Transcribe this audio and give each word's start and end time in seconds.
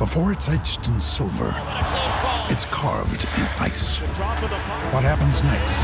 Before 0.00 0.32
it's 0.32 0.48
etched 0.48 0.88
in 0.88 0.98
silver, 0.98 1.52
it's 2.48 2.64
carved 2.70 3.26
in 3.36 3.44
ice. 3.58 4.00
What 4.94 5.02
happens 5.02 5.42
next 5.42 5.76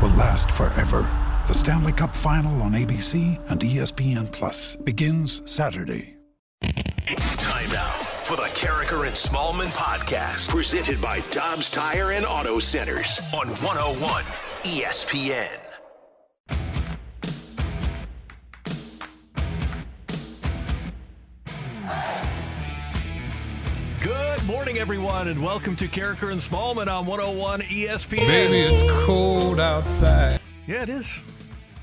will 0.00 0.16
last 0.16 0.50
forever. 0.50 1.04
The 1.46 1.52
Stanley 1.52 1.92
Cup 1.92 2.14
Final 2.14 2.62
on 2.62 2.72
ABC 2.72 3.38
and 3.50 3.60
ESPN 3.60 4.32
Plus 4.32 4.76
begins 4.76 5.42
Saturday. 5.44 6.16
Time 6.62 7.70
now 7.70 7.92
for 8.24 8.36
the 8.36 8.48
Karraker 8.54 9.06
and 9.06 9.14
Smallman 9.14 9.68
podcast, 9.76 10.48
presented 10.48 10.98
by 11.02 11.20
Dobbs 11.30 11.68
Tire 11.68 12.12
and 12.12 12.24
Auto 12.24 12.58
Centers 12.58 13.20
on 13.34 13.48
101 13.48 14.24
ESPN. 14.64 15.65
Good 24.46 24.52
morning, 24.52 24.78
everyone, 24.78 25.26
and 25.26 25.42
welcome 25.42 25.74
to 25.74 25.88
Karraker 25.88 26.30
and 26.30 26.40
Smallman 26.40 26.86
on 26.86 27.04
101 27.04 27.62
ESPN. 27.62 28.28
Baby, 28.28 28.60
it's 28.60 29.04
cold 29.04 29.58
outside. 29.58 30.40
Yeah, 30.68 30.84
it 30.84 30.88
is. 30.88 31.20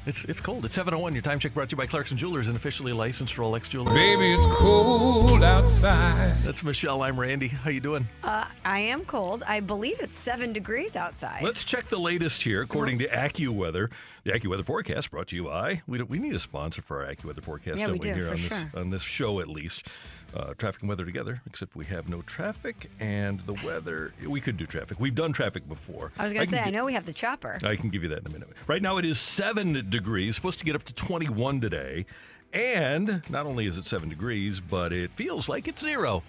It's 0.05 0.23
it's 0.23 0.39
cold. 0.39 0.63
It's 0.63 0.73
701. 0.73 1.11
Your 1.13 1.21
time 1.21 1.39
check 1.39 1.53
brought 1.53 1.67
to 1.71 1.73
you 1.73 1.77
by 1.77 1.87
Clarkson 1.87 2.15
Jewelers, 2.17 2.47
an 2.47 2.55
officially 2.55 2.93
licensed 2.93 3.35
Rolex 3.35 3.69
jeweler. 3.69 3.93
Baby, 3.93 4.31
it's 4.31 4.45
cold 4.45 5.43
outside. 5.43 6.37
That's 6.43 6.63
Michelle. 6.63 7.01
I'm 7.01 7.19
Randy. 7.19 7.49
How 7.49 7.69
you 7.69 7.81
doing? 7.81 8.07
Uh, 8.23 8.45
I 8.63 8.79
am 8.79 9.03
cold. 9.03 9.43
I 9.45 9.59
believe 9.59 9.99
it's 9.99 10.17
seven 10.17 10.53
degrees 10.53 10.95
outside. 10.95 11.43
Let's 11.43 11.65
check 11.65 11.87
the 11.87 11.99
latest 11.99 12.43
here. 12.43 12.61
According 12.61 12.99
to 12.99 13.07
AccuWeather, 13.09 13.89
the 14.23 14.31
AccuWeather 14.31 14.65
forecast 14.65 15.11
brought 15.11 15.27
to 15.27 15.35
you 15.35 15.43
by 15.45 15.81
we 15.85 15.97
don't, 15.97 16.09
we 16.09 16.17
need 16.17 16.33
a 16.33 16.39
sponsor 16.39 16.81
for 16.81 17.03
our 17.03 17.13
AccuWeather 17.13 17.43
forecast, 17.43 17.79
Yeah, 17.79 17.87
don't 17.87 17.93
we 17.93 17.99
do, 17.99 18.13
here 18.13 18.23
for 18.23 18.29
on 18.31 18.35
this 18.35 18.47
sure. 18.47 18.71
on 18.75 18.89
this 18.89 19.01
show 19.01 19.41
at 19.41 19.49
least. 19.49 19.87
Uh, 20.35 20.53
traffic 20.55 20.81
and 20.81 20.89
weather 20.89 21.05
together, 21.05 21.41
except 21.45 21.75
we 21.75 21.85
have 21.85 22.09
no 22.09 22.21
traffic 22.23 22.89
and 22.99 23.39
the 23.41 23.53
weather. 23.65 24.13
We 24.27 24.41
could 24.41 24.57
do 24.57 24.65
traffic. 24.65 24.99
We've 24.99 25.13
done 25.13 25.31
traffic 25.31 25.67
before. 25.69 26.11
I 26.17 26.23
was 26.23 26.33
going 26.33 26.45
to 26.45 26.51
can 26.51 26.63
say, 26.63 26.67
I 26.67 26.71
know 26.71 26.85
we 26.85 26.93
have 26.93 27.05
the 27.05 27.13
chopper. 27.13 27.59
I 27.63 27.75
can 27.75 27.89
give 27.89 28.01
you 28.01 28.09
that 28.09 28.19
in 28.21 28.27
a 28.27 28.29
minute. 28.31 28.49
Right 28.65 28.81
now 28.81 28.97
it 28.97 29.05
is 29.05 29.19
seven 29.19 29.87
degrees, 29.91 30.35
supposed 30.35 30.57
to 30.59 30.65
get 30.65 30.75
up 30.75 30.83
to 30.85 30.93
21 30.93 31.61
today. 31.61 32.07
And 32.51 33.21
not 33.29 33.45
only 33.45 33.67
is 33.67 33.77
it 33.77 33.85
seven 33.85 34.09
degrees, 34.09 34.59
but 34.59 34.91
it 34.91 35.11
feels 35.13 35.47
like 35.49 35.67
it's 35.67 35.81
zero. 35.81 36.23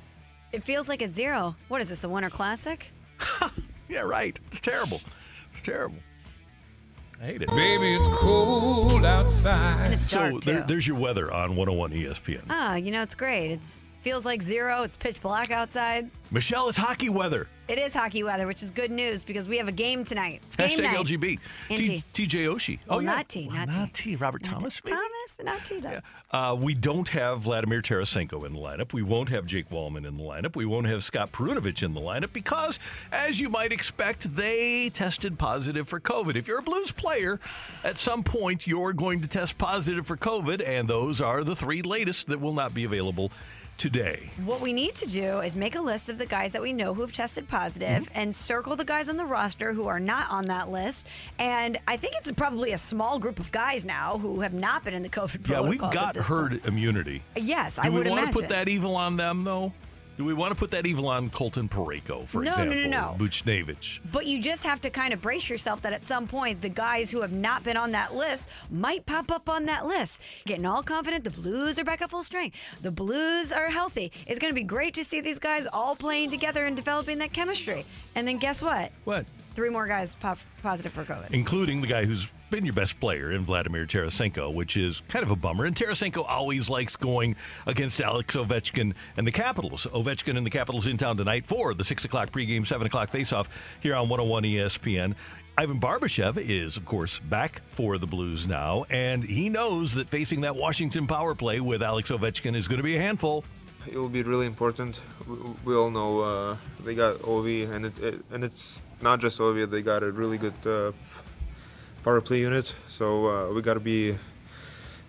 It 0.52 0.64
feels 0.64 0.88
like 0.88 1.00
it's 1.00 1.14
zero. 1.14 1.56
What 1.68 1.80
is 1.80 1.88
this, 1.88 2.00
the 2.00 2.08
Winter 2.08 2.30
Classic? 2.30 2.86
Yeah, 3.88 4.00
right. 4.00 4.38
It's 4.50 4.60
terrible. 4.60 5.00
It's 5.50 5.60
terrible. 5.60 5.98
I 7.20 7.26
hate 7.26 7.42
it. 7.42 7.48
Baby, 7.48 7.94
it's 7.94 8.08
cold 8.08 9.04
outside. 9.04 9.80
And 9.84 9.94
it's 9.94 10.10
So 10.10 10.40
there, 10.42 10.60
too. 10.60 10.64
there's 10.66 10.86
your 10.86 10.96
weather 10.98 11.30
on 11.32 11.54
101 11.54 11.92
ESPN. 11.92 12.42
Ah, 12.50 12.74
you 12.76 12.90
know, 12.90 13.02
it's 13.02 13.14
great. 13.14 13.52
It's 13.52 13.83
feels 14.04 14.26
like 14.26 14.42
zero. 14.42 14.82
It's 14.82 14.98
pitch 14.98 15.20
black 15.22 15.50
outside. 15.50 16.10
Michelle, 16.30 16.68
it's 16.68 16.76
hockey 16.76 17.08
weather. 17.08 17.48
It 17.68 17.78
is 17.78 17.94
hockey 17.94 18.22
weather, 18.22 18.46
which 18.46 18.62
is 18.62 18.70
good 18.70 18.90
news 18.90 19.24
because 19.24 19.48
we 19.48 19.56
have 19.56 19.68
a 19.68 19.72
game 19.72 20.04
tonight. 20.04 20.42
It's 20.46 20.56
game 20.56 20.68
Hashtag 20.68 20.82
night. 20.82 20.96
LGB. 21.06 21.38
And 21.70 21.78
T- 21.78 22.04
T. 22.12 22.26
TJ 22.26 22.54
Oshie. 22.54 22.78
Well, 22.86 22.98
oh, 22.98 23.00
yeah. 23.00 23.06
not 23.06 23.28
T, 23.30 23.46
Well, 23.46 23.56
not 23.56 23.68
not 23.68 23.94
T. 23.94 24.10
T. 24.10 24.16
Robert 24.16 24.42
Not 24.42 24.60
Thomas, 24.60 24.80
T. 24.82 24.90
Thomas, 24.90 25.36
not 25.42 25.64
T. 25.64 25.80
though. 25.80 26.00
Uh, 26.30 26.54
we 26.54 26.74
don't 26.74 27.08
have 27.08 27.40
Vladimir 27.42 27.80
Tarasenko 27.80 28.44
in 28.44 28.52
the 28.52 28.58
lineup. 28.58 28.92
We 28.92 29.02
won't 29.02 29.30
have 29.30 29.46
Jake 29.46 29.70
Walman 29.70 30.06
in 30.06 30.18
the 30.18 30.22
lineup. 30.22 30.54
We 30.56 30.66
won't 30.66 30.86
have 30.88 31.02
Scott 31.02 31.32
Perunovich 31.32 31.82
in 31.82 31.94
the 31.94 32.00
lineup 32.00 32.34
because, 32.34 32.78
as 33.10 33.40
you 33.40 33.48
might 33.48 33.72
expect, 33.72 34.36
they 34.36 34.90
tested 34.90 35.38
positive 35.38 35.88
for 35.88 36.00
COVID. 36.00 36.36
If 36.36 36.46
you're 36.46 36.58
a 36.58 36.62
Blues 36.62 36.92
player, 36.92 37.40
at 37.84 37.96
some 37.96 38.22
point 38.22 38.66
you're 38.66 38.92
going 38.92 39.22
to 39.22 39.28
test 39.28 39.56
positive 39.56 40.06
for 40.06 40.18
COVID, 40.18 40.66
and 40.66 40.88
those 40.88 41.22
are 41.22 41.44
the 41.44 41.56
three 41.56 41.80
latest 41.80 42.26
that 42.26 42.40
will 42.40 42.54
not 42.54 42.74
be 42.74 42.84
available 42.84 43.30
today. 43.78 44.30
What 44.44 44.60
we 44.60 44.72
need 44.72 44.94
to 44.96 45.06
do 45.06 45.40
is 45.40 45.56
make 45.56 45.74
a 45.74 45.80
list 45.80 46.08
of 46.08 46.18
the 46.18 46.26
guys 46.26 46.52
that 46.52 46.62
we 46.62 46.72
know 46.72 46.94
who 46.94 47.00
have 47.02 47.12
tested 47.12 47.48
positive 47.48 48.04
Mm-hmm. 48.04 48.12
and 48.18 48.34
circle 48.36 48.76
the 48.76 48.84
guys 48.84 49.08
on 49.08 49.16
the 49.16 49.24
roster 49.24 49.72
who 49.72 49.86
are 49.86 50.00
not 50.00 50.30
on 50.30 50.46
that 50.46 50.70
list. 50.70 51.06
And 51.38 51.78
I 51.88 51.96
think 51.96 52.14
it's 52.16 52.30
probably 52.32 52.72
a 52.72 52.78
small 52.78 53.18
group 53.18 53.38
of 53.38 53.50
guys 53.52 53.84
now 53.84 54.18
who 54.18 54.40
have 54.40 54.54
not 54.54 54.84
been 54.84 54.94
in 54.94 55.02
the 55.02 55.08
COVID 55.08 55.42
protocol. 55.44 55.64
Yeah, 55.64 55.68
we've 55.70 55.78
got 55.80 56.16
herd 56.16 56.50
point. 56.52 56.66
immunity. 56.66 57.22
Yes, 57.36 57.76
Do 57.76 57.82
I 57.82 57.88
we 57.90 58.02
want 58.02 58.26
to 58.26 58.32
put 58.32 58.48
that 58.48 58.68
evil 58.68 58.96
on 58.96 59.16
them, 59.16 59.44
though? 59.44 59.72
Do 60.16 60.24
we 60.24 60.32
want 60.32 60.52
to 60.52 60.54
put 60.58 60.70
that 60.70 60.86
evil 60.86 61.08
on 61.08 61.28
Colton 61.30 61.68
Parayko, 61.68 62.26
for 62.28 62.42
No, 62.44 62.52
no, 62.56 62.64
no, 62.64 62.70
example? 62.72 63.16
no. 63.18 63.24
Buchnevich. 63.26 63.98
But 64.12 64.26
you 64.26 64.40
just 64.40 64.62
have 64.62 64.80
to 64.82 64.90
kind 64.90 65.12
of 65.12 65.20
brace 65.20 65.50
yourself 65.50 65.82
that 65.82 65.92
at 65.92 66.04
some 66.06 66.28
point 66.28 66.62
the 66.62 66.68
guys 66.68 67.10
who 67.10 67.20
have 67.20 67.32
not 67.32 67.64
been 67.64 67.76
on 67.76 67.90
that 67.92 68.14
list 68.14 68.48
might 68.70 69.06
pop 69.06 69.32
up 69.32 69.48
on 69.48 69.64
that 69.66 69.86
list. 69.86 70.20
Getting 70.46 70.66
all 70.66 70.84
confident, 70.84 71.24
the 71.24 71.30
Blues 71.30 71.80
are 71.80 71.84
back 71.84 72.00
at 72.00 72.10
full 72.10 72.22
strength. 72.22 72.56
The 72.80 72.92
Blues 72.92 73.50
are 73.50 73.68
healthy. 73.70 74.12
It's 74.28 74.38
going 74.38 74.52
to 74.52 74.54
be 74.54 74.62
great 74.62 74.94
to 74.94 75.02
see 75.04 75.20
these 75.20 75.40
guys 75.40 75.66
all 75.72 75.96
playing 75.96 76.30
together 76.30 76.64
and 76.64 76.76
developing 76.76 77.18
that 77.18 77.32
chemistry. 77.32 77.84
And 78.14 78.28
then 78.28 78.38
guess 78.38 78.62
what? 78.62 78.92
What? 79.02 79.26
Three 79.56 79.70
more 79.70 79.86
guys 79.88 80.14
pop 80.16 80.38
positive 80.62 80.92
for 80.92 81.04
COVID. 81.04 81.32
including 81.32 81.80
the 81.80 81.86
guy 81.88 82.04
who's 82.04 82.28
been 82.50 82.64
your 82.64 82.74
best 82.74 83.00
player 83.00 83.32
in 83.32 83.44
Vladimir 83.44 83.86
Tarasenko, 83.86 84.52
which 84.52 84.76
is 84.76 85.02
kind 85.08 85.22
of 85.22 85.30
a 85.30 85.36
bummer. 85.36 85.64
And 85.64 85.74
Tarasenko 85.74 86.24
always 86.28 86.68
likes 86.68 86.96
going 86.96 87.36
against 87.66 88.00
Alex 88.00 88.36
Ovechkin 88.36 88.94
and 89.16 89.26
the 89.26 89.32
Capitals. 89.32 89.86
Ovechkin 89.92 90.36
and 90.36 90.46
the 90.46 90.50
Capitals 90.50 90.86
in 90.86 90.96
town 90.96 91.16
tonight 91.16 91.46
for 91.46 91.74
the 91.74 91.84
6 91.84 92.04
o'clock 92.04 92.30
pregame, 92.30 92.66
7 92.66 92.86
o'clock 92.86 93.10
faceoff 93.10 93.46
here 93.80 93.94
on 93.94 94.08
101 94.08 94.44
ESPN. 94.44 95.14
Ivan 95.56 95.80
Barbashev 95.80 96.36
is, 96.36 96.76
of 96.76 96.84
course, 96.84 97.20
back 97.20 97.62
for 97.70 97.96
the 97.96 98.08
Blues 98.08 98.46
now, 98.46 98.84
and 98.90 99.22
he 99.22 99.48
knows 99.48 99.94
that 99.94 100.10
facing 100.10 100.40
that 100.40 100.56
Washington 100.56 101.06
power 101.06 101.34
play 101.34 101.60
with 101.60 101.80
Alex 101.80 102.10
Ovechkin 102.10 102.56
is 102.56 102.66
going 102.66 102.78
to 102.78 102.82
be 102.82 102.96
a 102.96 103.00
handful. 103.00 103.44
it 103.86 103.96
will 103.96 104.08
be 104.08 104.22
really 104.24 104.46
important. 104.46 105.00
We, 105.28 105.36
we 105.64 105.74
all 105.76 105.90
know 105.90 106.20
uh, 106.20 106.56
they 106.84 106.96
got 106.96 107.18
Ovi, 107.18 107.70
and 107.70 107.86
it, 107.86 107.98
it 108.00 108.24
and 108.32 108.42
it's 108.42 108.82
not 109.00 109.20
just 109.20 109.38
Ovi. 109.38 109.70
They 109.70 109.82
got 109.82 110.02
a 110.02 110.10
really 110.10 110.38
good 110.38 110.54
uh, 110.66 110.90
power 112.04 112.20
play 112.20 112.40
unit. 112.40 112.74
So 112.88 113.26
uh, 113.26 113.54
we 113.54 113.62
got 113.62 113.74
to 113.74 113.80
be 113.80 114.16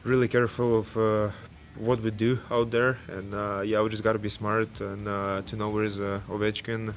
really 0.04 0.28
careful 0.28 0.80
of 0.80 0.98
uh, 0.98 1.30
what 1.78 2.02
we 2.02 2.10
do 2.10 2.40
out 2.50 2.72
there. 2.72 2.98
And 3.10 3.34
uh, 3.34 3.62
yeah, 3.66 3.82
we 3.84 3.90
just 3.90 4.04
got 4.04 4.14
to 4.14 4.20
be 4.20 4.30
smart 4.30 4.80
and 4.80 5.06
to 5.46 5.56
know 5.56 5.70
where 5.70 5.84
is 5.84 6.00
Ovechkin, 6.00 6.94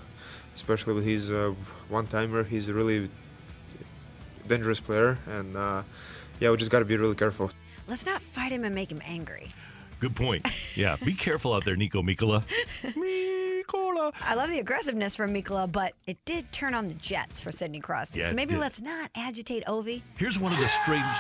especially 0.54 0.94
with 0.94 1.04
his 1.04 1.32
uh, 1.32 1.52
one-timer. 1.88 2.44
He's 2.44 2.68
a 2.68 2.74
really 2.74 3.10
dangerous 4.46 4.80
player, 4.80 5.18
and 5.26 5.54
yeah, 6.40 6.50
we 6.50 6.56
just 6.56 6.70
got 6.70 6.78
to 6.78 6.84
be 6.84 6.96
really 6.96 7.16
careful. 7.16 7.50
Let's 7.88 8.06
not 8.06 8.22
fight 8.22 8.52
him 8.52 8.64
and 8.64 8.74
make 8.74 8.92
him 8.92 9.02
angry. 9.04 9.48
Good 10.00 10.14
point. 10.14 10.46
Yeah, 10.76 10.96
be 11.04 11.12
careful 11.14 11.52
out 11.54 11.64
there, 11.64 11.74
Niko 11.76 12.02
Mikkola. 12.04 12.44
Mikkola. 12.82 14.12
I 14.22 14.34
love 14.34 14.48
the 14.50 14.60
aggressiveness 14.60 15.16
from 15.16 15.34
Mikkola, 15.34 15.70
but 15.70 15.92
it 16.06 16.18
did 16.24 16.50
turn 16.52 16.74
on 16.74 16.88
the 16.88 16.94
Jets 16.94 17.40
for 17.40 17.50
Sidney 17.50 17.80
Crosby. 17.80 18.20
Yeah, 18.20 18.28
so 18.28 18.34
maybe 18.34 18.56
let's 18.56 18.80
not 18.80 19.10
agitate 19.16 19.64
Ovi. 19.66 20.02
Here's 20.16 20.38
one 20.38 20.52
of 20.52 20.58
the 20.60 20.68
strange. 20.68 21.04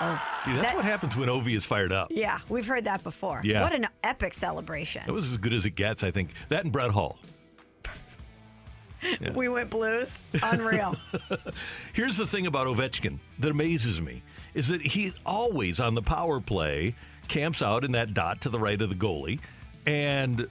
Oh, 0.00 0.22
See, 0.44 0.52
that's 0.52 0.68
that- 0.68 0.76
what 0.76 0.84
happens 0.84 1.16
when 1.16 1.28
Ovi 1.28 1.56
is 1.56 1.64
fired 1.64 1.90
up. 1.90 2.06
Yeah, 2.12 2.38
we've 2.48 2.64
heard 2.66 2.84
that 2.84 3.02
before. 3.02 3.40
Yeah. 3.42 3.62
What 3.62 3.74
an 3.74 3.88
epic 4.04 4.32
celebration. 4.32 5.02
That 5.06 5.12
was 5.12 5.28
as 5.28 5.36
good 5.38 5.52
as 5.52 5.66
it 5.66 5.70
gets, 5.74 6.04
I 6.04 6.12
think. 6.12 6.30
That 6.50 6.62
and 6.62 6.72
Brett 6.72 6.92
Hull. 6.92 7.18
Yeah. 9.20 9.32
We 9.32 9.48
went 9.48 9.70
blues. 9.70 10.22
Unreal. 10.42 10.96
Here's 11.92 12.16
the 12.16 12.26
thing 12.26 12.46
about 12.46 12.66
Ovechkin 12.66 13.18
that 13.38 13.50
amazes 13.50 14.00
me 14.00 14.22
is 14.54 14.68
that 14.68 14.82
he 14.82 15.12
always 15.24 15.80
on 15.80 15.94
the 15.94 16.02
power 16.02 16.40
play 16.40 16.94
camps 17.28 17.62
out 17.62 17.84
in 17.84 17.92
that 17.92 18.14
dot 18.14 18.40
to 18.42 18.48
the 18.48 18.58
right 18.58 18.80
of 18.80 18.88
the 18.88 18.94
goalie, 18.94 19.38
and 19.86 20.48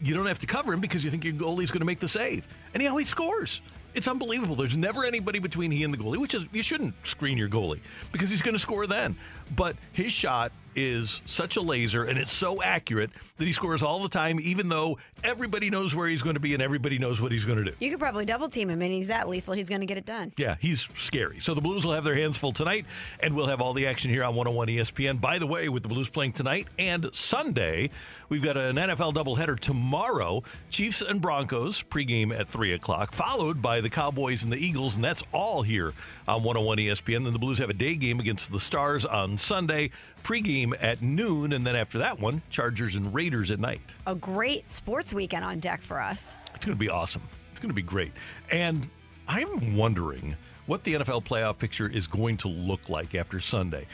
you 0.00 0.14
don't 0.14 0.26
have 0.26 0.40
to 0.40 0.46
cover 0.46 0.72
him 0.72 0.80
because 0.80 1.04
you 1.04 1.10
think 1.10 1.24
your 1.24 1.34
goalie's 1.34 1.70
going 1.70 1.80
to 1.80 1.86
make 1.86 2.00
the 2.00 2.08
save, 2.08 2.46
and 2.72 2.82
he 2.82 2.88
always 2.88 3.08
scores. 3.08 3.60
It's 3.94 4.08
unbelievable. 4.08 4.56
There's 4.56 4.76
never 4.76 5.04
anybody 5.04 5.38
between 5.38 5.70
he 5.70 5.84
and 5.84 5.94
the 5.94 5.98
goalie, 5.98 6.18
which 6.18 6.34
is 6.34 6.44
you 6.52 6.64
shouldn't 6.64 6.94
screen 7.04 7.38
your 7.38 7.48
goalie 7.48 7.80
because 8.10 8.28
he's 8.28 8.42
going 8.42 8.54
to 8.54 8.58
score 8.58 8.88
then. 8.88 9.16
But 9.54 9.76
his 9.92 10.12
shot 10.12 10.50
is 10.76 11.20
such 11.26 11.56
a 11.56 11.60
laser 11.60 12.04
and 12.04 12.18
it's 12.18 12.32
so 12.32 12.62
accurate 12.62 13.10
that 13.36 13.44
he 13.44 13.52
scores 13.52 13.82
all 13.82 14.02
the 14.02 14.08
time, 14.08 14.38
even 14.40 14.68
though 14.68 14.98
everybody 15.22 15.70
knows 15.70 15.94
where 15.94 16.08
he's 16.08 16.22
going 16.22 16.34
to 16.34 16.40
be 16.40 16.54
and 16.54 16.62
everybody 16.62 16.98
knows 16.98 17.20
what 17.20 17.32
he's 17.32 17.44
going 17.44 17.58
to 17.58 17.64
do. 17.64 17.76
You 17.80 17.90
could 17.90 18.00
probably 18.00 18.24
double 18.24 18.48
team 18.48 18.70
him, 18.70 18.82
and 18.82 18.92
he's 18.92 19.08
that 19.08 19.28
lethal. 19.28 19.54
He's 19.54 19.68
going 19.68 19.80
to 19.80 19.86
get 19.86 19.98
it 19.98 20.06
done. 20.06 20.32
Yeah, 20.36 20.56
he's 20.60 20.88
scary. 20.94 21.40
So 21.40 21.54
the 21.54 21.60
Blues 21.60 21.84
will 21.84 21.92
have 21.92 22.04
their 22.04 22.14
hands 22.14 22.36
full 22.36 22.52
tonight, 22.52 22.86
and 23.20 23.34
we'll 23.34 23.46
have 23.46 23.60
all 23.60 23.72
the 23.72 23.86
action 23.86 24.10
here 24.10 24.24
on 24.24 24.34
101 24.34 24.68
ESPN. 24.68 25.20
By 25.20 25.38
the 25.38 25.46
way, 25.46 25.68
with 25.68 25.82
the 25.82 25.88
Blues 25.88 26.08
playing 26.08 26.32
tonight 26.32 26.68
and 26.78 27.14
Sunday, 27.14 27.90
we've 28.28 28.42
got 28.42 28.56
an 28.56 28.76
NFL 28.76 29.14
doubleheader 29.14 29.58
tomorrow 29.58 30.42
Chiefs 30.70 31.02
and 31.02 31.20
Broncos 31.20 31.82
pregame 31.82 32.38
at 32.38 32.48
3 32.48 32.72
o'clock, 32.72 33.12
followed 33.12 33.62
by 33.62 33.80
the 33.80 33.90
Cowboys 33.90 34.44
and 34.44 34.52
the 34.52 34.58
Eagles, 34.58 34.96
and 34.96 35.04
that's 35.04 35.22
all 35.32 35.62
here 35.62 35.92
on 36.26 36.42
101 36.42 36.78
ESPN. 36.78 37.24
Then 37.24 37.32
the 37.32 37.38
Blues 37.38 37.58
have 37.58 37.70
a 37.70 37.74
day 37.74 37.96
game 37.96 38.20
against 38.20 38.52
the 38.52 38.60
Stars 38.60 39.04
on 39.04 39.38
Sunday, 39.38 39.90
pregame 40.22 40.74
at 40.80 41.02
noon, 41.02 41.52
and 41.52 41.66
then 41.66 41.76
after 41.76 41.98
that 41.98 42.18
one, 42.20 42.42
Chargers 42.50 42.94
and 42.94 43.12
Raiders 43.14 43.50
at 43.50 43.60
night. 43.60 43.80
A 44.06 44.14
great 44.14 44.70
sports 44.70 45.12
weekend 45.12 45.44
on 45.44 45.60
deck 45.60 45.80
for 45.80 46.00
us. 46.00 46.34
It's 46.54 46.64
going 46.64 46.76
to 46.76 46.80
be 46.80 46.90
awesome. 46.90 47.22
It's 47.50 47.60
going 47.60 47.70
to 47.70 47.74
be 47.74 47.82
great. 47.82 48.12
And 48.50 48.88
I'm 49.28 49.76
wondering 49.76 50.36
what 50.66 50.84
the 50.84 50.94
NFL 50.94 51.24
playoff 51.24 51.58
picture 51.58 51.88
is 51.88 52.06
going 52.06 52.38
to 52.38 52.48
look 52.48 52.88
like 52.88 53.14
after 53.14 53.40
Sunday. 53.40 53.86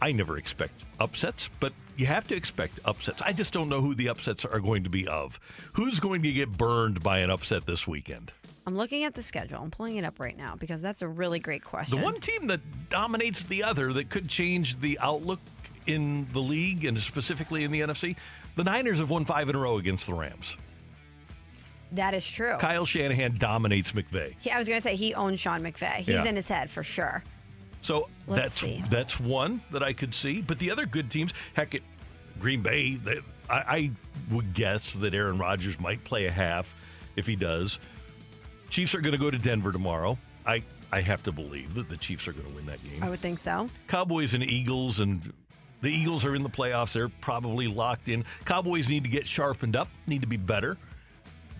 I 0.00 0.12
never 0.12 0.36
expect 0.36 0.84
upsets, 1.00 1.48
but 1.60 1.72
you 1.96 2.06
have 2.06 2.26
to 2.28 2.36
expect 2.36 2.80
upsets. 2.84 3.22
I 3.22 3.32
just 3.32 3.52
don't 3.52 3.68
know 3.68 3.80
who 3.80 3.94
the 3.94 4.08
upsets 4.10 4.44
are 4.44 4.60
going 4.60 4.84
to 4.84 4.90
be 4.90 5.06
of. 5.06 5.40
Who's 5.74 6.00
going 6.00 6.22
to 6.22 6.32
get 6.32 6.58
burned 6.58 7.02
by 7.02 7.18
an 7.18 7.30
upset 7.30 7.64
this 7.66 7.86
weekend? 7.86 8.32
I'm 8.66 8.76
looking 8.76 9.04
at 9.04 9.14
the 9.14 9.22
schedule. 9.22 9.58
I'm 9.62 9.70
pulling 9.70 9.96
it 9.96 10.04
up 10.04 10.18
right 10.18 10.36
now 10.36 10.56
because 10.58 10.80
that's 10.80 11.02
a 11.02 11.08
really 11.08 11.38
great 11.38 11.62
question. 11.64 11.98
The 11.98 12.04
one 12.04 12.20
team 12.20 12.46
that 12.46 12.60
dominates 12.88 13.44
the 13.44 13.62
other 13.62 13.92
that 13.92 14.08
could 14.08 14.28
change 14.28 14.78
the 14.80 14.98
outlook 15.00 15.40
in 15.86 16.26
the 16.32 16.40
league 16.40 16.84
and 16.86 16.98
specifically 16.98 17.64
in 17.64 17.70
the 17.70 17.82
NFC, 17.82 18.16
the 18.56 18.64
Niners 18.64 18.98
have 19.00 19.10
won 19.10 19.24
five 19.26 19.48
in 19.50 19.54
a 19.56 19.58
row 19.58 19.76
against 19.78 20.06
the 20.06 20.14
Rams. 20.14 20.56
that 21.92 22.14
is 22.14 22.26
true. 22.28 22.56
Kyle 22.58 22.86
Shanahan 22.86 23.36
dominates 23.38 23.92
McVay. 23.92 24.34
Yeah, 24.42 24.56
I 24.56 24.58
was 24.58 24.66
going 24.66 24.78
to 24.78 24.82
say 24.82 24.96
he 24.96 25.14
owns 25.14 25.40
Sean 25.40 25.60
McVay. 25.60 25.96
He's 25.96 26.08
Yeah. 26.08 26.24
in 26.24 26.36
his 26.36 26.48
head 26.48 26.70
for 26.70 26.82
sure. 26.82 27.22
So 27.82 28.08
Let's 28.26 28.40
that's 28.42 28.60
see. 28.60 28.82
that's 28.88 29.20
one 29.20 29.60
that 29.70 29.82
I 29.82 29.92
could 29.92 30.14
see. 30.14 30.40
But 30.40 30.58
the 30.58 30.70
other 30.70 30.86
good 30.86 31.10
teams, 31.10 31.34
heck, 31.52 31.74
it, 31.74 31.82
Green 32.40 32.62
Bay. 32.62 32.94
They, 32.94 33.18
I, 33.50 33.54
I 33.58 33.90
would 34.30 34.54
guess 34.54 34.94
that 34.94 35.12
Aaron 35.14 35.36
Rodgers 35.38 35.78
might 35.78 36.02
play 36.02 36.24
a 36.26 36.32
half. 36.32 36.74
If 37.14 37.26
he 37.28 37.36
does, 37.36 37.78
Chiefs 38.74 38.92
are 38.96 39.00
going 39.00 39.12
to 39.12 39.18
go 39.18 39.30
to 39.30 39.38
Denver 39.38 39.70
tomorrow. 39.70 40.18
I 40.44 40.64
I 40.90 41.00
have 41.00 41.22
to 41.22 41.32
believe 41.32 41.74
that 41.74 41.88
the 41.88 41.96
Chiefs 41.96 42.26
are 42.26 42.32
going 42.32 42.48
to 42.48 42.56
win 42.56 42.66
that 42.66 42.82
game. 42.82 43.04
I 43.04 43.08
would 43.08 43.20
think 43.20 43.38
so. 43.38 43.70
Cowboys 43.86 44.34
and 44.34 44.42
Eagles, 44.42 44.98
and 44.98 45.32
the 45.80 45.90
Eagles 45.90 46.24
are 46.24 46.34
in 46.34 46.42
the 46.42 46.50
playoffs. 46.50 46.92
They're 46.92 47.08
probably 47.08 47.68
locked 47.68 48.08
in. 48.08 48.24
Cowboys 48.44 48.88
need 48.88 49.04
to 49.04 49.10
get 49.10 49.28
sharpened 49.28 49.76
up, 49.76 49.86
need 50.08 50.22
to 50.22 50.26
be 50.26 50.36
better. 50.36 50.76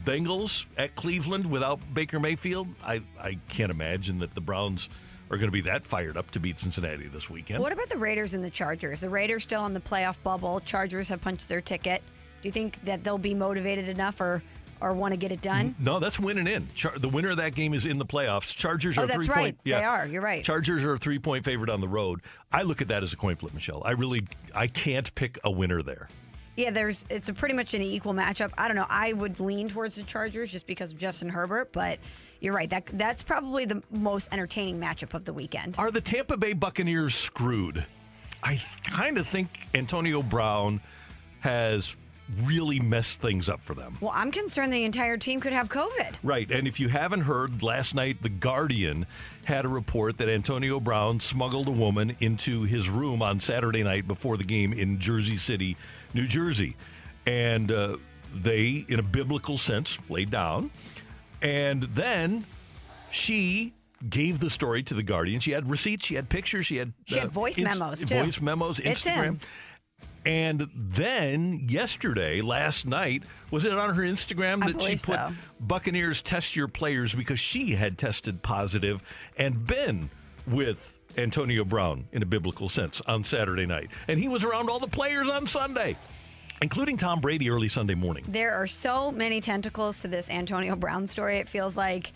Bengals 0.04 0.66
at 0.76 0.96
Cleveland 0.96 1.48
without 1.48 1.78
Baker 1.94 2.18
Mayfield. 2.18 2.66
I, 2.82 3.00
I 3.16 3.38
can't 3.48 3.70
imagine 3.70 4.18
that 4.18 4.34
the 4.34 4.40
Browns 4.40 4.88
are 5.30 5.36
going 5.36 5.46
to 5.46 5.52
be 5.52 5.60
that 5.60 5.84
fired 5.84 6.16
up 6.16 6.32
to 6.32 6.40
beat 6.40 6.58
Cincinnati 6.58 7.06
this 7.06 7.30
weekend. 7.30 7.62
What 7.62 7.72
about 7.72 7.90
the 7.90 7.96
Raiders 7.96 8.34
and 8.34 8.42
the 8.44 8.50
Chargers? 8.50 8.98
The 8.98 9.08
Raiders 9.08 9.44
still 9.44 9.64
in 9.66 9.72
the 9.72 9.78
playoff 9.80 10.16
bubble. 10.24 10.58
Chargers 10.66 11.06
have 11.10 11.20
punched 11.20 11.48
their 11.48 11.60
ticket. 11.60 12.02
Do 12.42 12.48
you 12.48 12.52
think 12.52 12.84
that 12.86 13.04
they'll 13.04 13.18
be 13.18 13.34
motivated 13.34 13.88
enough 13.88 14.20
or 14.20 14.42
or 14.84 14.92
want 14.92 15.12
to 15.12 15.16
get 15.16 15.32
it 15.32 15.40
done? 15.40 15.74
no, 15.78 15.98
that's 15.98 16.20
winning 16.20 16.46
in. 16.46 16.68
Char- 16.74 16.98
the 16.98 17.08
winner 17.08 17.30
of 17.30 17.38
that 17.38 17.54
game 17.54 17.72
is 17.74 17.86
in 17.86 17.98
the 17.98 18.04
playoffs. 18.06 18.54
Chargers 18.54 18.98
Oh, 18.98 19.02
are 19.02 19.06
that's 19.06 19.24
three 19.24 19.34
right. 19.34 19.42
point. 19.44 19.58
Yeah, 19.64 19.78
They 19.80 19.84
are. 19.84 20.06
You're 20.06 20.22
right. 20.22 20.44
Chargers 20.44 20.84
are 20.84 20.92
a 20.92 20.98
three 20.98 21.18
point 21.18 21.44
favorite 21.44 21.70
on 21.70 21.80
the 21.80 21.88
road. 21.88 22.20
I 22.52 22.62
look 22.62 22.82
at 22.82 22.88
that 22.88 23.02
as 23.02 23.12
a 23.12 23.16
coin 23.16 23.36
flip, 23.36 23.54
Michelle. 23.54 23.82
I 23.84 23.92
really 23.92 24.26
I 24.54 24.66
can't 24.66 25.12
pick 25.14 25.38
a 25.44 25.50
winner 25.50 25.82
there. 25.82 26.08
Yeah, 26.56 26.70
there's 26.70 27.04
it's 27.10 27.28
a 27.28 27.34
pretty 27.34 27.54
much 27.54 27.74
an 27.74 27.82
equal 27.82 28.12
matchup. 28.14 28.52
I 28.56 28.68
don't 28.68 28.76
know. 28.76 28.86
I 28.88 29.12
would 29.12 29.40
lean 29.40 29.68
towards 29.68 29.96
the 29.96 30.04
Chargers 30.04 30.52
just 30.52 30.66
because 30.68 30.92
of 30.92 30.98
Justin 30.98 31.28
Herbert, 31.28 31.72
but 31.72 31.98
you're 32.40 32.52
right. 32.54 32.70
That 32.70 32.86
that's 32.92 33.22
probably 33.24 33.64
the 33.64 33.82
most 33.90 34.28
entertaining 34.32 34.78
matchup 34.78 35.14
of 35.14 35.24
the 35.24 35.32
weekend. 35.32 35.74
Are 35.78 35.90
the 35.90 36.00
Tampa 36.00 36.36
Bay 36.36 36.52
Buccaneers 36.52 37.14
screwed? 37.14 37.84
I 38.42 38.60
kind 38.84 39.18
of 39.18 39.26
think 39.26 39.48
Antonio 39.74 40.22
Brown 40.22 40.80
has 41.40 41.96
really 42.42 42.80
messed 42.80 43.20
things 43.20 43.48
up 43.48 43.60
for 43.64 43.74
them. 43.74 43.96
Well, 44.00 44.12
I'm 44.14 44.30
concerned 44.30 44.72
the 44.72 44.84
entire 44.84 45.16
team 45.16 45.40
could 45.40 45.52
have 45.52 45.68
COVID. 45.68 46.14
Right. 46.22 46.50
And 46.50 46.66
if 46.66 46.80
you 46.80 46.88
haven't 46.88 47.22
heard, 47.22 47.62
last 47.62 47.94
night 47.94 48.22
The 48.22 48.30
Guardian 48.30 49.06
had 49.44 49.64
a 49.64 49.68
report 49.68 50.18
that 50.18 50.28
Antonio 50.28 50.80
Brown 50.80 51.20
smuggled 51.20 51.68
a 51.68 51.72
woman 51.72 52.16
into 52.20 52.62
his 52.62 52.88
room 52.88 53.20
on 53.20 53.40
Saturday 53.40 53.82
night 53.82 54.06
before 54.06 54.36
the 54.36 54.44
game 54.44 54.72
in 54.72 54.98
Jersey 54.98 55.36
City, 55.36 55.76
New 56.14 56.26
Jersey. 56.26 56.76
And 57.26 57.70
uh, 57.70 57.98
they, 58.34 58.86
in 58.88 58.98
a 58.98 59.02
biblical 59.02 59.58
sense, 59.58 59.98
laid 60.08 60.30
down. 60.30 60.70
And 61.42 61.82
then 61.82 62.46
she 63.10 63.74
gave 64.08 64.40
the 64.40 64.50
story 64.50 64.82
to 64.84 64.94
The 64.94 65.02
Guardian. 65.02 65.40
She 65.40 65.50
had 65.50 65.68
receipts, 65.68 66.06
she 66.06 66.14
had 66.14 66.28
pictures, 66.28 66.66
she 66.66 66.76
had, 66.76 66.88
uh, 66.88 66.92
She 67.04 67.18
had 67.18 67.30
voice 67.30 67.58
memos, 67.58 68.02
too. 68.04 68.22
Voice 68.22 68.40
memos, 68.40 68.80
Instagram. 68.80 69.40
And 70.26 70.68
then 70.74 71.66
yesterday, 71.68 72.40
last 72.40 72.86
night, 72.86 73.24
was 73.50 73.64
it 73.64 73.72
on 73.72 73.94
her 73.94 74.02
Instagram 74.02 74.64
that 74.64 74.80
she 74.80 74.92
put 74.92 75.00
so. 75.00 75.32
Buccaneers 75.60 76.22
test 76.22 76.56
your 76.56 76.68
players 76.68 77.14
because 77.14 77.38
she 77.38 77.72
had 77.72 77.98
tested 77.98 78.42
positive 78.42 79.02
and 79.36 79.66
been 79.66 80.10
with 80.46 80.98
Antonio 81.16 81.64
Brown 81.64 82.06
in 82.12 82.22
a 82.22 82.26
biblical 82.26 82.68
sense 82.68 83.00
on 83.02 83.22
Saturday 83.24 83.66
night. 83.66 83.90
And 84.08 84.18
he 84.18 84.28
was 84.28 84.44
around 84.44 84.70
all 84.70 84.78
the 84.78 84.86
players 84.86 85.28
on 85.28 85.46
Sunday, 85.46 85.96
including 86.62 86.96
Tom 86.96 87.20
Brady 87.20 87.50
early 87.50 87.68
Sunday 87.68 87.94
morning. 87.94 88.24
There 88.26 88.54
are 88.54 88.66
so 88.66 89.12
many 89.12 89.40
tentacles 89.40 90.00
to 90.02 90.08
this 90.08 90.30
Antonio 90.30 90.74
Brown 90.76 91.06
story. 91.06 91.38
It 91.38 91.48
feels 91.48 91.76
like 91.76 92.12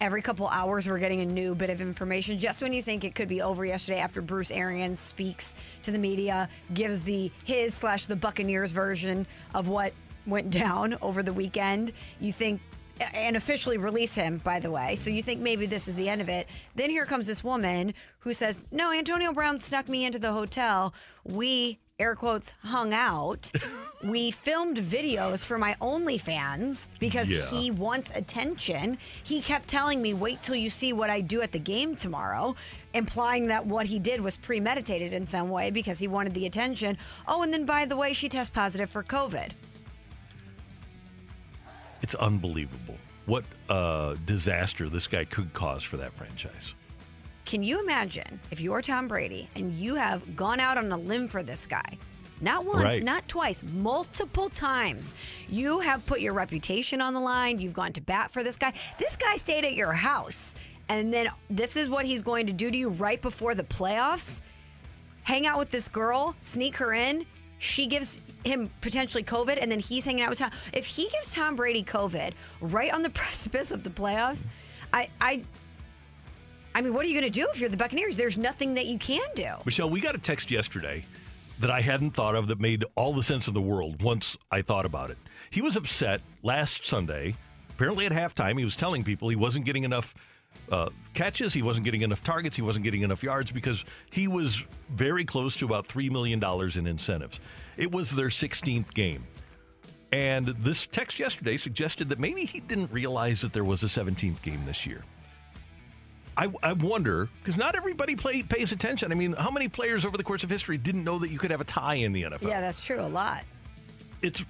every 0.00 0.22
couple 0.22 0.48
hours 0.48 0.88
we're 0.88 0.98
getting 0.98 1.20
a 1.20 1.26
new 1.26 1.54
bit 1.54 1.70
of 1.70 1.80
information. 1.80 2.38
Just 2.38 2.62
when 2.62 2.72
you 2.72 2.82
think 2.82 3.04
it 3.04 3.14
could 3.14 3.28
be 3.28 3.42
over 3.42 3.64
yesterday 3.64 3.98
after 3.98 4.20
Bruce 4.20 4.50
Arians 4.50 5.00
speaks 5.00 5.54
to 5.82 5.90
the 5.90 5.98
media, 5.98 6.48
gives 6.74 7.00
the 7.00 7.30
his 7.44 7.74
slash 7.74 8.06
the 8.06 8.16
Buccaneers 8.16 8.72
version 8.72 9.26
of 9.54 9.68
what 9.68 9.92
went 10.26 10.50
down 10.50 10.96
over 11.02 11.22
the 11.22 11.32
weekend, 11.32 11.92
you 12.20 12.32
think 12.32 12.60
and 13.14 13.36
officially 13.36 13.78
release 13.78 14.14
him, 14.14 14.38
by 14.38 14.58
the 14.58 14.70
way. 14.70 14.96
So 14.96 15.10
you 15.10 15.22
think 15.22 15.40
maybe 15.40 15.66
this 15.66 15.86
is 15.86 15.94
the 15.94 16.08
end 16.08 16.20
of 16.20 16.28
it. 16.28 16.48
Then 16.74 16.90
here 16.90 17.06
comes 17.06 17.26
this 17.26 17.44
woman 17.44 17.94
who 18.20 18.32
says, 18.32 18.62
No, 18.72 18.92
Antonio 18.92 19.32
Brown 19.32 19.60
snuck 19.60 19.88
me 19.88 20.04
into 20.04 20.18
the 20.18 20.32
hotel. 20.32 20.92
We, 21.24 21.78
air 21.98 22.14
quotes, 22.14 22.52
hung 22.62 22.92
out. 22.94 23.50
we 24.04 24.30
filmed 24.30 24.76
videos 24.78 25.44
for 25.44 25.58
my 25.58 25.74
OnlyFans 25.80 26.86
because 27.00 27.28
Yeah. 27.28 27.44
he 27.50 27.70
wants 27.72 28.12
attention. 28.14 28.98
He 29.24 29.40
kept 29.40 29.66
telling 29.68 30.00
me, 30.00 30.14
Wait 30.14 30.40
till 30.42 30.54
you 30.54 30.70
see 30.70 30.92
what 30.92 31.10
I 31.10 31.20
do 31.20 31.42
at 31.42 31.50
the 31.52 31.58
game 31.58 31.96
tomorrow, 31.96 32.54
implying 32.94 33.48
that 33.48 33.66
what 33.66 33.86
he 33.86 33.98
did 33.98 34.20
was 34.20 34.36
premeditated 34.36 35.12
in 35.12 35.26
some 35.26 35.50
way 35.50 35.70
because 35.70 35.98
he 35.98 36.06
wanted 36.08 36.34
the 36.34 36.46
attention. 36.46 36.96
Oh, 37.26 37.42
and 37.42 37.52
then 37.52 37.66
by 37.66 37.84
the 37.84 37.96
way, 37.96 38.12
she 38.12 38.28
tests 38.28 38.50
positive 38.50 38.88
for 38.90 39.02
COVID. 39.02 39.50
It's 42.02 42.14
unbelievable 42.14 42.96
what 43.26 43.44
uh, 43.68 44.14
disaster 44.24 44.88
this 44.88 45.06
guy 45.08 45.24
could 45.24 45.52
cause 45.52 45.82
for 45.82 45.96
that 45.98 46.12
franchise. 46.14 46.74
Can 47.48 47.62
you 47.62 47.80
imagine 47.80 48.40
if 48.50 48.60
you're 48.60 48.82
Tom 48.82 49.08
Brady 49.08 49.48
and 49.54 49.72
you 49.72 49.94
have 49.94 50.36
gone 50.36 50.60
out 50.60 50.76
on 50.76 50.92
a 50.92 50.98
limb 50.98 51.28
for 51.28 51.42
this 51.42 51.66
guy? 51.66 51.96
Not 52.42 52.66
once, 52.66 52.84
Right. 52.84 53.02
not 53.02 53.26
twice, 53.26 53.62
multiple 53.62 54.50
times. 54.50 55.14
You 55.48 55.80
have 55.80 56.04
put 56.04 56.20
your 56.20 56.34
reputation 56.34 57.00
on 57.00 57.14
the 57.14 57.20
line. 57.20 57.58
You've 57.58 57.72
gone 57.72 57.94
to 57.94 58.02
bat 58.02 58.32
for 58.32 58.42
this 58.44 58.56
guy. 58.56 58.74
This 58.98 59.16
guy 59.16 59.36
stayed 59.36 59.64
at 59.64 59.72
your 59.72 59.94
house. 59.94 60.56
And 60.90 61.10
then 61.10 61.30
this 61.48 61.74
is 61.74 61.88
what 61.88 62.04
he's 62.04 62.20
going 62.20 62.46
to 62.48 62.52
do 62.52 62.70
to 62.70 62.76
you 62.76 62.90
right 62.90 63.22
before 63.22 63.54
the 63.54 63.64
playoffs 63.64 64.42
hang 65.22 65.46
out 65.46 65.58
with 65.58 65.70
this 65.70 65.88
girl, 65.88 66.36
sneak 66.42 66.76
her 66.76 66.92
in. 66.92 67.24
She 67.58 67.86
gives 67.86 68.20
him 68.44 68.68
potentially 68.82 69.24
COVID, 69.24 69.56
and 69.58 69.70
then 69.70 69.78
he's 69.78 70.04
hanging 70.04 70.22
out 70.22 70.28
with 70.28 70.40
Tom. 70.40 70.50
If 70.74 70.84
he 70.84 71.08
gives 71.08 71.30
Tom 71.32 71.56
Brady 71.56 71.82
COVID 71.82 72.34
right 72.60 72.92
on 72.92 73.00
the 73.00 73.10
precipice 73.22 73.70
of 73.70 73.84
the 73.84 73.90
playoffs, 73.90 74.44
I, 74.92 75.08
I, 75.18 75.44
I 76.74 76.80
mean, 76.80 76.94
what 76.94 77.04
are 77.04 77.08
you 77.08 77.18
going 77.18 77.30
to 77.30 77.40
do 77.40 77.48
if 77.52 77.60
you're 77.60 77.68
the 77.68 77.76
Buccaneers? 77.76 78.16
There's 78.16 78.38
nothing 78.38 78.74
that 78.74 78.86
you 78.86 78.98
can 78.98 79.26
do. 79.34 79.54
Michelle, 79.64 79.90
we 79.90 80.00
got 80.00 80.14
a 80.14 80.18
text 80.18 80.50
yesterday 80.50 81.04
that 81.60 81.70
I 81.70 81.80
hadn't 81.80 82.12
thought 82.12 82.34
of 82.34 82.48
that 82.48 82.60
made 82.60 82.84
all 82.94 83.12
the 83.12 83.22
sense 83.22 83.48
in 83.48 83.54
the 83.54 83.60
world 83.60 84.02
once 84.02 84.36
I 84.50 84.62
thought 84.62 84.86
about 84.86 85.10
it. 85.10 85.18
He 85.50 85.60
was 85.60 85.76
upset 85.76 86.20
last 86.42 86.84
Sunday. 86.86 87.34
Apparently, 87.70 88.06
at 88.06 88.12
halftime, 88.12 88.58
he 88.58 88.64
was 88.64 88.76
telling 88.76 89.02
people 89.02 89.28
he 89.28 89.36
wasn't 89.36 89.64
getting 89.64 89.84
enough 89.84 90.14
uh, 90.70 90.90
catches, 91.14 91.52
he 91.52 91.62
wasn't 91.62 91.84
getting 91.84 92.02
enough 92.02 92.22
targets, 92.22 92.56
he 92.56 92.62
wasn't 92.62 92.84
getting 92.84 93.02
enough 93.02 93.22
yards 93.22 93.50
because 93.50 93.84
he 94.10 94.28
was 94.28 94.64
very 94.90 95.24
close 95.24 95.56
to 95.56 95.64
about 95.64 95.88
$3 95.88 96.10
million 96.10 96.42
in 96.76 96.86
incentives. 96.86 97.40
It 97.76 97.90
was 97.90 98.10
their 98.10 98.28
16th 98.28 98.92
game. 98.94 99.26
And 100.12 100.48
this 100.60 100.86
text 100.86 101.18
yesterday 101.18 101.56
suggested 101.56 102.08
that 102.08 102.18
maybe 102.18 102.44
he 102.44 102.60
didn't 102.60 102.90
realize 102.90 103.40
that 103.42 103.52
there 103.52 103.64
was 103.64 103.82
a 103.82 103.86
17th 103.86 104.40
game 104.42 104.60
this 104.64 104.86
year. 104.86 105.02
I, 106.38 106.48
I 106.62 106.72
wonder 106.72 107.28
because 107.42 107.56
not 107.56 107.74
everybody 107.74 108.14
play, 108.14 108.44
pays 108.44 108.70
attention. 108.70 109.10
I 109.10 109.16
mean, 109.16 109.32
how 109.32 109.50
many 109.50 109.66
players 109.66 110.04
over 110.04 110.16
the 110.16 110.22
course 110.22 110.44
of 110.44 110.50
history 110.50 110.78
didn't 110.78 111.02
know 111.02 111.18
that 111.18 111.30
you 111.30 111.38
could 111.38 111.50
have 111.50 111.60
a 111.60 111.64
tie 111.64 111.94
in 111.94 112.12
the 112.12 112.22
NFL? 112.22 112.48
Yeah, 112.48 112.60
that's 112.60 112.80
true. 112.80 113.00
A 113.00 113.08
lot. 113.08 113.42
it's 114.22 114.44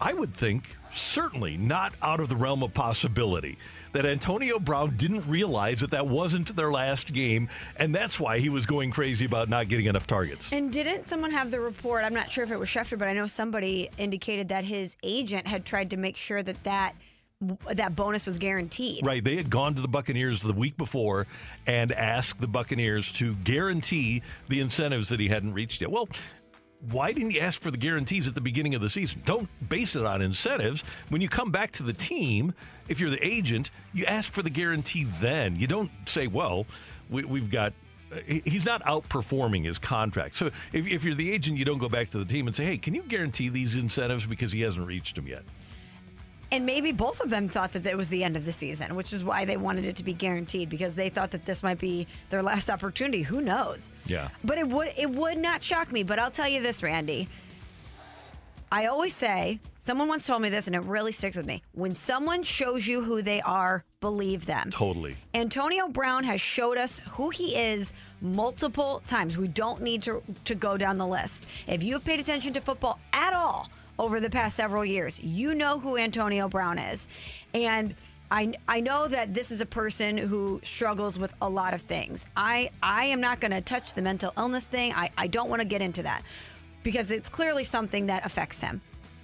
I 0.00 0.12
would 0.12 0.34
think 0.34 0.76
certainly 0.90 1.56
not 1.56 1.92
out 2.02 2.20
of 2.20 2.28
the 2.28 2.36
realm 2.36 2.62
of 2.62 2.74
possibility 2.74 3.58
that 3.92 4.06
Antonio 4.06 4.58
Brown 4.58 4.96
didn't 4.96 5.28
realize 5.28 5.80
that 5.80 5.90
that 5.90 6.06
wasn't 6.06 6.56
their 6.56 6.72
last 6.72 7.12
game 7.12 7.48
and 7.76 7.94
that's 7.94 8.18
why 8.18 8.38
he 8.38 8.48
was 8.48 8.66
going 8.66 8.90
crazy 8.90 9.26
about 9.26 9.48
not 9.48 9.68
getting 9.68 9.86
enough 9.86 10.06
targets. 10.06 10.50
And 10.52 10.72
didn't 10.72 11.08
someone 11.08 11.30
have 11.32 11.50
the 11.50 11.60
report? 11.60 12.04
I'm 12.04 12.14
not 12.14 12.30
sure 12.30 12.42
if 12.42 12.50
it 12.50 12.58
was 12.58 12.68
Schefter, 12.68 12.98
but 12.98 13.08
I 13.08 13.12
know 13.12 13.26
somebody 13.26 13.90
indicated 13.98 14.48
that 14.48 14.64
his 14.64 14.96
agent 15.02 15.46
had 15.46 15.64
tried 15.64 15.90
to 15.90 15.96
make 15.96 16.16
sure 16.16 16.42
that 16.42 16.64
that 16.64 16.94
that 17.74 17.96
bonus 17.96 18.26
was 18.26 18.38
guaranteed. 18.38 19.06
Right, 19.06 19.24
they 19.24 19.36
had 19.36 19.48
gone 19.48 19.74
to 19.74 19.80
the 19.80 19.88
Buccaneers 19.88 20.42
the 20.42 20.52
week 20.52 20.76
before 20.76 21.26
and 21.66 21.92
asked 21.92 22.40
the 22.40 22.48
Buccaneers 22.48 23.10
to 23.12 23.34
guarantee 23.36 24.22
the 24.48 24.60
incentives 24.60 25.08
that 25.08 25.20
he 25.20 25.28
hadn't 25.28 25.54
reached 25.54 25.80
yet. 25.80 25.90
Well, 25.90 26.08
why 26.90 27.12
didn't 27.12 27.32
you 27.32 27.40
ask 27.40 27.60
for 27.60 27.70
the 27.70 27.76
guarantees 27.76 28.26
at 28.26 28.34
the 28.34 28.40
beginning 28.40 28.74
of 28.74 28.80
the 28.80 28.88
season? 28.88 29.22
Don't 29.24 29.48
base 29.68 29.96
it 29.96 30.04
on 30.04 30.22
incentives. 30.22 30.82
When 31.08 31.20
you 31.20 31.28
come 31.28 31.50
back 31.50 31.72
to 31.72 31.82
the 31.82 31.92
team, 31.92 32.54
if 32.88 33.00
you're 33.00 33.10
the 33.10 33.26
agent, 33.26 33.70
you 33.92 34.06
ask 34.06 34.32
for 34.32 34.42
the 34.42 34.50
guarantee 34.50 35.06
then. 35.20 35.56
You 35.56 35.66
don't 35.66 35.90
say, 36.06 36.26
well, 36.26 36.66
we, 37.10 37.24
we've 37.24 37.50
got. 37.50 37.72
He's 38.26 38.66
not 38.66 38.82
outperforming 38.84 39.64
his 39.64 39.78
contract. 39.78 40.34
So 40.34 40.46
if, 40.72 40.84
if 40.86 41.04
you're 41.04 41.14
the 41.14 41.30
agent, 41.30 41.58
you 41.58 41.64
don't 41.64 41.78
go 41.78 41.88
back 41.88 42.08
to 42.10 42.18
the 42.18 42.24
team 42.24 42.48
and 42.48 42.56
say, 42.56 42.64
hey, 42.64 42.76
can 42.76 42.92
you 42.92 43.02
guarantee 43.02 43.50
these 43.50 43.76
incentives 43.76 44.26
because 44.26 44.50
he 44.50 44.62
hasn't 44.62 44.84
reached 44.84 45.14
them 45.14 45.28
yet? 45.28 45.44
And 46.52 46.66
maybe 46.66 46.90
both 46.90 47.20
of 47.20 47.30
them 47.30 47.48
thought 47.48 47.72
that 47.72 47.86
it 47.86 47.96
was 47.96 48.08
the 48.08 48.24
end 48.24 48.36
of 48.36 48.44
the 48.44 48.52
season, 48.52 48.96
which 48.96 49.12
is 49.12 49.22
why 49.22 49.44
they 49.44 49.56
wanted 49.56 49.86
it 49.86 49.96
to 49.96 50.04
be 50.04 50.12
guaranteed 50.12 50.68
because 50.68 50.94
they 50.94 51.08
thought 51.08 51.30
that 51.30 51.44
this 51.44 51.62
might 51.62 51.78
be 51.78 52.08
their 52.30 52.42
last 52.42 52.68
opportunity. 52.68 53.22
Who 53.22 53.40
knows? 53.40 53.92
Yeah. 54.06 54.30
But 54.42 54.58
it 54.58 54.68
would 54.68 54.92
it 54.96 55.10
would 55.10 55.38
not 55.38 55.62
shock 55.62 55.92
me. 55.92 56.02
But 56.02 56.18
I'll 56.18 56.30
tell 56.30 56.48
you 56.48 56.60
this, 56.60 56.82
Randy. 56.82 57.28
I 58.72 58.86
always 58.86 59.16
say, 59.16 59.58
someone 59.80 60.06
once 60.06 60.26
told 60.26 60.42
me 60.42 60.48
this, 60.48 60.68
and 60.68 60.76
it 60.76 60.82
really 60.82 61.10
sticks 61.10 61.36
with 61.36 61.46
me. 61.46 61.60
When 61.72 61.96
someone 61.96 62.44
shows 62.44 62.86
you 62.86 63.02
who 63.02 63.20
they 63.20 63.40
are, 63.40 63.84
believe 64.00 64.46
them. 64.46 64.70
Totally. 64.70 65.16
Antonio 65.34 65.88
Brown 65.88 66.22
has 66.22 66.40
showed 66.40 66.78
us 66.78 67.00
who 67.10 67.30
he 67.30 67.56
is 67.56 67.92
multiple 68.20 69.02
times. 69.08 69.36
We 69.36 69.48
don't 69.48 69.82
need 69.82 70.02
to, 70.04 70.22
to 70.44 70.54
go 70.54 70.76
down 70.76 70.98
the 70.98 71.06
list. 71.06 71.46
If 71.66 71.82
you 71.82 71.94
have 71.94 72.04
paid 72.04 72.20
attention 72.20 72.52
to 72.52 72.60
football 72.60 73.00
at 73.12 73.32
all 73.32 73.68
over 74.00 74.18
the 74.18 74.30
past 74.30 74.56
several 74.56 74.82
years, 74.82 75.20
you 75.20 75.54
know 75.54 75.78
who 75.78 75.98
Antonio 75.98 76.48
Brown 76.48 76.78
is. 76.78 77.06
And 77.52 77.94
I, 78.30 78.54
I 78.66 78.80
know 78.80 79.06
that 79.06 79.34
this 79.34 79.50
is 79.50 79.60
a 79.60 79.66
person 79.66 80.16
who 80.16 80.58
struggles 80.64 81.18
with 81.18 81.34
a 81.42 81.48
lot 81.48 81.74
of 81.74 81.82
things. 81.82 82.24
I, 82.34 82.70
I 82.82 83.04
am 83.04 83.20
not 83.20 83.40
going 83.40 83.50
to 83.50 83.60
touch 83.60 83.92
the 83.92 84.00
mental 84.00 84.32
illness 84.38 84.64
thing. 84.64 84.94
I, 84.94 85.10
I 85.18 85.26
don't 85.26 85.50
want 85.50 85.60
to 85.60 85.68
get 85.68 85.82
into 85.82 86.02
that 86.04 86.22
because 86.82 87.10
it's 87.10 87.28
clearly 87.28 87.62
something 87.62 88.06
that 88.06 88.24
affects 88.24 88.58
him. 88.58 88.80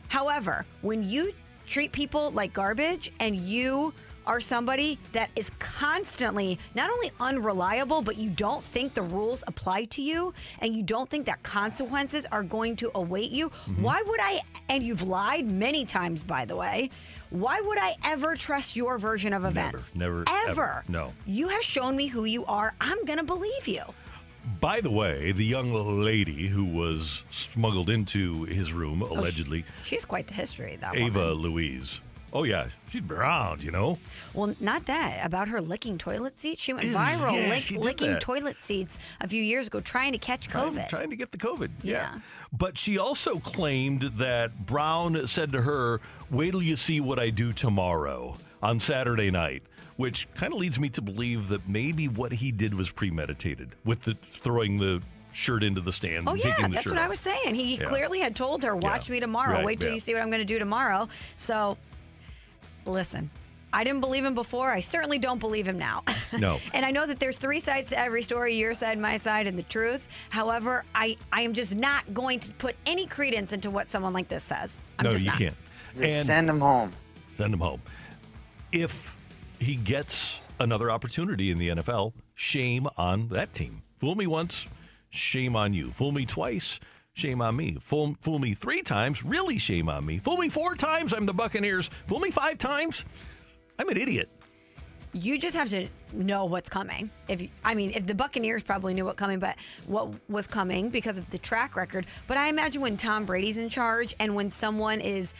However, 0.08 0.66
when 0.82 1.02
you 1.02 1.32
treat 1.66 1.90
people 1.90 2.30
like 2.32 2.52
garbage 2.52 3.10
and 3.18 3.34
you 3.34 3.94
are 4.26 4.40
somebody 4.40 4.98
that 5.12 5.30
is 5.36 5.50
constantly 5.58 6.58
not 6.74 6.90
only 6.90 7.10
unreliable, 7.20 8.02
but 8.02 8.16
you 8.16 8.30
don't 8.30 8.64
think 8.64 8.94
the 8.94 9.02
rules 9.02 9.44
apply 9.46 9.84
to 9.86 10.02
you 10.02 10.32
and 10.60 10.74
you 10.74 10.82
don't 10.82 11.08
think 11.08 11.26
that 11.26 11.42
consequences 11.42 12.26
are 12.32 12.42
going 12.42 12.76
to 12.76 12.90
await 12.94 13.30
you, 13.30 13.48
mm-hmm. 13.48 13.82
why 13.82 14.02
would 14.06 14.20
I, 14.20 14.40
and 14.68 14.82
you've 14.82 15.02
lied 15.02 15.46
many 15.46 15.84
times, 15.84 16.22
by 16.22 16.44
the 16.44 16.56
way, 16.56 16.90
why 17.30 17.60
would 17.60 17.78
I 17.78 17.96
ever 18.04 18.36
trust 18.36 18.76
your 18.76 18.98
version 18.98 19.32
of 19.32 19.44
events? 19.44 19.94
never, 19.94 20.24
Ever. 20.28 20.50
ever. 20.50 20.84
No. 20.88 21.12
You 21.26 21.48
have 21.48 21.62
shown 21.62 21.96
me 21.96 22.06
who 22.06 22.24
you 22.24 22.44
are. 22.46 22.74
I'm 22.80 23.04
going 23.04 23.18
to 23.18 23.24
believe 23.24 23.66
you. 23.66 23.82
By 24.60 24.80
the 24.80 24.90
way, 24.90 25.32
the 25.32 25.44
young 25.44 25.72
lady 26.02 26.46
who 26.46 26.64
was 26.64 27.24
smuggled 27.30 27.90
into 27.90 28.44
his 28.44 28.72
room, 28.72 29.02
oh, 29.02 29.08
allegedly, 29.12 29.64
She 29.82 29.96
has 29.96 30.04
quite 30.04 30.28
the 30.28 30.34
history, 30.34 30.76
that 30.76 30.94
Ava 30.94 31.18
woman. 31.18 31.34
Louise. 31.42 32.00
Oh, 32.36 32.42
yeah. 32.42 32.66
She's 32.90 33.02
around, 33.10 33.62
you 33.62 33.70
know? 33.70 33.98
Well, 34.34 34.54
not 34.60 34.84
that. 34.86 35.24
About 35.24 35.48
her 35.48 35.58
licking 35.62 35.96
toilet 35.96 36.38
seats. 36.38 36.60
She 36.60 36.74
went 36.74 36.84
viral 36.84 37.32
yeah, 37.32 37.48
lick, 37.48 37.62
she 37.62 37.78
licking 37.78 38.10
that. 38.12 38.20
toilet 38.20 38.58
seats 38.60 38.98
a 39.22 39.26
few 39.26 39.42
years 39.42 39.68
ago, 39.68 39.80
trying 39.80 40.12
to 40.12 40.18
catch 40.18 40.46
Trying, 40.48 40.72
COVID. 40.72 40.88
trying 40.90 41.08
to 41.08 41.16
get 41.16 41.32
the 41.32 41.38
COVID. 41.38 41.70
Yeah. 41.82 41.92
Yeah. 42.12 42.20
But 42.52 42.76
she 42.76 42.98
also 42.98 43.38
claimed 43.38 44.02
that 44.18 44.66
Brown 44.66 45.26
said 45.26 45.50
to 45.52 45.62
her, 45.62 46.02
Wait 46.30 46.50
till 46.50 46.62
you 46.62 46.76
see 46.76 47.00
what 47.00 47.18
I 47.18 47.30
do 47.30 47.54
tomorrow 47.54 48.36
on 48.62 48.80
Saturday 48.80 49.30
night, 49.30 49.62
which 49.96 50.28
kind 50.34 50.52
of 50.52 50.58
leads 50.58 50.78
me 50.78 50.90
to 50.90 51.00
believe 51.00 51.48
that 51.48 51.66
maybe 51.66 52.06
what 52.06 52.32
he 52.32 52.52
did 52.52 52.74
was 52.74 52.90
premeditated 52.90 53.70
with 53.86 54.02
the 54.02 54.12
throwing 54.28 54.76
the 54.76 55.00
shirt 55.32 55.62
into 55.62 55.80
the 55.80 55.92
stands 55.92 56.26
Oh 56.28 56.32
and 56.32 56.42
yeah, 56.44 56.50
taking 56.50 56.64
the 56.64 56.74
that's 56.74 56.84
shirt 56.84 56.92
what 56.94 57.02
I 57.02 57.08
was 57.08 57.20
saying. 57.20 57.54
He 57.54 57.76
Yeah. 57.76 57.84
clearly 57.84 58.20
had 58.20 58.34
told 58.36 58.62
her, 58.62 58.74
"Watch 58.76 59.08
Yeah. 59.08 59.14
me 59.14 59.20
tomorrow. 59.20 59.54
Right, 59.54 59.64
Wait 59.64 59.80
till 59.80 59.88
yeah. 59.88 59.94
you 59.94 60.00
see 60.00 60.12
what 60.14 60.22
I'm 60.22 60.28
going 60.30 60.40
to 60.40 60.44
do 60.46 60.58
tomorrow." 60.58 61.08
So, 61.36 61.76
listen, 62.86 63.30
I 63.72 63.84
didn't 63.84 64.00
believe 64.00 64.24
him 64.24 64.34
before. 64.34 64.70
I 64.70 64.80
certainly 64.80 65.18
don't 65.18 65.38
believe 65.38 65.66
him 65.68 65.78
now. 65.78 66.02
No. 66.36 66.58
and 66.74 66.84
I 66.84 66.90
know 66.90 67.06
that 67.06 67.20
there's 67.20 67.38
three 67.38 67.60
sides 67.60 67.90
to 67.90 67.98
every 67.98 68.20
story: 68.20 68.56
your 68.56 68.74
side, 68.74 68.98
my 68.98 69.16
side, 69.16 69.46
and 69.46 69.56
the 69.56 69.62
truth. 69.62 70.08
However, 70.28 70.84
I 70.94 71.16
I 71.32 71.42
am 71.42 71.54
just 71.54 71.76
not 71.76 72.12
going 72.12 72.40
to 72.40 72.52
put 72.54 72.74
any 72.84 73.06
credence 73.06 73.52
into 73.52 73.70
what 73.70 73.90
someone 73.90 74.12
like 74.12 74.26
this 74.28 74.42
says. 74.42 74.82
I'm 74.98 75.04
no, 75.04 75.12
just 75.12 75.24
you 75.24 75.30
not. 75.30 75.38
can't. 75.38 75.54
Just 75.98 76.26
send 76.26 76.50
him 76.50 76.60
home. 76.60 76.90
Send 77.36 77.54
him 77.54 77.60
home. 77.60 77.80
If 78.72 79.16
he 79.60 79.76
gets 79.76 80.34
another 80.58 80.90
opportunity 80.90 81.50
in 81.50 81.58
the 81.58 81.68
NFL, 81.68 82.12
shame 82.34 82.88
on 82.96 83.28
that 83.28 83.54
team. 83.54 83.82
Fool 83.96 84.14
me 84.16 84.26
once, 84.26 84.66
shame 85.10 85.54
on 85.56 85.72
you. 85.72 85.90
Fool 85.90 86.12
me 86.12 86.26
twice, 86.26 86.80
shame 87.16 87.40
on 87.40 87.56
me. 87.56 87.76
Fool, 87.80 88.14
fool 88.20 88.38
me 88.38 88.52
three 88.54 88.82
times, 88.82 89.24
really 89.24 89.58
shame 89.58 89.88
on 89.88 90.04
me. 90.04 90.18
Fool 90.18 90.36
me 90.36 90.48
four 90.48 90.74
times, 90.76 91.12
I'm 91.14 91.26
the 91.26 91.32
Buccaneers. 91.32 91.88
Fool 92.04 92.20
me 92.20 92.30
five 92.30 92.58
times, 92.58 93.04
I'm 93.78 93.88
an 93.88 93.96
idiot. 93.96 94.28
you 95.12 95.38
just 95.38 95.56
have 95.56 95.70
to 95.70 95.88
know 96.12 96.44
what's 96.44 96.68
coming. 96.68 97.10
If 97.26 97.40
I 97.64 97.74
mean, 97.74 97.92
if 97.94 98.06
the 98.06 98.14
Buccaneers 98.14 98.62
probably 98.62 98.92
knew 98.92 99.06
what 99.06 99.16
coming, 99.16 99.38
but 99.38 99.56
what 99.86 100.10
was 100.28 100.46
coming 100.46 100.90
because 100.90 101.16
of 101.16 101.28
the 101.30 101.38
track 101.38 101.74
record. 101.74 102.04
But 102.26 102.36
I 102.36 102.48
imagine 102.48 102.82
when 102.82 102.98
Tom 102.98 103.24
Brady's 103.24 103.56
in 103.56 103.70
charge 103.70 104.14
and 104.20 104.34
when 104.34 104.50
someone 104.50 105.00
is 105.00 105.32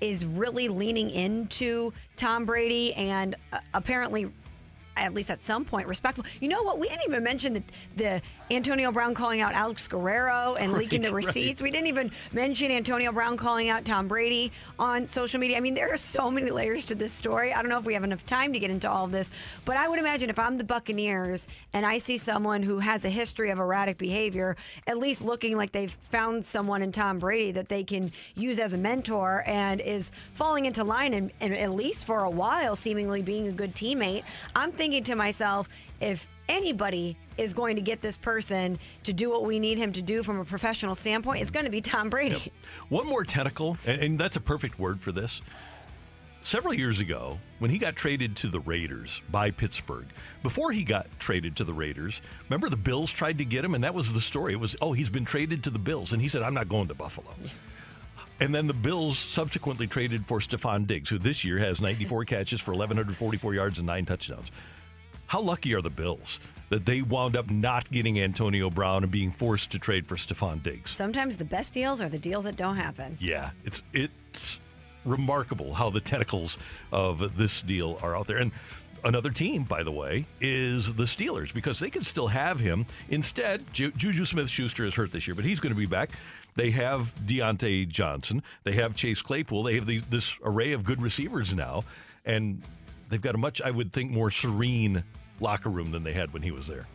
is 0.00 0.24
really 0.24 0.68
leaning 0.68 1.10
into 1.10 1.92
Tom 2.16 2.44
Brady 2.46 2.94
and 2.94 3.36
uh, 3.52 3.58
apparently 3.74 4.32
at 4.96 5.14
least 5.14 5.30
at 5.30 5.44
some 5.44 5.64
point 5.64 5.86
respectful. 5.86 6.24
You 6.40 6.48
know 6.48 6.62
what? 6.62 6.78
We 6.78 6.88
didn't 6.88 7.04
even 7.06 7.22
mention 7.22 7.54
the, 7.54 7.62
the 7.96 8.22
Antonio 8.52 8.92
Brown 8.92 9.14
calling 9.14 9.40
out 9.40 9.54
Alex 9.54 9.88
Guerrero 9.88 10.56
and 10.58 10.72
leaking 10.78 11.00
the 11.00 11.08
Right, 11.08 11.24
right. 11.24 11.26
receipts. 11.26 11.62
We 11.62 11.70
didn't 11.70 11.86
even 11.86 12.10
mention 12.32 12.70
Antonio 12.70 13.10
Brown 13.12 13.36
calling 13.36 13.70
out 13.70 13.84
Tom 13.84 14.08
Brady 14.08 14.52
on 14.78 15.06
social 15.06 15.40
media. 15.40 15.56
I 15.56 15.60
mean, 15.60 15.74
there 15.74 15.92
are 15.92 15.96
so 15.96 16.30
many 16.30 16.50
layers 16.50 16.84
to 16.86 16.94
this 16.94 17.12
story. 17.12 17.52
I 17.54 17.62
don't 17.62 17.70
know 17.70 17.78
if 17.78 17.84
we 17.86 17.94
have 17.94 18.04
enough 18.04 18.24
time 18.26 18.52
to 18.52 18.58
get 18.58 18.70
into 18.70 18.90
all 18.90 19.06
of 19.06 19.10
this, 19.10 19.30
but 19.64 19.76
I 19.76 19.88
would 19.88 19.98
imagine 19.98 20.28
if 20.28 20.38
I'm 20.38 20.58
the 20.58 20.64
Buccaneers 20.64 21.48
and 21.72 21.86
I 21.86 21.96
see 21.98 22.18
someone 22.18 22.62
who 22.62 22.78
has 22.78 23.04
a 23.04 23.10
history 23.10 23.50
of 23.50 23.58
erratic 23.58 23.96
behavior, 23.96 24.56
at 24.86 24.98
least 24.98 25.22
looking 25.22 25.56
like 25.56 25.72
they've 25.72 25.96
found 26.10 26.44
someone 26.44 26.82
in 26.82 26.92
Tom 26.92 27.18
Brady 27.18 27.52
that 27.52 27.68
they 27.68 27.82
can 27.84 28.12
use 28.34 28.58
as 28.58 28.74
a 28.74 28.78
mentor 28.78 29.44
and 29.46 29.80
is 29.80 30.12
falling 30.34 30.66
into 30.66 30.84
line 30.84 31.14
and, 31.14 31.32
and 31.40 31.54
at 31.54 31.72
least 31.72 32.04
for 32.04 32.20
a 32.20 32.30
while 32.30 32.76
seemingly 32.76 33.22
being 33.22 33.48
a 33.48 33.52
good 33.52 33.74
teammate, 33.74 34.24
I'm 34.54 34.72
thinking 34.72 35.04
to 35.04 35.14
myself, 35.14 35.68
if 36.00 36.26
anybody 36.52 37.16
is 37.38 37.54
going 37.54 37.76
to 37.76 37.82
get 37.82 38.00
this 38.00 38.16
person 38.16 38.78
to 39.04 39.12
do 39.12 39.30
what 39.30 39.44
we 39.44 39.58
need 39.58 39.78
him 39.78 39.92
to 39.92 40.02
do 40.02 40.22
from 40.22 40.38
a 40.38 40.44
professional 40.44 40.94
standpoint, 40.94 41.40
it's 41.40 41.50
going 41.50 41.64
to 41.64 41.72
be 41.72 41.80
Tom 41.80 42.10
Brady. 42.10 42.52
One 42.90 43.06
more 43.06 43.24
tentacle, 43.24 43.78
and, 43.86 44.00
and 44.00 44.20
that's 44.20 44.36
a 44.36 44.40
perfect 44.40 44.78
word 44.78 45.00
for 45.00 45.12
this. 45.12 45.40
Several 46.44 46.74
years 46.74 46.98
ago, 46.98 47.38
when 47.60 47.70
he 47.70 47.78
got 47.78 47.94
traded 47.94 48.36
to 48.38 48.48
the 48.48 48.58
Raiders 48.60 49.22
by 49.30 49.52
Pittsburgh, 49.52 50.06
before 50.42 50.72
he 50.72 50.82
got 50.82 51.06
traded 51.20 51.56
to 51.56 51.64
the 51.64 51.72
Raiders, 51.72 52.20
remember 52.48 52.68
the 52.68 52.76
Bills 52.76 53.10
tried 53.10 53.38
to 53.38 53.44
get 53.44 53.64
him, 53.64 53.74
and 53.74 53.84
that 53.84 53.94
was 53.94 54.12
the 54.12 54.20
story. 54.20 54.52
It 54.52 54.60
was, 54.60 54.74
oh, 54.82 54.92
he's 54.92 55.08
been 55.08 55.24
traded 55.24 55.62
to 55.64 55.70
the 55.70 55.78
Bills, 55.78 56.12
and 56.12 56.20
he 56.20 56.28
said, 56.28 56.42
I'm 56.42 56.54
not 56.54 56.68
going 56.68 56.88
to 56.88 56.94
Buffalo. 56.94 57.32
And 58.40 58.52
then 58.52 58.66
the 58.66 58.74
Bills 58.74 59.18
subsequently 59.18 59.86
traded 59.86 60.26
for 60.26 60.40
Stefon 60.40 60.84
Diggs, 60.84 61.08
who 61.08 61.18
this 61.18 61.44
year 61.44 61.58
has 61.58 61.80
94 61.80 62.24
catches 62.26 62.60
for 62.60 62.72
1,144 62.72 63.54
yards 63.54 63.78
and 63.78 63.86
nine 63.86 64.04
touchdowns. 64.04 64.50
How 65.32 65.40
lucky 65.40 65.74
are 65.74 65.80
the 65.80 65.88
Bills 65.88 66.40
that 66.68 66.84
they 66.84 67.00
wound 67.00 67.38
up 67.38 67.50
not 67.50 67.90
getting 67.90 68.20
Antonio 68.20 68.68
Brown 68.68 69.02
and 69.02 69.10
being 69.10 69.30
forced 69.30 69.70
to 69.70 69.78
trade 69.78 70.06
for 70.06 70.16
Stefon 70.16 70.62
Diggs? 70.62 70.90
Sometimes 70.90 71.38
the 71.38 71.44
best 71.46 71.72
deals 71.72 72.02
are 72.02 72.10
the 72.10 72.18
deals 72.18 72.44
that 72.44 72.56
don't 72.56 72.76
happen. 72.76 73.16
Yeah, 73.18 73.52
it's 73.64 73.80
it's 73.94 74.58
remarkable 75.06 75.72
how 75.72 75.88
the 75.88 76.00
tentacles 76.00 76.58
of 76.92 77.34
this 77.34 77.62
deal 77.62 77.98
are 78.02 78.14
out 78.14 78.26
there. 78.26 78.36
And 78.36 78.52
another 79.04 79.30
team, 79.30 79.64
by 79.64 79.82
the 79.82 79.90
way, 79.90 80.26
is 80.42 80.96
the 80.96 81.04
Steelers 81.04 81.54
because 81.54 81.80
they 81.80 81.88
can 81.88 82.04
still 82.04 82.28
have 82.28 82.60
him. 82.60 82.84
Instead, 83.08 83.72
Ju- 83.72 83.92
Juju 83.92 84.26
Smith-Schuster 84.26 84.84
is 84.84 84.94
hurt 84.94 85.12
this 85.12 85.26
year, 85.26 85.34
but 85.34 85.46
he's 85.46 85.60
going 85.60 85.72
to 85.72 85.80
be 85.80 85.86
back. 85.86 86.10
They 86.56 86.72
have 86.72 87.14
Diontae 87.24 87.88
Johnson. 87.88 88.42
They 88.64 88.72
have 88.72 88.94
Chase 88.94 89.22
Claypool. 89.22 89.62
They 89.62 89.76
have 89.76 89.86
the, 89.86 90.00
this 90.10 90.38
array 90.44 90.72
of 90.72 90.84
good 90.84 91.00
receivers 91.00 91.54
now, 91.54 91.84
and 92.26 92.60
they've 93.08 93.18
got 93.18 93.34
a 93.34 93.38
much, 93.38 93.62
I 93.62 93.70
would 93.70 93.94
think, 93.94 94.10
more 94.10 94.30
serene 94.30 95.04
locker 95.42 95.68
room 95.68 95.90
than 95.90 96.04
they 96.04 96.12
had 96.12 96.32
when 96.32 96.42
he 96.42 96.50
was 96.50 96.66
there. 96.66 96.86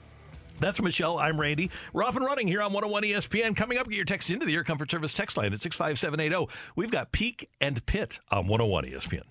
That's 0.60 0.82
Michelle. 0.82 1.20
I'm 1.20 1.40
Randy. 1.40 1.70
We're 1.94 2.04
off 2.04 2.16
and 2.16 2.26
running 2.26 2.48
here 2.48 2.62
on 2.62 2.74
101 2.74 3.04
ESPN. 3.04 3.56
Coming 3.56 3.78
up, 3.78 3.88
get 3.88 3.96
your 3.96 4.06
text 4.06 4.30
into 4.30 4.46
the 4.46 4.56
Air 4.56 4.64
Comfort 4.64 4.90
Service 4.90 5.14
text 5.14 5.38
line 5.38 5.54
at 5.54 5.62
65780. 5.62 6.52
We've 6.76 6.90
got 6.90 7.12
Peak 7.12 7.50
and 7.62 7.86
Pit 7.86 8.20
on 8.32 8.48
101 8.48 8.86
ESPN. 8.86 9.24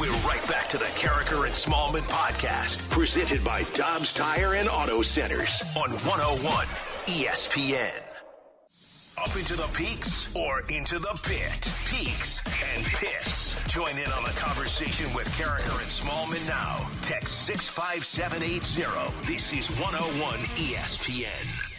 We're 0.00 0.12
right 0.28 0.46
back 0.48 0.68
to 0.70 0.78
the 0.78 0.84
Karraker 0.86 1.46
and 1.46 1.54
Smallman 1.54 2.08
podcast, 2.08 2.88
presented 2.90 3.44
by 3.44 3.64
Dobbs 3.74 4.12
Tire 4.12 4.54
and 4.54 4.68
Auto 4.68 5.02
Centers 5.02 5.62
on 5.76 5.90
101 5.90 6.66
ESPN. 7.06 8.13
Up 9.16 9.36
into 9.36 9.54
the 9.54 9.68
peaks 9.74 10.28
or 10.34 10.62
into 10.68 10.98
the 10.98 11.16
pit? 11.22 11.70
Peaks 11.86 12.42
and 12.74 12.84
pits. 12.86 13.54
Join 13.68 13.96
in 13.96 14.10
on 14.10 14.24
the 14.24 14.30
conversation 14.30 15.12
with 15.14 15.28
Karraker 15.38 15.78
and 15.80 15.88
Smallman 15.88 16.44
now. 16.48 16.90
Text 17.02 17.46
65780. 17.46 19.32
This 19.32 19.52
is 19.52 19.68
101 19.78 20.38
ESPN. 20.56 21.73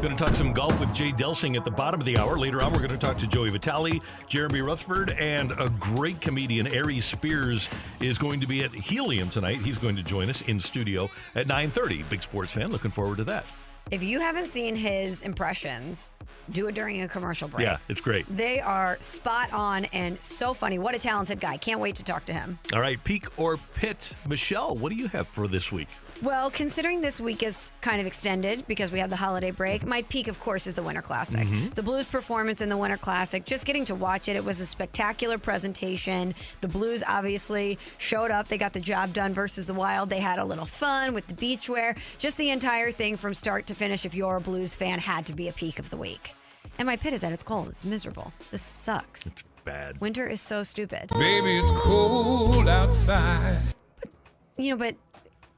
Going 0.00 0.16
to 0.16 0.24
talk 0.24 0.36
some 0.36 0.52
golf 0.52 0.78
with 0.78 0.94
Jay 0.94 1.10
Delsing 1.10 1.56
at 1.56 1.64
the 1.64 1.72
bottom 1.72 2.00
of 2.00 2.06
the 2.06 2.16
hour. 2.16 2.38
Later 2.38 2.62
on, 2.62 2.72
we're 2.72 2.78
going 2.78 2.90
to 2.90 2.96
talk 2.96 3.18
to 3.18 3.26
Joey 3.26 3.50
Vitale, 3.50 4.00
Jeremy 4.28 4.60
Rutherford, 4.60 5.10
and 5.10 5.50
a 5.50 5.68
great 5.80 6.20
comedian, 6.20 6.68
Aries 6.68 7.04
Spears, 7.04 7.68
is 8.00 8.16
going 8.16 8.40
to 8.40 8.46
be 8.46 8.62
at 8.62 8.72
Helium 8.72 9.28
tonight. 9.28 9.58
He's 9.58 9.76
going 9.76 9.96
to 9.96 10.04
join 10.04 10.30
us 10.30 10.42
in 10.42 10.60
studio 10.60 11.10
at 11.34 11.48
9.30. 11.48 12.08
Big 12.08 12.22
sports 12.22 12.52
fan. 12.52 12.70
Looking 12.70 12.92
forward 12.92 13.16
to 13.16 13.24
that. 13.24 13.44
If 13.90 14.04
you 14.04 14.20
haven't 14.20 14.52
seen 14.52 14.76
his 14.76 15.22
impressions, 15.22 16.12
do 16.52 16.68
it 16.68 16.76
during 16.76 17.02
a 17.02 17.08
commercial 17.08 17.48
break. 17.48 17.66
Yeah, 17.66 17.78
it's 17.88 18.00
great. 18.00 18.24
They 18.34 18.60
are 18.60 18.98
spot 19.00 19.52
on 19.52 19.86
and 19.86 20.20
so 20.20 20.54
funny. 20.54 20.78
What 20.78 20.94
a 20.94 21.00
talented 21.00 21.40
guy. 21.40 21.56
Can't 21.56 21.80
wait 21.80 21.96
to 21.96 22.04
talk 22.04 22.24
to 22.26 22.32
him. 22.32 22.60
All 22.72 22.80
right, 22.80 23.02
peak 23.02 23.26
or 23.36 23.56
pit. 23.74 24.14
Michelle, 24.28 24.76
what 24.76 24.90
do 24.90 24.94
you 24.94 25.08
have 25.08 25.26
for 25.26 25.48
this 25.48 25.72
week? 25.72 25.88
Well, 26.20 26.50
considering 26.50 27.00
this 27.00 27.20
week 27.20 27.44
is 27.44 27.70
kind 27.80 28.00
of 28.00 28.06
extended 28.06 28.66
because 28.66 28.90
we 28.90 28.98
have 28.98 29.08
the 29.08 29.16
holiday 29.16 29.52
break, 29.52 29.86
my 29.86 30.02
peak, 30.02 30.26
of 30.26 30.40
course, 30.40 30.66
is 30.66 30.74
the 30.74 30.82
Winter 30.82 31.02
Classic. 31.02 31.46
Mm-hmm. 31.46 31.68
The 31.70 31.82
Blues 31.82 32.06
performance 32.06 32.60
in 32.60 32.68
the 32.68 32.76
Winter 32.76 32.96
Classic, 32.96 33.44
just 33.44 33.64
getting 33.64 33.84
to 33.84 33.94
watch 33.94 34.28
it, 34.28 34.34
it 34.34 34.44
was 34.44 34.60
a 34.60 34.66
spectacular 34.66 35.38
presentation. 35.38 36.34
The 36.60 36.68
Blues 36.68 37.04
obviously 37.06 37.78
showed 37.98 38.32
up. 38.32 38.48
They 38.48 38.58
got 38.58 38.72
the 38.72 38.80
job 38.80 39.12
done 39.12 39.32
versus 39.32 39.66
the 39.66 39.74
Wild. 39.74 40.10
They 40.10 40.18
had 40.18 40.40
a 40.40 40.44
little 40.44 40.66
fun 40.66 41.14
with 41.14 41.28
the 41.28 41.34
beachwear. 41.34 41.96
Just 42.18 42.36
the 42.36 42.50
entire 42.50 42.90
thing 42.90 43.16
from 43.16 43.32
start 43.32 43.66
to 43.68 43.74
finish, 43.74 44.04
if 44.04 44.14
you're 44.14 44.36
a 44.36 44.40
Blues 44.40 44.74
fan, 44.74 44.98
had 44.98 45.24
to 45.26 45.32
be 45.32 45.46
a 45.46 45.52
peak 45.52 45.78
of 45.78 45.88
the 45.90 45.96
week. 45.96 46.34
And 46.78 46.86
my 46.86 46.96
pit 46.96 47.14
is 47.14 47.20
that 47.20 47.32
it's 47.32 47.44
cold. 47.44 47.68
It's 47.68 47.84
miserable. 47.84 48.32
This 48.50 48.62
sucks. 48.62 49.26
It's 49.26 49.44
bad. 49.64 50.00
Winter 50.00 50.26
is 50.26 50.40
so 50.40 50.64
stupid. 50.64 51.10
Baby, 51.10 51.58
it's 51.58 51.70
cold 51.82 52.68
outside. 52.68 53.60
You 54.56 54.70
know, 54.70 54.76
but 54.76 54.96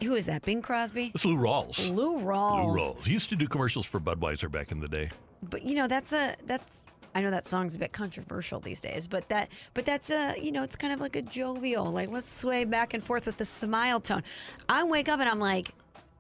who 0.03 0.15
is 0.15 0.27
that? 0.27 0.43
Bing 0.43 0.63
Crosby? 0.63 1.13
It's 1.15 1.25
Lou 1.25 1.37
Rawls. 1.37 1.95
Lou 1.95 2.19
Rawls. 2.21 2.67
Lou 2.67 2.79
Rawls. 2.79 3.07
He 3.07 3.13
used 3.13 3.29
to 3.31 3.37
do 3.37 3.47
commercials 3.49 3.87
for 3.87 4.01
Budweiser 4.01 4.51
back 4.51 4.73
in 4.73 4.81
the 4.81 4.89
day. 4.89 5.11
But 5.43 5.63
you 5.63 5.75
know, 5.75 5.87
that's 5.89 6.13
a 6.13 6.35
that's 6.47 6.81
I 7.15 7.21
know 7.23 7.31
that 7.31 7.47
song's 7.47 7.75
a 7.75 7.79
bit 7.79 7.93
controversial 7.93 8.61
these 8.61 8.81
days, 8.81 9.07
but 9.07 9.29
that 9.31 9.49
but 9.75 9.85
that's 9.85 10.11
a 10.11 10.37
you 10.41 10.53
know, 10.53 10.63
it's 10.63 10.77
kind 10.77 10.93
of 10.93 11.01
like 11.01 11.17
a 11.17 11.23
jovial, 11.23 11.85
like 11.91 12.11
let's 12.11 12.33
sway 12.33 12.65
back 12.65 12.95
and 12.95 13.03
forth 13.03 13.27
with 13.27 13.39
the 13.39 13.45
smile 13.45 14.01
tone. 14.01 14.23
I 14.69 14.85
wake 14.85 15.09
up 15.09 15.21
and 15.21 15.29
I'm 15.29 15.41
like, 15.41 15.69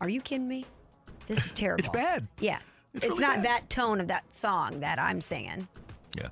Are 0.01 0.09
you 0.09 0.21
kidding 0.21 0.49
me? 0.49 0.65
This 1.27 1.47
is 1.47 1.53
terrible. 1.55 1.81
It's 1.81 1.89
bad. 1.89 2.27
Yeah. 2.41 2.59
It's 2.95 3.05
It's, 3.07 3.11
really 3.11 3.21
not 3.21 3.37
bad. 3.37 3.45
that 3.45 3.71
tone 3.71 4.01
of 4.01 4.09
that 4.09 4.25
song 4.35 4.81
that 4.81 5.01
I'm 5.01 5.21
singing. 5.21 5.69
Yeah. 6.17 6.29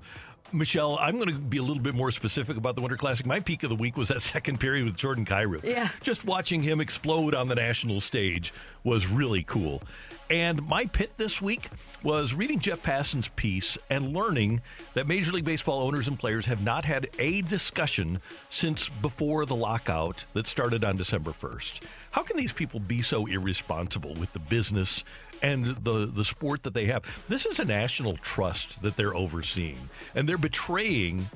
Michelle, 0.52 0.98
I'm 0.98 1.16
going 1.16 1.28
to 1.28 1.38
be 1.38 1.58
a 1.58 1.62
little 1.62 1.82
bit 1.82 1.94
more 1.94 2.10
specific 2.10 2.56
about 2.56 2.74
the 2.74 2.80
Winter 2.80 2.96
Classic. 2.96 3.26
My 3.26 3.40
peak 3.40 3.62
of 3.62 3.70
the 3.70 3.76
week 3.76 3.96
was 3.96 4.08
that 4.08 4.22
second 4.22 4.60
period 4.60 4.86
with 4.86 4.96
Jordan 4.96 5.24
Kyrou. 5.24 5.62
Yeah. 5.64 5.88
Just 6.02 6.24
watching 6.24 6.62
him 6.62 6.80
explode 6.80 7.34
on 7.34 7.48
the 7.48 7.54
national 7.54 8.00
stage 8.00 8.52
was 8.84 9.06
really 9.06 9.42
cool. 9.42 9.82
And 10.30 10.66
my 10.66 10.84
pit 10.84 11.12
this 11.16 11.40
week 11.40 11.70
was 12.02 12.34
reading 12.34 12.60
Jeff 12.60 12.82
Passan's 12.82 13.28
piece 13.28 13.78
and 13.88 14.12
learning 14.12 14.60
that 14.92 15.06
Major 15.06 15.32
League 15.32 15.46
Baseball 15.46 15.82
owners 15.82 16.06
and 16.06 16.18
players 16.18 16.44
have 16.46 16.62
not 16.62 16.84
had 16.84 17.08
a 17.18 17.40
discussion 17.42 18.20
since 18.50 18.90
before 18.90 19.46
the 19.46 19.56
lockout 19.56 20.26
that 20.34 20.46
started 20.46 20.84
on 20.84 20.98
December 20.98 21.30
1st. 21.30 21.80
How 22.10 22.22
can 22.22 22.36
these 22.36 22.52
people 22.52 22.78
be 22.78 23.00
so 23.00 23.24
irresponsible 23.26 24.14
with 24.14 24.32
the 24.34 24.38
business 24.38 25.02
and 25.42 25.66
the 25.66 26.06
the 26.06 26.24
sport 26.24 26.62
that 26.64 26.74
they 26.74 26.86
have. 26.86 27.04
This 27.28 27.46
is 27.46 27.58
a 27.58 27.64
national 27.64 28.16
trust 28.16 28.80
that 28.82 28.96
they're 28.96 29.14
overseeing, 29.14 29.88
and 30.14 30.28
they're 30.28 30.38
betraying 30.38 31.28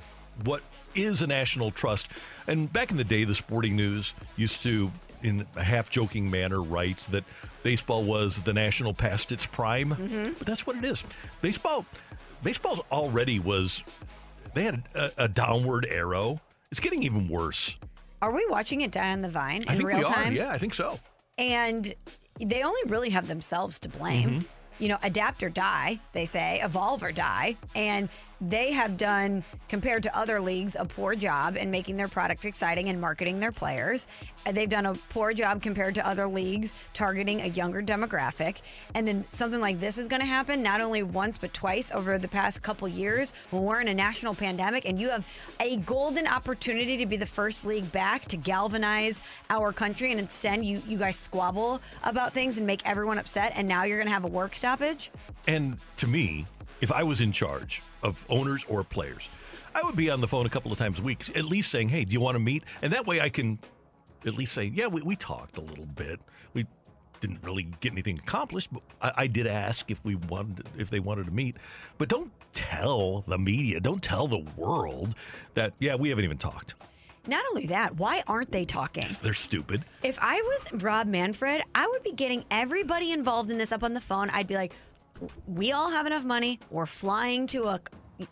what 0.45 0.63
is 0.95 1.23
a 1.23 1.27
national 1.27 1.71
trust. 1.71 2.09
And 2.47 2.73
back 2.73 2.91
in 2.91 2.97
the 2.97 3.05
day, 3.05 3.25
the 3.25 3.35
Sporting 3.35 3.77
News 3.77 4.15
used 4.37 4.63
to, 4.63 4.91
in 5.23 5.47
a 5.57 5.63
half 5.63 5.91
joking 5.91 6.31
manner, 6.31 6.61
write 6.61 6.99
that 7.11 7.25
baseball 7.63 8.03
was 8.03 8.43
the 8.43 8.53
national 8.53 8.95
past 8.95 9.33
its 9.33 9.47
prime. 9.47 9.91
Mm-hmm. 9.91 10.33
But 10.39 10.47
that's 10.47 10.67
what 10.67 10.77
it 10.77 10.85
is. 10.85 11.05
Baseball, 11.41 11.87
baseball's 12.43 12.81
already 12.91 13.39
was. 13.39 13.83
They 14.55 14.65
had 14.65 14.83
a, 14.95 15.13
a 15.17 15.29
downward 15.29 15.87
arrow. 15.89 16.41
It's 16.71 16.81
getting 16.81 17.03
even 17.03 17.29
worse. 17.29 17.77
Are 18.21 18.33
we 18.33 18.47
watching 18.49 18.83
it 18.83 18.91
die 18.91 19.13
on 19.13 19.23
the 19.23 19.29
vine 19.29 19.63
in 19.63 19.69
I 19.69 19.77
think 19.77 19.89
real 19.89 20.03
time? 20.03 20.35
Yeah, 20.35 20.51
I 20.51 20.59
think 20.59 20.75
so. 20.75 20.99
And 21.39 21.95
they 22.41 22.63
only 22.63 22.81
really 22.87 23.11
have 23.11 23.29
themselves 23.29 23.79
to 23.81 23.89
blame. 23.89 24.29
Mm-hmm. 24.29 24.47
You 24.79 24.89
know, 24.89 24.99
adapt 25.03 25.43
or 25.43 25.51
die, 25.51 26.01
they 26.13 26.25
say, 26.25 26.61
evolve 26.63 27.03
or 27.03 27.13
die. 27.13 27.57
And 27.75 28.09
they 28.43 28.73
have 28.73 28.97
done, 28.97 29.45
compared 29.69 30.03
to 30.03 30.19
other 30.19 30.41
leagues, 30.41 30.77
a 30.79 30.85
poor 30.85 31.15
job 31.15 31.57
in 31.57 31.71
making 31.71 31.97
their 31.97 32.09
product 32.09 32.45
exciting 32.45 32.89
and 32.89 33.01
marketing 33.01 33.39
their 33.39 33.53
players. 33.53 34.09
They've 34.51 34.69
done 34.69 34.87
a 34.87 34.95
poor 35.11 35.33
job 35.33 35.63
compared 35.63 35.95
to 35.95 36.07
other 36.07 36.27
leagues 36.27 36.75
targeting 36.93 37.43
a 37.43 37.47
younger 37.47 37.81
demographic. 37.81 38.57
And 38.97 39.07
then 39.07 39.25
something 39.29 39.61
like 39.61 39.79
this 39.79 39.97
is 39.97 40.09
going 40.09 40.21
to 40.21 40.27
happen 40.27 40.61
not 40.61 40.81
only 40.81 41.05
once, 41.05 41.39
but 41.39 41.55
twice 41.55 41.93
over 41.93 42.19
the 42.19 42.27
past 42.27 42.63
couple 42.63 42.89
years 42.89 43.33
when 43.51 43.63
we're 43.63 43.81
in 43.81 43.87
a 43.87 43.95
national 43.95 44.35
pandemic 44.35 44.87
and 44.87 44.99
you 44.99 45.11
have 45.11 45.25
a 45.61 45.77
golden 45.77 46.27
opportunity 46.27 46.97
to 46.97 47.07
be 47.07 47.17
the 47.17 47.25
first 47.25 47.65
league 47.65 47.91
back 47.93 48.25
to 48.27 48.37
galvanize 48.37 49.23
our 49.51 49.73
country. 49.73 50.11
And 50.11 50.19
instead, 50.19 50.65
you, 50.65 50.83
you 50.89 50.99
guys 50.99 51.15
squabble 51.15 51.81
about 52.03 52.33
things 52.33 52.59
and 52.59 52.67
make 52.67 52.87
everyone 52.89 53.19
upset. 53.19 53.53
And 53.55 53.69
now 53.69 53.85
you're 53.85 53.99
going 53.99 54.09
to 54.09 54.13
have 54.13 54.25
a 54.25 54.29
work 54.29 54.57
stoppage. 54.57 55.13
And 55.47 55.79
to 55.99 56.09
me, 56.09 56.47
if 56.81 56.91
I 56.91 57.05
was 57.05 57.21
in 57.21 57.31
charge 57.31 57.81
of 58.03 58.25
owners 58.29 58.65
or 58.69 58.85
players, 58.85 59.29
I 59.75 59.83
would 59.83 59.97
be 59.97 60.11
on 60.11 60.21
the 60.21 60.29
phone 60.29 60.47
a 60.47 60.51
couple 60.51 60.73
of 60.73 60.79
times 60.79 60.99
a 60.99 61.03
week, 61.03 61.35
at 61.37 61.45
least 61.45 61.71
saying, 61.71 61.89
"Hey, 61.89 62.05
do 62.05 62.13
you 62.13 62.21
want 62.21 62.35
to 62.35 62.41
meet?" 62.41 62.65
And 62.83 62.93
that 62.93 63.07
way, 63.07 63.21
I 63.21 63.29
can 63.29 63.59
at 64.27 64.35
least 64.35 64.53
say, 64.53 64.65
"Yeah, 64.65 64.87
we, 64.87 65.03
we 65.03 65.17
talked 65.17 65.59
a 65.59 65.63
little 65.63 65.87
bit. 65.87 66.21
We 66.55 66.67
didn't 67.23 67.43
really 67.43 67.69
get 67.81 67.93
anything 67.93 68.19
accomplished, 68.19 68.69
but 68.73 68.83
I, 69.01 69.13
I 69.23 69.27
did 69.29 69.47
ask 69.47 69.91
if 69.91 70.05
we 70.05 70.17
wanted 70.17 70.69
if 70.77 70.91
they 70.91 71.01
wanted 71.01 71.27
to 71.27 71.31
meet. 71.31 71.57
But 71.97 72.09
don't 72.09 72.33
tell 72.53 73.25
the 73.27 73.39
media, 73.39 73.81
don't 73.81 74.03
tell 74.03 74.27
the 74.29 74.45
world 74.57 75.15
that 75.55 75.73
yeah, 75.79 75.95
we 75.95 76.11
haven't 76.11 76.25
even 76.25 76.39
talked. 76.39 76.75
Not 77.27 77.45
only 77.51 77.67
that, 77.67 77.97
why 77.97 78.25
aren't 78.27 78.51
they 78.51 78.65
talking? 78.65 79.07
They're 79.23 79.33
stupid. 79.33 79.85
If 80.03 80.19
I 80.21 80.41
was 80.43 80.83
Rob 80.83 81.07
Manfred, 81.07 81.63
I 81.75 81.87
would 81.87 82.03
be 82.03 82.13
getting 82.13 82.45
everybody 82.51 83.13
involved 83.13 83.51
in 83.51 83.59
this 83.59 83.71
up 83.71 83.85
on 83.85 83.95
the 83.95 84.01
phone. 84.01 84.29
I'd 84.31 84.49
be 84.49 84.57
like, 84.57 84.75
we 85.47 85.73
all 85.73 85.91
have 85.91 86.07
enough 86.07 86.25
money. 86.25 86.61
We're 86.71 86.87
flying 86.87 87.47
to 87.49 87.65
a 87.65 87.81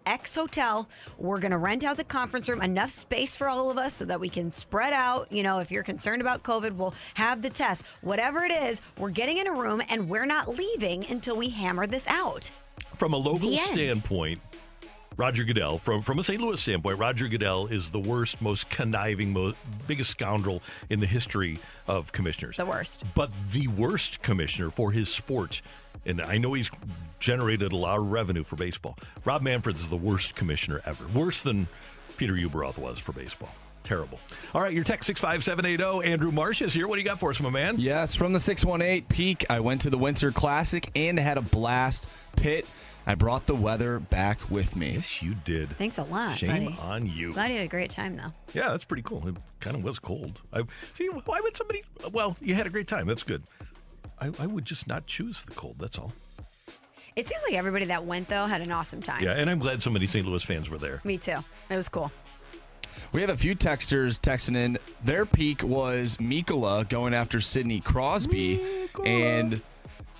X 0.06 0.34
hotel. 0.34 0.88
We're 1.18 1.40
going 1.40 1.50
to 1.50 1.58
rent 1.58 1.84
out 1.84 1.96
the 1.96 2.04
conference 2.04 2.48
room, 2.48 2.62
enough 2.62 2.90
space 2.90 3.36
for 3.36 3.48
all 3.48 3.70
of 3.70 3.78
us 3.78 3.94
so 3.94 4.04
that 4.04 4.20
we 4.20 4.28
can 4.28 4.50
spread 4.50 4.92
out. 4.92 5.30
You 5.32 5.42
know, 5.42 5.58
if 5.58 5.70
you're 5.70 5.82
concerned 5.82 6.22
about 6.22 6.42
COVID, 6.42 6.72
we'll 6.72 6.94
have 7.14 7.42
the 7.42 7.50
test. 7.50 7.84
Whatever 8.02 8.44
it 8.44 8.52
is, 8.52 8.82
we're 8.98 9.10
getting 9.10 9.38
in 9.38 9.46
a 9.46 9.52
room 9.52 9.82
and 9.88 10.08
we're 10.08 10.26
not 10.26 10.48
leaving 10.48 11.06
until 11.06 11.36
we 11.36 11.48
hammer 11.48 11.86
this 11.86 12.06
out. 12.06 12.50
From 12.94 13.14
a 13.14 13.16
local 13.16 13.56
standpoint, 13.56 14.40
Roger 15.16 15.44
Goodell, 15.44 15.78
from 15.78 16.02
from 16.02 16.18
a 16.18 16.24
St. 16.24 16.40
Louis 16.40 16.60
standpoint, 16.60 16.98
Roger 16.98 17.28
Goodell 17.28 17.66
is 17.66 17.90
the 17.90 17.98
worst, 17.98 18.40
most 18.40 18.70
conniving, 18.70 19.32
most 19.32 19.56
biggest 19.86 20.10
scoundrel 20.10 20.62
in 20.88 21.00
the 21.00 21.06
history 21.06 21.58
of 21.88 22.12
commissioners. 22.12 22.56
The 22.56 22.66
worst. 22.66 23.02
But 23.14 23.30
the 23.50 23.68
worst 23.68 24.22
commissioner 24.22 24.70
for 24.70 24.92
his 24.92 25.08
sport, 25.08 25.60
and 26.06 26.20
I 26.20 26.38
know 26.38 26.52
he's 26.54 26.70
generated 27.18 27.72
a 27.72 27.76
lot 27.76 27.98
of 27.98 28.10
revenue 28.10 28.44
for 28.44 28.56
baseball. 28.56 28.96
Rob 29.24 29.42
Manfred 29.42 29.76
is 29.76 29.90
the 29.90 29.96
worst 29.96 30.34
commissioner 30.34 30.80
ever. 30.84 31.06
Worse 31.08 31.42
than 31.42 31.68
Peter 32.16 32.34
Ueberroth 32.34 32.78
was 32.78 32.98
for 32.98 33.12
baseball. 33.12 33.50
Terrible. 33.82 34.20
All 34.54 34.60
right, 34.60 34.72
your 34.74 34.84
text 34.84 35.06
65780. 35.06 36.06
Andrew 36.12 36.30
Marsh 36.30 36.60
is 36.62 36.72
here. 36.72 36.86
What 36.86 36.96
do 36.96 37.00
you 37.02 37.06
got 37.08 37.18
for 37.18 37.30
us, 37.30 37.40
my 37.40 37.48
man? 37.50 37.76
Yes, 37.78 38.14
from 38.14 38.32
the 38.32 38.40
618 38.40 39.06
peak, 39.08 39.46
I 39.50 39.60
went 39.60 39.80
to 39.82 39.90
the 39.90 39.96
Winter 39.98 40.30
Classic 40.30 40.90
and 40.94 41.18
had 41.18 41.38
a 41.38 41.42
blast. 41.42 42.06
Pit, 42.36 42.66
I 43.06 43.14
brought 43.14 43.46
the 43.46 43.54
weather 43.54 43.98
back 43.98 44.38
with 44.50 44.76
me. 44.76 44.92
Yes, 44.92 45.22
you 45.22 45.34
did. 45.34 45.70
Thanks 45.70 45.96
a 45.98 46.04
lot, 46.04 46.36
Shame 46.38 46.66
buddy. 46.66 46.78
on 46.80 47.06
you. 47.06 47.32
Glad 47.32 47.50
you 47.50 47.56
had 47.56 47.64
a 47.64 47.68
great 47.68 47.90
time, 47.90 48.16
though. 48.16 48.32
Yeah, 48.52 48.68
that's 48.68 48.84
pretty 48.84 49.02
cool. 49.02 49.26
It 49.26 49.36
kind 49.60 49.74
of 49.74 49.82
was 49.82 49.98
cold. 49.98 50.42
I 50.52 50.62
see. 50.94 51.06
Why 51.08 51.40
would 51.40 51.56
somebody? 51.56 51.82
Well, 52.12 52.36
you 52.40 52.54
had 52.54 52.66
a 52.66 52.70
great 52.70 52.86
time. 52.86 53.06
That's 53.06 53.22
good. 53.22 53.42
I, 54.20 54.30
I 54.38 54.46
would 54.46 54.64
just 54.64 54.86
not 54.86 55.06
choose 55.06 55.42
the 55.44 55.52
cold. 55.52 55.76
That's 55.78 55.98
all. 55.98 56.12
It 57.16 57.28
seems 57.28 57.42
like 57.44 57.54
everybody 57.54 57.86
that 57.86 58.04
went 58.04 58.28
though 58.28 58.46
had 58.46 58.60
an 58.60 58.70
awesome 58.72 59.02
time. 59.02 59.22
Yeah, 59.22 59.32
and 59.32 59.50
I'm 59.50 59.58
glad 59.58 59.82
so 59.82 59.90
many 59.90 60.06
St. 60.06 60.24
Louis 60.26 60.42
fans 60.42 60.70
were 60.70 60.78
there. 60.78 61.00
Me 61.04 61.18
too. 61.18 61.38
It 61.68 61.76
was 61.76 61.88
cool. 61.88 62.10
We 63.12 63.20
have 63.22 63.30
a 63.30 63.36
few 63.36 63.56
texters 63.56 64.20
texting 64.20 64.56
in. 64.56 64.78
Their 65.04 65.26
peak 65.26 65.62
was 65.64 66.16
Mikkola 66.18 66.88
going 66.88 67.12
after 67.14 67.40
Sidney 67.40 67.80
Crosby. 67.80 68.88
And 69.04 69.60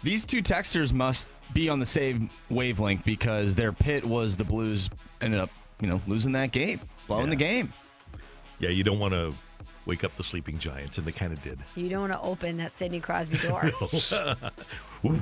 these 0.03 0.27
two 0.27 0.43
texters 0.43 0.93
must 0.93 1.29
be 1.53 1.69
on 1.69 1.79
the 1.79 1.87
same 1.87 2.31
wavelength 2.49 3.05
because 3.05 3.55
their 3.55 3.73
pit 3.73 4.05
was 4.05 4.37
the 4.37 4.45
Blues 4.45 4.91
ended 5.21 5.39
up, 5.39 5.51
you 5.81 5.87
know, 5.89 6.01
losing 6.09 6.33
that 6.33 6.51
game, 6.53 6.81
blowing 7.07 7.27
Yeah. 7.27 7.31
the 7.31 7.37
game. 7.37 7.73
Yeah, 8.59 8.71
you 8.71 8.83
don't 8.83 8.99
want 8.99 9.15
to 9.15 9.33
wake 9.91 10.05
up 10.05 10.17
the 10.17 10.23
sleeping 10.23 10.57
giants, 10.57 10.99
and 10.99 11.07
they 11.07 11.11
kind 11.11 11.33
of 11.33 11.43
did. 11.43 11.59
You 11.75 11.89
don't 11.89 12.09
want 12.09 12.13
to 12.13 12.21
open 12.21 12.59
that 12.59 12.79
Sidney 12.79 13.01
Crosby 13.01 13.39
door. 13.39 13.73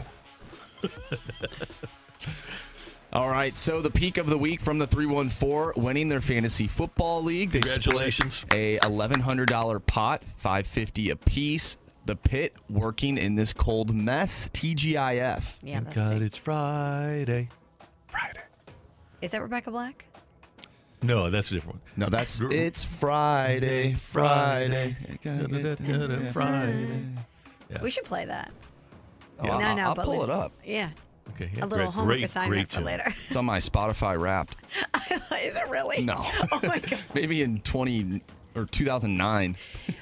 All 3.10 3.30
right, 3.30 3.56
so 3.56 3.80
the 3.80 3.88
peak 3.90 4.18
of 4.18 4.26
the 4.26 4.36
week 4.36 4.60
from 4.60 4.78
the 4.78 4.86
314 4.86 5.82
winning 5.82 6.10
their 6.10 6.20
fantasy 6.20 6.66
football 6.66 7.22
league. 7.22 7.50
They 7.52 7.60
Congratulations. 7.60 8.44
a 8.52 8.78
$1100 8.80 9.86
pot, 9.86 10.22
550 10.36 11.10
a 11.10 11.16
piece. 11.16 11.78
The 12.04 12.16
pit 12.16 12.54
working 12.68 13.16
in 13.16 13.34
this 13.34 13.54
cold 13.54 13.94
mess. 13.94 14.50
TGIF. 14.50 14.94
yeah, 14.94 15.40
Thank 15.80 15.84
that's 15.86 15.96
God 15.96 16.12
it. 16.16 16.22
it's 16.22 16.36
Friday. 16.36 17.48
Friday. 18.08 18.42
Is 19.22 19.30
that 19.30 19.40
Rebecca 19.40 19.70
Black? 19.70 20.04
No, 21.02 21.30
that's 21.30 21.50
a 21.50 21.54
different 21.54 21.76
one. 21.76 21.82
No, 21.96 22.06
that's 22.06 22.40
it's 22.40 22.84
Friday, 22.84 23.94
Friday. 23.94 24.96
Friday. 26.32 27.04
Yeah. 27.70 27.82
We 27.82 27.90
should 27.90 28.04
play 28.04 28.24
that. 28.24 28.50
Oh, 29.40 29.44
no, 29.46 29.52
I'll, 29.52 29.76
no, 29.76 29.82
I'll 29.82 29.94
but 29.94 30.04
pull 30.06 30.18
later. 30.20 30.32
it 30.32 30.36
up. 30.36 30.52
Yeah. 30.64 30.90
Okay, 31.30 31.50
yeah, 31.54 31.64
A 31.64 31.66
little 31.66 31.78
great, 31.86 31.94
homework 31.94 32.14
great, 32.16 32.24
assignment 32.24 32.70
great 32.70 32.72
for 32.72 32.80
later. 32.80 33.14
It's 33.28 33.36
on 33.36 33.44
my 33.44 33.58
Spotify 33.58 34.18
Wrapped. 34.18 34.56
Is 35.42 35.56
it 35.56 35.68
really? 35.68 36.02
No, 36.02 36.14
Oh 36.52 36.60
my 36.62 36.78
god. 36.78 36.98
maybe 37.14 37.42
in 37.42 37.60
20 37.60 38.22
or 38.56 38.64
2009. 38.64 39.56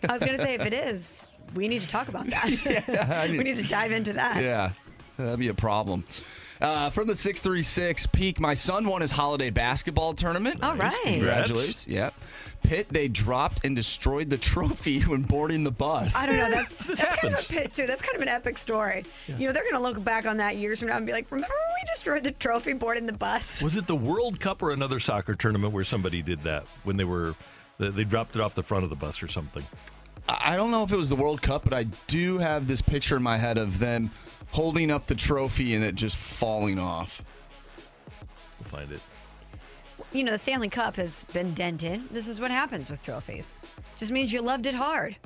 I 0.08 0.12
was 0.12 0.22
gonna 0.22 0.38
say 0.38 0.54
if 0.54 0.64
it 0.64 0.72
is, 0.72 1.26
we 1.54 1.68
need 1.68 1.82
to 1.82 1.88
talk 1.88 2.08
about 2.08 2.28
that. 2.28 2.48
Yeah. 2.88 3.30
we 3.30 3.38
need 3.38 3.56
to 3.56 3.64
dive 3.64 3.92
into 3.92 4.12
that. 4.14 4.42
Yeah, 4.42 4.70
that'd 5.18 5.38
be 5.38 5.48
a 5.48 5.54
problem. 5.54 6.04
Uh, 6.60 6.90
from 6.90 7.06
the 7.06 7.16
636 7.16 8.06
peak, 8.08 8.40
my 8.40 8.54
son 8.54 8.86
won 8.86 9.00
his 9.02 9.10
holiday 9.10 9.50
basketball 9.50 10.14
tournament. 10.14 10.62
All 10.62 10.74
right. 10.76 10.92
Congrats. 11.04 11.48
Congratulations. 11.48 11.88
Yep. 11.88 12.14
Pitt, 12.62 12.88
they 12.88 13.08
dropped 13.08 13.64
and 13.64 13.76
destroyed 13.76 14.30
the 14.30 14.36
trophy 14.38 15.00
when 15.02 15.22
boarding 15.22 15.64
the 15.64 15.70
bus. 15.70 16.16
I 16.16 16.26
don't 16.26 16.36
know. 16.36 16.50
That's 16.50 16.74
that's 17.00 17.20
kind 17.20 17.34
of 17.34 17.40
a 17.40 17.42
pit 17.44 17.72
too. 17.72 17.86
That's 17.86 18.02
kind 18.02 18.16
of 18.16 18.22
an 18.22 18.28
epic 18.28 18.58
story. 18.58 19.04
You 19.28 19.46
know, 19.46 19.52
they're 19.52 19.70
gonna 19.70 19.82
look 19.82 20.02
back 20.02 20.26
on 20.26 20.38
that 20.38 20.56
years 20.56 20.80
from 20.80 20.88
now 20.88 20.96
and 20.96 21.06
be 21.06 21.12
like, 21.12 21.30
"Remember 21.30 21.54
when 21.54 21.74
we 21.82 21.86
destroyed 21.94 22.24
the 22.24 22.32
trophy 22.32 22.72
board 22.72 22.96
in 22.96 23.06
the 23.06 23.12
bus?" 23.12 23.62
Was 23.62 23.76
it 23.76 23.86
the 23.86 23.96
World 23.96 24.40
Cup 24.40 24.62
or 24.62 24.72
another 24.72 24.98
soccer 24.98 25.34
tournament 25.34 25.72
where 25.72 25.84
somebody 25.84 26.22
did 26.22 26.42
that 26.42 26.66
when 26.84 26.96
they 26.96 27.04
were 27.04 27.34
they 27.78 27.90
they 27.90 28.04
dropped 28.04 28.34
it 28.34 28.40
off 28.40 28.54
the 28.54 28.62
front 28.62 28.84
of 28.84 28.90
the 28.90 28.96
bus 28.96 29.22
or 29.22 29.28
something? 29.28 29.64
I 30.28 30.54
I 30.54 30.56
don't 30.56 30.70
know 30.70 30.82
if 30.82 30.92
it 30.92 30.96
was 30.96 31.08
the 31.08 31.16
World 31.16 31.42
Cup, 31.42 31.62
but 31.64 31.74
I 31.74 31.84
do 32.06 32.38
have 32.38 32.66
this 32.66 32.80
picture 32.80 33.16
in 33.16 33.22
my 33.22 33.36
head 33.36 33.58
of 33.58 33.78
them 33.78 34.10
holding 34.56 34.90
up 34.90 35.06
the 35.06 35.14
trophy 35.14 35.74
and 35.74 35.84
it 35.84 35.94
just 35.94 36.16
falling 36.16 36.78
off. 36.78 37.22
We'll 38.58 38.70
find 38.70 38.90
it. 38.90 39.00
You 40.12 40.24
know, 40.24 40.32
the 40.32 40.38
Stanley 40.38 40.70
Cup 40.70 40.96
has 40.96 41.24
been 41.34 41.52
dented. 41.52 42.08
This 42.10 42.26
is 42.26 42.40
what 42.40 42.50
happens 42.50 42.88
with 42.88 43.02
trophies. 43.02 43.54
Just 43.98 44.10
means 44.12 44.32
you 44.32 44.40
loved 44.40 44.64
it 44.66 44.74
hard. 44.74 45.16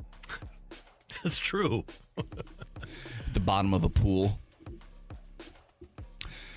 That's 1.22 1.38
true. 1.38 1.84
at 2.18 2.24
the 3.32 3.38
bottom 3.38 3.72
of 3.72 3.84
a 3.84 3.88
pool. 3.88 4.36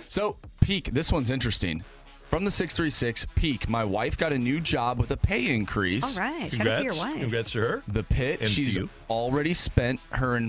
So, 0.07 0.37
Peak, 0.61 0.91
this 0.93 1.11
one's 1.11 1.29
interesting. 1.29 1.83
From 2.27 2.43
the 2.43 2.49
636, 2.49 3.27
Peak, 3.35 3.69
my 3.69 3.83
wife 3.83 4.17
got 4.17 4.33
a 4.33 4.37
new 4.39 4.59
job 4.59 4.97
with 4.97 5.11
a 5.11 5.17
pay 5.17 5.53
increase. 5.53 6.17
All 6.17 6.23
right. 6.23 6.51
Shout 6.51 6.51
Congrats. 6.51 6.77
out 6.77 6.81
to 6.81 6.83
your 6.85 6.95
wife. 6.95 7.19
Congrats 7.19 7.51
to 7.51 7.59
her. 7.59 7.83
The 7.87 8.01
pit, 8.01 8.39
And 8.41 8.49
she's 8.49 8.77
you. 8.77 8.89
already 9.11 9.53
spent 9.53 9.99
her 10.11 10.41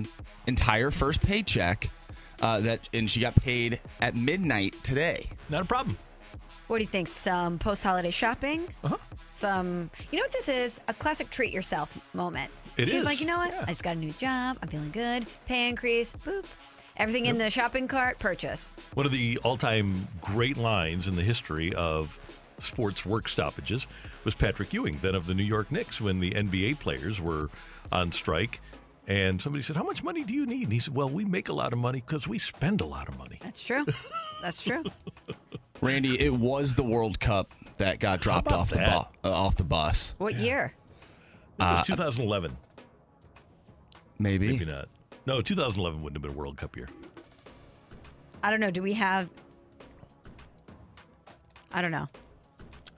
entire 0.46 0.90
first 0.90 1.20
paycheck. 1.20 1.90
Uh, 2.44 2.60
that 2.60 2.86
and 2.92 3.10
she 3.10 3.20
got 3.20 3.34
paid 3.36 3.80
at 4.02 4.14
midnight 4.14 4.74
today. 4.84 5.26
Not 5.48 5.62
a 5.62 5.64
problem. 5.64 5.96
What 6.66 6.76
do 6.76 6.84
you 6.84 6.88
think? 6.88 7.08
Some 7.08 7.58
post-holiday 7.58 8.10
shopping? 8.10 8.68
Uh-huh. 8.84 8.98
Some, 9.32 9.90
you 10.12 10.18
know 10.18 10.24
what 10.24 10.32
this 10.32 10.50
is? 10.50 10.78
A 10.86 10.92
classic 10.92 11.30
treat 11.30 11.54
yourself 11.54 11.96
moment. 12.12 12.50
It 12.76 12.90
She's 12.90 13.00
is, 13.00 13.04
like, 13.06 13.20
you 13.20 13.26
know 13.26 13.38
what? 13.38 13.50
yeah. 13.50 13.62
I 13.62 13.68
just 13.68 13.82
got 13.82 13.96
a 13.96 13.98
new 13.98 14.12
job. 14.12 14.58
I'm 14.60 14.68
feeling 14.68 14.90
good. 14.90 15.26
Pay 15.46 15.70
increase. 15.70 16.12
Boop. 16.12 16.44
Everything 16.98 17.24
in 17.26 17.38
the 17.38 17.48
shopping 17.48 17.88
cart. 17.88 18.18
Purchase. 18.18 18.76
One 18.92 19.06
of 19.06 19.12
the 19.12 19.38
all-time 19.42 20.06
great 20.20 20.58
lines 20.58 21.08
in 21.08 21.16
the 21.16 21.22
history 21.22 21.74
of 21.74 22.18
sports 22.60 23.06
work 23.06 23.26
stoppages 23.26 23.86
was 24.24 24.34
Patrick 24.34 24.70
Ewing, 24.74 24.98
then 25.00 25.14
of 25.14 25.26
the 25.26 25.34
New 25.34 25.44
York 25.44 25.72
Knicks, 25.72 25.98
when 25.98 26.20
the 26.20 26.32
NBA 26.32 26.78
players 26.78 27.22
were 27.22 27.48
on 27.90 28.12
strike. 28.12 28.60
And 29.06 29.40
somebody 29.40 29.62
said, 29.62 29.76
"How 29.76 29.82
much 29.82 30.02
money 30.02 30.24
do 30.24 30.32
you 30.34 30.46
need?" 30.46 30.64
And 30.64 30.72
he 30.72 30.78
said, 30.78 30.94
"Well, 30.94 31.10
we 31.10 31.24
make 31.24 31.48
a 31.48 31.52
lot 31.52 31.72
of 31.72 31.78
money 31.78 32.02
because 32.06 32.26
we 32.26 32.38
spend 32.38 32.80
a 32.80 32.86
lot 32.86 33.08
of 33.08 33.18
money." 33.18 33.38
That's 33.42 33.62
true. 33.62 33.84
That's 34.42 34.62
true. 34.62 34.84
Randy, 35.82 36.18
it 36.18 36.32
was 36.32 36.74
the 36.74 36.82
World 36.84 37.20
Cup 37.20 37.52
that 37.76 37.98
got 37.98 38.20
dropped 38.20 38.46
about 38.46 38.58
off 38.60 38.70
the 38.70 38.76
that? 38.76 39.08
bu- 39.22 39.28
uh, 39.28 39.32
off 39.32 39.56
the 39.56 39.64
bus. 39.64 40.14
What 40.18 40.38
year? 40.38 40.74
It 41.58 41.62
was 41.62 41.86
2011. 41.86 42.56
Maybe. 44.18 44.48
Maybe 44.48 44.64
not. 44.64 44.88
No, 45.26 45.40
2011 45.42 46.02
wouldn't 46.02 46.16
have 46.16 46.22
been 46.22 46.30
a 46.30 46.38
World 46.38 46.56
Cup 46.56 46.76
year. 46.76 46.88
I 48.42 48.50
don't 48.50 48.60
know. 48.60 48.70
Do 48.70 48.82
we 48.82 48.92
have? 48.94 49.28
I 51.72 51.82
don't 51.82 51.90
know. 51.90 52.08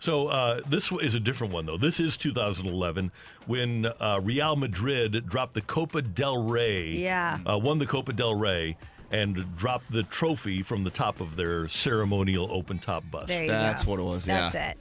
So 0.06 0.28
uh, 0.28 0.60
this 0.68 0.92
is 1.02 1.16
a 1.16 1.20
different 1.20 1.52
one, 1.52 1.66
though. 1.66 1.76
This 1.76 1.98
is 1.98 2.16
2011 2.16 3.10
when 3.46 3.86
uh, 3.86 4.20
Real 4.22 4.54
Madrid 4.54 5.28
dropped 5.28 5.54
the 5.54 5.62
Copa 5.62 6.00
del 6.00 6.44
Rey. 6.44 6.90
Yeah. 6.90 7.40
Uh, 7.44 7.58
won 7.58 7.80
the 7.80 7.86
Copa 7.86 8.12
del 8.12 8.36
Rey 8.36 8.76
and 9.10 9.56
dropped 9.56 9.90
the 9.90 10.04
trophy 10.04 10.62
from 10.62 10.84
the 10.84 10.90
top 10.90 11.20
of 11.20 11.34
their 11.34 11.66
ceremonial 11.66 12.48
open 12.52 12.78
top 12.78 13.02
bus. 13.10 13.26
There 13.26 13.42
you 13.42 13.48
That's 13.48 13.82
go. 13.82 13.90
what 13.90 13.98
it 13.98 14.04
was, 14.04 14.28
Yeah. 14.28 14.42
That's 14.42 14.54
yeah. 14.54 14.70
it. 14.70 14.78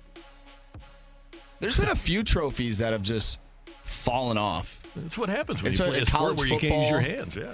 There's 1.60 1.78
been 1.78 1.90
a 1.90 1.96
few 1.96 2.22
trophies 2.22 2.78
that 2.78 2.92
have 2.92 3.02
just 3.02 3.40
fallen 3.84 4.38
off. 4.38 4.80
That's 4.96 5.18
what 5.18 5.30
happens 5.30 5.64
when 5.64 5.72
you 5.72 5.78
play 5.80 6.02
a 6.02 6.06
sport 6.06 6.22
college 6.22 6.38
where 6.38 6.48
you 6.50 6.60
can't 6.60 6.82
use 6.82 6.90
your 6.92 7.00
hands. 7.00 7.36
Yeah. 7.36 7.54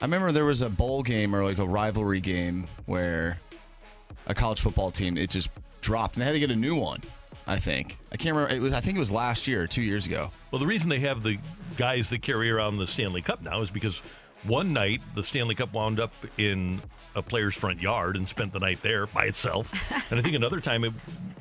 I 0.00 0.06
remember 0.06 0.32
there 0.32 0.44
was 0.44 0.62
a 0.62 0.68
bowl 0.68 1.04
game 1.04 1.36
or 1.36 1.44
like 1.44 1.58
a 1.58 1.68
rivalry 1.68 2.20
game 2.20 2.66
where 2.86 3.38
a 4.26 4.34
college 4.34 4.60
football 4.60 4.90
team 4.90 5.16
it 5.16 5.30
just 5.30 5.50
dropped 5.80 6.16
and 6.16 6.22
they 6.22 6.26
had 6.26 6.32
to 6.32 6.40
get 6.40 6.50
a 6.50 6.56
new 6.56 6.76
one. 6.76 7.02
I 7.46 7.58
think 7.58 7.96
I 8.12 8.16
can't 8.16 8.36
remember. 8.36 8.54
It 8.54 8.60
was 8.60 8.72
I 8.72 8.80
think 8.80 8.96
it 8.96 9.00
was 9.00 9.10
last 9.10 9.48
year 9.48 9.62
or 9.62 9.66
two 9.66 9.82
years 9.82 10.06
ago. 10.06 10.28
Well, 10.50 10.60
the 10.60 10.66
reason 10.66 10.88
they 10.88 11.00
have 11.00 11.22
the 11.22 11.38
guys 11.76 12.10
that 12.10 12.22
carry 12.22 12.50
around 12.50 12.76
the 12.76 12.86
Stanley 12.86 13.22
Cup 13.22 13.42
now 13.42 13.60
is 13.60 13.70
because 13.70 14.00
one 14.44 14.72
night 14.72 15.00
the 15.14 15.22
Stanley 15.22 15.54
Cup 15.54 15.72
wound 15.72 16.00
up 16.00 16.12
in 16.38 16.80
a 17.14 17.22
player's 17.22 17.54
front 17.54 17.80
yard 17.80 18.16
and 18.16 18.28
spent 18.28 18.52
the 18.52 18.60
night 18.60 18.80
there 18.82 19.06
by 19.06 19.24
itself. 19.24 19.72
and 20.10 20.18
I 20.18 20.22
think 20.22 20.34
another 20.34 20.60
time 20.60 20.84
it 20.84 20.92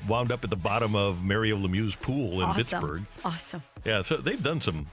wound 0.07 0.31
up 0.31 0.43
at 0.43 0.49
the 0.49 0.55
bottom 0.55 0.95
of 0.95 1.23
Mario 1.23 1.57
Lemieux's 1.57 1.95
pool 1.95 2.41
in 2.41 2.47
awesome. 2.47 2.57
Pittsburgh. 2.57 3.05
Awesome. 3.23 3.61
Yeah, 3.85 4.01
so 4.01 4.17
they've 4.17 4.41
done 4.41 4.61
some 4.61 4.87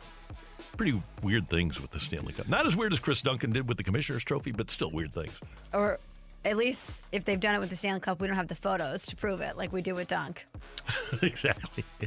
pretty 0.76 1.02
weird 1.22 1.48
things 1.48 1.80
with 1.80 1.90
the 1.90 2.00
Stanley 2.00 2.32
Cup. 2.32 2.48
Not 2.48 2.66
as 2.66 2.76
weird 2.76 2.92
as 2.92 2.98
Chris 2.98 3.22
Duncan 3.22 3.50
did 3.50 3.66
with 3.66 3.78
the 3.78 3.82
Commissioner's 3.82 4.24
Trophy, 4.24 4.52
but 4.52 4.70
still 4.70 4.90
weird 4.90 5.14
things. 5.14 5.32
Or 5.72 5.98
at 6.46 6.56
least 6.56 7.06
if 7.12 7.24
they've 7.24 7.40
done 7.40 7.54
it 7.54 7.58
with 7.58 7.70
the 7.70 7.76
Stanley 7.76 8.00
Cup, 8.00 8.20
we 8.20 8.26
don't 8.26 8.36
have 8.36 8.48
the 8.48 8.54
photos 8.54 9.04
to 9.06 9.16
prove 9.16 9.40
it, 9.40 9.56
like 9.56 9.72
we 9.72 9.82
do 9.82 9.94
with 9.94 10.08
Dunk. 10.08 10.46
exactly. 11.22 11.84
Yeah. 12.00 12.06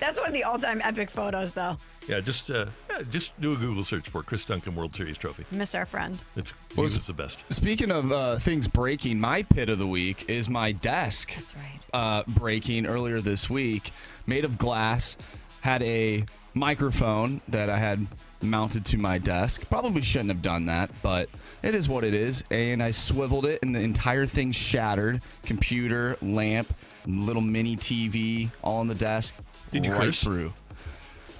That's 0.00 0.18
one 0.18 0.28
of 0.28 0.32
the 0.32 0.44
all-time 0.44 0.80
epic 0.82 1.10
photos, 1.10 1.50
though. 1.50 1.76
Yeah, 2.08 2.20
just 2.20 2.50
uh, 2.50 2.66
yeah, 2.90 3.02
just 3.10 3.38
do 3.40 3.52
a 3.52 3.56
Google 3.56 3.84
search 3.84 4.08
for 4.08 4.22
Chris 4.22 4.44
Duncan 4.44 4.74
World 4.74 4.94
Series 4.94 5.16
Trophy. 5.18 5.44
Miss 5.50 5.74
our 5.74 5.86
friend. 5.86 6.22
It's 6.36 6.52
he 6.74 6.80
Was- 6.80 6.96
was 6.96 7.06
the 7.06 7.12
best. 7.12 7.38
Speaking 7.50 7.90
of 7.90 8.10
uh, 8.12 8.36
things 8.36 8.68
breaking, 8.68 9.20
my 9.20 9.42
pit 9.42 9.68
of 9.68 9.78
the 9.78 9.86
week 9.86 10.24
is 10.28 10.48
my 10.48 10.72
desk 10.72 11.34
That's 11.34 11.54
right. 11.54 11.80
uh, 11.92 12.22
breaking 12.26 12.86
earlier 12.86 13.20
this 13.20 13.48
week, 13.48 13.92
made 14.26 14.44
of 14.44 14.58
glass. 14.58 15.16
Had 15.62 15.82
a 15.82 16.24
microphone 16.52 17.40
that 17.48 17.70
I 17.70 17.78
had 17.78 18.06
mounted 18.42 18.84
to 18.86 18.98
my 18.98 19.16
desk. 19.16 19.68
Probably 19.70 20.02
shouldn't 20.02 20.28
have 20.30 20.42
done 20.42 20.66
that, 20.66 20.90
but 21.02 21.30
it 21.64 21.74
is 21.74 21.88
what 21.88 22.04
it 22.04 22.14
is. 22.14 22.44
And 22.50 22.82
I 22.82 22.90
swiveled 22.90 23.46
it, 23.46 23.60
and 23.62 23.74
the 23.74 23.80
entire 23.80 24.26
thing 24.26 24.52
shattered. 24.52 25.22
Computer, 25.42 26.16
lamp, 26.22 26.72
little 27.06 27.42
mini 27.42 27.76
TV, 27.76 28.50
all 28.62 28.78
on 28.78 28.86
the 28.86 28.94
desk. 28.94 29.34
Did 29.72 29.84
you 29.84 29.92
right 29.92 30.02
curse? 30.02 30.22
through? 30.22 30.52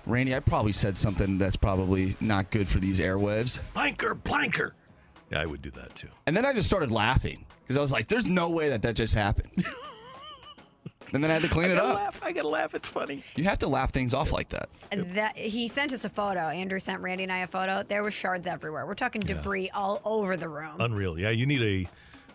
Randy, 0.06 0.34
I 0.34 0.40
probably 0.40 0.72
said 0.72 0.96
something 0.96 1.38
that's 1.38 1.56
probably 1.56 2.16
not 2.20 2.50
good 2.50 2.68
for 2.68 2.78
these 2.78 3.00
airwaves. 3.00 3.58
Blanker, 3.72 4.14
blanker. 4.14 4.74
Yeah, 5.30 5.40
I 5.40 5.46
would 5.46 5.62
do 5.62 5.70
that 5.72 5.94
too. 5.94 6.08
And 6.26 6.36
then 6.36 6.44
I 6.44 6.52
just 6.52 6.68
started 6.68 6.90
laughing 6.90 7.46
because 7.62 7.78
I 7.78 7.80
was 7.80 7.92
like, 7.92 8.08
there's 8.08 8.26
no 8.26 8.50
way 8.50 8.68
that 8.68 8.82
that 8.82 8.96
just 8.96 9.14
happened. 9.14 9.64
and 11.12 11.22
then 11.22 11.30
I 11.30 11.34
had 11.34 11.42
to 11.42 11.48
clean 11.48 11.70
it 11.70 11.78
up. 11.78 11.94
laugh. 11.94 12.20
I 12.22 12.32
gotta 12.32 12.48
laugh. 12.48 12.74
It's 12.74 12.88
funny. 12.88 13.22
You 13.36 13.44
have 13.44 13.58
to 13.60 13.68
laugh 13.68 13.92
things 13.92 14.14
off 14.14 14.32
like 14.32 14.48
that. 14.50 14.68
That 15.14 15.36
he 15.36 15.68
sent 15.68 15.92
us 15.92 16.04
a 16.04 16.08
photo. 16.08 16.40
Andrew 16.40 16.78
sent 16.78 17.00
Randy 17.00 17.24
and 17.24 17.32
I 17.32 17.38
a 17.38 17.46
photo. 17.46 17.82
There 17.82 18.02
was 18.02 18.14
shards 18.14 18.46
everywhere. 18.46 18.86
We're 18.86 18.94
talking 18.94 19.20
debris 19.20 19.70
all 19.74 20.00
over 20.04 20.36
the 20.36 20.48
room. 20.48 20.80
Unreal. 20.80 21.18
Yeah, 21.18 21.30
you 21.30 21.46
need 21.46 21.62
a 21.62 21.88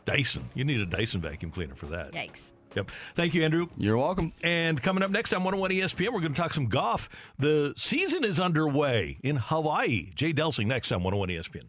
Dyson. 0.06 0.50
You 0.54 0.64
need 0.64 0.82
a 0.82 0.86
Dyson 0.86 1.22
vacuum 1.22 1.52
cleaner 1.52 1.76
for 1.76 1.88
that. 1.88 2.12
Yikes. 2.14 2.54
Yep. 2.76 2.92
Thank 3.16 3.34
you, 3.34 3.44
Andrew. 3.44 3.68
You're 3.78 3.98
welcome. 3.98 4.32
And 4.44 4.82
coming 4.82 5.04
up 5.04 5.10
next 5.10 5.34
on 5.34 5.44
101 5.44 5.72
ESPN, 5.72 6.14
we're 6.14 6.20
going 6.22 6.34
to 6.34 6.40
talk 6.40 6.54
some 6.54 6.68
golf. 6.68 7.10
The 7.40 7.74
season 7.76 8.24
is 8.24 8.40
underway 8.40 9.18
in 9.24 9.38
Hawaii. 9.38 10.12
Jay 10.14 10.34
Delsing 10.34 10.68
next 10.68 10.92
on 10.92 11.04
101 11.04 11.30
ESPN. 11.30 11.64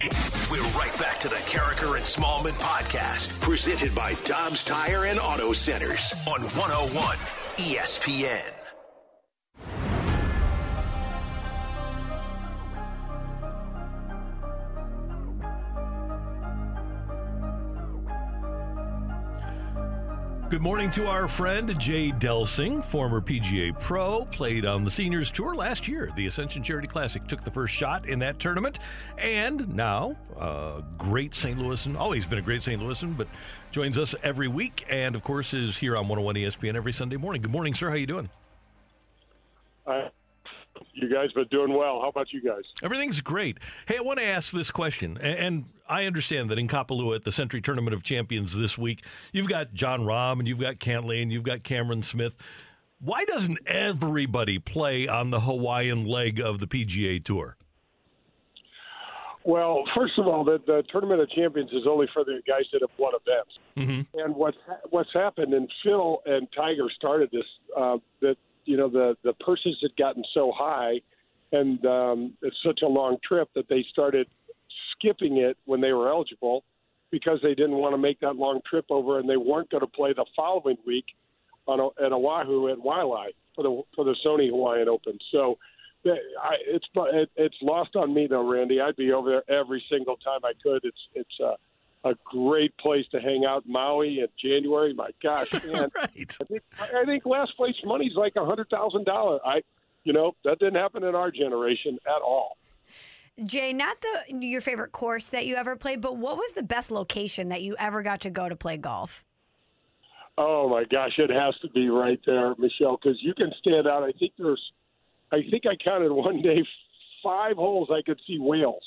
We're 0.00 0.62
right 0.78 0.96
back 0.98 1.18
to 1.20 1.28
the 1.28 1.34
Karraker 1.36 1.96
and 1.96 2.04
Smallman 2.04 2.52
podcast, 2.60 3.40
presented 3.40 3.92
by 3.96 4.14
Dobbs 4.24 4.62
Tire 4.62 5.06
and 5.06 5.18
Auto 5.18 5.52
Centers 5.52 6.14
on 6.24 6.40
101 6.42 7.16
ESPN. 7.56 8.57
Good 20.58 20.64
morning 20.64 20.90
to 20.90 21.06
our 21.06 21.28
friend 21.28 21.78
Jay 21.78 22.10
Delsing, 22.10 22.84
former 22.84 23.20
PGA 23.20 23.78
pro, 23.78 24.24
played 24.24 24.64
on 24.66 24.82
the 24.82 24.90
Seniors 24.90 25.30
Tour 25.30 25.54
last 25.54 25.86
year. 25.86 26.10
The 26.16 26.26
Ascension 26.26 26.64
Charity 26.64 26.88
Classic 26.88 27.24
took 27.28 27.44
the 27.44 27.50
first 27.52 27.72
shot 27.72 28.08
in 28.08 28.18
that 28.18 28.40
tournament, 28.40 28.80
and 29.18 29.72
now 29.72 30.16
uh, 30.36 30.80
great 30.98 31.32
St. 31.32 31.56
Louisan, 31.56 31.96
always 31.96 32.26
been 32.26 32.40
a 32.40 32.42
great 32.42 32.60
St. 32.60 32.82
Louisan, 32.82 33.16
but 33.16 33.28
joins 33.70 33.98
us 33.98 34.16
every 34.24 34.48
week, 34.48 34.84
and 34.90 35.14
of 35.14 35.22
course 35.22 35.54
is 35.54 35.78
here 35.78 35.96
on 35.96 36.08
101 36.08 36.34
ESPN 36.34 36.74
every 36.74 36.92
Sunday 36.92 37.16
morning. 37.16 37.40
Good 37.40 37.52
morning, 37.52 37.72
sir. 37.72 37.88
How 37.90 37.94
you 37.94 38.06
doing? 38.08 38.28
Uh, 39.86 40.08
you 40.92 41.12
guys 41.12 41.32
been 41.32 41.46
doing 41.48 41.72
well. 41.72 42.00
How 42.00 42.08
about 42.08 42.32
you 42.32 42.42
guys? 42.42 42.62
Everything's 42.82 43.20
great. 43.20 43.58
Hey, 43.86 43.98
I 43.98 44.00
want 44.00 44.18
to 44.18 44.24
ask 44.24 44.52
this 44.52 44.70
question, 44.70 45.18
and, 45.18 45.66
I 45.90 46.04
understand 46.04 46.50
that 46.50 46.58
in 46.58 46.68
Kapalua 46.68 47.16
at 47.16 47.24
the 47.24 47.32
Sentry 47.32 47.62
Tournament 47.62 47.94
of 47.94 48.02
Champions 48.02 48.54
this 48.54 48.76
week, 48.76 49.02
you've 49.32 49.48
got 49.48 49.72
Jon 49.72 50.02
Rahm 50.02 50.38
and 50.38 50.46
you've 50.46 50.60
got 50.60 50.74
Cantlay 50.74 51.22
and 51.22 51.32
you've 51.32 51.44
got 51.44 51.62
Cameron 51.62 52.02
Smith. 52.02 52.36
Why 53.00 53.24
doesn't 53.24 53.58
everybody 53.66 54.58
play 54.58 55.08
on 55.08 55.30
the 55.30 55.40
Hawaiian 55.40 56.04
leg 56.04 56.40
of 56.40 56.58
the 56.58 56.66
PGA 56.66 57.24
Tour? 57.24 57.56
Well, 59.44 59.84
first 59.96 60.18
of 60.18 60.26
all, 60.26 60.44
the, 60.44 60.60
the 60.66 60.84
Tournament 60.92 61.22
of 61.22 61.30
Champions 61.30 61.70
is 61.72 61.86
only 61.88 62.06
for 62.12 62.22
the 62.22 62.42
guys 62.46 62.64
that 62.70 62.82
have 62.82 62.90
won 62.98 63.14
events. 63.14 63.58
Mm-hmm. 63.78 64.18
And 64.20 64.36
what's 64.36 64.58
what's 64.90 65.08
happened, 65.14 65.54
and 65.54 65.66
Phil 65.82 66.20
and 66.26 66.46
Tiger 66.54 66.88
started 66.94 67.30
this. 67.30 67.46
Uh, 67.74 67.96
that 68.20 68.36
you 68.68 68.76
know 68.76 68.88
the 68.88 69.16
the 69.24 69.32
purses 69.32 69.78
had 69.80 69.96
gotten 69.96 70.22
so 70.34 70.52
high, 70.54 71.00
and 71.52 71.84
um, 71.86 72.34
it's 72.42 72.56
such 72.64 72.80
a 72.82 72.86
long 72.86 73.16
trip 73.26 73.48
that 73.54 73.68
they 73.68 73.84
started 73.90 74.26
skipping 74.92 75.38
it 75.38 75.56
when 75.64 75.80
they 75.80 75.92
were 75.92 76.10
eligible 76.10 76.64
because 77.10 77.40
they 77.42 77.54
didn't 77.54 77.76
want 77.76 77.94
to 77.94 77.98
make 77.98 78.20
that 78.20 78.36
long 78.36 78.60
trip 78.68 78.84
over, 78.90 79.18
and 79.18 79.28
they 79.28 79.38
weren't 79.38 79.70
going 79.70 79.80
to 79.80 79.86
play 79.86 80.12
the 80.12 80.26
following 80.36 80.76
week 80.86 81.06
on 81.66 81.80
at 82.04 82.12
Oahu 82.12 82.68
at 82.68 82.76
Waialae 82.78 83.30
for 83.54 83.62
the 83.62 83.82
for 83.96 84.04
the 84.04 84.14
Sony 84.24 84.50
Hawaiian 84.50 84.88
Open. 84.88 85.18
So. 85.32 85.58
I, 86.06 86.54
it's 86.64 86.86
it, 86.94 87.30
it's 87.36 87.56
lost 87.60 87.96
on 87.96 88.14
me 88.14 88.28
though, 88.28 88.48
Randy. 88.48 88.80
I'd 88.80 88.96
be 88.96 89.12
over 89.12 89.28
there 89.28 89.58
every 89.60 89.84
single 89.90 90.16
time 90.16 90.40
I 90.44 90.52
could. 90.62 90.84
It's 90.84 91.08
it's 91.12 91.40
uh, 91.44 91.56
a 92.04 92.14
great 92.24 92.76
place 92.78 93.04
to 93.12 93.20
hang 93.20 93.44
out. 93.46 93.64
Maui 93.66 94.20
in 94.20 94.28
January. 94.42 94.94
My 94.94 95.10
gosh, 95.22 95.52
man! 95.64 95.88
right. 95.94 96.36
I 96.40 96.44
think 96.44 96.62
I 96.80 97.04
think 97.04 97.26
last 97.26 97.56
place 97.56 97.74
money's 97.84 98.14
like 98.14 98.34
a 98.36 98.44
hundred 98.44 98.68
thousand 98.70 99.04
dollar. 99.04 99.38
I, 99.46 99.62
you 100.04 100.12
know, 100.12 100.32
that 100.44 100.58
didn't 100.58 100.76
happen 100.76 101.04
in 101.04 101.14
our 101.14 101.30
generation 101.30 101.98
at 102.06 102.22
all. 102.22 102.56
Jay, 103.44 103.72
not 103.72 103.98
the 104.00 104.46
your 104.46 104.60
favorite 104.60 104.92
course 104.92 105.28
that 105.28 105.46
you 105.46 105.56
ever 105.56 105.76
played, 105.76 106.00
but 106.00 106.16
what 106.16 106.36
was 106.36 106.52
the 106.52 106.62
best 106.62 106.90
location 106.90 107.48
that 107.50 107.62
you 107.62 107.76
ever 107.78 108.02
got 108.02 108.20
to 108.22 108.30
go 108.30 108.48
to 108.48 108.56
play 108.56 108.76
golf? 108.76 109.24
Oh 110.36 110.68
my 110.68 110.84
gosh, 110.84 111.12
it 111.18 111.30
has 111.30 111.54
to 111.62 111.68
be 111.70 111.88
right 111.88 112.20
there, 112.24 112.54
Michelle, 112.58 112.96
because 113.02 113.18
you 113.22 113.34
can 113.34 113.52
stand 113.58 113.88
out. 113.88 114.04
I 114.04 114.12
think 114.12 114.32
there's, 114.38 114.62
I 115.32 115.38
think 115.50 115.64
I 115.66 115.74
counted 115.82 116.12
one 116.12 116.42
day 116.42 116.64
five 117.24 117.56
holes 117.56 117.88
I 117.92 118.02
could 118.02 118.20
see 118.26 118.38
whales, 118.38 118.82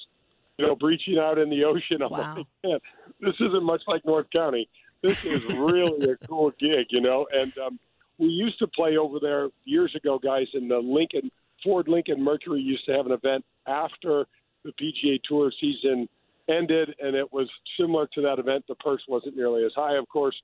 you 0.57 0.65
know, 0.65 0.75
breaching 0.75 1.17
out 1.17 1.37
in 1.37 1.49
the 1.49 1.65
ocean. 1.65 2.01
I'm 2.01 2.09
Wow. 2.11 2.35
like, 2.37 2.45
man, 2.63 2.79
this 3.21 3.35
isn't 3.39 3.63
much 3.63 3.81
like 3.87 4.05
North 4.05 4.27
County. 4.35 4.67
This 5.01 5.23
is 5.25 5.45
really 5.45 6.11
a 6.11 6.15
cool 6.27 6.51
gig, 6.59 6.87
you 6.89 7.01
know. 7.01 7.27
And 7.31 7.53
um, 7.57 7.79
we 8.17 8.27
used 8.27 8.59
to 8.59 8.67
play 8.67 8.97
over 8.97 9.19
there 9.19 9.49
years 9.63 9.93
ago, 9.95 10.19
guys, 10.19 10.47
in 10.53 10.67
the 10.67 10.77
Lincoln 10.77 11.31
Ford 11.63 11.87
Lincoln 11.87 12.23
Mercury 12.23 12.61
used 12.61 12.85
to 12.85 12.93
have 12.93 13.05
an 13.05 13.11
event 13.11 13.45
after 13.67 14.25
the 14.63 14.71
PGA 14.71 15.19
Tour 15.23 15.51
season 15.59 16.07
ended, 16.49 16.95
and 16.99 17.15
it 17.15 17.31
was 17.31 17.49
similar 17.79 18.07
to 18.13 18.21
that 18.21 18.39
event. 18.39 18.65
The 18.67 18.75
purse 18.75 19.01
wasn't 19.07 19.35
nearly 19.35 19.63
as 19.65 19.71
high, 19.75 19.95
of 19.95 20.07
course. 20.09 20.35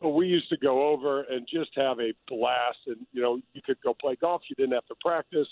But 0.00 0.10
we 0.10 0.26
used 0.26 0.50
to 0.50 0.58
go 0.58 0.88
over 0.88 1.22
and 1.22 1.46
just 1.50 1.70
have 1.76 1.98
a 2.00 2.12
blast, 2.28 2.78
and 2.86 2.98
you 3.12 3.22
know, 3.22 3.40
you 3.54 3.62
could 3.64 3.78
go 3.82 3.94
play 3.94 4.16
golf. 4.20 4.42
You 4.48 4.56
didn't 4.56 4.74
have 4.74 4.86
to 4.86 4.94
practice, 5.00 5.48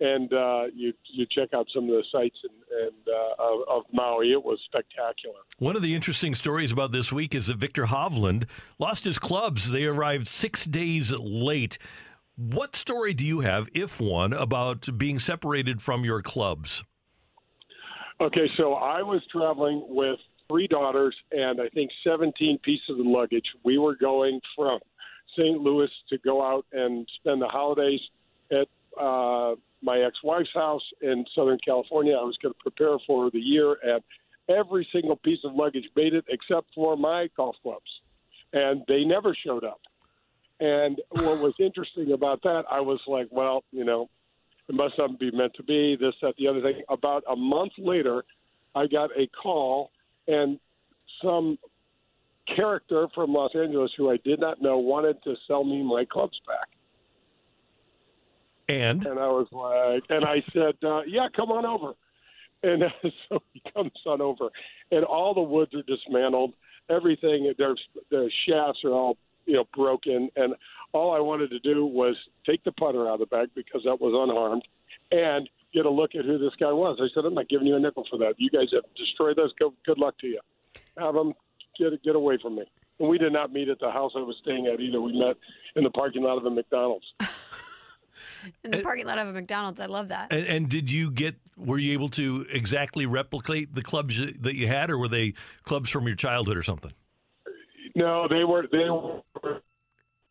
and 0.00 0.32
uh, 0.32 0.64
you 0.74 0.92
you 1.12 1.26
check 1.30 1.50
out 1.54 1.66
some 1.74 1.84
of 1.84 1.90
the 1.90 2.04
sights 2.10 2.36
and, 2.42 2.86
and 2.86 3.08
uh, 3.08 3.42
of, 3.42 3.60
of 3.68 3.82
Maui. 3.92 4.32
It 4.32 4.42
was 4.42 4.58
spectacular. 4.64 5.36
One 5.58 5.76
of 5.76 5.82
the 5.82 5.94
interesting 5.94 6.34
stories 6.34 6.72
about 6.72 6.92
this 6.92 7.12
week 7.12 7.34
is 7.34 7.46
that 7.46 7.56
Viktor 7.58 7.86
Hovland 7.86 8.48
lost 8.78 9.04
his 9.04 9.18
clubs. 9.18 9.70
They 9.70 9.84
arrived 9.84 10.26
six 10.26 10.64
days 10.64 11.12
late. 11.12 11.78
What 12.36 12.74
story 12.74 13.14
do 13.14 13.24
you 13.24 13.40
have, 13.40 13.68
if 13.72 14.00
one, 14.00 14.32
about 14.32 14.98
being 14.98 15.20
separated 15.20 15.80
from 15.80 16.04
your 16.04 16.20
clubs? 16.20 16.82
Okay, 18.20 18.48
so 18.56 18.74
I 18.74 19.02
was 19.02 19.22
traveling 19.30 19.84
with 19.88 20.18
three 20.48 20.66
daughters 20.66 21.16
and 21.30 21.60
I 21.60 21.68
think 21.68 21.90
17 22.04 22.58
pieces 22.62 22.90
of 22.90 23.06
luggage. 23.06 23.46
We 23.64 23.78
were 23.78 23.96
going 23.96 24.40
from 24.56 24.80
St. 25.36 25.60
Louis 25.60 25.90
to 26.10 26.18
go 26.18 26.42
out 26.42 26.66
and 26.72 27.08
spend 27.20 27.40
the 27.40 27.48
holidays 27.48 28.00
at 28.50 28.68
uh, 29.00 29.54
my 29.82 29.98
ex-wife's 30.00 30.52
house 30.54 30.82
in 31.02 31.24
Southern 31.34 31.58
California. 31.64 32.14
I 32.14 32.22
was 32.22 32.36
going 32.42 32.54
to 32.54 32.60
prepare 32.60 32.96
for 33.06 33.30
the 33.30 33.38
year, 33.40 33.76
and 33.82 34.02
every 34.48 34.86
single 34.92 35.16
piece 35.16 35.40
of 35.44 35.54
luggage 35.54 35.84
made 35.96 36.14
it 36.14 36.24
except 36.28 36.68
for 36.74 36.96
my 36.96 37.28
golf 37.36 37.56
clubs, 37.62 37.90
and 38.52 38.82
they 38.88 39.04
never 39.04 39.36
showed 39.44 39.64
up. 39.64 39.80
And 40.60 41.00
what 41.10 41.40
was 41.40 41.54
interesting 41.58 42.12
about 42.12 42.42
that, 42.42 42.64
I 42.70 42.80
was 42.80 43.00
like, 43.06 43.28
well, 43.30 43.64
you 43.72 43.84
know, 43.84 44.08
it 44.68 44.74
must 44.74 44.94
not 44.98 45.18
be 45.18 45.30
meant 45.30 45.52
to 45.56 45.62
be, 45.62 45.96
this, 45.96 46.14
that, 46.22 46.34
the 46.38 46.48
other 46.48 46.62
thing. 46.62 46.82
About 46.88 47.24
a 47.28 47.36
month 47.36 47.72
later, 47.76 48.24
I 48.74 48.86
got 48.86 49.10
a 49.10 49.26
call, 49.26 49.90
and 50.26 50.58
some 51.22 51.58
character 52.56 53.08
from 53.14 53.32
Los 53.32 53.54
Angeles 53.54 53.92
who 53.96 54.10
I 54.10 54.18
did 54.24 54.40
not 54.40 54.60
know 54.60 54.78
wanted 54.78 55.22
to 55.24 55.34
sell 55.46 55.64
me 55.64 55.82
my 55.82 56.04
clubs 56.04 56.40
back. 56.46 56.68
And 58.68 59.04
And 59.04 59.18
I 59.18 59.28
was 59.28 59.48
like, 59.52 60.04
and 60.08 60.24
I 60.24 60.42
said, 60.52 60.76
uh, 60.82 61.02
yeah, 61.06 61.28
come 61.34 61.50
on 61.50 61.66
over. 61.66 61.94
And 62.62 62.84
so 63.28 63.42
he 63.52 63.62
comes 63.74 63.92
on 64.06 64.20
over, 64.20 64.48
and 64.90 65.04
all 65.04 65.34
the 65.34 65.42
woods 65.42 65.74
are 65.74 65.82
dismantled. 65.82 66.54
Everything, 66.88 67.52
their 67.58 67.74
the 68.10 68.30
shafts 68.46 68.80
are 68.84 68.92
all 68.92 69.16
you 69.44 69.54
know 69.54 69.64
broken, 69.74 70.30
and 70.36 70.54
all 70.92 71.14
I 71.14 71.20
wanted 71.20 71.50
to 71.50 71.58
do 71.58 71.84
was 71.84 72.16
take 72.46 72.64
the 72.64 72.72
putter 72.72 73.06
out 73.06 73.14
of 73.14 73.20
the 73.20 73.26
bag 73.26 73.50
because 73.54 73.82
that 73.84 74.00
was 74.00 74.14
unharmed, 74.16 74.66
and 75.10 75.48
get 75.74 75.84
a 75.84 75.90
look 75.90 76.14
at 76.14 76.24
who 76.24 76.38
this 76.38 76.54
guy 76.58 76.72
was. 76.72 76.98
I 77.02 77.08
said, 77.14 77.26
I'm 77.26 77.34
not 77.34 77.48
giving 77.48 77.66
you 77.66 77.76
a 77.76 77.80
nickel 77.80 78.06
for 78.08 78.18
that. 78.18 78.34
You 78.38 78.48
guys 78.48 78.68
have 78.72 78.84
destroyed 78.96 79.36
this. 79.36 79.50
Go, 79.58 79.74
good 79.84 79.98
luck 79.98 80.16
to 80.20 80.26
you. 80.26 80.40
Have 80.96 81.14
them 81.14 81.34
get 81.78 82.02
get 82.02 82.16
away 82.16 82.38
from 82.40 82.56
me. 82.56 82.64
And 83.00 83.08
we 83.08 83.18
did 83.18 83.32
not 83.32 83.52
meet 83.52 83.68
at 83.68 83.80
the 83.80 83.90
house 83.90 84.12
I 84.16 84.20
was 84.20 84.36
staying 84.42 84.66
at 84.66 84.80
either. 84.80 85.00
We 85.00 85.18
met 85.18 85.36
in 85.74 85.82
the 85.82 85.90
parking 85.90 86.22
lot 86.22 86.38
of 86.38 86.44
a 86.46 86.50
McDonald's. 86.50 87.06
In 88.62 88.70
the 88.70 88.82
parking 88.82 89.06
lot 89.06 89.18
of 89.18 89.28
a 89.28 89.32
McDonald's. 89.32 89.80
I 89.80 89.86
love 89.86 90.08
that. 90.08 90.32
And, 90.32 90.46
and 90.46 90.68
did 90.68 90.90
you 90.90 91.10
get? 91.10 91.36
Were 91.56 91.78
you 91.78 91.92
able 91.92 92.08
to 92.10 92.46
exactly 92.50 93.06
replicate 93.06 93.74
the 93.74 93.82
clubs 93.82 94.18
that 94.40 94.56
you 94.56 94.66
had, 94.66 94.90
or 94.90 94.98
were 94.98 95.08
they 95.08 95.34
clubs 95.62 95.88
from 95.88 96.06
your 96.06 96.16
childhood 96.16 96.56
or 96.56 96.62
something? 96.62 96.92
No, 97.94 98.26
they 98.28 98.44
were 98.44 98.66
they 98.70 98.90
were 98.90 99.22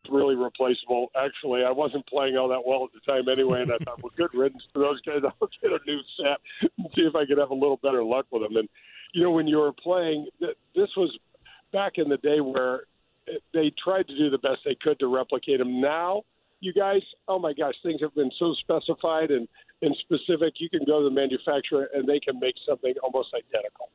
really 0.10 0.36
replaceable. 0.36 1.12
Actually, 1.16 1.64
I 1.64 1.72
wasn't 1.72 2.06
playing 2.08 2.38
all 2.38 2.50
that 2.50 2.62
well 2.66 2.84
at 2.84 2.90
the 2.94 3.12
time 3.12 3.30
anyway, 3.30 3.62
and 3.62 3.72
I 3.72 3.78
thought, 3.78 4.04
well, 4.04 4.12
good 4.18 4.34
riddance 4.34 4.64
to 4.74 4.80
those 4.80 5.02
guys. 5.02 5.22
I'll 5.42 5.50
get 5.62 5.72
a 5.72 5.80
new 5.88 6.00
set 6.18 6.38
and 6.78 6.88
see 6.96 7.04
if 7.04 7.16
I 7.16 7.26
could 7.26 7.38
have 7.38 7.52
a 7.52 7.56
little 7.56 7.78
better 7.78 8.04
luck 8.04 8.26
with 8.32 8.42
them. 8.44 8.58
And 8.58 8.68
you 9.14 9.24
know, 9.24 9.32
when 9.32 9.48
you 9.48 9.60
were 9.60 9.72
playing, 9.72 10.28
this 10.40 10.90
was 10.98 11.18
back 11.72 11.94
in 11.98 12.10
the 12.10 12.18
day 12.18 12.42
where 12.42 12.82
they 13.54 13.72
tried 13.84 14.08
to 14.08 14.18
do 14.18 14.30
the 14.30 14.38
best 14.38 14.60
they 14.66 14.76
could 14.76 15.00
to 15.00 15.08
replicate 15.08 15.60
them. 15.60 15.80
Now, 15.80 16.24
you 16.64 16.74
guys, 16.74 17.02
oh 17.28 17.40
my 17.40 17.54
gosh, 17.54 17.76
things 17.84 18.02
have 18.02 18.16
been 18.16 18.32
so 18.40 18.54
specified 18.62 19.32
and 19.32 19.48
and 19.82 19.96
specific. 19.98 20.54
You 20.60 20.70
can 20.70 20.86
go 20.86 21.00
to 21.00 21.06
the 21.06 21.12
manufacturer 21.12 21.90
and 21.94 22.08
they 22.08 22.20
can 22.20 22.40
make 22.40 22.56
something 22.66 22.94
almost 23.04 23.30
identical. 23.34 23.90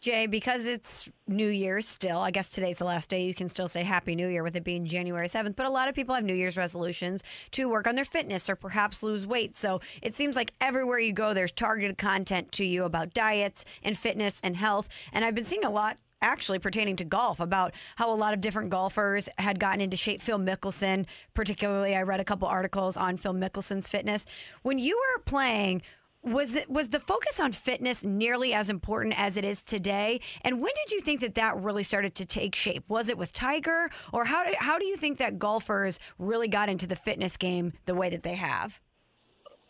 Jay, 0.00 0.26
because 0.28 0.66
it's 0.66 1.08
New 1.26 1.48
Year's 1.48 1.88
still, 1.88 2.18
I 2.18 2.30
guess 2.30 2.50
today's 2.50 2.78
the 2.78 2.84
last 2.84 3.08
day 3.10 3.24
you 3.24 3.34
can 3.34 3.48
still 3.48 3.66
say 3.66 3.82
Happy 3.82 4.14
New 4.14 4.28
Year 4.28 4.44
with 4.44 4.54
it 4.54 4.62
being 4.62 4.86
January 4.86 5.26
7th. 5.26 5.56
But 5.56 5.66
a 5.66 5.70
lot 5.70 5.88
of 5.88 5.94
people 5.94 6.14
have 6.14 6.22
New 6.22 6.34
Year's 6.34 6.56
resolutions 6.56 7.20
to 7.52 7.68
work 7.68 7.88
on 7.88 7.96
their 7.96 8.04
fitness 8.04 8.48
or 8.48 8.54
perhaps 8.54 9.02
lose 9.02 9.26
weight. 9.26 9.56
So 9.56 9.80
it 10.00 10.14
seems 10.14 10.36
like 10.36 10.52
everywhere 10.60 11.00
you 11.00 11.12
go, 11.12 11.34
there's 11.34 11.50
targeted 11.50 11.98
content 11.98 12.52
to 12.52 12.64
you 12.64 12.84
about 12.84 13.12
diets 13.12 13.64
and 13.82 13.98
fitness 13.98 14.40
and 14.44 14.56
health. 14.56 14.88
And 15.12 15.24
I've 15.24 15.34
been 15.34 15.44
seeing 15.44 15.64
a 15.64 15.70
lot 15.70 15.96
actually 16.22 16.58
pertaining 16.58 16.96
to 16.96 17.04
golf 17.04 17.40
about 17.40 17.74
how 17.96 18.12
a 18.12 18.14
lot 18.14 18.34
of 18.34 18.40
different 18.40 18.70
golfers 18.70 19.28
had 19.38 19.58
gotten 19.58 19.80
into 19.80 19.96
shape. 19.96 20.22
Phil 20.22 20.38
Mickelson, 20.38 21.06
particularly, 21.34 21.94
I 21.94 22.02
read 22.02 22.20
a 22.20 22.24
couple 22.24 22.48
articles 22.48 22.96
on 22.96 23.16
Phil 23.16 23.34
Mickelson's 23.34 23.88
fitness. 23.88 24.26
When 24.62 24.78
you 24.78 24.96
were 24.96 25.22
playing, 25.22 25.82
was 26.22 26.56
it 26.56 26.68
was 26.68 26.88
the 26.88 26.98
focus 26.98 27.38
on 27.38 27.52
fitness 27.52 28.02
nearly 28.02 28.52
as 28.52 28.70
important 28.70 29.18
as 29.18 29.36
it 29.36 29.44
is 29.44 29.62
today? 29.62 30.20
And 30.42 30.60
when 30.60 30.72
did 30.84 30.92
you 30.92 31.00
think 31.00 31.20
that 31.20 31.36
that 31.36 31.56
really 31.56 31.84
started 31.84 32.14
to 32.16 32.26
take 32.26 32.54
shape? 32.54 32.84
Was 32.88 33.08
it 33.08 33.16
with 33.16 33.32
Tiger, 33.32 33.88
or 34.12 34.24
how 34.24 34.44
do, 34.44 34.52
how 34.58 34.78
do 34.78 34.84
you 34.84 34.96
think 34.96 35.18
that 35.18 35.38
golfers 35.38 36.00
really 36.18 36.48
got 36.48 36.68
into 36.68 36.86
the 36.86 36.96
fitness 36.96 37.36
game 37.36 37.72
the 37.86 37.94
way 37.94 38.10
that 38.10 38.24
they 38.24 38.34
have? 38.34 38.80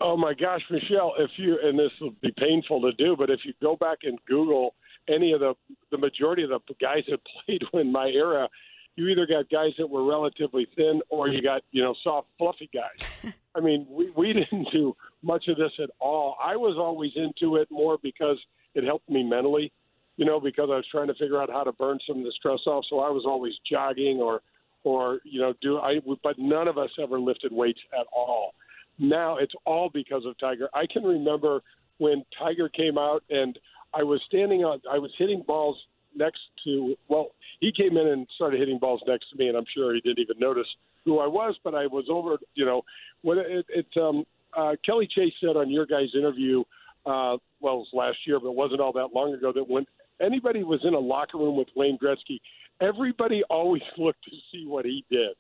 Oh 0.00 0.16
my 0.16 0.32
gosh, 0.32 0.62
Michelle! 0.70 1.12
If 1.18 1.30
you 1.36 1.58
and 1.62 1.78
this 1.78 1.90
will 2.00 2.14
be 2.22 2.32
painful 2.38 2.80
to 2.82 2.92
do, 2.92 3.14
but 3.16 3.30
if 3.30 3.40
you 3.44 3.52
go 3.60 3.76
back 3.76 3.98
and 4.04 4.18
Google 4.26 4.74
any 5.08 5.32
of 5.32 5.40
the 5.40 5.54
the 5.90 5.98
majority 5.98 6.42
of 6.42 6.50
the 6.50 6.60
guys 6.80 7.04
that 7.08 7.20
played 7.46 7.62
in 7.72 7.92
my 7.92 8.08
era, 8.08 8.48
you 8.96 9.08
either 9.08 9.26
got 9.26 9.48
guys 9.50 9.72
that 9.78 9.88
were 9.88 10.04
relatively 10.04 10.66
thin 10.76 11.00
or 11.08 11.28
you 11.28 11.42
got 11.42 11.62
you 11.70 11.82
know 11.82 11.94
soft, 12.02 12.28
fluffy 12.38 12.70
guys. 12.72 13.32
I 13.54 13.60
mean, 13.60 13.86
we 13.88 14.10
we 14.10 14.32
didn't 14.32 14.68
do 14.72 14.96
much 15.22 15.48
of 15.48 15.56
this 15.56 15.72
at 15.82 15.90
all. 16.00 16.36
I 16.42 16.56
was 16.56 16.76
always 16.78 17.12
into 17.16 17.56
it 17.56 17.68
more 17.70 17.98
because 18.02 18.38
it 18.74 18.84
helped 18.84 19.08
me 19.08 19.22
mentally, 19.22 19.72
you 20.16 20.24
know, 20.24 20.40
because 20.40 20.68
I 20.70 20.76
was 20.76 20.86
trying 20.90 21.08
to 21.08 21.14
figure 21.14 21.40
out 21.40 21.50
how 21.50 21.64
to 21.64 21.72
burn 21.72 21.98
some 22.06 22.18
of 22.18 22.24
the 22.24 22.32
stress 22.32 22.60
off. 22.66 22.84
So 22.88 23.00
I 23.00 23.10
was 23.10 23.24
always 23.26 23.54
jogging 23.70 24.18
or 24.18 24.42
or 24.84 25.20
you 25.24 25.40
know 25.40 25.54
do 25.60 25.78
I. 25.78 26.00
But 26.22 26.38
none 26.38 26.68
of 26.68 26.78
us 26.78 26.90
ever 27.02 27.18
lifted 27.18 27.52
weights 27.52 27.80
at 27.98 28.06
all 28.12 28.54
now 28.98 29.36
it's 29.36 29.54
all 29.64 29.90
because 29.92 30.24
of 30.26 30.38
Tiger. 30.38 30.68
I 30.74 30.86
can 30.86 31.02
remember 31.04 31.62
when 31.98 32.24
Tiger 32.38 32.68
came 32.68 32.98
out 32.98 33.22
and 33.30 33.58
I 33.94 34.02
was 34.02 34.20
standing 34.26 34.64
on, 34.64 34.80
I 34.90 34.98
was 34.98 35.10
hitting 35.18 35.42
balls 35.46 35.76
next 36.14 36.40
to, 36.64 36.94
well, 37.08 37.28
he 37.60 37.72
came 37.72 37.96
in 37.96 38.08
and 38.08 38.26
started 38.36 38.60
hitting 38.60 38.78
balls 38.78 39.02
next 39.06 39.30
to 39.30 39.36
me, 39.36 39.48
and 39.48 39.56
I'm 39.56 39.64
sure 39.74 39.94
he 39.94 40.00
didn't 40.00 40.20
even 40.20 40.38
notice 40.38 40.66
who 41.04 41.18
I 41.18 41.26
was, 41.26 41.56
but 41.64 41.74
I 41.74 41.86
was 41.86 42.04
over, 42.10 42.36
you 42.54 42.64
know, 42.64 42.82
when 43.22 43.38
it, 43.38 43.66
it 43.68 43.86
um, 44.00 44.24
uh, 44.56 44.72
Kelly 44.84 45.08
Chase 45.12 45.32
said 45.40 45.56
on 45.56 45.70
your 45.70 45.86
guys' 45.86 46.08
interview, 46.14 46.60
uh, 47.06 47.36
well, 47.60 47.74
it 47.74 47.86
was 47.86 47.88
last 47.92 48.18
year, 48.26 48.38
but 48.40 48.48
it 48.48 48.54
wasn't 48.54 48.80
all 48.80 48.92
that 48.92 49.14
long 49.14 49.32
ago, 49.32 49.52
that 49.52 49.68
when 49.68 49.86
anybody 50.20 50.62
was 50.62 50.80
in 50.84 50.94
a 50.94 50.98
locker 50.98 51.38
room 51.38 51.56
with 51.56 51.68
Wayne 51.74 51.98
Gretzky, 51.98 52.40
everybody 52.80 53.42
always 53.48 53.82
looked 53.98 54.24
to 54.24 54.36
see 54.52 54.66
what 54.66 54.84
he 54.84 55.04
did, 55.10 55.34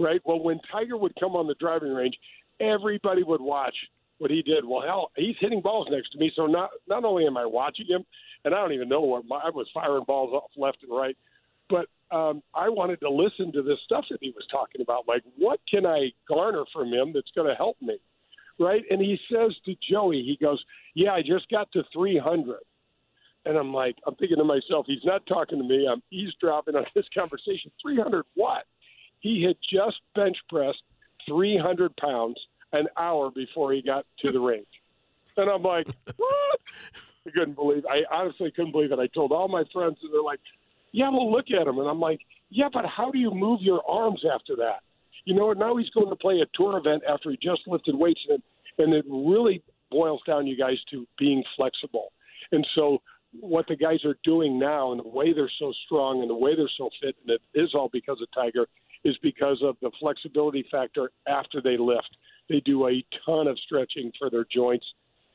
right? 0.00 0.20
Well, 0.24 0.40
when 0.40 0.60
Tiger 0.70 0.96
would 0.96 1.12
come 1.20 1.36
on 1.36 1.46
the 1.46 1.56
driving 1.60 1.92
range, 1.92 2.16
everybody 2.60 3.22
would 3.22 3.40
watch 3.40 3.74
what 4.22 4.30
he 4.30 4.40
did. 4.40 4.64
Well, 4.64 4.82
hell, 4.82 5.10
he's 5.16 5.34
hitting 5.40 5.60
balls 5.60 5.88
next 5.90 6.12
to 6.12 6.18
me, 6.18 6.30
so 6.36 6.46
not 6.46 6.70
not 6.88 7.04
only 7.04 7.26
am 7.26 7.36
I 7.36 7.44
watching 7.44 7.86
him, 7.86 8.04
and 8.44 8.54
I 8.54 8.58
don't 8.58 8.72
even 8.72 8.88
know 8.88 9.00
what 9.00 9.26
my, 9.26 9.40
I 9.44 9.50
was 9.50 9.66
firing 9.74 10.04
balls 10.06 10.32
off 10.32 10.50
left 10.56 10.78
and 10.84 10.96
right, 10.96 11.16
but 11.68 11.86
um, 12.16 12.40
I 12.54 12.68
wanted 12.68 13.00
to 13.00 13.10
listen 13.10 13.52
to 13.52 13.62
this 13.62 13.78
stuff 13.84 14.04
that 14.10 14.18
he 14.20 14.30
was 14.30 14.46
talking 14.48 14.80
about. 14.80 15.08
Like, 15.08 15.24
what 15.36 15.58
can 15.68 15.84
I 15.84 16.12
garner 16.28 16.62
from 16.72 16.92
him 16.92 17.12
that's 17.12 17.32
going 17.34 17.48
to 17.48 17.56
help 17.56 17.76
me, 17.82 17.98
right? 18.60 18.84
And 18.90 19.00
he 19.00 19.18
says 19.28 19.56
to 19.64 19.74
Joey, 19.90 20.22
he 20.22 20.38
goes, 20.40 20.64
"Yeah, 20.94 21.14
I 21.14 21.22
just 21.22 21.50
got 21.50 21.72
to 21.72 21.82
300." 21.92 22.58
And 23.44 23.58
I'm 23.58 23.74
like, 23.74 23.96
I'm 24.06 24.14
thinking 24.14 24.38
to 24.38 24.44
myself, 24.44 24.86
he's 24.86 25.04
not 25.04 25.26
talking 25.26 25.58
to 25.58 25.64
me. 25.64 25.88
I'm 25.90 26.00
eavesdropping 26.12 26.76
on 26.76 26.84
this 26.94 27.06
conversation. 27.12 27.72
300 27.82 28.24
what? 28.34 28.66
He 29.18 29.42
had 29.42 29.56
just 29.68 29.96
bench 30.14 30.36
pressed 30.48 30.84
300 31.26 31.96
pounds 31.96 32.36
an 32.72 32.86
hour 32.96 33.30
before 33.30 33.72
he 33.72 33.82
got 33.82 34.06
to 34.24 34.32
the 34.32 34.40
range. 34.40 34.66
And 35.36 35.48
I'm 35.48 35.62
like, 35.62 35.86
what? 36.16 36.60
I 37.26 37.30
couldn't 37.30 37.54
believe. 37.54 37.84
I 37.88 38.02
honestly 38.10 38.50
couldn't 38.50 38.72
believe 38.72 38.92
it. 38.92 38.98
I 38.98 39.06
told 39.08 39.32
all 39.32 39.48
my 39.48 39.64
friends, 39.72 39.98
and 40.02 40.12
they're 40.12 40.22
like, 40.22 40.40
"Yeah, 40.90 41.08
well, 41.10 41.30
look 41.30 41.46
at 41.50 41.66
him." 41.66 41.78
And 41.78 41.88
I'm 41.88 42.00
like, 42.00 42.20
"Yeah, 42.50 42.68
but 42.72 42.84
how 42.86 43.10
do 43.10 43.18
you 43.18 43.30
move 43.30 43.60
your 43.62 43.80
arms 43.88 44.24
after 44.24 44.56
that?" 44.56 44.82
You 45.24 45.34
know, 45.34 45.52
now 45.52 45.76
he's 45.76 45.90
going 45.90 46.08
to 46.08 46.16
play 46.16 46.40
a 46.40 46.46
tour 46.54 46.76
event 46.78 47.04
after 47.08 47.30
he 47.30 47.36
just 47.36 47.66
lifted 47.66 47.94
weights, 47.94 48.20
and 48.28 48.42
and 48.78 48.94
it 48.94 49.04
really 49.08 49.62
boils 49.90 50.22
down, 50.26 50.46
you 50.46 50.56
guys, 50.56 50.78
to 50.90 51.06
being 51.18 51.44
flexible. 51.56 52.12
And 52.50 52.66
so, 52.74 53.00
what 53.38 53.66
the 53.68 53.76
guys 53.76 54.04
are 54.04 54.16
doing 54.24 54.58
now, 54.58 54.90
and 54.90 55.00
the 55.00 55.08
way 55.08 55.32
they're 55.32 55.50
so 55.58 55.72
strong, 55.84 56.22
and 56.22 56.30
the 56.30 56.34
way 56.34 56.56
they're 56.56 56.70
so 56.76 56.90
fit, 57.00 57.14
and 57.22 57.30
it 57.30 57.42
is 57.54 57.74
all 57.74 57.88
because 57.92 58.20
of 58.20 58.28
Tiger, 58.32 58.66
is 59.04 59.16
because 59.22 59.62
of 59.62 59.76
the 59.82 59.90
flexibility 60.00 60.64
factor 60.70 61.10
after 61.26 61.60
they 61.60 61.76
lift. 61.76 62.16
They 62.48 62.60
do 62.60 62.88
a 62.88 63.04
ton 63.26 63.46
of 63.46 63.58
stretching 63.58 64.12
for 64.18 64.30
their 64.30 64.44
joints 64.44 64.86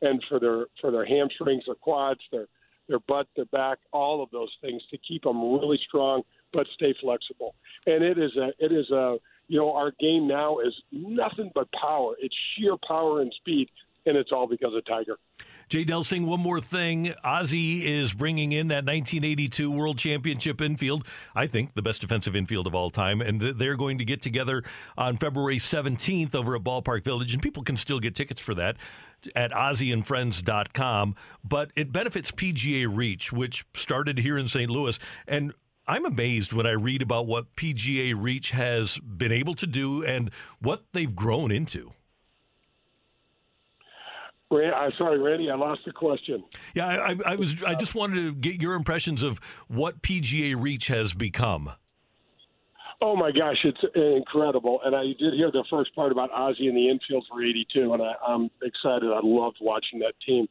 and 0.01 0.23
for 0.29 0.39
their 0.39 0.65
for 0.79 0.91
their 0.91 1.05
hamstrings, 1.05 1.63
their 1.65 1.75
quads, 1.75 2.21
their 2.31 2.47
their 2.87 2.99
butt, 2.99 3.27
their 3.35 3.45
back, 3.45 3.79
all 3.91 4.23
of 4.23 4.29
those 4.31 4.51
things 4.61 4.81
to 4.91 4.97
keep 4.97 5.23
them 5.23 5.41
really 5.41 5.79
strong 5.87 6.23
but 6.53 6.67
stay 6.73 6.95
flexible. 7.01 7.55
And 7.85 8.03
it 8.03 8.17
is 8.17 8.35
a 8.37 8.53
it 8.59 8.71
is 8.71 8.89
a 8.91 9.17
you 9.47 9.59
know 9.59 9.73
our 9.73 9.91
game 9.99 10.27
now 10.27 10.59
is 10.59 10.73
nothing 10.91 11.51
but 11.53 11.67
power. 11.71 12.15
It's 12.19 12.35
sheer 12.55 12.75
power 12.87 13.21
and 13.21 13.33
speed, 13.33 13.69
and 14.05 14.17
it's 14.17 14.31
all 14.31 14.47
because 14.47 14.73
of 14.73 14.85
Tiger. 14.85 15.17
Jay 15.69 15.83
Delsing, 15.83 16.25
one 16.25 16.39
more 16.39 16.61
thing. 16.61 17.13
Ozzie 17.25 17.85
is 17.85 18.13
bringing 18.13 18.53
in 18.53 18.69
that 18.69 18.85
1982 18.85 19.69
World 19.69 19.97
Championship 19.97 20.61
infield. 20.61 21.05
I 21.35 21.47
think 21.47 21.73
the 21.73 21.81
best 21.81 21.99
defensive 21.99 22.37
infield 22.37 22.67
of 22.67 22.75
all 22.75 22.89
time. 22.89 23.19
And 23.19 23.41
they're 23.41 23.75
going 23.75 23.97
to 23.97 24.05
get 24.05 24.21
together 24.21 24.63
on 24.97 25.17
February 25.17 25.57
17th 25.57 26.33
over 26.35 26.55
at 26.55 26.63
Ballpark 26.63 27.03
Village. 27.03 27.33
And 27.33 27.43
people 27.43 27.63
can 27.63 27.75
still 27.75 27.99
get 27.99 28.15
tickets 28.15 28.39
for 28.39 28.55
that 28.55 28.77
at 29.35 29.51
OzzieandFriends.com. 29.51 31.15
But 31.43 31.71
it 31.75 31.91
benefits 31.91 32.31
PGA 32.31 32.87
Reach, 32.89 33.33
which 33.33 33.65
started 33.73 34.19
here 34.19 34.37
in 34.37 34.47
St. 34.47 34.69
Louis. 34.69 34.97
And 35.27 35.53
I'm 35.85 36.05
amazed 36.05 36.53
when 36.53 36.65
I 36.65 36.71
read 36.71 37.01
about 37.01 37.27
what 37.27 37.57
PGA 37.57 38.13
Reach 38.17 38.51
has 38.51 38.99
been 38.99 39.33
able 39.33 39.53
to 39.55 39.67
do 39.67 40.01
and 40.01 40.31
what 40.59 40.85
they've 40.93 41.13
grown 41.13 41.51
into. 41.51 41.91
I'm 44.51 44.91
sorry, 44.97 45.19
Randy, 45.19 45.49
I 45.49 45.55
lost 45.55 45.81
the 45.85 45.91
question. 45.91 46.43
Yeah, 46.73 46.87
I, 46.87 47.11
I, 47.11 47.15
I 47.25 47.35
was. 47.35 47.63
I 47.63 47.75
just 47.75 47.95
wanted 47.95 48.15
to 48.15 48.33
get 48.33 48.61
your 48.61 48.73
impressions 48.75 49.21
of 49.21 49.39
what 49.67 50.01
PGA 50.01 50.55
Reach 50.57 50.87
has 50.87 51.13
become. 51.13 51.71
Oh 53.01 53.15
my 53.15 53.31
gosh, 53.31 53.57
it's 53.63 53.79
incredible! 53.93 54.79
And 54.83 54.95
I 54.95 55.03
did 55.19 55.33
hear 55.33 55.51
the 55.51 55.65
first 55.69 55.93
part 55.93 56.11
about 56.11 56.31
Ozzie 56.31 56.67
and 56.67 56.77
the 56.77 56.89
infield 56.89 57.25
for 57.29 57.43
'82, 57.43 57.93
and 57.93 58.01
I, 58.01 58.13
I'm 58.25 58.49
excited. 58.63 59.11
I 59.11 59.19
loved 59.21 59.57
watching 59.61 59.99
that 59.99 60.13
team. 60.25 60.47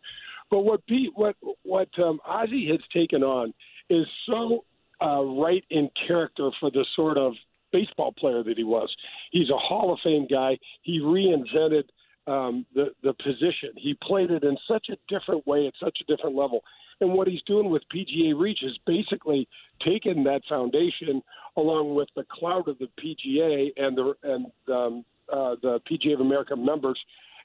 But 0.51 0.61
what 0.61 0.87
Pete, 0.87 1.11
what 1.15 1.37
what 1.63 1.89
um, 1.99 2.21
Ozzie 2.27 2.69
has 2.71 2.81
taken 2.93 3.23
on 3.23 3.55
is 3.89 4.07
so 4.27 4.65
uh, 5.03 5.23
right 5.23 5.65
in 5.71 5.89
character 6.07 6.51
for 6.61 6.71
the 6.71 6.85
sort 6.95 7.19
of 7.19 7.33
baseball 7.73 8.13
player 8.13 8.43
that 8.43 8.57
he 8.57 8.65
was. 8.65 8.95
He's 9.33 9.51
a 9.51 9.57
Hall 9.57 9.93
of 9.93 9.99
Fame 10.05 10.27
guy. 10.31 10.59
He 10.83 11.01
reinvented 11.01 11.85
um, 12.27 12.67
the 12.75 12.93
the 13.03 13.15
position. 13.15 13.71
He 13.77 13.97
played 14.03 14.31
it 14.31 14.43
in 14.43 14.57
such 14.69 14.89
a 14.91 14.97
different 15.09 15.47
way 15.47 15.67
at 15.67 15.75
such 15.83 15.99
a 16.01 16.05
different 16.05 16.37
level. 16.37 16.63
And 17.01 17.13
what 17.13 17.29
he's 17.29 17.43
doing 17.43 17.71
with 17.71 17.83
PGA 17.95 18.39
Reach 18.39 18.63
is 18.63 18.79
basically 18.87 19.49
taking 19.87 20.25
that 20.25 20.43
foundation 20.49 21.23
along 21.57 21.95
with 21.95 22.09
the 22.17 22.25
cloud 22.31 22.69
of 22.69 22.79
the 22.79 22.89
PGA 23.01 23.73
and 23.77 23.97
the 23.97 24.15
and 24.23 24.47
um, 24.69 25.05
uh, 25.33 25.57
the 25.63 25.81
PGA 25.91 26.15
of 26.15 26.21
America 26.21 26.57
members, 26.57 26.99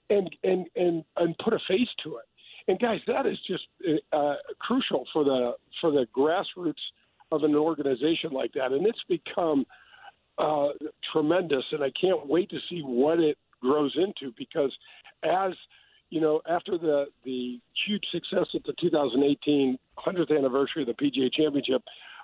and 0.10 0.30
and 0.44 0.68
and 0.76 1.04
and 1.18 1.38
put 1.44 1.54
a 1.54 1.60
face 1.68 1.90
to 2.04 2.18
it. 2.18 2.26
And 2.68 2.80
guys, 2.80 3.00
that 3.08 3.26
is 3.26 3.38
just 3.48 3.64
uh, 4.14 4.36
crucial 4.60 5.06
for 5.12 5.24
the 5.24 5.56
for 5.80 5.92
the 5.92 6.08
grassroots 6.16 6.82
of 7.32 7.44
an 7.44 7.56
organization 7.56 8.32
like 8.32 8.54
that, 8.54 8.72
and 8.72 8.86
it's 8.86 9.04
become 9.08 9.66
uh, 10.38 10.70
tremendous. 11.12 11.64
And 11.72 11.84
I 11.84 11.92
can't 12.00 12.28
wait 12.28 12.50
to 12.50 12.58
see 12.70 12.82
what 12.82 13.20
it 13.20 13.38
grows 13.62 13.96
into 13.96 14.34
because 14.38 14.72
as 15.24 15.54
you 16.10 16.20
know, 16.20 16.42
after 16.48 16.78
the 16.78 17.06
the 17.24 17.60
huge 17.86 18.04
success 18.12 18.48
at 18.54 18.64
the 18.66 18.74
2018 18.80 19.78
100th 19.98 20.38
anniversary 20.38 20.84
of 20.84 20.88
the 20.88 20.94
PGA 20.94 21.32
Championship, 21.32 21.82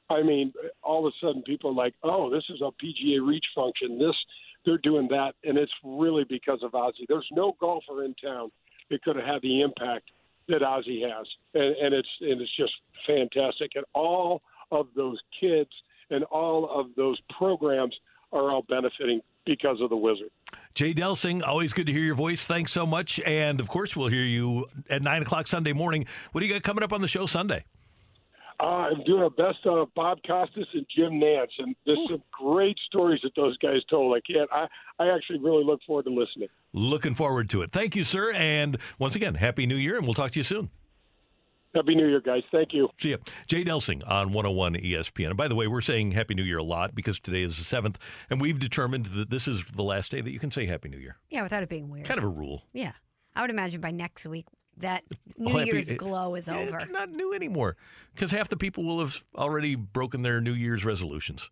I 0.09 0.21
mean, 0.23 0.53
all 0.83 1.07
of 1.07 1.13
a 1.13 1.25
sudden 1.25 1.41
people 1.43 1.71
are 1.71 1.73
like, 1.73 1.93
"Oh, 2.03 2.29
this 2.29 2.43
is 2.49 2.61
a 2.61 2.71
PGA 2.83 3.25
Reach 3.25 3.45
function. 3.55 3.97
This, 3.97 4.15
they're 4.65 4.77
doing 4.77 5.07
that," 5.09 5.35
and 5.43 5.57
it's 5.57 5.71
really 5.83 6.25
because 6.25 6.63
of 6.63 6.75
Ozzie. 6.75 7.05
There's 7.07 7.27
no 7.31 7.55
golfer 7.59 8.03
in 8.03 8.13
town 8.15 8.51
that 8.89 9.01
could 9.03 9.15
have 9.15 9.25
had 9.25 9.41
the 9.41 9.61
impact 9.61 10.11
that 10.49 10.63
Ozzie 10.63 11.01
has, 11.01 11.27
and, 11.53 11.75
and 11.77 11.93
it's 11.93 12.09
and 12.21 12.41
it's 12.41 12.55
just 12.57 12.73
fantastic. 13.05 13.71
And 13.75 13.85
all 13.93 14.41
of 14.71 14.87
those 14.95 15.19
kids 15.39 15.71
and 16.09 16.23
all 16.25 16.69
of 16.69 16.87
those 16.95 17.19
programs 17.37 17.95
are 18.31 18.49
all 18.49 18.63
benefiting 18.67 19.21
because 19.45 19.79
of 19.81 19.89
the 19.89 19.97
Wizard. 19.97 20.29
Jay 20.75 20.93
Delsing, 20.93 21.41
always 21.41 21.73
good 21.73 21.87
to 21.87 21.91
hear 21.91 22.03
your 22.03 22.15
voice. 22.15 22.45
Thanks 22.45 22.71
so 22.71 22.85
much. 22.85 23.19
And 23.21 23.59
of 23.59 23.67
course, 23.67 23.95
we'll 23.95 24.09
hear 24.09 24.23
you 24.23 24.67
at 24.89 25.01
9 25.01 25.23
o'clock 25.23 25.47
Sunday 25.47 25.73
morning. 25.73 26.05
What 26.31 26.41
do 26.41 26.47
you 26.47 26.53
got 26.53 26.61
coming 26.61 26.83
up 26.83 26.93
on 26.93 27.01
the 27.01 27.07
show 27.07 27.25
Sunday? 27.25 27.65
Uh, 28.59 28.89
I'm 28.89 29.03
doing 29.03 29.23
a 29.23 29.29
best 29.29 29.59
of 29.65 29.93
Bob 29.95 30.17
Costas 30.25 30.67
and 30.73 30.85
Jim 30.95 31.13
Nantz, 31.13 31.49
and 31.59 31.75
there's 31.85 31.97
Ooh. 31.99 32.07
some 32.09 32.23
great 32.31 32.77
stories 32.87 33.21
that 33.23 33.33
those 33.35 33.55
guys 33.57 33.83
told. 33.87 34.15
I 34.15 34.21
can't. 34.31 34.49
I, 34.51 34.67
I 34.97 35.13
actually 35.15 35.39
really 35.39 35.63
look 35.63 35.79
forward 35.85 36.05
to 36.05 36.11
listening. 36.11 36.49
Looking 36.73 37.13
forward 37.13 37.49
to 37.51 37.61
it. 37.61 37.71
Thank 37.71 37.95
you, 37.95 38.03
sir. 38.03 38.31
And 38.33 38.77
once 38.97 39.15
again, 39.15 39.35
happy 39.35 39.67
New 39.67 39.75
Year, 39.75 39.97
and 39.97 40.05
we'll 40.05 40.15
talk 40.15 40.31
to 40.31 40.39
you 40.39 40.43
soon. 40.43 40.69
Happy 41.77 41.95
New 41.95 42.07
Year, 42.07 42.19
guys. 42.19 42.43
Thank 42.51 42.73
you. 42.73 42.89
See 42.99 43.11
ya. 43.11 43.17
Jay 43.47 43.63
Delsing 43.63 44.01
on 44.09 44.33
101 44.33 44.73
ESPN. 44.75 45.27
And 45.27 45.37
by 45.37 45.47
the 45.47 45.55
way, 45.55 45.67
we're 45.67 45.81
saying 45.81 46.11
Happy 46.11 46.33
New 46.33 46.43
Year 46.43 46.57
a 46.57 46.63
lot 46.63 46.95
because 46.95 47.19
today 47.19 47.43
is 47.43 47.57
the 47.57 47.63
7th, 47.81 47.95
and 48.29 48.41
we've 48.41 48.59
determined 48.59 49.05
that 49.07 49.29
this 49.29 49.47
is 49.47 49.63
the 49.73 49.83
last 49.83 50.11
day 50.11 50.21
that 50.21 50.31
you 50.31 50.39
can 50.39 50.51
say 50.51 50.65
Happy 50.65 50.89
New 50.89 50.97
Year. 50.97 51.17
Yeah, 51.29 51.43
without 51.43 51.63
it 51.63 51.69
being 51.69 51.89
weird. 51.89 52.05
Kind 52.05 52.17
of 52.17 52.23
a 52.23 52.29
rule. 52.29 52.63
Yeah. 52.73 52.93
I 53.35 53.41
would 53.41 53.51
imagine 53.51 53.79
by 53.81 53.91
next 53.91 54.25
week 54.25 54.47
that 54.77 55.03
New 55.37 55.53
Happy- 55.55 55.67
Year's 55.67 55.91
glow 55.91 56.33
is 56.35 56.49
over. 56.49 56.77
It's 56.77 56.89
not 56.89 57.11
new 57.11 57.33
anymore 57.33 57.77
because 58.15 58.31
half 58.31 58.49
the 58.49 58.57
people 58.57 58.83
will 58.83 58.99
have 58.99 59.23
already 59.35 59.75
broken 59.75 60.23
their 60.23 60.41
New 60.41 60.53
Year's 60.53 60.83
resolutions. 60.83 61.49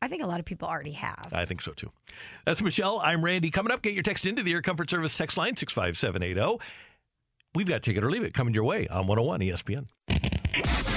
I 0.00 0.08
think 0.08 0.22
a 0.22 0.26
lot 0.26 0.40
of 0.40 0.46
people 0.46 0.66
already 0.66 0.92
have. 0.92 1.28
I 1.32 1.44
think 1.44 1.60
so 1.60 1.72
too. 1.72 1.92
That's 2.44 2.60
Michelle. 2.60 2.98
I'm 2.98 3.24
Randy. 3.24 3.50
Coming 3.50 3.70
up, 3.72 3.82
get 3.82 3.92
your 3.94 4.02
text 4.02 4.26
into 4.26 4.42
the 4.42 4.52
Air 4.52 4.60
Comfort 4.60 4.90
Service 4.90 5.16
text 5.16 5.36
line 5.36 5.54
65780. 5.56 6.58
We've 7.54 7.66
got 7.66 7.82
Take 7.82 7.98
It 7.98 8.04
or 8.04 8.10
Leave 8.10 8.22
It 8.22 8.32
coming 8.32 8.54
your 8.54 8.64
way 8.64 8.88
on 8.88 9.06
101 9.06 9.40
ESPN. 9.40 9.88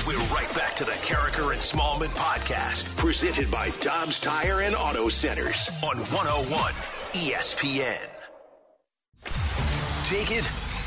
We're 0.08 0.18
right 0.34 0.56
back 0.56 0.76
to 0.78 0.86
the 0.86 0.92
Karraker 0.92 1.52
and 1.52 1.62
Smallman 1.62 2.16
podcast, 2.16 2.96
presented 2.96 3.52
by 3.52 3.72
Dobbs 3.82 4.20
Tire 4.22 4.62
and 4.62 4.74
Auto 4.74 5.10
Centers 5.10 5.70
on 5.84 5.98
101 5.98 6.74
ESPN. 7.14 7.98
Take 10.06 10.32
it 10.32 10.50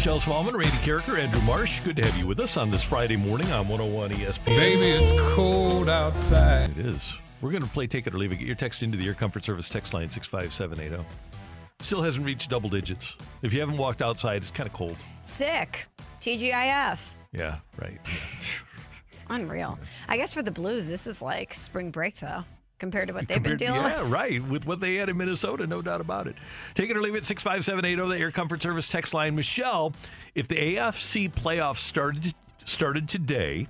Michelle 0.00 0.18
Smallman, 0.18 0.54
Randy 0.54 0.78
Karraker, 0.78 1.18
Andrew 1.18 1.42
Marsh. 1.42 1.80
Good 1.80 1.96
to 1.96 2.02
have 2.02 2.16
you 2.16 2.26
with 2.26 2.40
us 2.40 2.56
on 2.56 2.70
this 2.70 2.82
Friday 2.82 3.16
morning 3.16 3.52
on 3.52 3.68
101 3.68 4.12
ESPN. 4.12 4.46
Baby, 4.46 4.92
it's 4.92 5.34
cold 5.34 5.90
outside. 5.90 6.70
It 6.78 6.86
is. 6.86 7.18
We're 7.42 7.50
going 7.50 7.62
to 7.62 7.68
play 7.68 7.86
Take 7.86 8.06
It 8.06 8.14
or 8.14 8.16
Leave 8.16 8.32
It. 8.32 8.36
Get 8.36 8.46
your 8.46 8.56
text 8.56 8.82
into 8.82 8.96
the 8.96 9.06
Air 9.06 9.12
Comfort 9.12 9.44
Service 9.44 9.68
text 9.68 9.92
line 9.92 10.08
65780. 10.08 11.06
Still 11.80 12.00
hasn't 12.00 12.24
reached 12.24 12.48
double 12.48 12.70
digits. 12.70 13.14
If 13.42 13.52
you 13.52 13.60
haven't 13.60 13.76
walked 13.76 14.00
outside, 14.00 14.40
it's 14.40 14.50
kind 14.50 14.66
of 14.66 14.72
cold. 14.72 14.96
Sick. 15.20 15.86
TGIF. 16.22 16.98
Yeah, 17.32 17.58
right. 17.78 18.00
Unreal. 19.28 19.78
I 20.08 20.16
guess 20.16 20.32
for 20.32 20.42
the 20.42 20.50
Blues, 20.50 20.88
this 20.88 21.06
is 21.06 21.20
like 21.20 21.52
spring 21.52 21.90
break, 21.90 22.16
though, 22.16 22.44
compared 22.80 23.06
to 23.08 23.14
what 23.14 23.28
they've 23.28 23.36
Compared- 23.36 23.58
been 23.58 23.68
dealing 23.68 23.82
yeah, 23.82 24.02
with. 24.02 24.10
right. 24.10 24.42
With 24.44 24.66
what 24.66 24.80
they 24.80 24.96
had 24.96 25.08
in 25.08 25.16
Minnesota, 25.16 25.66
no 25.66 25.80
doubt 25.82 26.00
about 26.00 26.26
it. 26.26 26.34
Take 26.74 26.90
it 26.90 26.96
or 26.96 27.00
leave 27.02 27.14
it, 27.14 27.24
65780, 27.24 28.08
the 28.08 28.20
Air 28.20 28.32
Comfort 28.32 28.60
Service 28.62 28.88
text 28.88 29.14
line. 29.14 29.36
Michelle, 29.36 29.92
if 30.34 30.48
the 30.48 30.56
AFC 30.56 31.28
playoffs 31.32 31.76
started 31.76 32.34
started 32.64 33.08
today, 33.08 33.66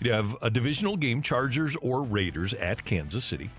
you'd 0.00 0.12
have 0.12 0.36
a 0.40 0.48
divisional 0.50 0.96
game, 0.96 1.20
Chargers 1.22 1.76
or 1.76 2.02
Raiders 2.02 2.54
at 2.54 2.84
Kansas 2.84 3.24
City. 3.24 3.50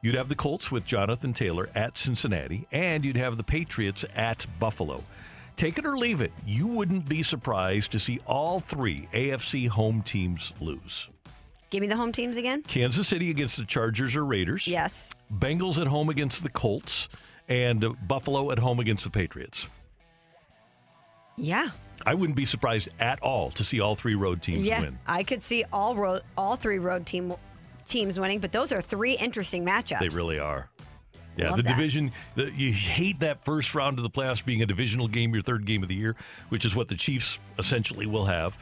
You'd 0.00 0.14
have 0.14 0.28
the 0.28 0.36
Colts 0.36 0.70
with 0.70 0.86
Jonathan 0.86 1.32
Taylor 1.32 1.68
at 1.74 1.98
Cincinnati, 1.98 2.66
and 2.70 3.04
you'd 3.04 3.16
have 3.16 3.36
the 3.36 3.42
Patriots 3.42 4.04
at 4.14 4.46
Buffalo. 4.60 5.02
Take 5.56 5.76
it 5.76 5.84
or 5.84 5.98
leave 5.98 6.20
it, 6.20 6.30
you 6.46 6.68
wouldn't 6.68 7.08
be 7.08 7.24
surprised 7.24 7.90
to 7.90 7.98
see 7.98 8.20
all 8.26 8.60
three 8.60 9.08
AFC 9.12 9.66
home 9.68 10.02
teams 10.02 10.52
lose. 10.60 11.08
Give 11.70 11.82
me 11.82 11.86
the 11.86 11.96
home 11.96 12.12
teams 12.12 12.36
again. 12.36 12.62
Kansas 12.62 13.06
City 13.08 13.30
against 13.30 13.56
the 13.56 13.64
Chargers 13.64 14.16
or 14.16 14.24
Raiders. 14.24 14.66
Yes. 14.66 15.10
Bengals 15.32 15.78
at 15.80 15.86
home 15.86 16.08
against 16.08 16.42
the 16.42 16.48
Colts, 16.48 17.08
and 17.48 17.84
Buffalo 18.06 18.50
at 18.50 18.58
home 18.58 18.80
against 18.80 19.04
the 19.04 19.10
Patriots. 19.10 19.68
Yeah. 21.36 21.70
I 22.06 22.14
wouldn't 22.14 22.36
be 22.36 22.44
surprised 22.44 22.88
at 23.00 23.20
all 23.22 23.50
to 23.52 23.64
see 23.64 23.80
all 23.80 23.96
three 23.96 24.14
road 24.14 24.40
teams 24.40 24.66
yeah. 24.66 24.80
win. 24.80 24.98
I 25.06 25.22
could 25.24 25.42
see 25.42 25.64
all 25.72 25.94
road, 25.94 26.22
all 26.36 26.56
three 26.56 26.78
road 26.78 27.06
team 27.06 27.34
teams 27.86 28.18
winning, 28.18 28.38
but 28.38 28.52
those 28.52 28.72
are 28.72 28.80
three 28.80 29.12
interesting 29.12 29.64
matchups. 29.64 30.00
They 30.00 30.08
really 30.08 30.38
are. 30.38 30.70
Yeah, 31.36 31.50
Love 31.50 31.58
the 31.58 31.62
that. 31.64 31.76
division. 31.76 32.12
The, 32.34 32.50
you 32.50 32.72
hate 32.72 33.20
that 33.20 33.44
first 33.44 33.74
round 33.74 33.98
of 33.98 34.02
the 34.02 34.10
playoffs 34.10 34.44
being 34.44 34.62
a 34.62 34.66
divisional 34.66 35.06
game, 35.06 35.32
your 35.34 35.42
third 35.42 35.66
game 35.66 35.82
of 35.82 35.88
the 35.88 35.94
year, 35.94 36.16
which 36.48 36.64
is 36.64 36.74
what 36.74 36.88
the 36.88 36.96
Chiefs 36.96 37.38
essentially 37.58 38.06
will 38.06 38.24
have. 38.26 38.56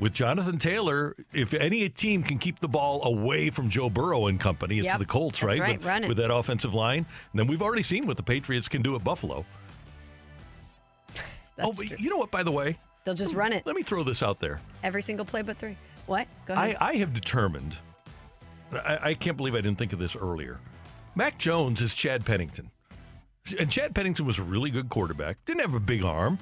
With 0.00 0.12
Jonathan 0.12 0.58
Taylor, 0.58 1.14
if 1.32 1.54
any 1.54 1.88
team 1.88 2.22
can 2.24 2.38
keep 2.38 2.58
the 2.58 2.68
ball 2.68 3.04
away 3.04 3.50
from 3.50 3.68
Joe 3.70 3.88
Burrow 3.88 4.26
and 4.26 4.40
company, 4.40 4.78
it's 4.78 4.86
Yep, 4.86 4.98
the 4.98 5.06
Colts, 5.06 5.42
right? 5.42 5.58
right, 5.60 5.78
With, 5.78 5.86
run 5.86 6.04
it. 6.04 6.08
with 6.08 6.16
that 6.16 6.34
offensive 6.34 6.74
line. 6.74 7.06
And 7.32 7.38
then 7.38 7.46
we've 7.46 7.62
already 7.62 7.84
seen 7.84 8.06
what 8.06 8.16
the 8.16 8.22
Patriots 8.22 8.68
can 8.68 8.82
do 8.82 8.96
at 8.96 9.04
Buffalo. 9.04 9.44
That's 11.56 11.68
oh, 11.68 11.72
but 11.76 11.86
true. 11.86 11.96
you 11.98 12.10
know 12.10 12.16
what, 12.16 12.30
by 12.32 12.42
the 12.42 12.50
way? 12.50 12.78
They'll 13.04 13.14
just 13.14 13.34
run 13.34 13.52
it 13.52 13.66
Let 13.66 13.76
me 13.76 13.82
throw 13.82 14.02
this 14.02 14.22
out 14.22 14.40
there. 14.40 14.60
every 14.82 15.02
single 15.02 15.24
play 15.26 15.42
but 15.42 15.58
three. 15.58 15.76
What? 16.06 16.26
Go 16.46 16.54
I. 16.54 16.76
I 16.80 16.94
have 16.96 17.12
determined, 17.12 17.76
I, 18.72 19.10
I 19.10 19.14
can't 19.14 19.36
believe 19.36 19.54
I 19.54 19.60
didn't 19.60 19.78
think 19.78 19.92
of 19.92 19.98
this 19.98 20.16
earlier. 20.16 20.58
Mac 21.14 21.38
Jones 21.38 21.80
is 21.80 21.94
Chad 21.94 22.24
Pennington. 22.24 22.70
And 23.58 23.70
Chad 23.70 23.94
Pennington 23.94 24.24
was 24.26 24.38
a 24.38 24.42
really 24.42 24.70
good 24.70 24.88
quarterback, 24.88 25.36
didn't 25.44 25.60
have 25.60 25.74
a 25.74 25.80
big 25.80 26.04
arm, 26.04 26.38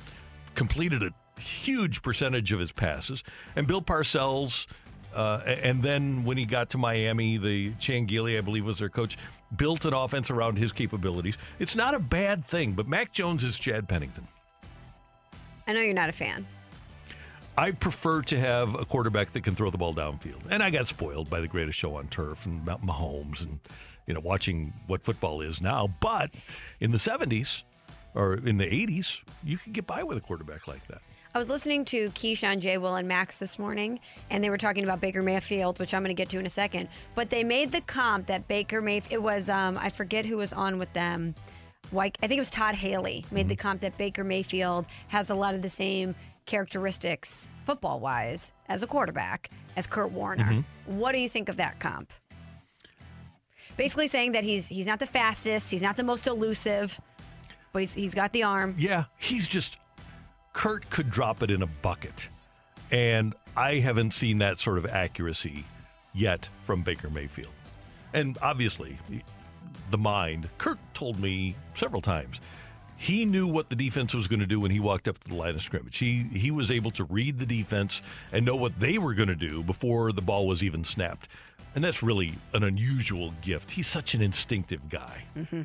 completed 0.55 1.03
a 1.03 1.11
huge 1.39 2.03
percentage 2.03 2.53
of 2.53 2.61
his 2.61 2.73
passes. 2.73 3.23
And 3.57 3.67
Bill 3.67 3.83
Parcells, 3.83 4.67
uh, 5.15 5.41
and 5.47 5.83
then 5.83 6.25
when 6.25 6.37
he 6.37 6.45
got 6.45 6.71
to 6.71 6.79
Miami, 6.79 7.37
the 7.37 7.73
Changeli, 7.73 8.39
I 8.39 8.41
believe, 8.41 8.65
was 8.65 8.79
their 8.79 8.89
coach, 8.89 9.19
built 9.57 9.85
an 9.85 9.95
offense 9.95 10.31
around 10.31 10.59
his 10.59 10.73
capabilities. 10.73 11.37
It's 11.59 11.77
not 11.77 11.95
a 11.95 11.99
bad 11.99 12.47
thing, 12.47 12.73
but 12.73 12.89
Mac 12.89 13.13
Jones 13.13 13.45
is 13.45 13.59
Chad 13.59 13.89
Pennington. 13.89 14.27
I 15.67 15.73
know 15.73 15.81
you're 15.81 15.95
not 15.95 16.09
a 16.09 16.13
fan. 16.13 16.47
I 17.57 17.73
prefer 17.73 18.23
to 18.23 18.41
have 18.41 18.75
a 18.75 18.85
quarterback 18.85 19.33
that 19.33 19.43
can 19.43 19.55
throw 19.55 19.71
the 19.71 19.77
ball 19.77 19.95
downfield. 19.95 20.41
And 20.49 20.63
I 20.63 20.71
got 20.71 20.89
spoiled 20.89 21.29
by 21.29 21.41
the 21.41 21.49
greatest 21.49 21.79
show 21.79 21.97
on 21.97 22.09
turf 22.09 22.47
and 22.47 22.65
Mount 22.65 22.83
Mahomes 22.83 23.43
and 23.43 23.61
you 24.07 24.15
know 24.15 24.21
watching 24.21 24.73
what 24.87 25.03
football 25.03 25.43
is 25.43 25.61
now. 25.61 25.93
But 26.01 26.31
in 26.81 26.93
the 26.93 26.99
70s 26.99 27.63
or 28.15 28.35
in 28.35 28.57
the 28.57 28.65
80s, 28.65 29.21
you 29.45 29.59
could 29.59 29.75
get 29.75 29.87
by 29.87 30.03
with 30.03 30.17
a 30.17 30.21
quarterback 30.21 30.67
like 30.67 30.87
that. 30.89 31.03
I 31.35 31.39
was 31.39 31.49
listening 31.49 31.87
to 31.87 32.11
Keyshawn, 32.11 32.59
J. 32.59 32.77
Will, 32.77 32.95
and 32.97 33.09
Max 33.09 33.39
this 33.39 33.59
morning, 33.59 34.01
and 34.29 34.45
they 34.45 34.51
were 34.51 34.59
talking 34.59 34.85
about 34.85 35.01
Baker 35.01 35.23
Mayfield, 35.23 35.79
which 35.79 35.95
I'm 35.95 36.03
going 36.03 36.15
to 36.15 36.21
get 36.21 36.29
to 36.31 36.39
in 36.39 36.45
a 36.45 36.51
second. 36.51 36.91
But 37.15 37.31
they 37.31 37.43
made 37.43 37.73
the 37.73 37.81
comp 37.81 38.27
that 38.27 38.47
Baker 38.49 38.83
Mayfield, 38.83 39.13
it 39.15 39.23
was, 39.23 39.49
um, 39.49 39.79
I 39.79 39.89
forget 39.89 40.27
who 40.27 40.37
was 40.37 40.53
on 40.53 40.79
with 40.79 40.93
them. 40.93 41.35
Like, 41.91 42.19
I 42.23 42.27
think 42.27 42.37
it 42.37 42.43
was 42.43 42.51
Todd 42.51 42.75
Haley 42.75 43.25
made 43.31 43.49
the 43.49 43.57
comp 43.57 43.81
that 43.81 43.97
Baker 43.97 44.25
Mayfield 44.25 44.85
has 45.09 45.31
a 45.31 45.35
lot 45.35 45.55
of 45.55 45.63
the 45.63 45.71
same 45.71 46.15
characteristics, 46.45 47.49
football 47.65 47.99
wise, 47.99 48.53
as 48.69 48.83
a 48.83 48.87
quarterback 48.87 49.51
as 49.77 49.87
Kurt 49.87 50.13
Warner. 50.13 50.63
What 50.85 51.13
do 51.13 51.19
you 51.19 51.31
think 51.31 51.49
of 51.49 51.57
that 51.57 51.81
comp? 51.81 52.13
Basically 53.79 54.07
saying 54.07 54.33
that 54.33 54.45
he's 54.45 54.69
he's 54.69 54.87
not 54.87 54.99
the 54.99 55.07
fastest, 55.07 55.71
he's 55.71 55.81
not 55.81 55.97
the 55.97 56.05
most 56.05 56.27
elusive, 56.27 57.01
but 57.73 57.81
he's 57.81 57.95
he's 57.95 58.15
got 58.15 58.33
the 58.35 58.43
arm. 58.43 58.75
Yeah, 58.79 59.05
he's 59.19 59.47
just 59.47 59.79
Kurt 60.53 60.89
could 60.91 61.11
drop 61.11 61.43
it 61.43 61.51
in 61.51 61.63
a 61.63 61.67
bucket. 61.67 62.29
And 62.91 63.35
I 63.57 63.77
haven't 63.77 64.13
seen 64.13 64.39
that 64.39 64.59
sort 64.59 64.79
of 64.79 64.87
accuracy 64.87 65.65
yet 66.13 66.49
from 66.65 66.83
Baker 66.83 67.11
Mayfield. 67.11 67.53
And 68.13 68.37
obviously, 68.43 68.99
the 69.91 69.99
mind, 69.99 70.49
Kurt 70.59 70.79
told 70.95 71.19
me 71.19 71.57
several 71.75 72.03
times, 72.03 72.41
he 72.97 73.25
knew 73.25 73.49
what 73.49 73.69
the 73.69 73.75
defense 73.75 74.15
was 74.15 74.29
going 74.29 74.41
to 74.41 74.47
do 74.47 74.61
when 74.61 74.71
he 74.71 74.79
walked 74.79 75.09
up 75.09 75.19
to 75.19 75.29
the 75.29 75.35
line 75.35 75.57
of 75.57 75.63
scrimmage. 75.63 75.99
He 75.99 76.25
he 76.33 76.53
was 76.53 76.71
able 76.71 76.93
to 76.93 77.05
read 77.05 77.39
the 77.39 77.47
defense 77.47 78.01
and 78.31 78.47
know 78.47 78.55
what 78.55 78.79
they 78.79 78.97
were 78.99 79.15
going 79.15 79.29
to 79.29 79.35
do 79.35 79.63
before 79.63 80.13
the 80.13 80.23
ball 80.23 80.47
was 80.47 80.63
even 80.63 80.85
snapped. 80.85 81.29
And 81.75 81.83
that's 81.83 82.03
really 82.03 82.35
an 82.53 82.63
unusual 82.63 83.35
gift. 83.41 83.73
He's 83.73 83.89
such 83.89 84.15
an 84.15 84.23
instinctive 84.23 84.89
guy. 84.89 85.25
Mm-hmm. 85.37 85.63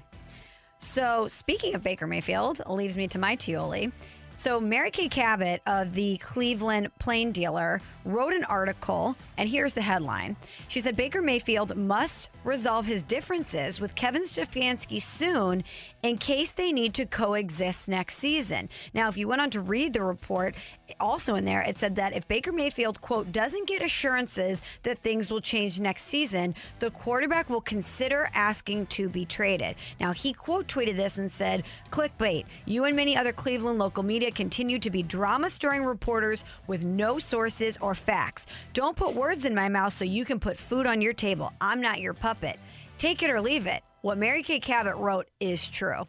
So, 0.79 1.27
speaking 1.27 1.75
of 1.75 1.83
Baker 1.83 2.07
Mayfield, 2.07 2.61
leads 2.67 2.95
me 2.95 3.07
to 3.09 3.19
my 3.19 3.35
Tioli. 3.35 3.91
So, 4.39 4.59
Mary 4.59 4.91
Kay 4.91 5.09
Cabot 5.09 5.63
of 5.65 5.93
the 5.93 6.17
Cleveland 6.17 6.91
Plain 6.99 7.31
Dealer 7.31 7.81
wrote 8.05 8.33
an 8.33 8.43
article, 8.43 9.15
and 9.35 9.49
here's 9.49 9.73
the 9.73 9.81
headline. 9.81 10.35
She 10.67 10.79
said 10.79 10.95
Baker 10.95 11.23
Mayfield 11.23 11.75
must 11.75 12.29
resolve 12.47 12.85
his 12.85 13.03
differences 13.03 13.81
with 13.81 13.93
Kevin 13.93 14.23
Stefanski 14.23 15.01
soon 15.01 15.65
in 16.01 16.17
case 16.17 16.49
they 16.49 16.71
need 16.71 16.93
to 16.93 17.05
coexist 17.05 17.89
next 17.89 18.17
season. 18.17 18.69
Now, 18.93 19.09
if 19.09 19.17
you 19.17 19.27
went 19.27 19.41
on 19.41 19.49
to 19.49 19.59
read 19.59 19.91
the 19.91 20.01
report, 20.01 20.55
also 21.01 21.35
in 21.35 21.43
there, 21.43 21.61
it 21.61 21.77
said 21.77 21.97
that 21.97 22.15
if 22.15 22.25
Baker 22.29 22.53
Mayfield, 22.53 23.01
quote, 23.01 23.33
doesn't 23.33 23.67
get 23.67 23.81
assurances 23.81 24.61
that 24.83 24.99
things 24.99 25.29
will 25.29 25.41
change 25.41 25.81
next 25.81 26.03
season, 26.03 26.55
the 26.79 26.89
quarterback 26.91 27.49
will 27.49 27.59
consider 27.59 28.29
asking 28.33 28.85
to 28.87 29.09
be 29.09 29.25
traded. 29.25 29.75
Now, 29.99 30.13
he 30.13 30.31
quote 30.31 30.67
tweeted 30.67 30.95
this 30.95 31.17
and 31.17 31.29
said, 31.29 31.63
clickbait, 31.91 32.45
you 32.65 32.85
and 32.85 32.95
many 32.95 33.17
other 33.17 33.33
Cleveland 33.33 33.77
local 33.77 34.03
media 34.03 34.31
continue 34.31 34.79
to 34.79 34.89
be 34.89 35.03
drama 35.03 35.49
stirring 35.49 35.83
reporters 35.83 36.45
with 36.65 36.85
no 36.85 37.19
sources 37.19 37.77
or 37.81 37.93
facts. 37.93 38.45
Don't 38.73 38.95
put 38.95 39.13
words 39.13 39.45
in 39.45 39.53
my 39.53 39.67
mouth 39.67 39.91
so 39.91 40.05
you 40.05 40.23
can 40.23 40.39
put 40.39 40.57
food 40.57 40.87
on 40.87 41.01
your 41.01 41.13
table. 41.13 41.51
I'm 41.59 41.81
not 41.81 41.99
your 41.99 42.13
puppet. 42.13 42.36
It 42.43 42.59
take 42.97 43.23
it 43.23 43.29
or 43.29 43.41
leave 43.41 43.67
it. 43.67 43.83
what 44.01 44.17
Mary 44.17 44.43
Kay 44.43 44.59
Cabot 44.59 44.95
wrote 44.95 45.27
is 45.39 45.67
true. 45.67 46.05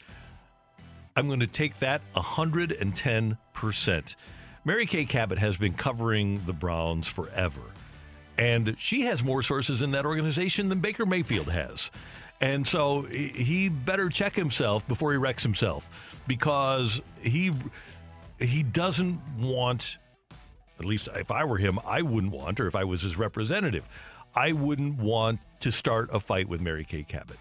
I'm 1.16 1.26
going 1.26 1.40
to 1.40 1.46
take 1.46 1.78
that 1.80 2.00
110%. 2.14 4.14
Mary 4.64 4.86
Kay 4.86 5.04
Cabot 5.04 5.38
has 5.38 5.56
been 5.56 5.74
covering 5.74 6.44
the 6.46 6.52
Browns 6.52 7.08
forever. 7.08 7.60
And 8.36 8.76
she 8.78 9.02
has 9.02 9.24
more 9.24 9.42
sources 9.42 9.82
in 9.82 9.90
that 9.92 10.06
organization 10.06 10.68
than 10.68 10.80
Baker 10.80 11.06
Mayfield 11.06 11.50
has. 11.50 11.90
And 12.40 12.64
so 12.66 13.02
he- 13.02 13.28
he 13.30 13.68
better 13.68 14.08
check 14.10 14.36
himself 14.36 14.86
before 14.86 15.10
he 15.10 15.18
wrecks 15.18 15.42
himself 15.42 15.90
because 16.28 17.00
he 17.20 17.52
he 18.38 18.62
doesn't 18.62 19.20
want 19.40 19.98
at 20.78 20.84
least 20.84 21.08
if 21.16 21.32
I 21.32 21.42
were 21.42 21.58
him, 21.58 21.80
I 21.84 22.02
wouldn't 22.02 22.32
want 22.32 22.60
or 22.60 22.68
if 22.68 22.76
I 22.76 22.84
was 22.84 23.02
his 23.02 23.16
representative, 23.16 23.82
I 24.34 24.52
wouldn't 24.52 24.98
want 24.98 25.40
to 25.60 25.72
start 25.72 26.10
a 26.12 26.20
fight 26.20 26.48
with 26.48 26.60
Mary 26.60 26.84
Kay 26.84 27.02
Cabot. 27.02 27.38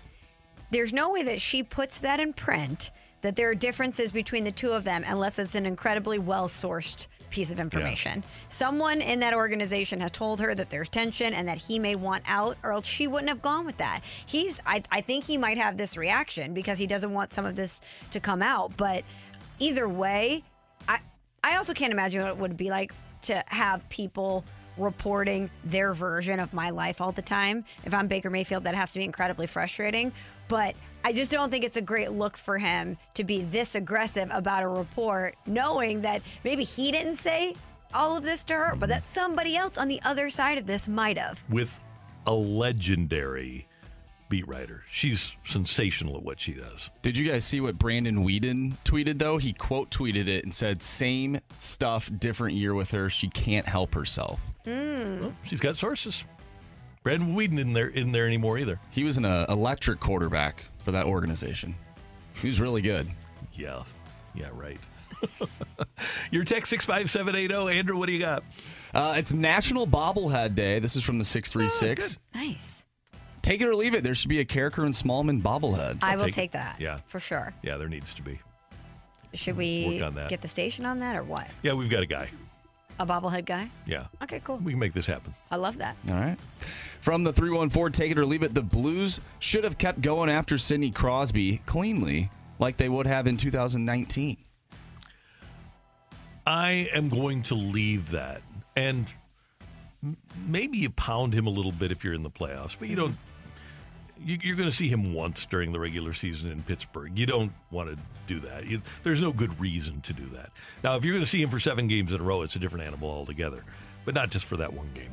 There's 0.71 0.93
no 0.93 1.11
way 1.11 1.23
that 1.23 1.41
she 1.41 1.63
puts 1.63 1.99
that 1.99 2.19
in 2.19 2.33
print 2.33 2.91
that 3.21 3.35
there 3.35 3.49
are 3.49 3.55
differences 3.55 4.11
between 4.11 4.43
the 4.43 4.51
two 4.51 4.71
of 4.71 4.83
them 4.83 5.03
unless 5.05 5.39
it's 5.39 5.55
an 5.55 5.65
incredibly 5.65 6.19
well 6.19 6.47
sourced 6.47 7.07
piece 7.29 7.51
of 7.51 7.59
information. 7.59 8.23
Someone 8.49 9.01
in 9.01 9.19
that 9.19 9.33
organization 9.33 9.99
has 9.99 10.11
told 10.11 10.39
her 10.39 10.55
that 10.55 10.69
there's 10.69 10.89
tension 10.89 11.33
and 11.33 11.47
that 11.47 11.57
he 11.57 11.77
may 11.77 11.95
want 11.95 12.23
out, 12.25 12.57
or 12.63 12.71
else 12.71 12.85
she 12.85 13.07
wouldn't 13.07 13.29
have 13.29 13.41
gone 13.41 13.65
with 13.65 13.77
that. 13.77 14.01
He's, 14.25 14.61
I, 14.65 14.83
I 14.91 15.01
think 15.01 15.25
he 15.25 15.37
might 15.37 15.57
have 15.57 15.77
this 15.77 15.97
reaction 15.97 16.53
because 16.53 16.77
he 16.77 16.87
doesn't 16.87 17.13
want 17.13 17.33
some 17.33 17.45
of 17.45 17.55
this 17.55 17.81
to 18.11 18.19
come 18.19 18.41
out. 18.41 18.77
But 18.77 19.03
either 19.59 19.89
way, 19.89 20.43
I, 20.87 20.99
I 21.43 21.57
also 21.57 21.73
can't 21.73 21.91
imagine 21.91 22.21
what 22.21 22.29
it 22.29 22.37
would 22.37 22.57
be 22.57 22.69
like 22.69 22.93
to 23.23 23.43
have 23.47 23.87
people 23.89 24.45
reporting 24.77 25.49
their 25.63 25.93
version 25.93 26.39
of 26.39 26.53
my 26.53 26.69
life 26.69 27.01
all 27.01 27.11
the 27.11 27.21
time. 27.21 27.65
If 27.83 27.93
I'm 27.93 28.07
Baker 28.07 28.29
Mayfield, 28.29 28.63
that 28.65 28.75
has 28.75 28.93
to 28.93 28.99
be 28.99 29.05
incredibly 29.05 29.47
frustrating. 29.47 30.11
But 30.47 30.75
I 31.03 31.13
just 31.13 31.31
don't 31.31 31.49
think 31.49 31.63
it's 31.63 31.77
a 31.77 31.81
great 31.81 32.11
look 32.11 32.37
for 32.37 32.57
him 32.57 32.97
to 33.15 33.23
be 33.23 33.41
this 33.41 33.75
aggressive 33.75 34.29
about 34.31 34.63
a 34.63 34.67
report, 34.67 35.35
knowing 35.45 36.01
that 36.01 36.21
maybe 36.43 36.63
he 36.63 36.91
didn't 36.91 37.15
say 37.15 37.55
all 37.93 38.17
of 38.17 38.23
this 38.23 38.43
to 38.45 38.53
her, 38.53 38.75
but 38.75 38.89
that 38.89 39.05
somebody 39.05 39.55
else 39.55 39.77
on 39.77 39.87
the 39.87 40.01
other 40.03 40.29
side 40.29 40.57
of 40.57 40.65
this 40.65 40.87
might 40.87 41.17
have. 41.17 41.43
with 41.49 41.79
a 42.25 42.33
legendary 42.33 43.67
beat 44.29 44.45
writer. 44.45 44.83
She's 44.89 45.33
sensational 45.45 46.17
at 46.17 46.23
what 46.23 46.37
she 46.41 46.51
does. 46.51 46.89
Did 47.01 47.17
you 47.17 47.29
guys 47.29 47.45
see 47.45 47.61
what 47.61 47.77
Brandon 47.79 48.25
Weeden 48.25 48.73
tweeted 48.83 49.19
though? 49.19 49.37
He 49.37 49.53
quote 49.53 49.89
tweeted 49.89 50.27
it 50.27 50.43
and 50.43 50.53
said, 50.53 50.81
"Same 50.81 51.39
stuff, 51.59 52.11
different 52.19 52.57
year 52.57 52.73
with 52.73 52.91
her. 52.91 53.09
She 53.09 53.29
can't 53.29 53.65
help 53.65 53.95
herself." 53.95 54.41
Hmm. 54.67 55.29
She's 55.43 55.61
got 55.61 55.77
sources. 55.77 56.25
Brandon 57.03 57.35
Weeden 57.35 57.57
isn't 57.57 57.71
there, 57.73 57.89
isn't 57.89 58.11
there 58.11 58.27
anymore 58.27 58.57
either. 58.57 58.81
He 58.91 59.05
was 59.05 59.15
an 59.15 59.23
uh, 59.23 59.45
electric 59.47 60.01
quarterback 60.01 60.65
for 60.83 60.91
that 60.91 61.05
organization. 61.05 61.73
He 62.41 62.49
was 62.49 62.59
really 62.59 62.81
good. 62.81 63.07
Yeah. 63.53 63.83
Yeah, 64.35 64.49
right. 64.51 64.79
Your 66.31 66.43
text 66.43 66.69
65780. 66.69 67.77
Andrew, 67.79 67.97
what 67.97 68.07
do 68.07 68.11
you 68.11 68.19
got? 68.19 68.43
Uh, 68.93 69.15
it's 69.17 69.31
National 69.31 69.87
Bobblehead 69.87 70.53
Day. 70.53 70.79
This 70.79 70.97
is 70.97 71.03
from 71.03 71.17
the 71.17 71.23
636. 71.23 72.17
Nice. 72.35 72.85
Take 73.41 73.61
it 73.61 73.67
or 73.67 73.75
leave 73.75 73.93
it. 73.93 74.03
There 74.03 74.13
should 74.13 74.27
be 74.29 74.41
a 74.41 74.45
Karraker 74.45 74.83
and 74.83 74.93
Smallman 74.93 75.41
bobblehead. 75.41 75.99
I 76.01 76.17
will 76.17 76.25
take 76.25 76.33
take, 76.33 76.51
that. 76.51 76.81
Yeah. 76.81 76.99
For 77.07 77.21
sure. 77.21 77.53
Yeah, 77.63 77.77
there 77.77 77.87
needs 77.87 78.13
to 78.15 78.21
be. 78.21 78.39
Should 79.33 79.55
we 79.55 79.99
Work 79.99 80.07
on 80.07 80.15
that. 80.15 80.29
get 80.29 80.41
the 80.41 80.47
station 80.49 80.85
on 80.85 80.99
that 80.99 81.15
or 81.15 81.23
what? 81.23 81.47
Yeah, 81.63 81.73
we've 81.73 81.89
got 81.89 82.03
a 82.03 82.05
guy. 82.05 82.29
A 82.99 83.05
bobblehead 83.05 83.45
guy? 83.45 83.69
Yeah. 83.85 84.07
Okay, 84.23 84.41
cool. 84.43 84.57
We 84.57 84.71
can 84.71 84.79
make 84.79 84.93
this 84.93 85.05
happen. 85.05 85.35
I 85.51 85.55
love 85.55 85.77
that. 85.77 85.95
All 86.09 86.15
right. 86.15 86.37
From 87.01 87.23
the 87.23 87.31
314, 87.31 87.91
take 87.91 88.11
it 88.11 88.17
or 88.17 88.25
leave 88.25 88.43
it. 88.43 88.53
The 88.53 88.61
Blues 88.61 89.21
should 89.39 89.63
have 89.63 89.77
kept 89.77 90.01
going 90.01 90.29
after 90.29 90.57
Sidney 90.57 90.89
Crosby 90.91 91.61
cleanly, 91.65 92.31
like 92.59 92.77
they 92.77 92.89
would 92.89 93.05
have 93.05 93.27
in 93.27 93.37
2019. 93.37 94.37
I 96.45 96.89
am 96.93 97.09
going 97.09 97.43
to 97.43 97.55
leave 97.55 98.11
that. 98.11 98.41
And 98.75 99.13
maybe 100.45 100.77
you 100.77 100.89
pound 100.89 101.33
him 101.33 101.45
a 101.45 101.49
little 101.49 101.71
bit 101.71 101.91
if 101.91 102.03
you're 102.03 102.13
in 102.13 102.23
the 102.23 102.31
playoffs, 102.31 102.75
but 102.79 102.87
you 102.87 102.95
don't. 102.95 103.15
You- 104.23 104.37
You're 104.41 104.55
going 104.55 104.69
to 104.69 104.75
see 104.75 104.87
him 104.87 105.13
once 105.13 105.45
during 105.45 105.71
the 105.71 105.79
regular 105.79 106.13
season 106.13 106.51
in 106.51 106.63
Pittsburgh. 106.63 107.17
You 107.17 107.25
don't 107.25 107.51
want 107.71 107.89
to 107.89 107.97
do 108.27 108.39
that. 108.41 108.65
You, 108.67 108.81
there's 109.03 109.21
no 109.21 109.31
good 109.31 109.59
reason 109.59 110.01
to 110.01 110.13
do 110.13 110.25
that. 110.33 110.51
Now, 110.83 110.95
if 110.95 111.03
you're 111.05 111.13
going 111.13 111.23
to 111.23 111.29
see 111.29 111.41
him 111.41 111.49
for 111.49 111.59
seven 111.59 111.87
games 111.87 112.11
in 112.11 112.19
a 112.19 112.23
row, 112.23 112.41
it's 112.41 112.55
a 112.55 112.59
different 112.59 112.85
animal 112.85 113.09
altogether, 113.09 113.63
but 114.05 114.13
not 114.15 114.29
just 114.29 114.45
for 114.45 114.57
that 114.57 114.73
one 114.73 114.89
game. 114.93 115.11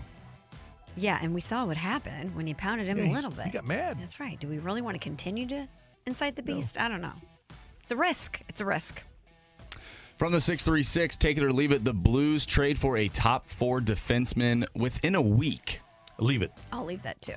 Yeah, 0.97 1.19
and 1.21 1.35
we 1.35 1.41
saw 1.41 1.65
what 1.65 1.77
happened 1.77 2.35
when 2.37 2.47
you 2.47 2.55
pounded 2.55 2.87
him 2.87 2.99
Yeah, 2.99 3.11
a 3.11 3.13
little 3.13 3.31
bit. 3.31 3.47
he 3.47 3.51
got 3.51 3.67
mad. 3.67 3.99
That's 4.01 4.21
right. 4.21 4.39
Do 4.39 4.47
we 4.49 4.59
really 4.59 4.81
want 4.83 4.95
to 4.95 5.01
continue 5.01 5.47
to 5.49 5.69
incite 6.07 6.37
the 6.37 6.43
beast? 6.43 6.79
I 6.79 6.89
don't 6.89 7.01
know. 7.01 7.15
It's 7.83 7.91
a 7.93 7.97
risk. 7.97 8.41
It's 8.49 8.61
a 8.61 8.65
risk. 8.65 9.03
From 10.19 10.31
the 10.31 10.41
636, 10.41 11.17
take 11.17 11.37
it 11.37 11.43
or 11.43 11.53
leave 11.53 11.73
it. 11.73 11.85
The 11.85 11.93
Blues 11.93 12.47
trade 12.47 12.79
for 12.79 12.97
a 12.97 13.09
top 13.09 13.49
four 13.49 13.81
defenseman 13.81 14.65
within 14.77 15.17
a 15.17 15.21
week. 15.21 15.81
Leave 16.21 16.43
it. 16.43 16.53
I'll 16.73 16.85
leave 16.85 17.03
that 17.03 17.21
too. 17.21 17.35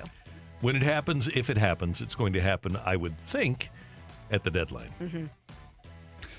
When 0.60 0.76
it 0.76 0.82
happens, 0.82 1.28
if 1.28 1.50
it 1.50 1.56
happens, 1.56 2.00
it's 2.00 2.14
going 2.14 2.32
to 2.32 2.40
happen, 2.40 2.76
I 2.76 2.96
would 2.96 3.16
think, 3.18 3.70
at 4.30 4.42
the 4.44 4.50
deadline. 4.50 4.90
Mm-hmm. 5.00 5.26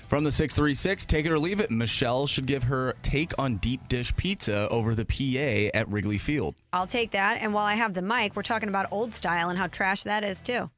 From 0.08 0.24
the 0.24 0.32
636, 0.32 1.06
take 1.06 1.24
it 1.24 1.30
or 1.30 1.38
leave 1.38 1.60
it. 1.60 1.70
Michelle 1.70 2.26
should 2.26 2.46
give 2.46 2.64
her 2.64 2.94
take 3.02 3.32
on 3.38 3.56
deep 3.58 3.86
dish 3.88 4.14
pizza 4.16 4.68
over 4.68 4.94
the 4.96 5.04
PA 5.04 5.78
at 5.78 5.88
Wrigley 5.88 6.18
Field. 6.18 6.56
I'll 6.72 6.86
take 6.86 7.12
that. 7.12 7.38
And 7.40 7.54
while 7.54 7.64
I 7.64 7.74
have 7.74 7.94
the 7.94 8.02
mic, 8.02 8.34
we're 8.34 8.42
talking 8.42 8.68
about 8.68 8.88
old 8.90 9.14
style 9.14 9.50
and 9.50 9.58
how 9.58 9.68
trash 9.68 10.02
that 10.02 10.24
is 10.24 10.40
too. 10.40 10.68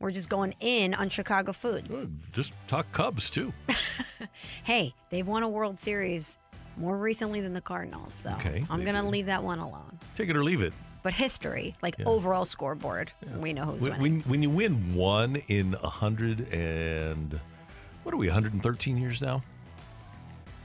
We're 0.00 0.10
just 0.12 0.28
going 0.28 0.54
in 0.60 0.94
on 0.94 1.08
Chicago 1.08 1.52
foods. 1.52 2.08
Just 2.30 2.52
talk 2.68 2.90
Cubs, 2.92 3.30
too. 3.30 3.52
Hey, 4.64 4.94
they've 5.10 5.26
won 5.26 5.42
a 5.42 5.48
World 5.48 5.78
Series 5.78 6.38
more 6.76 6.96
recently 6.96 7.40
than 7.40 7.52
the 7.52 7.60
Cardinals, 7.60 8.14
so 8.14 8.30
Okay, 8.32 8.64
I'm 8.68 8.84
going 8.84 8.96
to 8.96 9.02
leave 9.02 9.26
that 9.26 9.42
one 9.42 9.58
alone. 9.58 9.98
Take 10.16 10.28
it 10.28 10.36
or 10.36 10.44
leave 10.44 10.60
it. 10.60 10.72
But 11.02 11.12
history, 11.14 11.76
like 11.82 11.96
Yeah. 11.98 12.06
overall 12.06 12.44
scoreboard, 12.44 13.12
we 13.38 13.52
know 13.52 13.64
who's 13.66 13.82
When, 13.82 14.00
winning. 14.00 14.20
when, 14.20 14.30
when 14.30 14.42
you 14.42 14.50
win 14.50 14.94
one 14.94 15.36
in 15.36 15.74
a 15.82 15.88
hundred 15.88 16.40
and 16.52 17.40
what 18.02 18.14
are 18.14 18.18
we, 18.18 18.26
113 18.28 18.96
years 18.96 19.20
now? 19.20 19.42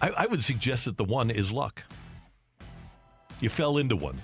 I, 0.02 0.10
I 0.10 0.26
would 0.26 0.44
suggest 0.44 0.86
that 0.86 0.98
the 0.98 1.04
one 1.04 1.30
is 1.30 1.52
luck. 1.52 1.84
You 3.40 3.50
fell 3.50 3.78
into 3.78 3.96
one. 3.96 4.22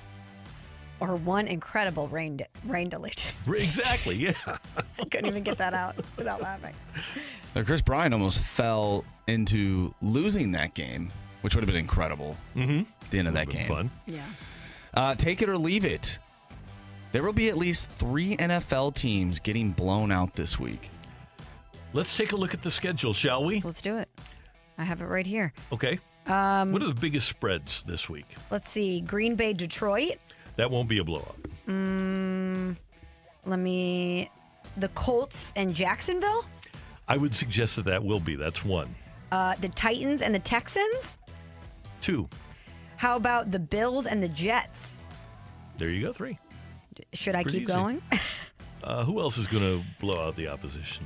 Or 1.02 1.16
one 1.16 1.48
incredible 1.48 2.08
rain 2.10 2.38
de- 2.38 2.48
rain 2.66 2.90
delay. 2.90 3.12
Exactly. 3.48 4.16
Yeah. 4.18 4.34
I 4.46 5.06
couldn't 5.06 5.28
even 5.28 5.44
get 5.44 5.58
that 5.60 5.74
out 5.74 5.96
without 6.18 6.42
laughing. 6.42 6.76
Now, 7.56 7.64
Kris 7.64 7.82
Bryant 7.82 8.14
almost 8.14 8.40
fell 8.40 9.06
into 9.28 9.94
losing 10.02 10.52
that 10.54 10.74
game, 10.74 11.12
which 11.42 11.56
would 11.56 11.62
have 11.62 11.68
been 11.68 11.78
incredible. 11.78 12.36
Mm-hmm. 12.56 12.80
At 13.02 13.12
the 13.12 13.20
end 13.20 13.28
of 13.30 13.34
that 13.36 13.50
game. 13.50 13.66
Fun. 13.68 13.92
Yeah. 14.08 14.22
Uh, 14.94 15.16
take 15.16 15.42
it 15.42 15.50
or 15.50 15.58
leave 15.58 15.86
it. 15.86 16.20
There 17.12 17.24
will 17.24 17.34
be 17.34 17.50
at 17.50 17.58
least 17.58 17.90
three 17.92 18.38
NFL 18.38 18.96
teams 18.96 19.40
getting 19.40 19.72
blown 19.72 20.12
out 20.12 20.36
this 20.36 20.60
week. 20.60 20.90
Let's 21.94 22.16
take 22.16 22.34
a 22.34 22.36
look 22.36 22.54
at 22.54 22.62
the 22.62 22.70
schedule, 22.70 23.14
shall 23.14 23.44
we? 23.44 23.62
Let's 23.62 23.82
do 23.82 23.98
it. 23.98 24.10
I 24.78 24.84
have 24.84 25.02
it 25.02 25.06
right 25.06 25.26
here. 25.26 25.52
Okay. 25.72 26.00
Um, 26.28 26.72
What 26.72 26.84
are 26.84 26.88
the 26.88 26.94
biggest 27.00 27.28
spreads 27.28 27.82
this 27.84 28.08
week? 28.10 28.28
let's 28.52 28.70
see. 28.70 29.02
Green 29.02 29.36
Bay, 29.36 29.54
Detroit. 29.54 30.18
That 30.58 30.70
won't 30.70 30.88
be 30.88 31.00
a 31.00 31.04
blowout. 31.04 31.36
Mm, 31.68 32.76
let 33.46 33.60
me. 33.60 34.30
The 34.78 34.90
Colts 34.90 35.52
and 35.56 35.74
Jacksonville. 35.74 36.46
I 37.08 37.18
would 37.18 37.34
suggest 37.34 37.76
that 37.78 37.86
that 37.86 38.04
will 38.04 38.20
be. 38.20 38.36
That's 38.36 38.64
one. 38.64 38.94
Uh, 39.32 39.56
the 39.62 39.70
Titans 39.70 40.22
and 40.22 40.34
the 40.36 40.40
Texans. 40.40 41.18
Two. 42.02 42.30
How 43.00 43.16
about 43.16 43.50
the 43.52 43.60
Bills 43.60 44.06
and 44.06 44.22
the 44.22 44.28
Jets? 44.28 45.00
There 45.78 45.88
you 45.90 46.06
go. 46.08 46.12
Three. 46.12 46.38
Should 47.14 47.34
I 47.34 47.44
Pretty 47.44 47.60
keep 47.60 47.70
easy. 47.70 47.74
going? 47.78 48.02
Uh, 48.82 49.04
who 49.04 49.20
else 49.20 49.38
is 49.38 49.46
going 49.46 49.62
to 49.62 49.84
blow 50.00 50.26
out 50.26 50.38
the 50.38 50.48
opposition? 50.48 51.06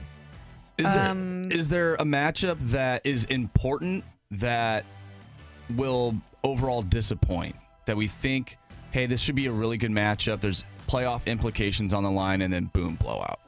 Is 0.78 0.86
there, 0.94 1.10
Um, 1.10 1.52
is 1.52 1.70
there 1.70 1.96
a 1.96 2.04
matchup 2.04 2.60
that 2.70 3.02
is 3.04 3.26
important 3.26 4.06
that 4.30 4.86
will 5.72 6.16
overall 6.44 6.84
disappoint? 6.84 7.56
That 7.88 7.98
we 7.98 8.06
think, 8.08 8.58
hey, 8.91 9.08
this 9.08 9.20
should 9.20 9.34
be 9.34 9.48
a 9.48 9.52
really 9.52 9.78
good 9.78 9.89
matchup. 9.89 10.39
There's 10.39 10.64
playoff 10.88 11.26
implications 11.26 11.94
on 11.96 12.04
the 12.04 12.12
line, 12.12 12.44
and 12.44 12.54
then 12.54 12.66
boom, 12.74 12.94
blowout. 12.96 13.39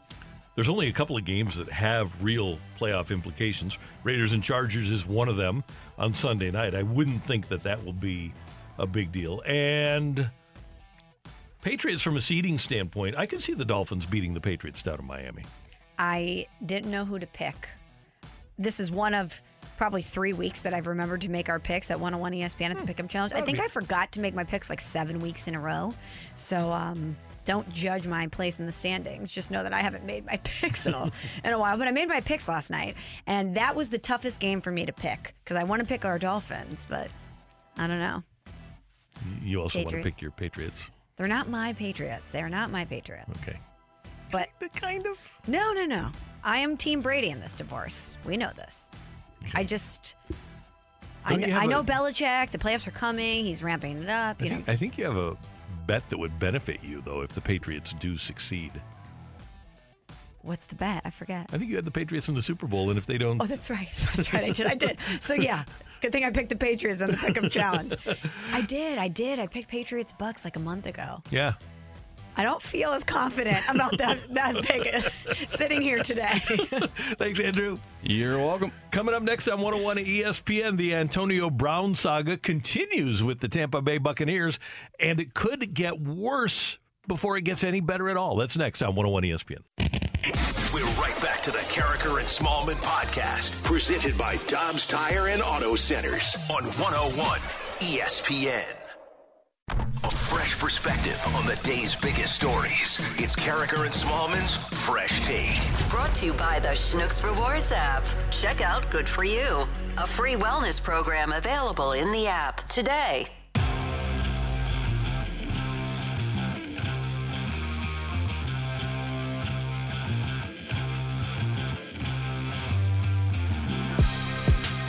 There's 0.56 0.70
only 0.70 0.88
a 0.88 0.92
couple 0.94 1.16
of 1.18 1.24
games 1.24 1.58
that 1.58 1.70
have 1.70 2.12
real 2.24 2.58
playoff 2.80 3.12
implications. 3.12 3.78
Raiders 4.04 4.34
and 4.34 4.42
Chargers 4.44 4.90
is 4.90 5.06
one 5.06 5.30
of 5.30 5.38
them 5.38 5.64
on 5.98 6.14
Sunday 6.14 6.52
night. 6.52 6.76
I 6.76 6.84
wouldn't 6.84 7.24
think 7.24 7.48
that 7.50 7.64
that 7.64 7.84
will 7.84 7.94
be 7.94 8.34
a 8.78 8.86
big 8.86 9.12
deal. 9.12 9.42
And 9.46 10.30
Patriots, 11.62 12.02
from 12.02 12.18
a 12.18 12.22
seeding 12.22 12.58
standpoint, 12.58 13.16
I 13.18 13.26
can 13.26 13.40
see 13.40 13.54
the 13.54 13.66
Dolphins 13.66 14.06
beating 14.06 14.34
the 14.34 14.42
Patriots 14.42 14.82
down 14.82 15.00
in 15.00 15.06
Miami. 15.06 15.44
I 15.98 16.48
didn't 16.66 16.92
know 16.92 17.06
who 17.06 17.20
to 17.20 17.28
pick. 17.28 17.70
This 18.60 18.80
is 18.80 18.92
one 18.92 19.14
of 19.14 19.42
probably 19.78 20.02
three 20.02 20.34
weeks 20.34 20.62
that 20.62 20.74
I've 20.74 20.88
remembered 20.88 21.22
to 21.22 21.30
make 21.30 21.50
our 21.50 21.60
picks 21.60 21.92
at 21.92 22.00
101 22.00 22.34
ESPN 22.34 22.72
at 22.72 22.78
the 22.78 22.94
Pick'em 22.94 23.10
Challenge. 23.10 23.34
I 23.34 23.42
think 23.42 23.60
I 23.60 23.68
forgot 23.68 24.12
to 24.14 24.20
make 24.20 24.34
my 24.34 24.44
picks 24.44 24.70
like 24.70 24.80
seven 24.80 25.20
weeks 25.20 25.48
in 25.48 25.56
a 25.56 25.60
row. 25.60 25.94
So 26.36 26.72
um, 26.72 27.18
don't 27.46 27.72
judge 27.72 28.08
my 28.08 28.28
place 28.28 28.60
in 28.60 28.66
the 28.66 28.72
standings. 28.72 29.32
Just 29.32 29.52
know 29.52 29.64
that 29.64 29.74
I 29.74 29.82
haven't 29.82 30.04
made 30.06 30.26
my 30.26 30.38
picks 30.44 30.86
in 30.86 30.94
a, 30.94 31.12
in 31.44 31.54
a 31.54 31.60
while. 31.60 31.78
But 31.78 31.88
I 31.88 31.92
made 31.92 32.08
my 32.08 32.22
picks 32.22 32.48
last 32.48 32.70
night, 32.72 32.96
and 33.28 33.56
that 33.56 33.76
was 33.76 33.90
the 33.90 33.98
toughest 34.00 34.40
game 34.40 34.62
for 34.62 34.72
me 34.72 34.86
to 34.86 34.92
pick 34.94 35.36
because 35.44 35.58
I 35.58 35.64
want 35.64 35.82
to 35.82 35.88
pick 35.88 36.04
our 36.06 36.20
Dolphins, 36.20 36.86
but 36.90 37.08
I 37.78 37.88
don't 37.88 38.00
know. 38.00 38.24
You 39.42 39.62
also 39.62 39.80
want 39.84 39.96
to 39.96 40.04
pick 40.04 40.22
your 40.22 40.32
Patriots. 40.32 40.90
They're 41.16 41.28
not 41.28 41.48
my 41.50 41.72
Patriots. 41.74 42.26
They're 42.32 42.50
not 42.50 42.70
my 42.72 42.84
Patriots. 42.86 43.42
Okay. 43.42 43.58
But 44.32 44.50
the 44.60 44.70
kind 44.70 45.06
of. 45.08 45.18
No, 45.48 45.72
no, 45.72 45.86
no. 45.86 46.10
I 46.44 46.58
am 46.60 46.76
Team 46.78 47.02
Brady 47.02 47.30
in 47.30 47.40
this 47.40 47.56
divorce. 47.56 48.18
We 48.26 48.38
know 48.38 48.52
this. 48.56 48.90
I 49.54 49.64
just. 49.64 50.16
I, 51.24 51.30
Don't 51.32 51.40
you 51.40 51.46
kn- 51.48 51.56
have 51.56 51.64
I 51.64 51.66
know 51.68 51.80
a- 51.80 51.84
Belichick. 51.84 52.52
The 52.52 52.58
playoffs 52.58 52.86
are 52.88 52.92
coming. 52.92 53.46
He's 53.46 53.64
ramping 53.64 54.04
it 54.04 54.10
up. 54.10 54.38
I 54.42 54.44
You 54.44 54.50
know, 54.52 54.56
think, 54.58 54.70
I 54.70 54.76
think 54.76 54.98
you 54.98 55.06
have 55.06 55.16
a 55.16 55.38
bet 55.88 56.08
that 56.10 56.18
would 56.18 56.38
benefit 56.40 56.84
you, 56.84 57.02
though, 57.02 57.22
if 57.22 57.34
the 57.34 57.42
Patriots 57.42 57.94
do 58.00 58.18
succeed. 58.18 58.72
what's 60.42 60.66
the 60.66 60.76
bet? 60.76 61.02
I 61.06 61.10
forget. 61.10 61.48
I 61.52 61.58
think 61.58 61.70
you 61.70 61.76
had 61.76 61.86
the 61.86 61.92
Patriots 61.92 62.30
in 62.30 62.36
the 62.36 62.42
Super 62.42 62.68
Bowl, 62.68 62.90
and 62.90 62.98
if 62.98 63.06
they 63.06 63.18
don't. 63.18 63.42
Oh, 63.42 63.46
that's 63.46 63.70
right. 63.70 63.90
That's 64.16 64.32
right. 64.34 64.44
I 64.46 64.52
did. 64.52 64.68
I 64.68 64.76
did. 64.76 64.98
So 65.20 65.34
yeah, 65.50 65.64
good 66.02 66.12
thing 66.12 66.24
I 66.24 66.30
picked 66.30 66.50
the 66.50 66.56
Patriots 66.56 67.02
in 67.02 67.12
the 67.12 67.18
Pick'em 67.18 67.50
Challenge. 67.50 67.96
I 68.52 68.62
did. 68.62 68.98
I 69.00 69.08
did. 69.08 69.40
I 69.40 69.48
picked 69.48 69.70
Patriots 69.70 70.14
Bucks 70.14 70.44
like 70.46 70.56
a 70.56 70.60
month 70.60 70.86
ago. 70.86 71.24
Yeah. 71.32 71.54
I 72.38 72.44
don't 72.44 72.62
feel 72.62 72.92
as 72.92 73.04
confident 73.04 73.60
about 73.70 73.98
that 73.98 74.34
that 74.34 74.62
pick 74.64 75.48
sitting 75.48 75.82
here 75.82 76.04
today. 76.04 76.40
Thanks, 77.18 77.40
Andrew. 77.40 77.80
You're 78.02 78.38
welcome. 78.38 78.72
Coming 78.92 79.16
up 79.16 79.24
next 79.24 79.48
on 79.48 79.62
101 79.62 79.98
ESPN, 79.98 80.78
the 80.78 80.96
Antonio 80.96 81.50
Brown 81.50 81.96
saga 81.96 82.38
continues 82.38 83.24
with 83.24 83.40
the 83.40 83.48
Tampa 83.48 83.82
Bay 83.82 83.98
Buccaneers, 83.98 84.60
and 85.00 85.20
it 85.20 85.34
could 85.34 85.74
get 85.74 86.00
worse 86.00 86.78
before 87.08 87.38
it 87.38 87.44
gets 87.44 87.64
any 87.64 87.80
better 87.82 88.10
at 88.10 88.18
all. 88.18 88.36
That's 88.36 88.58
next 88.58 88.82
on 88.82 88.96
101 88.96 89.24
ESPN. 89.24 89.64
We're 90.74 90.86
right 91.02 91.20
back 91.22 91.42
to 91.44 91.52
the 91.52 91.60
Karraker 91.60 92.20
and 92.20 92.28
Smallman 92.28 92.82
podcast, 92.82 93.62
presented 93.64 94.18
by 94.18 94.38
Dobbs 94.48 94.86
Tire 94.86 95.28
and 95.28 95.42
Auto 95.42 95.76
Centers 95.76 96.36
on 96.50 96.64
101 96.64 97.40
ESPN. 97.80 98.85
A 100.04 100.12
fresh 100.12 100.60
perspective 100.60 101.20
on 101.36 101.46
the 101.48 101.60
day's 101.64 101.96
biggest 101.96 102.36
stories. 102.36 103.00
It's 103.18 103.36
Karraker 103.36 103.84
and 103.84 103.92
Smallman's 103.94 104.58
Fresh 104.86 105.22
Take. 105.22 105.58
Brought 105.90 106.14
to 106.16 106.28
you 106.28 106.34
by 106.34 106.60
the 106.60 106.70
Schnucks 106.70 107.24
Rewards 107.24 107.72
app. 107.72 108.06
Check 108.30 108.62
out 108.62 108.90
Good 108.92 109.10
For 109.10 109.24
You, 109.24 109.68
a 109.98 110.06
free 110.06 110.36
wellness 110.36 110.82
program 110.82 111.32
available 111.32 111.94
in 111.94 112.12
the 112.12 112.28
app 112.28 112.68
today. 112.68 113.28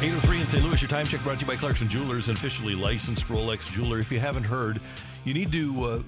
Eight 0.02 0.12
oh 0.12 0.20
three 0.20 0.40
in 0.42 0.46
St. 0.46 0.62
Louis. 0.62 0.80
Your 0.80 0.88
time 0.90 1.06
check 1.06 1.22
brought 1.22 1.38
to 1.38 1.46
you 1.46 1.50
by 1.50 1.56
Clarkson 1.56 1.88
Jewelers, 1.88 2.28
an 2.28 2.34
officially 2.34 2.74
licensed 2.74 3.24
Rolex 3.26 3.70
jeweler. 3.72 3.98
If 3.98 4.12
you 4.12 4.20
haven't 4.20 4.44
heard, 4.44 4.78
you 5.24 5.32
need 5.32 5.50
to 5.52 5.84
uh, 5.84 6.02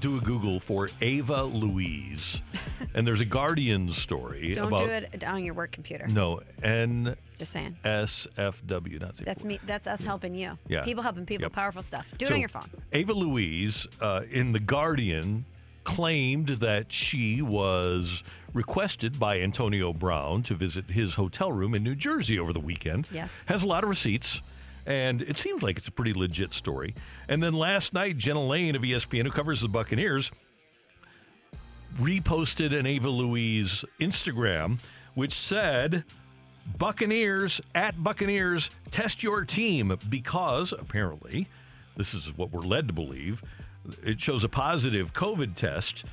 do 0.00 0.16
a 0.16 0.20
Google 0.20 0.60
for 0.60 0.88
Ava 1.00 1.42
Louise, 1.42 2.40
and 2.94 3.04
there's 3.04 3.20
a 3.20 3.24
Guardian 3.24 3.90
story 3.90 4.54
don't 4.54 4.68
about 4.68 4.86
do 4.86 4.90
it 4.92 5.24
on 5.24 5.42
your 5.44 5.54
work 5.54 5.72
computer. 5.72 6.06
no 6.06 6.40
N 6.62 7.16
Just 7.36 7.50
saying. 7.52 7.76
S 7.84 8.28
F 8.36 8.62
W. 8.64 8.98
Not 9.00 9.16
That's 9.16 9.44
me. 9.44 9.58
That's 9.66 9.88
us 9.88 10.04
helping 10.04 10.36
you. 10.36 10.56
Yeah. 10.68 10.84
People 10.84 11.02
helping 11.02 11.26
people. 11.26 11.46
Yep. 11.46 11.52
Powerful 11.52 11.82
stuff. 11.82 12.06
Do 12.18 12.26
it 12.26 12.32
on 12.32 12.38
your 12.38 12.48
phone. 12.48 12.70
Ava 12.92 13.12
Louise 13.12 13.88
uh, 14.00 14.20
in 14.30 14.52
The 14.52 14.60
Guardian 14.60 15.46
claimed 15.82 16.48
that 16.48 16.92
she 16.92 17.42
was 17.42 18.22
requested 18.56 19.18
by 19.18 19.38
Antonio 19.38 19.92
Brown 19.92 20.42
to 20.44 20.54
visit 20.54 20.90
his 20.90 21.14
hotel 21.14 21.52
room 21.52 21.74
in 21.74 21.84
New 21.84 21.94
Jersey 21.94 22.38
over 22.38 22.54
the 22.54 22.60
weekend. 22.60 23.06
Yes. 23.12 23.44
Has 23.48 23.62
a 23.62 23.66
lot 23.66 23.84
of 23.84 23.90
receipts. 23.90 24.40
And 24.86 25.20
it 25.20 25.36
seems 25.36 25.62
like 25.62 25.76
it's 25.76 25.88
a 25.88 25.92
pretty 25.92 26.14
legit 26.14 26.54
story. 26.54 26.94
And 27.28 27.42
then 27.42 27.52
last 27.52 27.92
night, 27.92 28.16
Jenna 28.16 28.42
Laine 28.42 28.74
of 28.74 28.82
ESPN, 28.82 29.24
who 29.24 29.30
covers 29.30 29.60
the 29.60 29.68
Buccaneers, 29.68 30.30
reposted 31.98 32.74
an 32.74 32.86
Ava 32.86 33.10
Louise 33.10 33.84
Instagram, 34.00 34.78
which 35.14 35.34
said, 35.34 36.04
Buccaneers 36.78 37.60
at 37.74 38.02
Buccaneers, 38.02 38.70
test 38.90 39.22
your 39.22 39.44
team 39.44 39.98
because 40.08 40.72
apparently, 40.72 41.46
this 41.96 42.14
is 42.14 42.36
what 42.36 42.52
we're 42.52 42.62
led 42.62 42.88
to 42.88 42.94
believe, 42.94 43.42
it 44.02 44.20
shows 44.20 44.44
a 44.44 44.48
positive 44.48 45.12
COVID 45.12 45.54
test, 45.54 46.04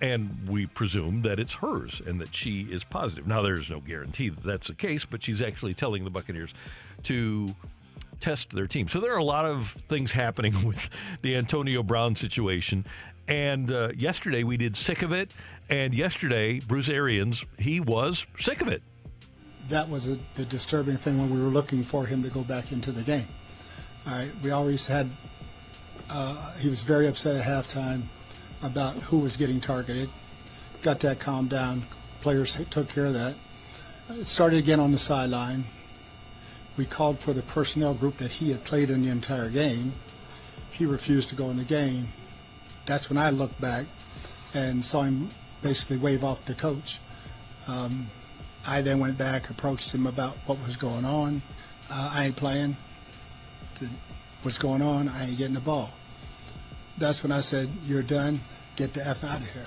and 0.00 0.48
we 0.48 0.66
presume 0.66 1.22
that 1.22 1.38
it's 1.40 1.54
hers 1.54 2.00
and 2.04 2.20
that 2.20 2.34
she 2.34 2.62
is 2.62 2.84
positive. 2.84 3.26
Now, 3.26 3.42
there's 3.42 3.70
no 3.70 3.80
guarantee 3.80 4.28
that 4.28 4.44
that's 4.44 4.68
the 4.68 4.74
case, 4.74 5.04
but 5.04 5.22
she's 5.22 5.42
actually 5.42 5.74
telling 5.74 6.04
the 6.04 6.10
Buccaneers 6.10 6.54
to 7.04 7.54
test 8.20 8.50
their 8.50 8.66
team. 8.66 8.88
So 8.88 9.00
there 9.00 9.12
are 9.12 9.18
a 9.18 9.24
lot 9.24 9.44
of 9.44 9.68
things 9.88 10.12
happening 10.12 10.54
with 10.66 10.88
the 11.22 11.36
Antonio 11.36 11.82
Brown 11.82 12.16
situation. 12.16 12.84
And 13.26 13.70
uh, 13.70 13.90
yesterday 13.96 14.42
we 14.42 14.56
did 14.56 14.76
sick 14.76 15.02
of 15.02 15.12
it, 15.12 15.32
and 15.68 15.92
yesterday 15.94 16.60
Bruce 16.60 16.88
Arians 16.88 17.44
he 17.58 17.78
was 17.78 18.26
sick 18.38 18.62
of 18.62 18.68
it. 18.68 18.82
that 19.68 19.86
was 19.88 20.06
a, 20.06 20.16
the 20.36 20.46
disturbing 20.46 20.96
thing 20.96 21.18
when 21.18 21.28
we 21.28 21.38
were 21.38 21.50
looking 21.50 21.82
for 21.82 22.06
him 22.06 22.22
to 22.22 22.30
go 22.30 22.42
back 22.42 22.72
into 22.72 22.90
the 22.90 23.02
game. 23.02 23.26
All 24.06 24.14
right, 24.14 24.30
we 24.42 24.50
always 24.50 24.86
had. 24.86 25.08
Uh, 26.08 26.52
he 26.54 26.70
was 26.70 26.84
very 26.84 27.06
upset 27.06 27.36
at 27.36 27.44
halftime 27.44 28.04
about 28.62 28.96
who 28.96 29.18
was 29.18 29.36
getting 29.36 29.60
targeted. 29.60 30.08
Got 30.82 31.00
that 31.00 31.20
calmed 31.20 31.50
down. 31.50 31.84
Players 32.22 32.56
took 32.70 32.88
care 32.88 33.06
of 33.06 33.14
that. 33.14 33.34
It 34.10 34.28
started 34.28 34.58
again 34.58 34.80
on 34.80 34.92
the 34.92 34.98
sideline. 34.98 35.64
We 36.76 36.86
called 36.86 37.18
for 37.18 37.32
the 37.32 37.42
personnel 37.42 37.94
group 37.94 38.18
that 38.18 38.30
he 38.30 38.50
had 38.52 38.64
played 38.64 38.90
in 38.90 39.02
the 39.02 39.10
entire 39.10 39.50
game. 39.50 39.92
He 40.72 40.86
refused 40.86 41.28
to 41.30 41.34
go 41.34 41.50
in 41.50 41.56
the 41.56 41.64
game. 41.64 42.08
That's 42.86 43.08
when 43.08 43.18
I 43.18 43.30
looked 43.30 43.60
back 43.60 43.86
and 44.54 44.84
saw 44.84 45.02
him 45.02 45.30
basically 45.62 45.98
wave 45.98 46.24
off 46.24 46.38
the 46.46 46.54
coach. 46.54 46.98
Um, 47.66 48.06
I 48.66 48.80
then 48.82 49.00
went 49.00 49.18
back, 49.18 49.50
approached 49.50 49.92
him 49.92 50.06
about 50.06 50.36
what 50.46 50.58
was 50.58 50.76
going 50.76 51.04
on. 51.04 51.42
Uh, 51.90 52.10
I 52.14 52.26
ain't 52.26 52.36
playing. 52.36 52.76
The, 53.80 53.88
what's 54.42 54.58
going 54.58 54.82
on? 54.82 55.08
I 55.08 55.28
ain't 55.28 55.38
getting 55.38 55.54
the 55.54 55.60
ball. 55.60 55.90
That's 56.98 57.22
when 57.22 57.32
I 57.32 57.40
said, 57.40 57.68
"You're 57.86 58.02
done. 58.02 58.40
Get 58.76 58.94
the 58.94 59.06
f 59.06 59.22
out 59.24 59.40
of 59.40 59.48
here." 59.48 59.66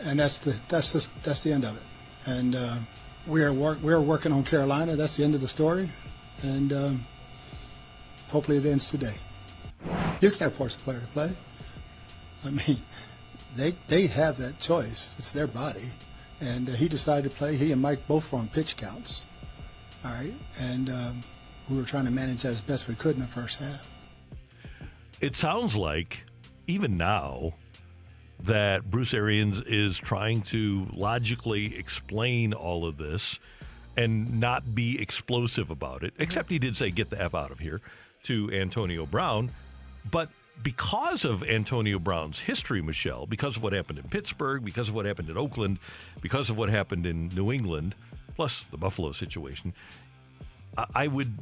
And 0.00 0.18
that's 0.18 0.38
the 0.38 0.56
that's 0.68 0.92
the 0.92 1.06
that's 1.24 1.40
the 1.40 1.52
end 1.52 1.64
of 1.64 1.76
it. 1.76 1.82
And 2.26 2.54
uh, 2.54 2.78
we 3.26 3.42
are 3.42 3.52
work 3.52 3.78
we 3.82 3.92
are 3.92 4.02
working 4.02 4.32
on 4.32 4.44
Carolina. 4.44 4.96
That's 4.96 5.16
the 5.16 5.24
end 5.24 5.34
of 5.34 5.40
the 5.40 5.48
story. 5.48 5.90
And 6.42 6.72
um, 6.72 7.06
hopefully 8.28 8.58
it 8.58 8.66
ends 8.66 8.90
today. 8.90 9.14
You 10.20 10.30
can't 10.30 10.54
force 10.54 10.74
a 10.74 10.78
player 10.78 11.00
to 11.00 11.06
play. 11.08 11.30
I 12.44 12.50
mean, 12.50 12.78
they 13.56 13.74
they 13.88 14.06
have 14.06 14.38
that 14.38 14.60
choice. 14.60 15.14
It's 15.18 15.32
their 15.32 15.46
body, 15.46 15.90
and 16.40 16.68
uh, 16.68 16.72
he 16.72 16.88
decided 16.88 17.30
to 17.30 17.36
play. 17.36 17.56
He 17.56 17.72
and 17.72 17.82
Mike 17.82 18.00
both 18.06 18.30
were 18.30 18.38
on 18.38 18.48
pitch 18.48 18.76
counts. 18.76 19.22
All 20.04 20.12
right, 20.12 20.32
and 20.60 20.88
um, 20.88 21.24
we 21.68 21.76
were 21.76 21.84
trying 21.84 22.04
to 22.04 22.10
manage 22.10 22.42
that 22.42 22.50
as 22.50 22.60
best 22.60 22.86
we 22.88 22.94
could 22.94 23.16
in 23.16 23.20
the 23.20 23.28
first 23.28 23.58
half. 23.58 23.80
It 25.20 25.34
sounds 25.34 25.74
like 25.76 26.24
even 26.68 26.96
now 26.96 27.54
that 28.40 28.88
Bruce 28.88 29.14
Arians 29.14 29.60
is 29.60 29.98
trying 29.98 30.42
to 30.42 30.86
logically 30.92 31.76
explain 31.76 32.52
all 32.52 32.86
of 32.86 32.96
this 32.96 33.40
and 33.96 34.38
not 34.38 34.76
be 34.76 35.00
explosive 35.00 35.70
about 35.70 36.04
it. 36.04 36.14
Except 36.18 36.48
he 36.48 36.60
did 36.60 36.76
say 36.76 36.90
get 36.90 37.10
the 37.10 37.20
f 37.20 37.34
out 37.34 37.50
of 37.50 37.58
here 37.58 37.80
to 38.24 38.48
Antonio 38.52 39.06
Brown, 39.06 39.50
but 40.08 40.28
because 40.62 41.24
of 41.24 41.42
Antonio 41.42 41.98
Brown's 41.98 42.38
history, 42.38 42.82
Michelle, 42.82 43.26
because 43.26 43.56
of 43.56 43.62
what 43.62 43.72
happened 43.72 43.98
in 43.98 44.04
Pittsburgh, 44.08 44.64
because 44.64 44.88
of 44.88 44.94
what 44.94 45.04
happened 45.04 45.30
in 45.30 45.36
Oakland, 45.36 45.78
because 46.20 46.50
of 46.50 46.56
what 46.56 46.68
happened 46.68 47.06
in 47.06 47.28
New 47.28 47.52
England, 47.52 47.94
plus 48.36 48.60
the 48.70 48.76
Buffalo 48.76 49.12
situation, 49.12 49.72
I, 50.76 50.86
I 50.94 51.06
would, 51.08 51.32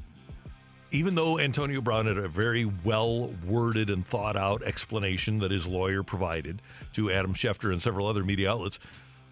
even 0.90 1.14
though 1.14 1.38
Antonio 1.38 1.80
Brown 1.80 2.06
had 2.06 2.16
a 2.18 2.28
very 2.28 2.64
well 2.64 3.28
worded 3.46 3.90
and 3.90 4.06
thought 4.06 4.36
out 4.36 4.62
explanation 4.62 5.38
that 5.40 5.50
his 5.50 5.66
lawyer 5.66 6.02
provided 6.02 6.62
to 6.94 7.10
Adam 7.10 7.34
Schefter 7.34 7.72
and 7.72 7.82
several 7.82 8.06
other 8.06 8.24
media 8.24 8.50
outlets, 8.50 8.78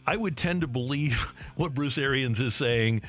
I 0.07 0.17
would 0.17 0.37
tend 0.37 0.61
to 0.63 0.67
believe 0.67 1.21
what 1.57 1.75
Bruce 1.75 1.99
Arians 1.99 2.41
is 2.41 2.55
saying 2.55 3.03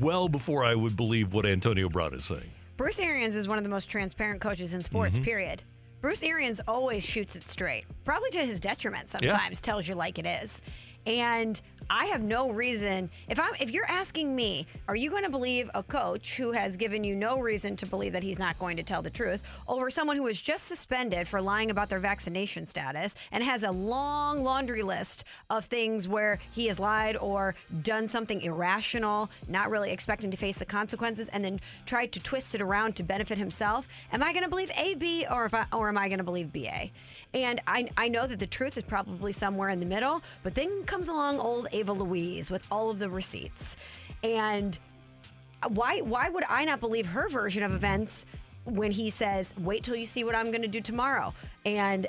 well 0.00 0.28
before 0.28 0.64
I 0.64 0.74
would 0.74 0.96
believe 0.96 1.32
what 1.32 1.46
Antonio 1.46 1.88
Brown 1.88 2.14
is 2.14 2.24
saying. 2.24 2.50
Bruce 2.76 2.98
Arians 2.98 3.36
is 3.36 3.46
one 3.46 3.58
of 3.58 3.64
the 3.64 3.70
most 3.70 3.86
transparent 3.90 4.40
coaches 4.40 4.72
in 4.74 4.82
sports, 4.82 5.18
Mhm. 5.18 5.24
period. 5.24 5.62
Bruce 6.00 6.22
Arians 6.22 6.60
always 6.66 7.04
shoots 7.04 7.36
it 7.36 7.46
straight, 7.46 7.84
probably 8.06 8.30
to 8.30 8.38
his 8.44 8.58
detriment 8.58 9.10
sometimes, 9.10 9.60
tells 9.60 9.86
you 9.86 9.94
like 9.94 10.18
it 10.18 10.24
is. 10.24 10.62
And 11.06 11.60
I 11.92 12.04
have 12.06 12.22
no 12.22 12.52
reason. 12.52 13.10
If 13.28 13.40
I'm, 13.40 13.52
if 13.58 13.72
you're 13.72 13.90
asking 13.90 14.36
me, 14.36 14.64
are 14.86 14.94
you 14.94 15.10
going 15.10 15.24
to 15.24 15.30
believe 15.30 15.68
a 15.74 15.82
coach 15.82 16.36
who 16.36 16.52
has 16.52 16.76
given 16.76 17.02
you 17.02 17.16
no 17.16 17.40
reason 17.40 17.74
to 17.76 17.86
believe 17.86 18.12
that 18.12 18.22
he's 18.22 18.38
not 18.38 18.56
going 18.60 18.76
to 18.76 18.84
tell 18.84 19.02
the 19.02 19.10
truth 19.10 19.42
over 19.66 19.90
someone 19.90 20.16
who 20.16 20.22
was 20.22 20.40
just 20.40 20.66
suspended 20.66 21.26
for 21.26 21.42
lying 21.42 21.68
about 21.68 21.88
their 21.88 21.98
vaccination 21.98 22.64
status 22.64 23.16
and 23.32 23.42
has 23.42 23.64
a 23.64 23.72
long 23.72 24.44
laundry 24.44 24.82
list 24.82 25.24
of 25.50 25.64
things 25.64 26.06
where 26.06 26.38
he 26.52 26.68
has 26.68 26.78
lied 26.78 27.16
or 27.16 27.56
done 27.82 28.06
something 28.06 28.40
irrational, 28.42 29.28
not 29.48 29.68
really 29.68 29.90
expecting 29.90 30.30
to 30.30 30.36
face 30.36 30.58
the 30.58 30.64
consequences, 30.64 31.26
and 31.28 31.44
then 31.44 31.60
tried 31.86 32.12
to 32.12 32.20
twist 32.20 32.54
it 32.54 32.60
around 32.60 32.94
to 32.94 33.02
benefit 33.02 33.36
himself? 33.36 33.88
Am 34.12 34.22
I 34.22 34.32
going 34.32 34.44
to 34.44 34.48
believe 34.48 34.70
A, 34.76 34.94
B, 34.94 35.26
or 35.28 35.44
if 35.44 35.54
I, 35.54 35.66
or 35.72 35.88
am 35.88 35.98
I 35.98 36.06
going 36.08 36.18
to 36.18 36.24
believe 36.24 36.52
BA? 36.52 36.90
And 37.34 37.60
I, 37.66 37.88
I 37.96 38.08
know 38.08 38.26
that 38.28 38.38
the 38.38 38.46
truth 38.46 38.76
is 38.76 38.84
probably 38.84 39.32
somewhere 39.32 39.70
in 39.70 39.80
the 39.80 39.86
middle, 39.86 40.22
but 40.44 40.54
then 40.54 40.84
comes 40.84 41.08
along 41.08 41.38
old 41.38 41.66
Ava 41.80 41.92
Louise 41.92 42.50
with 42.50 42.66
all 42.70 42.90
of 42.90 42.98
the 42.98 43.10
receipts. 43.10 43.76
And 44.22 44.78
why 45.68 46.00
why 46.00 46.28
would 46.28 46.44
I 46.48 46.64
not 46.64 46.80
believe 46.80 47.06
her 47.06 47.28
version 47.28 47.62
of 47.62 47.72
events 47.72 48.24
when 48.64 48.92
he 48.92 49.10
says, 49.10 49.54
"Wait 49.58 49.82
till 49.82 49.96
you 49.96 50.06
see 50.06 50.24
what 50.24 50.34
I'm 50.34 50.46
going 50.46 50.62
to 50.62 50.68
do 50.68 50.80
tomorrow," 50.80 51.34
and 51.64 52.06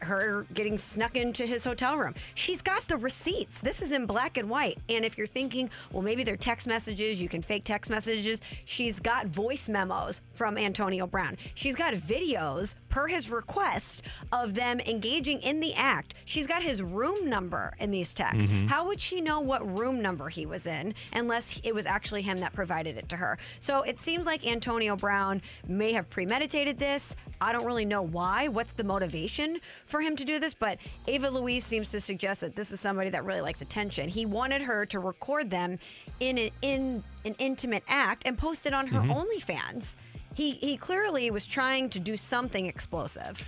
her 0.00 0.46
getting 0.54 0.78
snuck 0.78 1.16
into 1.16 1.46
his 1.46 1.64
hotel 1.64 1.96
room. 1.96 2.14
She's 2.34 2.62
got 2.62 2.86
the 2.88 2.96
receipts. 2.96 3.58
This 3.60 3.82
is 3.82 3.92
in 3.92 4.06
black 4.06 4.36
and 4.36 4.48
white. 4.48 4.78
And 4.88 5.04
if 5.04 5.18
you're 5.18 5.26
thinking, 5.26 5.70
well, 5.92 6.02
maybe 6.02 6.22
they're 6.24 6.36
text 6.36 6.66
messages, 6.66 7.20
you 7.20 7.28
can 7.28 7.42
fake 7.42 7.64
text 7.64 7.90
messages. 7.90 8.40
She's 8.64 9.00
got 9.00 9.26
voice 9.26 9.68
memos 9.68 10.20
from 10.34 10.56
Antonio 10.56 11.06
Brown. 11.06 11.36
She's 11.54 11.74
got 11.74 11.94
videos 11.94 12.74
per 12.88 13.06
his 13.08 13.28
request 13.30 14.02
of 14.32 14.54
them 14.54 14.78
engaging 14.80 15.40
in 15.40 15.58
the 15.60 15.74
act. 15.74 16.14
She's 16.24 16.46
got 16.46 16.62
his 16.62 16.80
room 16.80 17.28
number 17.28 17.74
in 17.80 17.90
these 17.90 18.12
texts. 18.12 18.50
Mhm. 18.50 18.68
How 18.68 18.86
would 18.86 19.00
she 19.00 19.20
know 19.20 19.40
what 19.40 19.78
room 19.78 20.00
number 20.00 20.28
he 20.28 20.46
was 20.46 20.66
in 20.66 20.94
unless 21.12 21.60
it 21.64 21.74
was 21.74 21.86
actually 21.86 22.22
him 22.22 22.38
that 22.38 22.52
provided 22.52 22.96
it 22.96 23.08
to 23.08 23.16
her? 23.16 23.38
So 23.58 23.82
it 23.82 24.00
seems 24.00 24.26
like 24.26 24.46
Antonio 24.46 24.94
Brown 24.94 25.42
may 25.66 25.92
have 25.92 26.08
premeditated 26.08 26.78
this. 26.78 27.16
I 27.40 27.50
don't 27.52 27.64
really 27.66 27.84
know 27.84 28.02
why. 28.02 28.46
What's 28.48 28.72
the 28.72 28.84
motivation 28.84 29.60
for 29.86 30.00
him 30.00 30.16
to 30.16 30.24
do 30.24 30.38
this? 30.38 30.54
But 30.54 30.78
Ava 31.08 31.30
Louise 31.30 31.64
seems 31.64 31.90
to 31.90 32.00
suggest 32.00 32.40
that 32.40 32.56
this 32.56 32.70
is 32.72 32.80
somebody 32.80 33.10
that 33.10 33.24
really 33.24 33.40
likes 33.40 33.62
attention. 33.62 34.08
He 34.08 34.26
wanted 34.26 34.62
her 34.62 34.86
to 34.86 34.98
record 34.98 35.50
them 35.50 35.78
in 36.20 36.38
an 36.38 36.50
in 36.62 37.02
an 37.24 37.34
intimate 37.38 37.82
act 37.88 38.22
and 38.26 38.36
post 38.38 38.66
it 38.66 38.74
on 38.74 38.86
her 38.88 39.00
Mhm. 39.00 39.14
OnlyFans. 39.26 39.94
He 40.34 40.52
he 40.52 40.76
clearly 40.76 41.30
was 41.30 41.46
trying 41.46 41.90
to 41.90 42.00
do 42.00 42.16
something 42.16 42.66
explosive. 42.66 43.42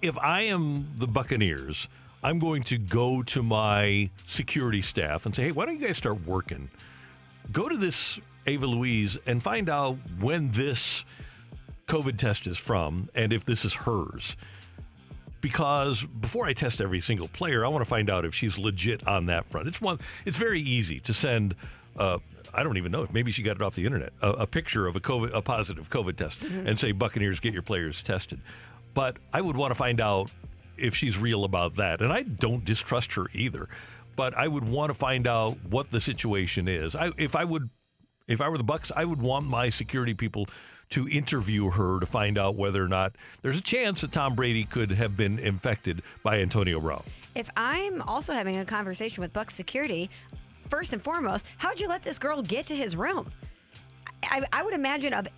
if 0.00 0.16
I 0.18 0.40
am 0.42 0.88
the 0.96 1.06
Buccaneers, 1.06 1.86
I'm 2.22 2.38
going 2.38 2.62
to 2.64 2.78
go 2.78 3.22
to 3.24 3.42
my 3.42 4.08
security 4.24 4.80
staff 4.80 5.26
and 5.26 5.36
say, 5.36 5.44
hey, 5.44 5.52
why 5.52 5.66
don't 5.66 5.78
you 5.78 5.86
guys 5.86 5.98
start 5.98 6.26
working? 6.26 6.70
Go 7.52 7.68
to 7.68 7.76
this 7.76 8.18
Ava 8.46 8.66
Louise 8.66 9.18
and 9.26 9.42
find 9.42 9.68
out 9.68 9.98
when 10.18 10.50
this 10.52 11.04
COVID 11.88 12.16
test 12.16 12.46
is 12.46 12.56
from 12.58 13.10
and 13.14 13.32
if 13.34 13.44
this 13.44 13.64
is 13.66 13.74
hers. 13.74 14.34
Because 15.46 16.04
before 16.04 16.46
I 16.46 16.54
test 16.54 16.80
every 16.80 16.98
single 16.98 17.28
player, 17.28 17.64
I 17.64 17.68
want 17.68 17.82
to 17.84 17.88
find 17.88 18.10
out 18.10 18.24
if 18.24 18.34
she's 18.34 18.58
legit 18.58 19.06
on 19.06 19.26
that 19.26 19.46
front. 19.46 19.68
It's 19.68 19.80
one. 19.80 20.00
It's 20.24 20.36
very 20.36 20.60
easy 20.60 20.98
to 21.00 21.14
send. 21.14 21.54
Uh, 21.96 22.18
I 22.52 22.64
don't 22.64 22.76
even 22.78 22.90
know 22.90 23.02
if 23.02 23.12
maybe 23.12 23.30
she 23.30 23.44
got 23.44 23.54
it 23.54 23.62
off 23.62 23.76
the 23.76 23.86
internet. 23.86 24.12
A, 24.22 24.30
a 24.30 24.46
picture 24.48 24.88
of 24.88 24.96
a 24.96 25.00
COVID, 25.00 25.32
a 25.32 25.40
positive 25.42 25.88
COVID 25.88 26.16
test, 26.16 26.40
Mhm. 26.40 26.66
and 26.66 26.78
say 26.80 26.90
Buccaneers 26.90 27.38
get 27.38 27.52
your 27.52 27.62
players 27.62 28.02
tested. 28.02 28.40
But 28.92 29.18
I 29.32 29.40
would 29.40 29.56
want 29.56 29.70
to 29.70 29.76
find 29.76 30.00
out 30.00 30.32
if 30.76 30.96
she's 30.96 31.16
real 31.16 31.44
about 31.44 31.76
that, 31.76 32.00
and 32.00 32.12
I 32.12 32.22
don't 32.22 32.64
distrust 32.64 33.14
her 33.14 33.26
either. 33.32 33.68
But 34.16 34.34
I 34.36 34.48
would 34.48 34.68
want 34.68 34.90
to 34.90 34.94
find 34.94 35.28
out 35.28 35.56
what 35.70 35.92
the 35.92 36.00
situation 36.00 36.66
is. 36.66 36.96
I, 36.96 37.12
if 37.18 37.36
I 37.36 37.44
would, 37.44 37.70
if 38.26 38.40
I 38.40 38.48
were 38.48 38.58
the 38.58 38.64
Bucks, 38.64 38.90
I 38.96 39.04
would 39.04 39.22
want 39.22 39.46
my 39.46 39.68
security 39.68 40.12
people 40.14 40.48
to 40.90 41.08
interview 41.08 41.70
her 41.70 42.00
to 42.00 42.06
find 42.06 42.38
out 42.38 42.54
whether 42.54 42.82
or 42.82 42.88
not 42.88 43.14
there's 43.42 43.58
a 43.58 43.62
chance 43.62 44.00
that 44.02 44.12
Tom 44.12 44.34
Brady 44.34 44.64
could 44.64 44.92
have 44.92 45.16
been 45.16 45.38
infected 45.38 46.02
by 46.22 46.40
Antonio 46.40 46.80
Brown. 46.80 47.02
If 47.34 47.50
I'm 47.56 48.02
also 48.02 48.32
having 48.32 48.56
a 48.56 48.64
conversation 48.64 49.20
with 49.20 49.32
Buck 49.32 49.50
Security, 49.50 50.10
first 50.70 50.92
and 50.92 51.02
foremost, 51.02 51.46
how'd 51.58 51.80
you 51.80 51.88
let 51.88 52.02
this 52.02 52.18
girl 52.18 52.42
get 52.42 52.66
to 52.66 52.76
his 52.76 52.96
room? 52.96 53.30
I, 54.22 54.42
I 54.52 54.62
would 54.62 54.74
imagine 54.74 55.12
of 55.12 55.28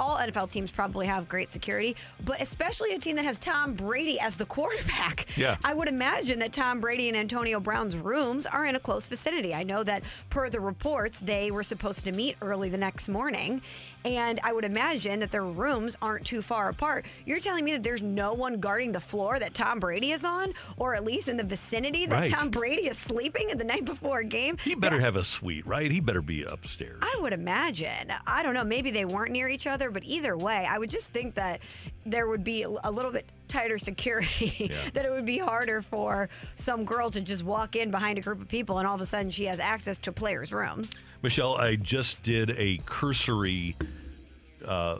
all 0.00 0.16
NFL 0.16 0.50
teams 0.50 0.70
probably 0.70 1.06
have 1.06 1.28
great 1.28 1.52
security, 1.52 1.94
but 2.24 2.40
especially 2.40 2.94
a 2.94 2.98
team 2.98 3.16
that 3.16 3.24
has 3.24 3.38
Tom 3.38 3.74
Brady 3.74 4.18
as 4.18 4.34
the 4.34 4.46
quarterback. 4.46 5.26
Yeah. 5.36 5.56
I 5.62 5.74
would 5.74 5.88
imagine 5.88 6.38
that 6.38 6.52
Tom 6.52 6.80
Brady 6.80 7.08
and 7.08 7.16
Antonio 7.16 7.60
Brown's 7.60 7.96
rooms 7.96 8.46
are 8.46 8.64
in 8.64 8.74
a 8.74 8.80
close 8.80 9.06
vicinity. 9.06 9.54
I 9.54 9.62
know 9.62 9.82
that 9.84 10.02
per 10.30 10.48
the 10.48 10.60
reports, 10.60 11.20
they 11.20 11.50
were 11.50 11.62
supposed 11.62 12.04
to 12.04 12.12
meet 12.12 12.36
early 12.40 12.70
the 12.70 12.78
next 12.78 13.08
morning, 13.08 13.60
and 14.04 14.40
I 14.42 14.52
would 14.52 14.64
imagine 14.64 15.20
that 15.20 15.30
their 15.30 15.44
rooms 15.44 15.96
aren't 16.00 16.26
too 16.26 16.42
far 16.42 16.68
apart. 16.68 17.04
You're 17.26 17.40
telling 17.40 17.64
me 17.64 17.72
that 17.72 17.82
there's 17.82 18.02
no 18.02 18.32
one 18.32 18.60
guarding 18.60 18.92
the 18.92 19.00
floor 19.00 19.38
that 19.38 19.54
Tom 19.54 19.78
Brady 19.80 20.12
is 20.12 20.24
on, 20.24 20.54
or 20.76 20.94
at 20.94 21.04
least 21.04 21.28
in 21.28 21.36
the 21.36 21.44
vicinity 21.44 22.06
that 22.06 22.20
Right. 22.20 22.30
Tom 22.30 22.50
Brady 22.50 22.88
is 22.88 22.98
sleeping 22.98 23.50
in 23.50 23.58
the 23.58 23.64
night 23.64 23.84
before 23.84 24.20
a 24.20 24.24
game? 24.24 24.56
He 24.64 24.74
better 24.74 25.00
have 25.00 25.16
a 25.16 25.24
suite, 25.24 25.66
right? 25.66 25.90
He 25.90 26.00
better 26.00 26.22
be 26.22 26.42
upstairs. 26.44 26.98
I 27.02 27.18
would 27.20 27.32
imagine. 27.32 28.12
I 28.26 28.42
don't 28.42 28.54
know. 28.54 28.64
Maybe 28.64 28.90
they 28.90 29.04
weren't 29.04 29.32
near 29.32 29.48
each 29.48 29.66
other, 29.66 29.90
but 29.90 30.02
either 30.04 30.36
way, 30.36 30.66
I 30.68 30.78
would 30.78 30.90
just 30.90 31.08
think 31.08 31.34
that 31.34 31.60
there 32.06 32.26
would 32.26 32.44
be 32.44 32.62
a 32.62 32.90
little 32.90 33.12
bit 33.12 33.26
tighter 33.50 33.78
security. 33.78 34.28
Yeah. 34.70 34.76
that 34.94 35.04
it 35.04 35.10
would 35.10 35.26
be 35.26 35.38
harder 35.38 35.82
for 35.82 36.28
some 36.56 36.84
girl 36.84 37.10
to 37.10 37.20
just 37.20 37.42
walk 37.42 37.74
in 37.76 37.90
behind 37.90 38.18
a 38.18 38.20
group 38.20 38.40
of 38.40 38.46
people 38.48 38.78
and 38.78 38.86
all 38.86 38.94
of 38.94 39.00
a 39.00 39.06
sudden 39.06 39.30
she 39.30 39.46
has 39.46 39.58
access 39.58 39.98
to 39.98 40.12
players' 40.12 40.52
rooms. 40.52 40.94
Michelle, 41.22 41.56
I 41.56 41.76
just 41.76 42.22
did 42.22 42.50
a 42.56 42.78
cursory 42.86 43.76
uh, 44.64 44.98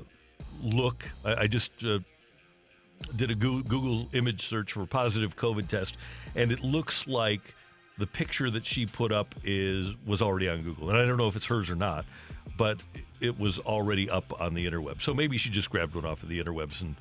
look. 0.63 1.09
I, 1.25 1.43
I 1.43 1.47
just 1.47 1.73
uh, 1.85 2.01
did 3.17 3.31
a 3.31 3.35
Goo- 3.35 3.63
Google 3.63 4.09
image 4.13 4.47
search 4.49 4.73
for 4.73 4.87
positive 4.87 5.37
COVID 5.37 5.69
test, 5.69 5.97
and 6.35 6.51
it 6.51 6.65
looks 6.65 7.07
like 7.07 7.55
the 7.99 8.07
picture 8.07 8.51
that 8.51 8.65
she 8.67 8.87
put 8.87 9.13
up 9.13 9.35
is 9.45 9.95
was 10.07 10.23
already 10.23 10.49
on 10.49 10.63
Google, 10.63 10.91
and 10.91 10.99
I 10.99 11.05
don't 11.07 11.17
know 11.19 11.29
if 11.29 11.37
it's 11.37 11.47
hers 11.47 11.71
or 11.71 11.77
not, 11.77 12.05
but 12.57 12.83
it 13.21 13.39
was 13.39 13.59
already 13.61 14.11
up 14.11 14.41
on 14.41 14.55
the 14.55 14.67
interweb. 14.67 15.01
So 15.03 15.15
maybe 15.15 15.39
she 15.39 15.51
just 15.51 15.71
grabbed 15.71 15.95
one 15.95 16.07
off 16.07 16.23
of 16.23 16.29
the 16.29 16.43
interwebs 16.43 16.81
and 16.81 16.97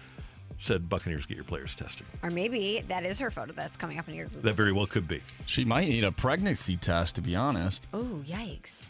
said, 0.59 0.89
"Buccaneers, 0.89 1.25
get 1.25 1.35
your 1.35 1.43
players 1.43 1.75
tested." 1.75 2.05
Or 2.23 2.29
maybe 2.29 2.83
that 2.87 3.05
is 3.05 3.19
her 3.19 3.31
photo 3.31 3.53
that's 3.53 3.77
coming 3.77 3.99
up 3.99 4.07
in 4.07 4.15
your 4.15 4.25
Google. 4.27 4.41
That 4.43 4.55
very 4.55 4.71
well 4.71 4.85
could 4.85 5.07
be. 5.07 5.21
She 5.45 5.65
might 5.65 5.87
need 5.87 6.03
a 6.03 6.11
pregnancy 6.11 6.77
test, 6.77 7.15
to 7.15 7.21
be 7.21 7.35
honest. 7.35 7.87
Oh, 7.93 8.23
yikes. 8.27 8.85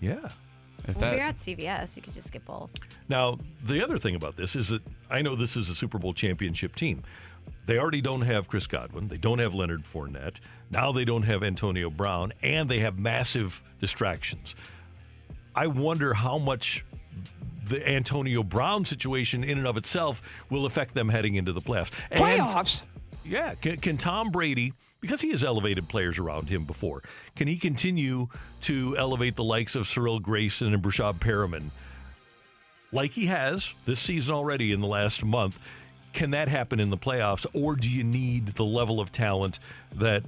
Yeah. 0.00 0.28
If 0.86 0.96
Well, 0.96 1.10
that, 1.10 1.16
you're 1.16 1.26
at 1.26 1.38
CVS, 1.38 1.96
you 1.96 2.02
could 2.02 2.14
just 2.14 2.30
get 2.32 2.44
both. 2.44 2.70
Now, 3.08 3.38
the 3.64 3.82
other 3.82 3.98
thing 3.98 4.14
about 4.14 4.36
this 4.36 4.54
is 4.54 4.68
that 4.68 4.82
I 5.10 5.22
know 5.22 5.34
this 5.34 5.56
is 5.56 5.68
a 5.68 5.74
Super 5.74 5.98
Bowl 5.98 6.12
championship 6.12 6.76
team. 6.76 7.02
They 7.64 7.78
already 7.78 8.00
don't 8.00 8.22
have 8.22 8.48
Chris 8.48 8.66
Godwin. 8.66 9.08
They 9.08 9.16
don't 9.16 9.38
have 9.40 9.54
Leonard 9.54 9.84
Fournette. 9.84 10.36
Now 10.70 10.92
they 10.92 11.04
don't 11.04 11.22
have 11.22 11.42
Antonio 11.42 11.90
Brown, 11.90 12.32
and 12.42 12.68
they 12.70 12.80
have 12.80 12.98
massive 12.98 13.62
distractions. 13.80 14.54
I 15.54 15.66
wonder 15.66 16.14
how 16.14 16.38
much 16.38 16.84
the 17.66 17.86
Antonio 17.88 18.42
Brown 18.42 18.84
situation 18.84 19.42
in 19.44 19.58
and 19.58 19.66
of 19.66 19.76
itself 19.76 20.22
will 20.50 20.66
affect 20.66 20.94
them 20.94 21.08
heading 21.08 21.34
into 21.34 21.52
the 21.52 21.60
playoffs. 21.60 21.90
And- 22.10 22.22
Playoffs? 22.22 22.82
yeah. 23.24 23.54
Can, 23.54 23.76
can 23.78 23.96
Tom 23.98 24.30
Brady, 24.30 24.72
because 25.00 25.20
he 25.20 25.30
has 25.30 25.42
elevated 25.44 25.88
players 25.88 26.18
around 26.18 26.48
him 26.48 26.64
before, 26.64 27.02
can 27.34 27.48
he 27.48 27.56
continue 27.56 28.28
to 28.62 28.96
elevate 28.96 29.36
the 29.36 29.44
likes 29.44 29.74
of 29.74 29.86
Cyril 29.86 30.20
Grayson 30.20 30.72
and 30.72 30.82
Breshad 30.82 31.18
Perriman 31.18 31.70
like 32.92 33.10
he 33.12 33.26
has 33.26 33.74
this 33.84 34.00
season 34.00 34.34
already 34.34 34.72
in 34.72 34.80
the 34.80 34.86
last 34.86 35.24
month? 35.24 35.58
Can 36.12 36.30
that 36.30 36.48
happen 36.48 36.80
in 36.80 36.88
the 36.88 36.96
playoffs, 36.96 37.44
or 37.52 37.76
do 37.76 37.90
you 37.90 38.02
need 38.02 38.46
the 38.48 38.64
level 38.64 39.00
of 39.00 39.12
talent 39.12 39.58
that 39.96 40.22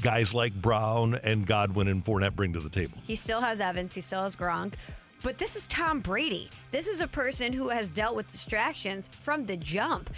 guys 0.00 0.32
like 0.32 0.54
Brown 0.54 1.16
and 1.16 1.44
Godwin 1.46 1.88
and 1.88 2.04
Fournette 2.04 2.36
bring 2.36 2.52
to 2.52 2.60
the 2.60 2.68
table? 2.70 2.96
He 3.04 3.16
still 3.16 3.40
has 3.40 3.60
Evans. 3.60 3.92
He 3.92 4.00
still 4.02 4.22
has 4.22 4.36
Gronk. 4.36 4.74
But 5.22 5.38
this 5.38 5.54
is 5.54 5.68
Tom 5.68 6.00
Brady. 6.00 6.50
This 6.72 6.88
is 6.88 7.00
a 7.00 7.06
person 7.06 7.52
who 7.52 7.68
has 7.68 7.88
dealt 7.88 8.16
with 8.16 8.30
distractions 8.32 9.08
from 9.20 9.46
the 9.46 9.56
jump. 9.56 10.10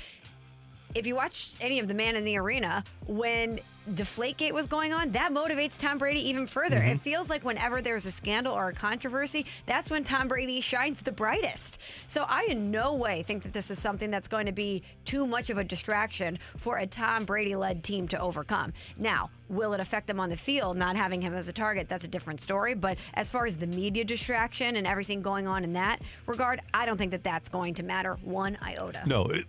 If 0.94 1.06
you 1.06 1.16
watch 1.16 1.50
any 1.60 1.78
of 1.80 1.88
the 1.88 1.94
Man 1.94 2.14
in 2.16 2.24
the 2.24 2.36
Arena, 2.38 2.84
when 3.06 3.58
Deflategate 3.90 4.52
was 4.52 4.66
going 4.66 4.94
on, 4.94 5.10
that 5.12 5.30
motivates 5.32 5.78
Tom 5.78 5.98
Brady 5.98 6.26
even 6.30 6.46
further. 6.46 6.78
Mhm. 6.80 6.92
It 6.94 7.00
feels 7.00 7.28
like 7.28 7.44
whenever 7.44 7.82
there's 7.82 8.06
a 8.06 8.10
scandal 8.10 8.54
or 8.54 8.68
a 8.68 8.72
controversy, 8.72 9.44
that's 9.66 9.90
when 9.90 10.04
Tom 10.04 10.28
Brady 10.28 10.60
shines 10.62 11.02
the 11.02 11.12
brightest. 11.12 11.78
So 12.06 12.24
I 12.26 12.44
in 12.48 12.70
no 12.70 12.94
way 12.94 13.22
think 13.24 13.42
that 13.42 13.52
this 13.52 13.70
is 13.70 13.78
something 13.78 14.10
that's 14.10 14.28
going 14.28 14.46
to 14.46 14.52
be 14.52 14.82
too 15.04 15.26
much 15.26 15.50
of 15.50 15.58
a 15.58 15.64
distraction 15.64 16.38
for 16.56 16.78
a 16.78 16.86
Tom 16.86 17.24
Brady 17.24 17.56
led 17.56 17.84
team 17.84 18.08
to 18.08 18.18
overcome. 18.18 18.72
Now, 18.96 19.28
will 19.50 19.74
it 19.74 19.80
affect 19.80 20.06
them 20.06 20.18
on 20.18 20.30
the 20.30 20.36
field, 20.36 20.78
not 20.78 20.96
having 20.96 21.20
him 21.20 21.34
as 21.34 21.48
a 21.48 21.52
target? 21.52 21.88
That's 21.88 22.04
a 22.06 22.08
different 22.08 22.40
story. 22.40 22.74
But 22.74 22.96
as 23.12 23.30
far 23.30 23.44
as 23.44 23.56
the 23.56 23.66
media 23.66 24.04
distraction 24.04 24.76
and 24.76 24.86
everything 24.86 25.20
going 25.20 25.46
on 25.46 25.62
in 25.62 25.74
that 25.74 26.00
regard, 26.26 26.60
I 26.72 26.86
don't 26.86 26.96
think 26.96 27.10
that 27.10 27.24
that's 27.24 27.50
going 27.50 27.74
to 27.74 27.82
matter 27.82 28.14
one 28.22 28.56
iota. 28.62 29.02
No, 29.04 29.24
it, 29.26 29.44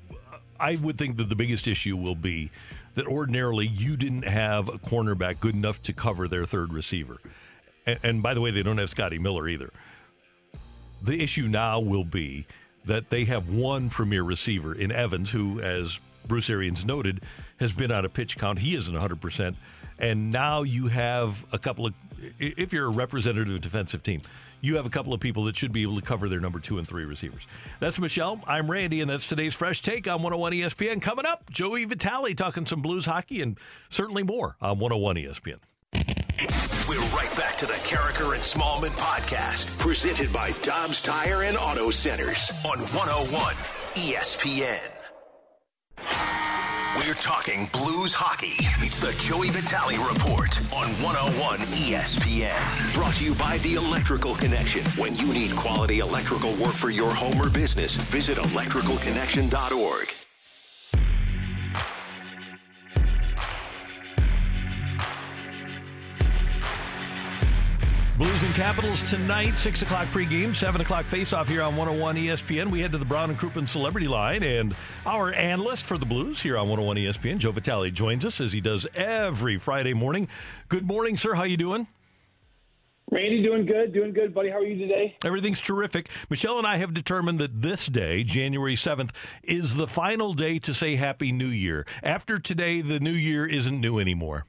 I 0.60 0.76
would 0.76 0.98
think 0.98 1.18
that 1.18 1.30
the 1.30 1.36
biggest 1.36 1.68
issue 1.68 1.98
will 1.98 2.16
be 2.16 2.52
that 2.96 3.08
ordinarily 3.08 3.68
you 3.68 3.98
didn't 3.98 4.24
have 4.24 4.70
a 4.70 4.78
cornerback 4.78 5.40
good 5.40 5.56
enough 5.56 5.82
to 5.84 5.94
cover 5.94 6.28
their 6.28 6.46
third 6.46 6.74
receiver. 6.74 7.18
And, 7.86 8.00
and 8.04 8.24
by 8.24 8.34
the 8.34 8.42
way, 8.42 8.52
they 8.52 8.64
don't 8.64 8.78
have 8.78 8.90
Scotty 8.90 9.20
Miller 9.20 9.48
either. 9.48 9.72
The 11.02 11.22
issue 11.22 11.48
now 11.48 11.80
will 11.80 12.06
be 12.06 12.48
that 12.86 13.10
they 13.10 13.26
have 13.26 13.50
one 13.50 13.90
premier 13.90 14.24
receiver 14.24 14.74
in 14.74 14.92
Evans, 14.92 15.32
who, 15.32 15.60
as 15.60 16.00
Bruce 16.28 16.50
Arians 16.50 16.86
noted, 16.86 17.22
has 17.60 17.72
been 17.72 17.92
on 17.92 18.06
a 18.06 18.10
pitch 18.10 18.38
count. 18.38 18.60
He 18.60 18.76
isn't 18.76 18.94
100%. 18.94 19.56
And 20.00 20.32
now 20.32 20.64
you 20.64 20.88
have 20.88 21.46
a 21.52 21.60
couple 21.60 21.88
of, 21.88 21.94
if 22.40 22.74
you're 22.74 22.86
a 22.86 22.90
representative 22.90 23.62
defensive 23.62 24.04
team, 24.04 24.22
you 24.62 24.76
have 24.76 24.86
a 24.86 24.90
couple 24.90 25.14
of 25.14 25.20
people 25.20 25.46
that 25.46 25.56
should 25.56 25.72
be 25.72 25.82
able 25.82 25.96
to 26.00 26.06
cover 26.06 26.30
their 26.30 26.40
number 26.40 26.60
two 26.60 26.78
and 26.78 26.88
three 26.88 27.06
receivers. 27.06 27.48
That's 27.80 28.00
Michelle. 28.00 28.42
I'm 28.48 28.70
Randy, 28.70 29.02
and 29.02 29.10
that's 29.10 29.28
today's 29.28 29.54
Fresh 29.54 29.82
Take 29.82 30.08
on 30.08 30.22
101 30.22 30.54
ESPN. 30.54 31.02
Coming 31.02 31.26
up, 31.26 31.50
Joey 31.52 31.86
Vitale 31.86 32.34
talking 32.36 32.66
some 32.66 32.82
Blues 32.82 33.06
hockey 33.06 33.42
and 33.42 33.58
certainly 33.90 34.24
more 34.24 34.56
on 34.62 34.80
101 34.80 35.16
ESPN. 35.18 35.60
We're 36.88 37.00
right 37.16 37.34
back 37.38 37.58
to 37.60 37.66
the 37.66 37.74
Karraker 37.74 38.34
and 38.34 38.44
Smallman 38.44 38.96
podcast, 38.98 39.76
presented 39.80 40.32
by 40.34 40.52
Dobbs 40.62 41.02
Tire 41.02 41.44
and 41.44 41.58
Auto 41.58 41.90
Centers 41.90 42.52
on 42.66 42.80
101 42.80 43.56
ESPN. 43.96 44.82
We're 46.98 47.14
talking 47.14 47.68
Blues 47.74 48.14
hockey. 48.14 48.56
It's 48.80 49.00
the 49.00 49.12
Joey 49.20 49.50
Vitale 49.50 49.98
Report 50.08 50.58
on 50.72 50.88
101 51.04 51.60
ESPN. 51.60 52.94
Brought 52.94 53.16
to 53.16 53.26
you 53.26 53.36
by 53.36 53.58
The 53.58 53.76
Electrical 53.76 54.34
Connection. 54.34 54.86
When 54.92 55.14
you 55.18 55.28
need 55.28 55.58
quality 55.58 56.00
electrical 56.00 56.54
work 56.54 56.72
for 56.72 56.92
your 56.92 57.14
home 57.14 57.42
or 57.42 57.50
business, 57.50 57.96
visit 57.96 58.38
electricalconnection.org. 58.38 60.25
Capitals 68.56 69.04
tonight, 69.04 69.58
6 69.58 69.82
o'clock 69.82 70.08
pregame, 70.08 70.56
7 70.56 70.80
o'clock 70.80 71.06
face-off 71.06 71.50
here 71.50 71.62
on 71.62 71.76
101 71.76 72.16
ESPN. 72.16 72.72
We 72.72 72.80
head 72.80 72.94
to 72.94 72.98
the 72.98 73.04
Brown 73.04 73.30
and 73.30 73.38
Crouppen 73.38 73.68
Celebrity 73.68 74.08
Line, 74.08 74.44
and 74.44 74.74
our 75.06 75.34
analyst 75.34 75.84
for 75.84 75.98
the 75.98 76.06
Blues 76.06 76.42
here 76.42 76.58
on 76.58 76.70
101 76.70 76.96
ESPN, 76.96 77.38
Joe 77.38 77.52
Vitale, 77.52 77.92
joins 77.92 78.24
us 78.24 78.40
as 78.40 78.54
he 78.54 78.62
does 78.62 78.88
every 78.96 79.58
Friday 79.58 79.94
morning. 79.94 80.30
Good 80.70 80.88
morning, 80.88 81.18
sir. 81.18 81.34
How 81.36 81.44
you 81.44 81.58
doing? 81.58 81.86
Randy, 83.12 83.44
doing 83.44 83.66
good, 83.66 83.92
doing 83.94 84.14
good, 84.14 84.34
buddy. 84.34 84.50
How 84.50 84.60
are 84.60 84.66
you 84.66 84.78
today? 84.78 85.18
Everything's 85.26 85.60
terrific. 85.60 86.08
Michelle 86.30 86.58
and 86.58 86.66
I 86.66 86.78
have 86.78 86.94
determined 86.94 87.40
that 87.40 87.62
this 87.62 87.88
day, 87.88 88.24
January 88.24 88.76
7th, 88.76 89.10
is 89.44 89.76
the 89.76 89.86
final 89.86 90.34
day 90.34 90.60
to 90.60 90.74
say 90.74 90.96
Happy 90.96 91.34
New 91.34 91.48
Year. 91.48 91.86
After 92.02 92.40
today, 92.40 92.80
the 92.80 93.02
new 93.02 93.12
year 93.12 93.46
isn't 93.46 93.82
new 93.82 94.00
anymore. 94.00 94.46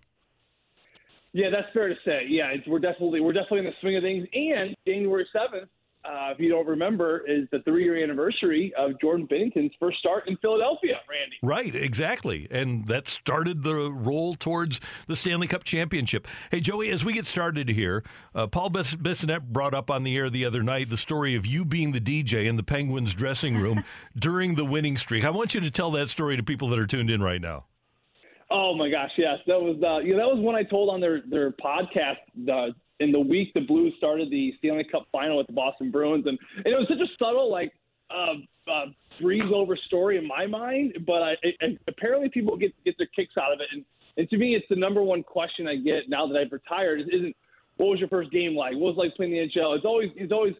Yeah, 1.37 1.51
that's 1.51 1.70
fair 1.74 1.89
to 1.89 1.95
say. 2.03 2.22
Yeah, 2.26 2.51
we're 2.66 2.78
definitely 2.78 3.20
we're 3.20 3.34
definitely 3.34 3.59
in 3.59 3.64
the 3.66 3.72
swing 3.82 3.95
of 3.95 4.03
things. 4.03 4.26
And 4.32 4.74
January 4.87 5.26
seventh, 5.34 5.68
uh, 6.03 6.32
if 6.32 6.41
you 6.41 6.49
don't 6.49 6.66
remember, 6.66 7.24
is 7.28 7.47
the 7.53 7.61
three-year 7.61 8.03
anniversary 8.03 8.72
of 8.78 8.99
Jordan 9.03 9.26
Binnington's 9.30 9.74
first 9.78 9.99
start 9.99 10.28
in 10.28 10.39
Philadelphia. 10.39 10.95
Randy. 11.07 11.37
Right, 11.43 11.74
exactly, 11.74 12.49
and 12.51 12.87
that 12.87 13.07
started 13.07 13.64
the 13.64 13.93
roll 13.93 14.34
towards 14.34 14.80
the 15.09 15.14
Stanley 15.14 15.47
Cup 15.47 15.62
championship. 15.62 16.26
Hey, 16.51 16.61
Joey, 16.61 16.89
as 16.89 17.05
we 17.05 17.12
get 17.12 17.26
started 17.26 17.68
here, 17.68 18.03
uh, 18.34 18.47
Paul 18.47 18.70
Bess- 18.70 18.95
Bissonnette 18.95 19.49
brought 19.49 19.74
up 19.74 19.91
on 19.91 20.05
the 20.05 20.16
air 20.16 20.30
the 20.30 20.47
other 20.47 20.62
night 20.62 20.89
the 20.89 20.97
story 20.97 21.34
of 21.34 21.45
you 21.45 21.66
being 21.66 21.93
the 21.93 22.01
DJ 22.01 22.47
in 22.47 22.57
the 22.57 22.62
Penguins 22.62 23.12
dressing 23.12 23.59
room 23.59 23.84
during 24.18 24.55
the 24.55 24.64
winning 24.64 24.97
streak. 24.97 25.22
I 25.22 25.30
want 25.30 25.55
you 25.55 25.61
to 25.61 25.70
tell 25.70 25.91
that 25.91 26.09
story 26.09 26.39
to 26.39 26.43
people 26.43 26.68
that 26.68 26.78
are 26.78 26.87
tuned 26.87 27.11
in 27.11 27.22
right 27.22 27.43
now. 27.43 27.66
Oh 28.51 28.74
my 28.76 28.88
gosh, 28.90 29.11
yes, 29.16 29.38
that 29.47 29.61
was 29.61 29.76
uh, 29.82 30.07
know, 30.07 30.16
that 30.16 30.34
was 30.34 30.38
one 30.38 30.55
I 30.55 30.62
told 30.62 30.90
on 30.90 31.01
their 31.01 31.22
their 31.28 31.51
podcast 31.53 32.16
in 33.01 33.12
the 33.12 33.20
week 33.20 33.53
the 33.55 33.61
Blues 33.61 33.92
started 33.99 34.30
the 34.30 34.55
Stanley 34.59 34.86
Cup 34.90 35.07
final 35.11 35.36
with 35.36 35.49
the 35.49 35.53
Boston 35.53 35.90
Bruins, 35.90 36.26
and, 36.26 36.38
and 36.57 36.66
it 36.66 36.76
was 36.76 36.86
such 36.88 37.01
a 37.01 37.11
subtle 37.18 37.51
like 37.51 37.72
uh, 38.11 38.34
uh, 38.70 38.86
breeze 39.20 39.51
over 39.53 39.76
story 39.76 40.16
in 40.16 40.26
my 40.26 40.47
mind, 40.47 40.97
but 41.07 41.22
I, 41.22 41.34
apparently 41.88 42.28
people 42.28 42.57
get 42.57 42.72
get 42.84 42.97
their 42.99 43.09
kicks 43.14 43.34
out 43.36 43.53
of 43.53 43.61
it, 43.61 43.66
and 43.72 43.84
and 44.16 44.28
to 44.30 44.36
me 44.36 44.55
it's 44.55 44.66
the 44.70 44.76
number 44.76 45.03
one 45.03 45.22
question 45.22 45.66
I 45.66 45.76
get 45.76 46.09
now 46.09 46.26
that 46.26 46.38
I've 46.38 46.53
retired 46.53 47.01
is, 47.01 47.07
isn't 47.12 47.36
what 47.76 47.90
was 47.90 47.99
your 47.99 48.09
first 48.09 48.30
game 48.30 48.55
like? 48.55 48.74
What 48.74 48.94
was 48.94 48.97
it 48.97 49.01
like 49.01 49.16
playing 49.16 49.32
the 49.32 49.38
NHL? 49.38 49.76
It's 49.76 49.84
always 49.84 50.11
it's 50.16 50.32
always 50.32 50.55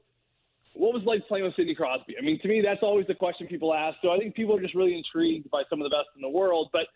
what 0.74 0.93
was 0.93 1.03
it 1.03 1.09
like 1.09 1.26
playing 1.26 1.45
with 1.45 1.57
Sidney 1.57 1.74
Crosby? 1.74 2.16
I 2.18 2.22
mean, 2.22 2.39
to 2.41 2.49
me, 2.49 2.61
that's 2.61 2.82
always 2.82 3.07
the 3.07 3.14
question 3.14 3.47
people 3.47 3.72
ask. 3.72 3.97
So 4.03 4.11
I 4.11 4.18
think 4.18 4.34
people 4.34 4.57
are 4.57 4.61
just 4.61 4.74
really 4.74 4.95
intrigued 4.95 5.51
by 5.51 5.62
some 5.70 5.80
of 5.80 5.84
the 5.84 5.97
best 5.97 6.09
in 6.16 6.22
the 6.22 6.28
world. 6.28 6.68
But 6.72 6.87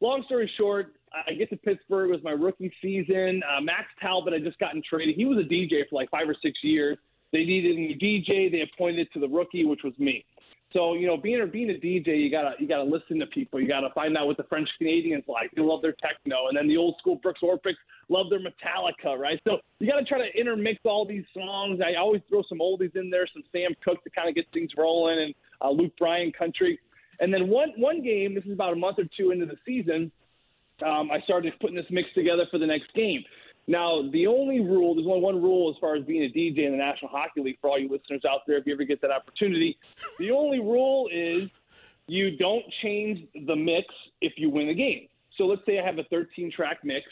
long 0.00 0.22
story 0.26 0.50
short, 0.56 0.94
I 1.28 1.32
get 1.32 1.50
to 1.50 1.56
Pittsburgh. 1.56 2.10
It 2.10 2.12
was 2.12 2.24
my 2.24 2.32
rookie 2.32 2.72
season. 2.82 3.42
Uh, 3.48 3.60
Max 3.60 3.86
Talbot 4.00 4.32
had 4.32 4.42
just 4.42 4.58
gotten 4.58 4.82
traded. 4.88 5.14
He 5.16 5.24
was 5.24 5.38
a 5.38 5.48
DJ 5.48 5.88
for 5.88 5.96
like 5.96 6.10
five 6.10 6.28
or 6.28 6.36
six 6.42 6.58
years. 6.62 6.98
They 7.32 7.44
needed 7.44 7.76
a 7.76 7.80
new 7.80 7.96
DJ. 7.96 8.50
They 8.50 8.62
appointed 8.62 9.08
to 9.12 9.20
the 9.20 9.28
rookie, 9.28 9.64
which 9.64 9.82
was 9.84 9.92
me. 9.98 10.24
So 10.74 10.94
you 10.94 11.06
know, 11.06 11.16
being 11.16 11.40
a 11.40 11.46
being 11.46 11.70
a 11.70 11.74
DJ, 11.74 12.20
you 12.20 12.30
gotta 12.30 12.52
you 12.58 12.66
gotta 12.66 12.82
listen 12.82 13.20
to 13.20 13.26
people. 13.26 13.60
You 13.60 13.68
gotta 13.68 13.90
find 13.94 14.16
out 14.16 14.26
what 14.26 14.36
the 14.36 14.42
French 14.44 14.68
Canadians 14.76 15.22
like. 15.28 15.52
They 15.54 15.62
love 15.62 15.82
their 15.82 15.94
techno, 16.02 16.48
and 16.48 16.56
then 16.56 16.66
the 16.66 16.76
old 16.76 16.96
school 16.98 17.16
Brooks 17.16 17.40
Orpik 17.42 17.74
love 18.08 18.26
their 18.28 18.40
Metallica, 18.40 19.16
right? 19.16 19.40
So 19.46 19.58
you 19.78 19.88
gotta 19.88 20.04
try 20.04 20.18
to 20.18 20.38
intermix 20.38 20.80
all 20.84 21.06
these 21.06 21.24
songs. 21.32 21.80
I 21.80 21.94
always 21.94 22.22
throw 22.28 22.42
some 22.48 22.58
oldies 22.58 22.96
in 22.96 23.08
there, 23.08 23.24
some 23.32 23.44
Sam 23.52 23.70
Cooke 23.84 24.02
to 24.02 24.10
kind 24.10 24.28
of 24.28 24.34
get 24.34 24.46
things 24.52 24.70
rolling, 24.76 25.20
and 25.20 25.34
uh, 25.62 25.70
Luke 25.70 25.92
Bryan 25.96 26.32
country. 26.32 26.80
And 27.20 27.32
then 27.32 27.48
one 27.48 27.72
one 27.76 28.02
game, 28.02 28.34
this 28.34 28.44
is 28.44 28.52
about 28.52 28.72
a 28.72 28.76
month 28.76 28.98
or 28.98 29.04
two 29.16 29.30
into 29.30 29.46
the 29.46 29.56
season, 29.64 30.10
um, 30.84 31.10
I 31.10 31.20
started 31.20 31.52
putting 31.60 31.76
this 31.76 31.86
mix 31.90 32.08
together 32.14 32.46
for 32.50 32.58
the 32.58 32.66
next 32.66 32.92
game. 32.94 33.22
Now, 33.66 34.02
the 34.12 34.26
only 34.26 34.60
rule, 34.60 34.94
there's 34.94 35.06
only 35.06 35.20
one 35.20 35.42
rule 35.42 35.70
as 35.70 35.80
far 35.80 35.94
as 35.94 36.04
being 36.04 36.22
a 36.24 36.28
DJ 36.28 36.66
in 36.66 36.72
the 36.72 36.78
National 36.78 37.10
Hockey 37.10 37.40
League 37.40 37.58
for 37.60 37.70
all 37.70 37.78
you 37.78 37.88
listeners 37.88 38.22
out 38.28 38.40
there, 38.46 38.58
if 38.58 38.66
you 38.66 38.74
ever 38.74 38.84
get 38.84 39.00
that 39.00 39.10
opportunity. 39.10 39.78
The 40.18 40.30
only 40.32 40.60
rule 40.60 41.08
is 41.10 41.48
you 42.06 42.36
don't 42.36 42.64
change 42.82 43.26
the 43.46 43.56
mix 43.56 43.86
if 44.20 44.34
you 44.36 44.50
win 44.50 44.68
the 44.68 44.74
game. 44.74 45.08
So 45.38 45.46
let's 45.46 45.62
say 45.66 45.78
I 45.78 45.84
have 45.84 45.98
a 45.98 46.04
13 46.04 46.52
track 46.52 46.78
mix. 46.84 47.06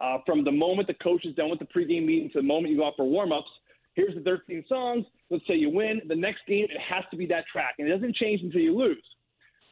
Uh, 0.00 0.18
from 0.26 0.44
the 0.44 0.52
moment 0.52 0.86
the 0.86 0.94
coach 0.94 1.24
is 1.24 1.34
done 1.34 1.48
with 1.48 1.58
the 1.58 1.64
pregame 1.64 2.04
meeting 2.04 2.28
to 2.30 2.38
the 2.38 2.46
moment 2.46 2.70
you 2.70 2.76
go 2.76 2.86
out 2.86 2.94
for 2.96 3.04
warmups, 3.04 3.48
here's 3.94 4.14
the 4.14 4.20
13 4.20 4.64
songs. 4.68 5.06
Let's 5.30 5.46
say 5.48 5.54
you 5.54 5.70
win. 5.70 6.02
The 6.06 6.14
next 6.14 6.40
game, 6.46 6.64
it 6.64 6.80
has 6.80 7.04
to 7.10 7.16
be 7.16 7.26
that 7.26 7.44
track, 7.50 7.76
and 7.78 7.88
it 7.88 7.90
doesn't 7.90 8.14
change 8.14 8.42
until 8.42 8.60
you 8.60 8.76
lose. 8.76 9.02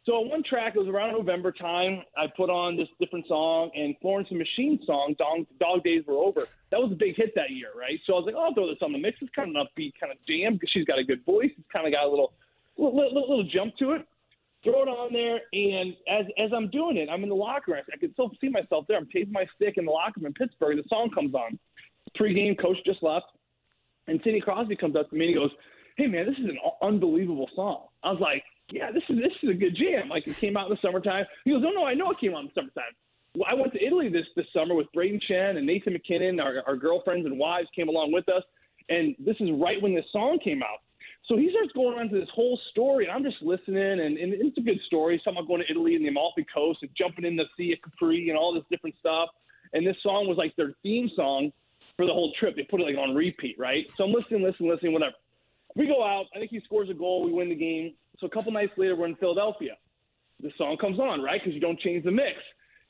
So 0.06 0.12
on 0.20 0.28
one 0.28 0.42
track, 0.44 0.74
it 0.76 0.78
was 0.78 0.88
around 0.88 1.12
November 1.12 1.50
time. 1.50 2.02
I 2.16 2.26
put 2.36 2.50
on 2.50 2.76
this 2.76 2.88
different 3.00 3.26
song, 3.26 3.70
and 3.74 3.94
Florence 4.02 4.28
and 4.28 4.38
Machine 4.38 4.78
song, 4.84 5.14
Dog, 5.18 5.46
Dog 5.58 5.82
Days 5.82 6.04
Were 6.06 6.18
Over. 6.20 6.46
That 6.70 6.80
was 6.80 6.92
a 6.92 6.94
big 6.94 7.16
hit 7.16 7.32
that 7.36 7.50
year, 7.50 7.68
right? 7.74 7.98
So 8.06 8.12
I 8.12 8.16
was 8.16 8.26
like, 8.26 8.34
oh, 8.36 8.44
I'll 8.44 8.54
throw 8.54 8.68
this 8.68 8.82
on 8.82 8.92
the 8.92 8.98
mix. 8.98 9.16
It's 9.22 9.32
kind 9.34 9.48
of 9.48 9.56
an 9.56 9.64
upbeat 9.64 9.94
kind 9.98 10.12
of 10.12 10.18
jam 10.28 10.58
she's 10.68 10.84
got 10.84 10.98
a 10.98 11.04
good 11.04 11.24
voice. 11.24 11.50
It's 11.56 11.68
kind 11.72 11.86
of 11.86 11.92
got 11.92 12.04
a 12.04 12.10
little, 12.10 12.34
little, 12.76 12.94
little, 12.94 13.28
little 13.30 13.44
jump 13.44 13.76
to 13.78 13.92
it. 13.92 14.06
Throw 14.62 14.82
it 14.82 14.88
on 14.88 15.12
there, 15.12 15.40
and 15.52 15.94
as 16.08 16.24
as 16.38 16.50
I'm 16.56 16.70
doing 16.70 16.96
it, 16.96 17.10
I'm 17.10 17.22
in 17.22 17.28
the 17.28 17.34
locker 17.34 17.72
room. 17.72 17.82
I 17.92 17.98
can 17.98 18.12
still 18.14 18.30
see 18.40 18.48
myself 18.48 18.86
there. 18.88 18.96
I'm 18.96 19.06
taping 19.12 19.32
my 19.32 19.44
stick 19.56 19.74
in 19.76 19.84
the 19.84 19.90
locker 19.90 20.20
room 20.20 20.26
in 20.26 20.32
Pittsburgh. 20.32 20.78
The 20.78 20.88
song 20.88 21.10
comes 21.14 21.34
on. 21.34 21.58
Pre-game, 22.14 22.56
coach 22.56 22.78
just 22.86 23.02
left, 23.02 23.26
and 24.06 24.20
Sidney 24.24 24.40
Crosby 24.40 24.74
comes 24.74 24.96
up 24.96 25.10
to 25.10 25.16
me 25.16 25.26
and 25.26 25.34
he 25.34 25.38
goes, 25.38 25.50
"Hey 25.98 26.06
man, 26.06 26.24
this 26.24 26.38
is 26.38 26.46
an 26.46 26.56
unbelievable 26.80 27.50
song." 27.54 27.88
I 28.02 28.12
was 28.12 28.20
like, 28.20 28.42
yeah, 28.70 28.90
this 28.90 29.02
is 29.08 29.16
this 29.16 29.32
is 29.42 29.50
a 29.50 29.54
good 29.54 29.76
jam. 29.76 30.08
Like 30.08 30.26
it 30.26 30.36
came 30.36 30.56
out 30.56 30.70
in 30.70 30.74
the 30.74 30.80
summertime. 30.80 31.24
He 31.44 31.52
goes, 31.52 31.62
no, 31.62 31.70
no, 31.70 31.84
I 31.84 31.94
know 31.94 32.10
it 32.10 32.20
came 32.20 32.34
out 32.34 32.40
in 32.40 32.46
the 32.46 32.52
summertime. 32.54 32.92
Well, 33.36 33.48
I 33.50 33.54
went 33.54 33.72
to 33.72 33.84
Italy 33.84 34.08
this 34.08 34.26
this 34.36 34.46
summer 34.52 34.74
with 34.74 34.86
Brayden 34.96 35.20
Schenn 35.28 35.56
and 35.56 35.66
Nathan 35.66 35.92
MacKinnon. 35.92 36.40
Our, 36.40 36.62
our 36.66 36.76
girlfriends 36.76 37.26
and 37.26 37.38
wives 37.38 37.68
came 37.74 37.88
along 37.88 38.12
with 38.12 38.28
us, 38.28 38.42
and 38.88 39.14
this 39.18 39.36
is 39.40 39.50
right 39.60 39.80
when 39.82 39.94
this 39.94 40.06
song 40.12 40.38
came 40.42 40.62
out. 40.62 40.78
So 41.26 41.38
he 41.38 41.50
starts 41.50 41.72
going 41.72 41.98
on 41.98 42.10
to 42.10 42.20
this 42.20 42.28
whole 42.34 42.58
story, 42.70 43.06
and 43.06 43.12
I'm 43.12 43.24
just 43.24 43.42
listening, 43.42 44.00
and, 44.00 44.18
and 44.18 44.34
it's 44.34 44.58
a 44.58 44.60
good 44.60 44.80
story. 44.86 45.14
He's 45.14 45.22
about 45.26 45.48
going 45.48 45.62
to 45.62 45.70
Italy 45.70 45.94
and 45.94 46.04
the 46.04 46.08
Amalfi 46.08 46.46
Coast 46.52 46.80
and 46.82 46.90
jumping 46.96 47.24
in 47.24 47.34
the 47.34 47.44
Sea 47.56 47.72
of 47.72 47.78
Capri 47.80 48.28
and 48.28 48.38
all 48.38 48.52
this 48.52 48.64
different 48.70 48.94
stuff. 49.00 49.30
And 49.72 49.86
this 49.86 49.96
song 50.02 50.28
was 50.28 50.36
like 50.36 50.54
their 50.56 50.74
theme 50.82 51.10
song 51.16 51.50
for 51.96 52.04
the 52.04 52.12
whole 52.12 52.32
trip. 52.38 52.56
They 52.56 52.64
put 52.64 52.80
it 52.80 52.84
like 52.84 52.96
on 52.96 53.14
repeat, 53.14 53.56
right? 53.58 53.90
So 53.96 54.04
I'm 54.04 54.12
listening, 54.12 54.42
listening, 54.42 54.68
listening, 54.68 54.92
whatever. 54.92 55.14
We 55.76 55.86
go 55.86 56.04
out. 56.04 56.26
I 56.34 56.38
think 56.38 56.50
he 56.50 56.60
scores 56.60 56.88
a 56.90 56.94
goal. 56.94 57.24
We 57.24 57.32
win 57.32 57.48
the 57.48 57.54
game. 57.54 57.94
So 58.18 58.26
a 58.26 58.30
couple 58.30 58.52
nights 58.52 58.72
later, 58.76 58.94
we're 58.94 59.06
in 59.06 59.16
Philadelphia. 59.16 59.76
The 60.40 60.50
song 60.56 60.76
comes 60.80 60.98
on, 60.98 61.22
right? 61.22 61.40
Because 61.40 61.54
you 61.54 61.60
don't 61.60 61.78
change 61.80 62.04
the 62.04 62.10
mix. 62.10 62.38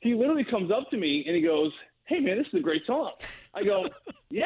He 0.01 0.13
literally 0.13 0.43
comes 0.43 0.71
up 0.71 0.89
to 0.91 0.97
me 0.97 1.23
and 1.25 1.35
he 1.35 1.41
goes, 1.41 1.71
"Hey 2.05 2.19
man, 2.19 2.37
this 2.37 2.47
is 2.47 2.53
a 2.55 2.59
great 2.59 2.85
song." 2.85 3.13
I 3.53 3.63
go, 3.63 3.85
"Yeah, 4.29 4.45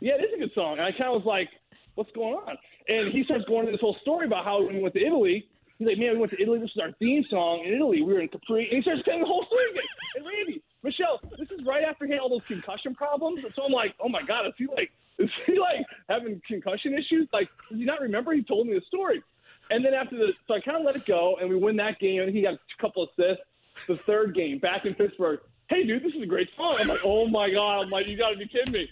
yeah, 0.00 0.14
it 0.14 0.24
is 0.24 0.34
a 0.34 0.38
good 0.38 0.52
song." 0.54 0.72
And 0.72 0.82
I 0.82 0.90
kind 0.90 1.14
of 1.14 1.22
was 1.22 1.24
like, 1.24 1.48
"What's 1.94 2.10
going 2.12 2.34
on?" 2.34 2.56
And 2.88 3.08
he 3.08 3.22
starts 3.22 3.44
going 3.46 3.60
into 3.60 3.72
this 3.72 3.80
whole 3.80 3.96
story 4.00 4.26
about 4.26 4.44
how 4.44 4.66
we 4.66 4.80
went 4.80 4.94
to 4.94 5.04
Italy, 5.04 5.48
he's 5.78 5.88
like, 5.88 5.98
"Man, 5.98 6.12
we 6.12 6.18
went 6.18 6.32
to 6.32 6.42
Italy. 6.42 6.58
This 6.58 6.70
is 6.70 6.80
our 6.82 6.92
theme 6.98 7.24
song 7.30 7.64
in 7.64 7.74
Italy. 7.74 8.02
We 8.02 8.12
were 8.12 8.20
in 8.20 8.28
Capri." 8.28 8.68
And 8.68 8.76
he 8.76 8.82
starts 8.82 9.02
telling 9.04 9.20
the 9.20 9.26
whole 9.26 9.44
story 9.46 9.70
again. 9.70 9.84
And 10.16 10.26
Randy, 10.26 10.62
Michelle, 10.82 11.20
this 11.38 11.50
is 11.50 11.64
right 11.64 11.84
after 11.84 12.06
he 12.06 12.12
had 12.12 12.20
all 12.20 12.28
those 12.28 12.46
concussion 12.46 12.94
problems. 12.94 13.44
So 13.54 13.64
I'm 13.64 13.72
like, 13.72 13.94
"Oh 14.00 14.08
my 14.08 14.22
god, 14.22 14.46
is 14.46 14.54
he 14.56 14.66
like, 14.66 14.92
is 15.18 15.30
he 15.46 15.58
like 15.58 15.86
having 16.08 16.40
concussion 16.46 16.94
issues? 16.94 17.28
Like, 17.32 17.48
does 17.70 17.78
he 17.78 17.84
not 17.84 18.00
remember? 18.00 18.32
He 18.32 18.42
told 18.42 18.66
me 18.66 18.74
the 18.74 18.82
story." 18.86 19.22
And 19.70 19.84
then 19.84 19.94
after 19.94 20.16
the, 20.16 20.32
so 20.46 20.54
I 20.54 20.60
kind 20.60 20.76
of 20.76 20.84
let 20.84 20.96
it 20.96 21.06
go, 21.06 21.38
and 21.40 21.48
we 21.48 21.56
win 21.56 21.76
that 21.76 21.98
game. 21.98 22.20
And 22.20 22.34
he 22.34 22.42
got 22.42 22.54
a 22.54 22.58
couple 22.80 23.04
assists. 23.04 23.44
the 23.86 23.96
third 23.96 24.34
game 24.34 24.58
back 24.58 24.84
in 24.84 24.94
Pittsburgh. 24.94 25.40
Hey, 25.68 25.84
dude, 25.84 26.02
this 26.02 26.14
is 26.14 26.22
a 26.22 26.26
great 26.26 26.50
song. 26.56 26.76
I'm 26.78 26.88
like, 26.88 27.00
oh 27.04 27.26
my 27.26 27.48
god. 27.50 27.84
I'm 27.84 27.90
like, 27.90 28.06
you 28.06 28.18
got 28.18 28.30
to 28.30 28.36
be 28.36 28.46
kidding 28.46 28.72
me. 28.72 28.90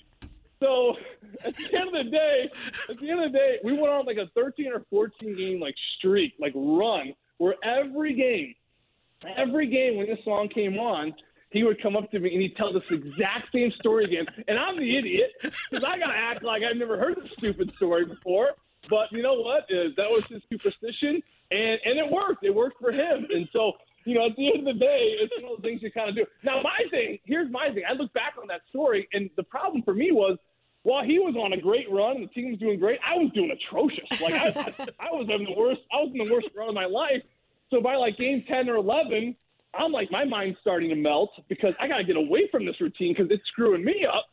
So 0.59 0.97
at 1.45 1.55
the 1.57 1.75
end 1.75 1.95
of 1.95 2.05
the 2.05 2.11
day, 2.11 2.51
at 2.89 2.99
the 2.99 3.11
end 3.11 3.23
of 3.23 3.33
the 3.33 3.39
day, 3.39 3.59
we 3.63 3.73
went 3.73 3.89
on 3.89 4.07
like 4.07 4.17
a 4.17 4.31
13 4.35 4.73
or 4.73 4.85
14 4.89 5.37
game 5.37 5.61
like 5.61 5.75
streak, 5.99 6.35
like 6.39 6.53
run, 6.55 7.15
where 7.39 7.57
every 7.63 8.15
game, 8.15 8.55
every 9.37 9.67
game 9.67 9.97
when 9.97 10.07
this 10.07 10.23
song 10.25 10.49
came 10.49 10.79
on, 10.79 11.15
he 11.51 11.65
would 11.65 11.83
come 11.83 11.97
up 11.97 12.11
to 12.13 12.19
me 12.19 12.33
and 12.33 12.43
he'd 12.43 12.57
tell 12.57 12.73
this 12.73 12.85
exact 12.91 13.53
same 13.53 13.71
story 13.73 14.05
again. 14.05 14.27
And 14.49 14.59
I'm 14.59 14.77
the 14.77 14.97
idiot 14.97 15.33
because 15.43 15.85
I 15.85 15.99
gotta 15.99 16.17
act 16.17 16.43
like 16.43 16.63
I've 16.63 16.77
never 16.77 16.99
heard 16.99 17.17
this 17.23 17.31
stupid 17.33 17.75
story 17.77 18.05
before. 18.05 18.51
But 18.89 19.13
you 19.13 19.23
know 19.23 19.35
what? 19.35 19.67
Is 19.69 19.95
that 19.97 20.11
was 20.11 20.27
his 20.27 20.43
superstition, 20.51 21.23
and 21.51 21.81
and 21.85 21.99
it 21.99 22.11
worked. 22.11 22.45
It 22.45 22.55
worked 22.55 22.81
for 22.81 22.93
him. 22.93 23.27
And 23.31 23.49
so 23.53 23.73
you 24.05 24.15
know, 24.15 24.27
at 24.27 24.37
the 24.37 24.51
end 24.51 24.67
of 24.67 24.75
the 24.75 24.81
day, 24.81 25.17
it's 25.21 25.43
one 25.43 25.53
of 25.53 25.63
the 25.63 25.69
things 25.69 25.83
you 25.83 25.93
kind 25.93 26.09
of 26.09 26.17
do. 26.17 26.25
Now, 26.43 26.63
my 26.63 26.79
thing 26.91 27.19
here's 27.25 27.51
my 27.51 27.71
thing. 27.71 27.83
I 27.89 27.93
look 27.93 28.13
back 28.15 28.35
on 28.41 28.49
that 28.49 28.63
story, 28.71 29.09
and 29.13 29.29
the 29.37 29.43
problem 29.43 29.83
for 29.83 29.93
me 29.93 30.13
was 30.13 30.39
while 30.83 31.05
he 31.05 31.19
was 31.19 31.37
on 31.37 31.53
a 31.53 31.61
great 31.61 31.91
run 31.91 32.23
the 32.23 32.27
team 32.29 32.51
was 32.51 32.59
doing 32.59 32.79
great, 32.79 32.99
I 33.07 33.15
was 33.15 33.31
doing 33.35 33.51
atrocious. 33.51 34.09
Like 34.21 34.35
I, 34.35 34.75
I, 34.99 35.11
was 35.13 35.27
having 35.29 35.47
the 35.47 35.55
worst. 35.57 35.81
I 35.93 35.97
was 35.97 36.11
in 36.15 36.25
the 36.25 36.33
worst 36.33 36.49
run 36.55 36.69
of 36.69 36.75
my 36.75 36.87
life. 36.87 37.23
So 37.71 37.81
by 37.81 37.97
like 37.97 38.17
game 38.17 38.45
ten 38.49 38.69
or 38.69 38.77
eleven, 38.77 39.37
I'm 39.75 39.93
like 39.93 40.11
my 40.11 40.25
mind's 40.25 40.59
starting 40.61 40.89
to 40.91 40.97
melt 40.97 41.31
because 41.49 41.75
I 41.79 41.89
got 41.89 41.99
to 41.99 42.05
get 42.05 42.17
away 42.17 42.49
from 42.51 42.67
this 42.67 42.81
routine 42.81 43.15
because 43.15 43.31
it's 43.31 43.47
screwing 43.49 43.85
me 43.85 44.05
up. 44.05 44.27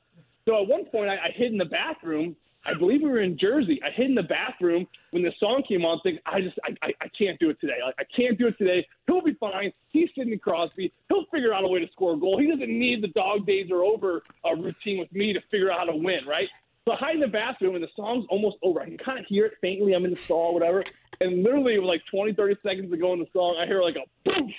So 0.48 0.62
at 0.62 0.68
one 0.68 0.86
point, 0.86 1.10
I, 1.10 1.16
I 1.16 1.32
hid 1.36 1.52
in 1.52 1.58
the 1.58 1.66
bathroom. 1.66 2.36
I 2.66 2.74
believe 2.74 3.02
we 3.02 3.10
were 3.10 3.22
in 3.22 3.38
Jersey. 3.38 3.80
I 3.84 3.92
hid 3.92 4.08
in 4.08 4.16
the 4.16 4.24
bathroom 4.24 4.88
when 5.12 5.24
the 5.24 5.32
song 5.40 5.64
came 5.68 5.86
on. 5.86 6.00
Thinking, 6.04 6.22
I 6.26 6.42
just, 6.42 6.58
I, 6.64 6.76
I, 6.82 6.94
I 7.02 7.08
can't 7.18 7.40
do 7.40 7.50
it 7.50 7.60
today. 7.62 7.78
Like, 7.86 7.96
I 8.00 8.04
can't 8.16 8.38
do 8.38 8.48
it 8.48 8.58
today. 8.58 8.86
He'll 9.06 9.22
be 9.22 9.34
fine. 9.34 9.72
He's 9.90 10.10
Sidney 10.18 10.38
Crosby. 10.38 10.92
He'll 11.10 11.26
figure 11.32 11.54
out 11.54 11.64
a 11.64 11.68
way 11.68 11.80
to 11.80 11.92
score 11.92 12.16
a 12.16 12.18
goal. 12.18 12.40
He 12.40 12.48
doesn't 12.48 12.68
need 12.68 13.02
the 13.02 13.10
dog 13.10 13.46
days 13.46 13.72
are 13.72 13.84
over 13.84 14.24
uh, 14.46 14.56
routine 14.56 15.00
with 15.00 15.12
me 15.14 15.34
to 15.34 15.40
figure 15.52 15.72
out 15.72 15.80
how 15.80 15.86
to 15.86 15.96
win, 15.96 16.26
right? 16.28 16.48
So 16.86 16.94
I 16.94 16.96
hide 16.96 17.16
in 17.16 17.22
the 17.22 17.28
bathroom, 17.28 17.76
and 17.76 17.84
the 17.84 17.90
song's 17.96 18.26
almost 18.30 18.58
over. 18.64 18.82
I 18.82 18.86
can 18.86 18.98
kind 18.98 19.20
of 19.20 19.26
hear 19.26 19.46
it 19.46 19.54
faintly. 19.60 19.94
I'm 19.94 20.06
in 20.06 20.12
the 20.12 20.18
stall, 20.18 20.54
whatever. 20.54 20.86
And 21.20 21.44
literally, 21.44 21.78
like 21.80 22.02
20, 22.10 22.34
30 22.34 22.56
seconds 22.64 22.92
to 22.92 22.98
go 22.98 23.12
in 23.12 23.20
the 23.20 23.28
song, 23.34 23.58
I 23.60 23.66
hear 23.66 23.82
like 23.82 23.98
a 23.98 24.30
boom, 24.30 24.54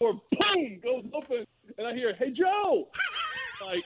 or 0.00 0.14
boom 0.14 0.80
goes 0.82 1.04
open, 1.14 1.46
and 1.78 1.86
I 1.86 1.94
hear, 1.94 2.14
"Hey 2.14 2.30
Joe," 2.30 2.88
like 3.64 3.84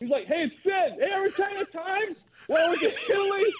he's 0.00 0.10
like, 0.10 0.26
"Hey 0.26 0.44
it's 0.44 0.54
Sid. 0.62 0.98
Hey, 0.98 1.10
every 1.12 1.32
time 1.32 1.56
of 1.58 1.72
time, 1.72 2.16
well, 2.48 2.70
we 2.70 2.78
get 2.78 2.94
Italy." 3.08 3.52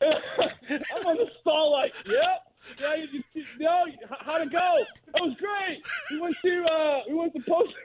I'm 0.02 1.06
on 1.06 1.16
the 1.16 1.30
stall, 1.40 1.72
like, 1.72 1.94
"Yep." 2.06 2.50
Yeah, 2.80 2.94
you, 2.94 3.22
you, 3.34 3.44
no, 3.60 3.84
how'd 4.20 4.40
it 4.40 4.50
go? 4.50 4.84
That 5.12 5.22
was 5.22 5.36
great. 5.36 5.82
We 6.10 6.18
went 6.18 6.36
to 6.42 6.64
uh, 6.64 7.00
we 7.08 7.14
went 7.14 7.34
to 7.34 7.40
post 7.42 7.74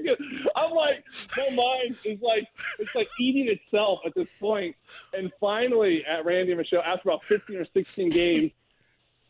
again. 0.00 0.16
I'm 0.56 0.70
like, 0.70 1.04
my 1.36 1.50
mind 1.50 1.96
is 2.04 2.20
like 2.22 2.46
it's 2.78 2.94
like 2.94 3.08
eating 3.18 3.48
itself 3.48 4.00
at 4.06 4.14
this 4.14 4.28
point. 4.40 4.76
And 5.12 5.32
finally, 5.40 6.04
at 6.06 6.24
Randy 6.24 6.52
and 6.52 6.58
Michelle, 6.58 6.82
after 6.82 7.08
about 7.08 7.24
15 7.24 7.56
or 7.56 7.66
16 7.72 8.10
games, 8.10 8.52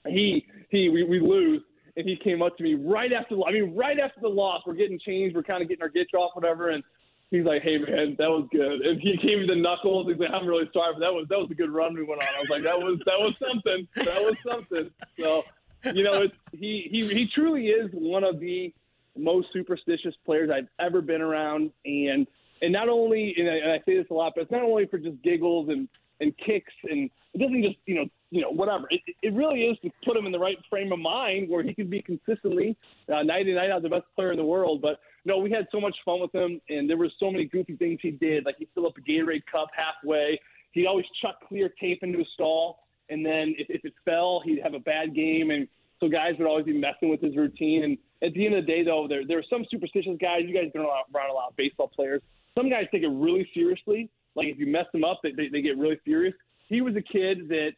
he 0.07 0.47
he 0.71 0.89
we, 0.89 1.05
we 1.05 1.21
lose, 1.21 1.63
and 1.97 2.09
he 2.09 2.17
came 2.17 2.43
up 2.43 2.57
to 2.57 2.63
me 2.63 2.75
right 2.75 3.13
after 3.13 3.37
I 3.47 3.53
mean 3.53 3.75
right 3.75 3.99
after 3.99 4.21
the 4.21 4.29
loss. 4.29 4.63
We're 4.67 4.75
getting 4.75 4.99
changed. 4.99 5.37
We're 5.37 5.43
kind 5.43 5.63
of 5.63 5.69
getting 5.69 5.83
our 5.83 5.91
gitch 5.91 6.15
off, 6.17 6.33
whatever, 6.35 6.71
and 6.71 6.83
he's 7.31 7.45
like, 7.45 7.63
"Hey 7.63 7.79
man, 7.79 8.17
that 8.19 8.31
was 8.31 8.49
good." 8.51 8.81
And 8.83 9.01
he 9.01 9.17
gave 9.17 9.39
me 9.39 9.47
the 9.47 9.57
knuckles. 9.57 10.07
He's 10.07 10.19
like, 10.19 10.31
"I'm 10.31 10.47
really 10.47 10.69
sorry, 10.73 10.95
but 10.95 11.01
that 11.01 11.13
was 11.13 11.27
that 11.29 11.39
was 11.39 11.51
a 11.51 11.55
good 11.55 11.71
run 11.71 11.95
we 11.95 12.03
went 12.03 12.23
on." 12.23 12.29
I 12.29 12.41
was 12.41 12.49
like, 12.49 12.63
"That 12.63 12.79
was 12.79 12.99
that 13.07 13.19
was 13.19 13.35
something. 13.43 13.89
That 13.97 14.23
was 14.23 14.37
something." 14.47 14.91
So, 15.19 15.45
you 15.93 16.05
know, 16.05 16.23
it's 16.23 16.37
he 16.53 16.89
he 16.91 17.07
he 17.07 17.27
truly 17.27 17.69
is 17.69 17.91
one 17.93 18.25
of 18.25 18.41
the 18.41 18.73
most 19.17 19.49
superstitious 19.53 20.15
players 20.25 20.51
I've 20.51 20.69
ever 20.79 21.01
been 21.01 21.21
around, 21.21 21.71
and 21.85 22.27
and 22.63 22.73
not 22.73 22.89
only 22.89 23.35
and 23.37 23.49
I, 23.49 23.55
and 23.57 23.73
I 23.73 23.79
say 23.87 23.97
this 23.97 24.07
a 24.11 24.15
lot, 24.15 24.33
but 24.35 24.43
it's 24.43 24.51
not 24.51 24.63
only 24.63 24.87
for 24.87 24.99
just 24.99 25.21
giggles 25.23 25.69
and 25.69 25.89
and 26.21 26.33
kicks, 26.39 26.73
and 26.85 27.11
it 27.33 27.39
doesn't 27.39 27.62
just 27.62 27.77
you 27.87 27.95
know 27.95 28.07
you 28.31 28.41
know 28.41 28.51
whatever. 28.51 28.87
It, 28.91 29.01
it 29.23 29.35
really 29.35 29.62
is 29.62 29.79
to 29.83 29.91
put 30.05 30.17
him 30.17 30.27
in 30.27 30.33
the 30.33 30.39
right 30.39 30.59
frame 30.71 30.93
of 30.93 30.99
mind 30.99 31.49
where 31.49 31.62
he 31.62 31.75
can 31.75 31.89
be 31.89 32.03
consistently 32.03 32.77
uh, 33.12 33.23
night 33.23 33.49
in 33.49 33.57
night 33.57 33.71
out 33.71 33.83
the 33.83 33.89
best 33.89 34.05
player 34.15 34.33
in 34.33 34.39
the 34.39 34.45
world, 34.45 34.83
but 34.83 35.01
no, 35.25 35.39
we 35.39 35.51
had 35.51 35.67
so 35.73 35.81
much 35.81 35.97
fun 36.05 36.21
with 36.21 36.35
him, 36.35 36.61
and 36.69 36.89
there 36.89 36.97
were 36.97 37.11
so 37.19 37.31
many 37.31 37.47
goofy 37.47 37.77
things 37.77 37.99
he 38.03 38.11
did. 38.11 38.45
Like 38.45 38.57
he 38.59 38.69
filled 38.75 38.87
up 38.87 38.99
a 38.99 39.01
Gatorade 39.01 39.43
cup 39.51 39.69
halfway. 39.75 40.39
He'd 40.73 40.87
always 40.87 41.07
chuck 41.23 41.37
clear 41.49 41.71
tape 41.81 42.01
into 42.03 42.19
a 42.19 42.25
stall, 42.35 42.81
and 43.09 43.25
then 43.25 43.55
if, 43.59 43.69
if 43.71 43.85
it 43.85 43.95
fell, 44.05 44.43
he'd 44.45 44.61
have 44.62 44.75
a 44.75 44.81
bad 44.81 45.15
game, 45.15 45.51
and 45.51 45.67
so 46.01 46.09
guys 46.09 46.35
would 46.39 46.47
always 46.47 46.67
be 46.67 46.79
messing 46.79 47.09
with 47.09 47.23
his 47.23 47.37
routine. 47.37 47.85
And 47.85 47.99
at 48.23 48.35
the 48.35 48.45
end 48.45 48.55
of 48.55 48.67
the 48.67 48.73
day, 48.73 48.85
though, 48.85 49.07
there 49.09 49.27
there 49.27 49.39
are 49.39 49.45
some 49.49 49.65
superstitious 49.71 50.19
guys. 50.23 50.43
You 50.47 50.55
guys 50.55 50.71
don't 50.75 50.85
around 50.85 51.31
a 51.31 51.33
lot 51.33 51.49
of 51.49 51.57
baseball 51.57 51.89
players. 51.89 52.21
Some 52.57 52.69
guys 52.69 52.87
take 52.93 53.03
it 53.03 53.09
really 53.09 53.49
seriously. 53.55 54.11
Like 54.35 54.49
if 54.49 54.59
you 54.59 54.66
mess 54.66 54.87
them 54.93 55.05
up, 55.05 55.20
they, 55.22 55.32
they, 55.32 55.49
they 55.49 55.62
get 55.62 55.78
really 55.78 55.99
furious. 56.05 56.35
He 56.68 56.80
was 56.80 56.95
a 56.97 57.03
kid 57.03 57.49
that 57.49 57.72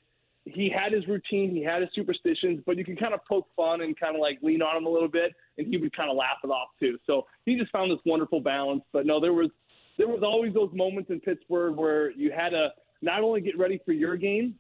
he 0.45 0.71
had 0.71 0.93
his 0.93 1.07
routine, 1.09 1.51
he 1.51 1.63
had 1.63 1.83
his 1.83 1.91
superstitions, 1.95 2.63
but 2.65 2.77
you 2.77 2.85
can 2.85 2.97
kind 2.97 3.13
of 3.13 3.21
poke 3.29 3.49
fun 3.57 3.81
and 3.81 3.99
kind 3.99 4.15
of 4.15 4.21
like 4.21 4.39
lean 4.43 4.63
on 4.63 4.77
him 4.77 4.87
a 4.87 4.89
little 4.89 5.09
bit, 5.09 5.33
and 5.59 5.67
he 5.67 5.77
would 5.77 5.95
kind 5.95 6.09
of 6.09 6.17
laugh 6.17 6.39
it 6.45 6.49
off 6.49 6.69
too. 6.79 6.99
So 7.07 7.27
he 7.45 7.57
just 7.57 7.73
found 7.73 7.91
this 7.91 7.99
wonderful 8.07 8.41
balance. 8.41 8.83
But 8.93 9.07
no, 9.07 9.21
there 9.21 9.33
was 9.33 9.51
there 9.99 10.09
was 10.09 10.23
always 10.23 10.55
those 10.55 10.71
moments 10.73 11.11
in 11.11 11.21
Pittsburgh 11.21 11.77
where 11.77 12.13
you 12.13 12.31
had 12.31 12.51
to 12.51 12.69
not 13.03 13.23
only 13.23 13.41
get 13.41 13.59
ready 13.59 13.81
for 13.85 13.93
your 13.93 14.17
game, 14.17 14.55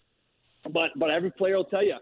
but 0.72 0.90
but 0.96 1.10
every 1.10 1.30
player 1.30 1.56
will 1.56 1.64
tell 1.64 1.84
you 1.84 1.96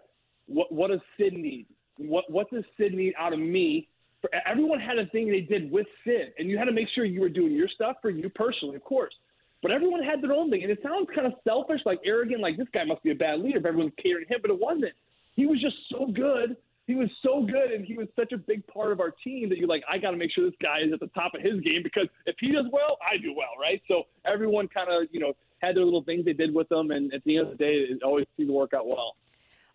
what 0.46 0.72
what 0.72 0.90
does 0.90 1.00
Sid 1.18 1.34
need? 1.34 1.66
What 1.98 2.30
what 2.30 2.50
does 2.50 2.64
Sid 2.78 2.94
need 2.94 3.14
out 3.18 3.32
of 3.32 3.38
me? 3.38 3.88
For, 4.22 4.30
everyone 4.46 4.80
had 4.80 4.98
a 4.98 5.06
thing 5.06 5.28
they 5.28 5.40
did 5.40 5.70
with 5.70 5.86
Sid, 6.04 6.32
and 6.38 6.48
you 6.48 6.56
had 6.56 6.64
to 6.64 6.72
make 6.72 6.88
sure 6.94 7.04
you 7.04 7.20
were 7.20 7.28
doing 7.28 7.52
your 7.52 7.68
stuff 7.68 7.96
for 8.00 8.08
you 8.10 8.30
personally, 8.30 8.76
of 8.76 8.84
course. 8.84 9.14
But 9.64 9.72
everyone 9.72 10.02
had 10.02 10.20
their 10.20 10.34
own 10.34 10.50
thing, 10.50 10.62
and 10.62 10.70
it 10.70 10.80
sounds 10.82 11.08
kind 11.14 11.26
of 11.26 11.32
selfish, 11.42 11.80
like 11.86 11.98
arrogant, 12.04 12.42
like 12.42 12.58
this 12.58 12.68
guy 12.74 12.84
must 12.84 13.02
be 13.02 13.12
a 13.12 13.14
bad 13.14 13.40
leader 13.40 13.58
if 13.60 13.64
everyone's 13.64 13.94
catering 13.96 14.26
him. 14.28 14.40
But 14.42 14.50
it 14.50 14.60
wasn't. 14.60 14.92
He 15.36 15.46
was 15.46 15.58
just 15.58 15.76
so 15.90 16.04
good. 16.04 16.58
He 16.86 16.94
was 16.94 17.08
so 17.22 17.46
good, 17.46 17.70
and 17.70 17.82
he 17.82 17.94
was 17.94 18.06
such 18.14 18.32
a 18.32 18.36
big 18.36 18.66
part 18.66 18.92
of 18.92 19.00
our 19.00 19.10
team 19.10 19.48
that 19.48 19.56
you're 19.56 19.66
like, 19.66 19.82
I 19.90 19.96
got 19.96 20.10
to 20.10 20.18
make 20.18 20.32
sure 20.32 20.44
this 20.44 20.58
guy 20.62 20.80
is 20.84 20.92
at 20.92 21.00
the 21.00 21.06
top 21.18 21.32
of 21.34 21.40
his 21.40 21.60
game 21.60 21.82
because 21.82 22.08
if 22.26 22.36
he 22.38 22.52
does 22.52 22.66
well, 22.70 22.98
I 23.00 23.16
do 23.16 23.32
well, 23.34 23.56
right? 23.58 23.80
So 23.88 24.02
everyone 24.26 24.68
kind 24.68 24.90
of, 24.90 25.08
you 25.10 25.18
know, 25.18 25.32
had 25.60 25.76
their 25.76 25.84
little 25.84 26.02
things 26.02 26.26
they 26.26 26.34
did 26.34 26.54
with 26.54 26.68
them, 26.68 26.90
and 26.90 27.10
at 27.14 27.24
the 27.24 27.38
end 27.38 27.46
of 27.46 27.56
the 27.56 27.64
day, 27.64 27.72
it 27.88 28.02
always 28.02 28.26
seemed 28.36 28.50
to 28.50 28.52
work 28.52 28.74
out 28.74 28.86
well. 28.86 29.16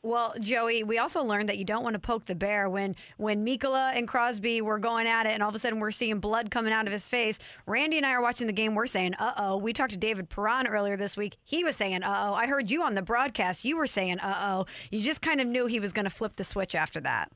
Well, 0.01 0.33
Joey, 0.39 0.83
we 0.83 0.97
also 0.97 1.21
learned 1.21 1.49
that 1.49 1.57
you 1.57 1.65
don't 1.65 1.83
want 1.83 1.95
to 1.95 1.99
poke 1.99 2.25
the 2.25 2.35
bear 2.35 2.69
when 2.69 2.95
when 3.17 3.45
Mikkola 3.45 3.91
and 3.93 4.07
Crosby 4.07 4.61
were 4.61 4.79
going 4.79 5.07
at 5.07 5.25
it, 5.25 5.31
and 5.31 5.43
all 5.43 5.49
of 5.49 5.55
a 5.55 5.59
sudden 5.59 5.79
we're 5.79 5.91
seeing 5.91 6.19
blood 6.19 6.49
coming 6.49 6.71
out 6.71 6.87
of 6.87 6.93
his 6.93 7.09
face. 7.09 7.37
Randy 7.65 7.97
and 7.97 8.05
I 8.05 8.13
are 8.13 8.21
watching 8.21 8.47
the 8.47 8.53
game. 8.53 8.75
We're 8.75 8.87
saying, 8.87 9.15
"Uh 9.19 9.33
oh." 9.35 9.57
We 9.57 9.73
talked 9.73 9.91
to 9.91 9.97
David 9.97 10.29
Perron 10.29 10.67
earlier 10.67 10.95
this 10.95 11.17
week. 11.17 11.35
He 11.43 11.65
was 11.65 11.75
saying, 11.75 12.03
"Uh 12.03 12.29
oh." 12.29 12.33
I 12.33 12.47
heard 12.47 12.71
you 12.71 12.81
on 12.81 12.95
the 12.95 13.01
broadcast. 13.01 13.65
You 13.65 13.75
were 13.75 13.87
saying, 13.87 14.19
"Uh 14.19 14.39
oh." 14.39 14.65
You 14.89 15.01
just 15.01 15.21
kind 15.21 15.41
of 15.41 15.47
knew 15.47 15.65
he 15.65 15.81
was 15.81 15.91
going 15.91 16.05
to 16.05 16.09
flip 16.09 16.37
the 16.37 16.45
switch 16.45 16.75
after 16.75 17.01
that. 17.01 17.33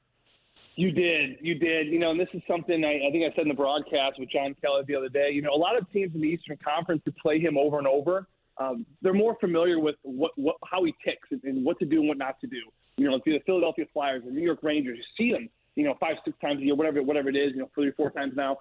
You 0.76 0.91
did, 0.91 1.38
you 1.41 1.55
did. 1.55 1.88
You 1.88 1.99
know, 1.99 2.11
and 2.11 2.20
this 2.20 2.30
is 2.34 2.41
something 2.47 2.86
I, 2.86 3.07
I 3.07 3.11
think 3.11 3.30
I 3.30 3.36
said 3.36 3.41
in 3.41 3.49
the 3.49 3.53
broadcast 3.55 4.20
with 4.20 4.30
John 4.30 4.55
Kelly 4.61 4.84
the 4.88 4.95
other 4.95 5.09
day. 5.09 5.32
You 5.32 5.41
know, 5.41 5.53
a 5.53 5.59
lot 5.59 5.78
of 5.78 5.91
teams 5.91 6.16
in 6.16 6.22
the 6.22 6.30
Eastern 6.30 6.57
Conference 6.64 7.01
who 7.03 7.11
play 7.11 7.39
him 7.39 7.57
over 7.57 7.78
and 7.78 7.88
over 7.88 8.28
um, 8.58 8.86
they're 9.01 9.14
more 9.14 9.36
familiar 9.39 9.80
with 9.80 9.95
what, 10.04 10.32
what 10.36 10.58
how 10.70 10.84
he 10.84 10.93
ticks 11.04 11.28
and, 11.32 11.41
and 11.43 11.66
what 11.66 11.80
to 11.80 11.86
do 11.86 11.99
and 11.99 12.08
what 12.08 12.18
not 12.18 12.39
to 12.41 12.47
do. 12.47 12.62
You 12.97 13.10
know, 13.10 13.20
the 13.26 13.39
Philadelphia 13.45 13.86
Flyers, 13.91 14.24
the 14.26 14.32
New 14.32 14.41
York 14.41 14.60
Rangers, 14.62 14.97
you 14.97 15.04
see 15.18 15.32
them, 15.32 15.49
you 15.76 15.84
know, 15.84 15.95
five, 15.99 16.16
six 16.24 16.38
times 16.39 16.62
a 16.62 16.66
year, 16.66 16.76
whatever, 16.76 17.01
whatever 17.01 17.30
it 17.30 17.36
is, 17.36 17.51
you 17.54 17.60
know, 17.60 17.70
three 17.74 17.88
or 17.88 17.93
four 17.93 18.12
times 18.12 18.34
now. 18.36 18.58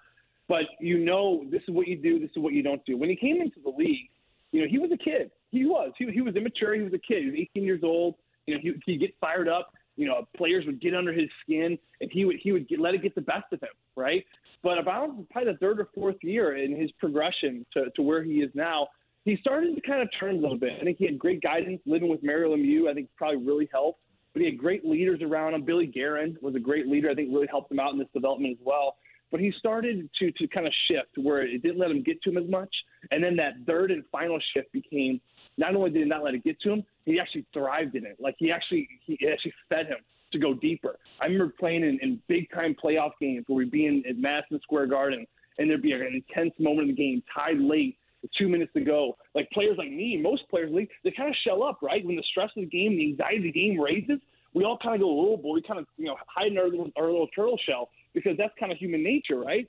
But 0.49 0.62
you 0.80 0.99
know, 0.99 1.45
this 1.51 1.62
is 1.68 1.74
what 1.74 1.86
you 1.88 1.97
do, 1.97 2.18
this 2.18 2.30
is 2.30 2.43
what 2.43 2.53
you 2.53 2.62
don't 2.62 2.84
do. 2.84 2.97
When 2.97 3.09
he 3.09 3.16
came 3.16 3.40
into 3.40 3.61
the 3.62 3.70
league, 3.70 4.09
you 4.53 4.61
know, 4.62 4.68
he 4.68 4.78
was 4.78 4.90
a 4.93 4.97
kid. 4.97 5.30
He 5.51 5.64
was. 5.64 5.93
He, 5.99 6.11
he 6.11 6.20
was 6.20 6.36
immature. 6.36 6.74
He 6.74 6.82
was 6.82 6.93
a 6.93 6.99
kid. 6.99 7.24
He 7.24 7.30
was 7.30 7.38
18 7.55 7.64
years 7.64 7.80
old. 7.82 8.16
You 8.47 8.55
know, 8.55 8.61
he 8.62 8.72
he'd 8.86 9.01
get 9.01 9.14
fired 9.20 9.49
up. 9.49 9.72
You 9.97 10.07
know, 10.07 10.26
players 10.36 10.64
would 10.66 10.80
get 10.80 10.95
under 10.95 11.12
his 11.12 11.28
skin, 11.43 11.78
and 12.01 12.11
he 12.11 12.24
would 12.24 12.36
he 12.43 12.53
would 12.53 12.68
get, 12.68 12.80
let 12.80 12.95
it 12.95 13.03
get 13.03 13.14
the 13.14 13.20
best 13.20 13.53
of 13.53 13.61
him, 13.61 13.68
right? 13.97 14.24
But 14.62 14.78
about 14.78 15.11
probably 15.30 15.53
the 15.53 15.59
third 15.59 15.80
or 15.80 15.88
fourth 15.95 16.16
year 16.22 16.57
in 16.57 16.78
his 16.78 16.90
progression 16.93 17.66
to, 17.72 17.90
to 17.97 18.03
where 18.03 18.22
he 18.22 18.34
is 18.34 18.51
now, 18.55 18.88
he 19.24 19.36
started 19.36 19.74
to 19.74 19.80
kind 19.80 20.02
of 20.02 20.08
turn 20.18 20.36
a 20.36 20.38
little 20.38 20.58
bit. 20.58 20.72
I 20.80 20.84
think 20.84 20.98
he 20.98 21.06
had 21.06 21.18
great 21.18 21.42
guidance 21.42 21.80
living 21.86 22.08
with 22.08 22.22
Mario 22.22 22.56
Lemieux. 22.56 22.90
I 22.90 22.94
think 22.94 23.08
probably 23.16 23.44
really 23.44 23.68
helped. 23.72 24.00
But 24.32 24.40
he 24.40 24.46
had 24.46 24.58
great 24.58 24.84
leaders 24.84 25.20
around 25.22 25.54
him. 25.54 25.64
Billy 25.64 25.86
Guerin 25.86 26.36
was 26.40 26.54
a 26.54 26.60
great 26.60 26.88
leader. 26.88 27.10
I 27.10 27.14
think 27.14 27.32
really 27.32 27.46
helped 27.48 27.70
him 27.70 27.78
out 27.78 27.92
in 27.92 27.98
this 27.98 28.08
development 28.14 28.58
as 28.58 28.64
well. 28.64 28.96
But 29.30 29.40
he 29.40 29.52
started 29.58 30.08
to 30.18 30.32
to 30.32 30.48
kind 30.48 30.66
of 30.66 30.72
shift 30.88 31.16
where 31.16 31.42
it 31.42 31.62
didn't 31.62 31.78
let 31.78 31.90
him 31.90 32.02
get 32.02 32.22
to 32.22 32.30
him 32.30 32.38
as 32.38 32.48
much. 32.48 32.74
And 33.10 33.22
then 33.22 33.36
that 33.36 33.54
third 33.66 33.90
and 33.90 34.02
final 34.10 34.38
shift 34.54 34.72
became 34.72 35.20
not 35.58 35.76
only 35.76 35.90
did 35.90 36.02
it 36.02 36.08
not 36.08 36.24
let 36.24 36.34
it 36.34 36.44
get 36.44 36.60
to 36.62 36.72
him, 36.72 36.84
he 37.04 37.20
actually 37.20 37.46
thrived 37.52 37.94
in 37.94 38.06
it. 38.06 38.16
Like 38.18 38.34
he 38.38 38.50
actually 38.50 38.88
he 39.04 39.18
actually 39.30 39.54
fed 39.68 39.86
him 39.86 39.98
to 40.32 40.38
go 40.38 40.54
deeper. 40.54 40.98
I 41.20 41.26
remember 41.26 41.52
playing 41.58 41.84
in, 41.84 41.98
in 42.02 42.20
big 42.26 42.50
time 42.52 42.74
playoff 42.82 43.12
games 43.20 43.44
where 43.46 43.56
we'd 43.56 43.70
be 43.70 43.86
in 43.86 44.02
at 44.08 44.16
Madison 44.16 44.60
Square 44.62 44.86
Garden 44.86 45.26
and 45.58 45.68
there'd 45.68 45.82
be 45.82 45.92
an 45.92 46.02
intense 46.02 46.54
moment 46.58 46.88
in 46.88 46.94
the 46.94 47.02
game, 47.02 47.22
tied 47.34 47.58
late, 47.58 47.98
two 48.38 48.48
minutes 48.48 48.72
to 48.74 48.80
go. 48.80 49.16
Like 49.34 49.50
players 49.50 49.76
like 49.78 49.90
me, 49.90 50.16
most 50.16 50.48
players 50.48 50.72
league, 50.72 50.88
they 51.04 51.10
kind 51.10 51.28
of 51.28 51.36
shell 51.46 51.62
up, 51.62 51.78
right? 51.82 52.04
When 52.04 52.16
the 52.16 52.22
stress 52.30 52.50
of 52.56 52.62
the 52.62 52.66
game, 52.66 52.96
the 52.96 53.10
anxiety 53.10 53.36
of 53.38 53.42
the 53.42 53.52
game 53.52 53.80
raises, 53.80 54.18
we 54.54 54.64
all 54.64 54.78
kind 54.78 54.94
of 54.94 55.00
go, 55.00 55.32
oh 55.32 55.36
boy, 55.36 55.54
we 55.54 55.62
kind 55.62 55.80
of 55.80 55.86
you 55.96 56.06
know 56.06 56.16
hide 56.26 56.52
in 56.52 56.58
our 56.58 56.68
little, 56.68 56.90
our 56.96 57.06
little 57.06 57.28
turtle 57.28 57.58
shell 57.66 57.90
because 58.14 58.36
that's 58.36 58.52
kind 58.58 58.72
of 58.72 58.78
human 58.78 59.02
nature, 59.02 59.38
right? 59.38 59.66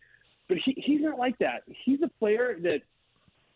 But 0.47 0.57
he, 0.63 0.73
he's 0.77 1.01
not 1.01 1.17
like 1.17 1.37
that. 1.39 1.63
He's 1.85 1.99
a 2.03 2.09
player 2.19 2.57
that 2.63 2.81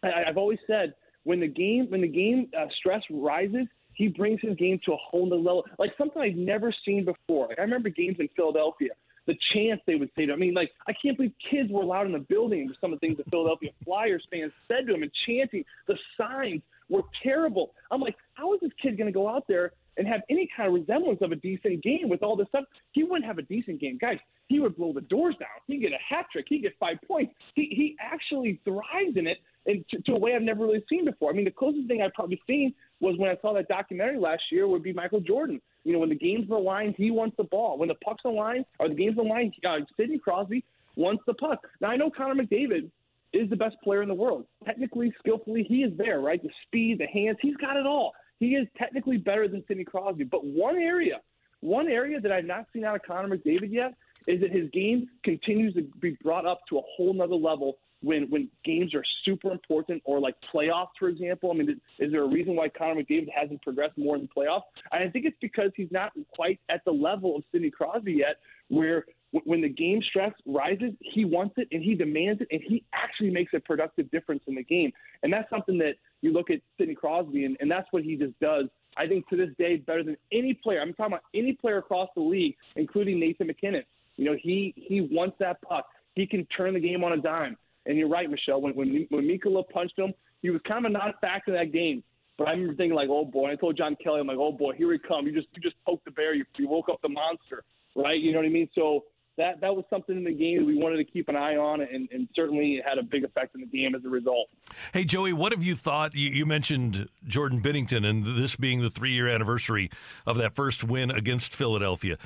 I, 0.03 0.29
I've 0.29 0.37
always 0.37 0.59
said 0.67 0.93
when 1.23 1.39
the 1.39 1.47
game 1.47 1.87
when 1.89 2.01
the 2.01 2.07
game 2.07 2.49
uh, 2.57 2.67
stress 2.79 3.03
rises, 3.09 3.67
he 3.93 4.07
brings 4.07 4.39
his 4.41 4.55
game 4.55 4.79
to 4.85 4.93
a 4.93 4.97
whole 4.97 5.25
new 5.25 5.35
level, 5.35 5.65
like 5.77 5.91
something 5.97 6.21
I've 6.21 6.35
never 6.35 6.73
seen 6.85 7.05
before. 7.05 7.47
Like 7.47 7.59
I 7.59 7.63
remember 7.63 7.89
games 7.89 8.17
in 8.19 8.29
Philadelphia, 8.35 8.91
the 9.27 9.37
chance 9.53 9.79
they 9.85 9.95
would 9.95 10.09
say 10.15 10.25
to 10.25 10.33
him. 10.33 10.37
I 10.37 10.39
mean, 10.39 10.53
like 10.53 10.71
I 10.87 10.93
can't 10.93 11.17
believe 11.17 11.33
kids 11.51 11.71
were 11.71 11.81
allowed 11.81 12.07
in 12.07 12.13
the 12.13 12.19
building 12.19 12.67
with 12.67 12.77
some 12.81 12.93
of 12.93 12.99
the 12.99 13.05
things 13.05 13.17
the 13.17 13.29
Philadelphia 13.29 13.69
Flyers 13.85 14.25
fans 14.31 14.51
said 14.67 14.87
to 14.87 14.95
him 14.95 15.03
and 15.03 15.11
chanting. 15.27 15.63
The 15.87 15.97
signs 16.17 16.61
were 16.89 17.03
terrible. 17.21 17.73
I'm 17.91 18.01
like, 18.01 18.15
how 18.33 18.53
is 18.53 18.61
this 18.61 18.71
kid 18.81 18.97
going 18.97 19.07
to 19.07 19.13
go 19.13 19.27
out 19.27 19.43
there 19.47 19.73
and 19.97 20.07
have 20.07 20.21
any 20.29 20.49
kind 20.55 20.67
of 20.67 20.75
resemblance 20.75 21.19
of 21.21 21.31
a 21.31 21.35
decent 21.35 21.83
game 21.83 22.09
with 22.09 22.23
all 22.23 22.35
this 22.35 22.47
stuff? 22.49 22.65
He 22.91 23.03
wouldn't 23.03 23.25
have 23.25 23.37
a 23.37 23.43
decent 23.43 23.79
game, 23.79 23.97
guys. 23.99 24.17
He 24.47 24.59
would 24.59 24.77
blow 24.77 24.93
the 24.93 25.01
doors 25.01 25.35
down. 25.39 25.49
He'd 25.67 25.79
get 25.79 25.91
a 25.91 26.13
hat 26.15 26.27
trick. 26.31 26.45
He'd 26.49 26.61
get 26.61 26.73
five 26.79 26.97
points. 27.07 27.33
He 27.55 27.67
he 27.75 27.95
actually 27.99 28.61
thrives 28.63 29.17
in 29.17 29.27
it 29.27 29.37
and 29.65 29.83
to, 29.89 30.01
to 30.03 30.13
a 30.13 30.19
way 30.19 30.35
I've 30.35 30.41
never 30.41 30.65
really 30.65 30.83
seen 30.89 31.05
before. 31.05 31.29
I 31.31 31.33
mean, 31.33 31.45
the 31.45 31.51
closest 31.51 31.87
thing 31.87 32.01
I've 32.01 32.13
probably 32.13 32.41
seen 32.47 32.73
was 32.99 33.17
when 33.17 33.29
I 33.29 33.37
saw 33.41 33.53
that 33.53 33.67
documentary 33.67 34.17
last 34.17 34.43
year 34.51 34.67
would 34.67 34.83
be 34.83 34.93
Michael 34.93 35.19
Jordan. 35.19 35.61
You 35.83 35.93
know, 35.93 35.99
when 35.99 36.09
the 36.09 36.15
game's 36.15 36.49
on 36.49 36.57
the 36.57 36.63
line, 36.63 36.95
he 36.97 37.11
wants 37.11 37.35
the 37.37 37.43
ball. 37.43 37.77
When 37.77 37.89
the 37.89 37.95
puck's 37.95 38.23
on 38.25 38.33
the 38.33 38.39
line 38.39 38.65
or 38.79 38.89
the 38.89 38.95
game's 38.95 39.17
on 39.17 39.25
the 39.25 39.33
line, 39.33 39.51
uh, 39.67 39.79
Sidney 39.97 40.19
Crosby 40.19 40.63
wants 40.95 41.23
the 41.27 41.33
puck. 41.33 41.67
Now 41.81 41.89
I 41.89 41.97
know 41.97 42.09
Connor 42.09 42.41
McDavid 42.41 42.89
is 43.33 43.49
the 43.49 43.55
best 43.55 43.75
player 43.83 44.01
in 44.01 44.07
the 44.07 44.15
world. 44.15 44.45
Technically, 44.65 45.13
skillfully, 45.19 45.63
he 45.63 45.83
is 45.83 45.95
there, 45.97 46.21
right? 46.21 46.41
The 46.41 46.49
speed, 46.65 46.99
the 46.99 47.07
hands, 47.07 47.37
he's 47.41 47.57
got 47.57 47.77
it 47.77 47.85
all. 47.85 48.13
He 48.39 48.55
is 48.55 48.67
technically 48.77 49.17
better 49.17 49.47
than 49.47 49.63
Sidney 49.67 49.83
Crosby. 49.83 50.23
But 50.23 50.45
one 50.45 50.77
area, 50.77 51.21
one 51.61 51.87
area 51.87 52.19
that 52.19 52.31
I've 52.31 52.45
not 52.45 52.67
seen 52.73 52.83
out 52.85 52.95
of 52.95 53.01
Connor 53.03 53.35
McDavid 53.35 53.71
yet 53.71 53.95
is 54.27 54.41
that 54.41 54.51
his 54.51 54.69
game 54.71 55.07
continues 55.23 55.73
to 55.75 55.83
be 55.99 56.17
brought 56.23 56.45
up 56.45 56.61
to 56.69 56.77
a 56.77 56.81
whole 56.95 57.13
nother 57.13 57.35
level 57.35 57.77
when 58.01 58.29
when 58.29 58.47
games 58.63 58.93
are 58.93 59.03
super 59.25 59.51
important 59.51 60.01
or 60.05 60.19
like 60.19 60.35
playoffs, 60.53 60.89
for 60.99 61.07
example. 61.07 61.51
I 61.51 61.55
mean, 61.55 61.81
is, 61.99 62.11
there 62.11 62.23
a 62.23 62.27
reason 62.27 62.55
why 62.55 62.69
Connor 62.69 63.01
McDavid 63.01 63.29
hasn't 63.33 63.61
progressed 63.63 63.97
more 63.97 64.15
in 64.15 64.23
the 64.23 64.27
playoffs? 64.27 64.63
And 64.91 65.03
I 65.03 65.09
think 65.09 65.25
it's 65.25 65.37
because 65.41 65.71
he's 65.75 65.91
not 65.91 66.11
quite 66.35 66.59
at 66.69 66.83
the 66.85 66.91
level 66.91 67.35
of 67.35 67.43
Sidney 67.51 67.71
Crosby 67.71 68.13
yet, 68.13 68.37
where 68.67 69.05
when 69.31 69.61
the 69.61 69.69
game 69.69 70.01
stress 70.09 70.31
rises, 70.45 70.93
he 71.01 71.25
wants 71.25 71.55
it 71.57 71.67
and 71.71 71.83
he 71.83 71.95
demands 71.95 72.41
it, 72.41 72.47
and 72.51 72.61
he 72.65 72.83
actually 72.93 73.29
makes 73.29 73.53
a 73.53 73.59
productive 73.59 74.09
difference 74.09 74.43
in 74.47 74.55
the 74.55 74.63
game. 74.63 74.91
And 75.21 75.31
that's 75.31 75.49
something 75.49 75.77
that 75.79 75.95
you 76.21 76.31
look 76.31 76.49
at 76.49 76.59
Sidney 76.77 76.95
Crosby, 76.95 77.45
and, 77.45 77.57
and 77.59 77.69
that's 77.69 77.87
what 77.91 78.03
he 78.03 78.15
just 78.15 78.39
does. 78.39 78.65
I 78.95 79.05
think 79.07 79.27
to 79.29 79.35
this 79.35 79.49
day, 79.59 79.77
better 79.77 80.03
than 80.03 80.17
any 80.31 80.53
player. 80.53 80.81
I'm 80.81 80.93
talking 80.93 81.13
about 81.13 81.23
any 81.35 81.53
player 81.53 81.77
across 81.77 82.09
the 82.15 82.21
league, 82.21 82.55
including 82.75 83.19
Nathan 83.19 83.47
MacKinnon. 83.47 83.83
You 84.15 84.25
know, 84.25 84.35
he 84.41 84.73
he 84.75 85.01
wants 85.01 85.37
that 85.39 85.61
puck. 85.61 85.85
He 86.15 86.25
can 86.25 86.45
turn 86.45 86.73
the 86.73 86.79
game 86.79 87.03
on 87.03 87.13
a 87.13 87.17
dime. 87.17 87.57
And 87.85 87.97
you're 87.97 88.09
right, 88.09 88.29
Michelle. 88.29 88.59
When 88.59 88.73
when 88.75 89.05
when 89.09 89.27
Mikkola 89.27 89.69
punched 89.69 89.99
him, 89.99 90.13
he 90.41 90.49
was 90.49 90.61
kind 90.67 90.85
of 90.85 90.89
a 90.89 90.93
non-factor 90.93 91.55
in 91.55 91.57
that 91.57 91.71
game. 91.71 92.03
But 92.37 92.47
I 92.47 92.51
remember 92.51 92.75
thinking 92.75 92.95
like, 92.95 93.09
oh 93.09 93.25
boy. 93.25 93.49
And 93.49 93.51
I 93.51 93.55
told 93.55 93.77
John 93.77 93.95
Kelly, 94.03 94.19
I'm 94.19 94.27
like, 94.27 94.37
oh 94.37 94.51
boy, 94.51 94.73
here 94.73 94.91
he 94.91 94.99
comes. 94.99 95.27
You 95.27 95.33
just 95.33 95.47
you 95.55 95.61
just 95.61 95.75
poked 95.85 96.05
the 96.05 96.11
bear. 96.11 96.33
You, 96.33 96.45
you 96.57 96.67
woke 96.67 96.89
up 96.89 96.99
the 97.03 97.09
monster, 97.09 97.63
right? 97.95 98.19
You 98.19 98.31
know 98.31 98.39
what 98.39 98.47
I 98.47 98.49
mean? 98.49 98.69
So 98.73 99.05
that 99.37 99.61
that 99.61 99.75
was 99.75 99.85
something 99.89 100.17
in 100.17 100.23
the 100.23 100.33
game 100.33 100.59
that 100.59 100.65
we 100.65 100.77
wanted 100.77 100.97
to 100.97 101.03
keep 101.03 101.29
an 101.29 101.35
eye 101.35 101.55
on, 101.55 101.81
and, 101.81 102.09
and 102.11 102.27
certainly 102.35 102.75
it 102.75 102.85
had 102.87 102.97
a 102.97 103.03
big 103.03 103.23
effect 103.23 103.55
in 103.55 103.61
the 103.61 103.67
game 103.67 103.95
as 103.95 104.03
a 104.03 104.09
result. 104.09 104.49
Hey, 104.93 105.03
Joey, 105.03 105.33
what 105.33 105.51
have 105.51 105.63
you 105.63 105.75
thought? 105.75 106.15
You, 106.15 106.29
you 106.29 106.45
mentioned 106.45 107.07
Jordan 107.25 107.61
Binnington, 107.61 108.05
and 108.05 108.25
this 108.25 108.55
being 108.55 108.81
the 108.81 108.89
three 108.89 109.11
year 109.11 109.27
anniversary 109.27 109.89
of 110.25 110.37
that 110.37 110.55
first 110.55 110.83
win 110.83 111.11
against 111.11 111.53
Philadelphia. 111.53 112.17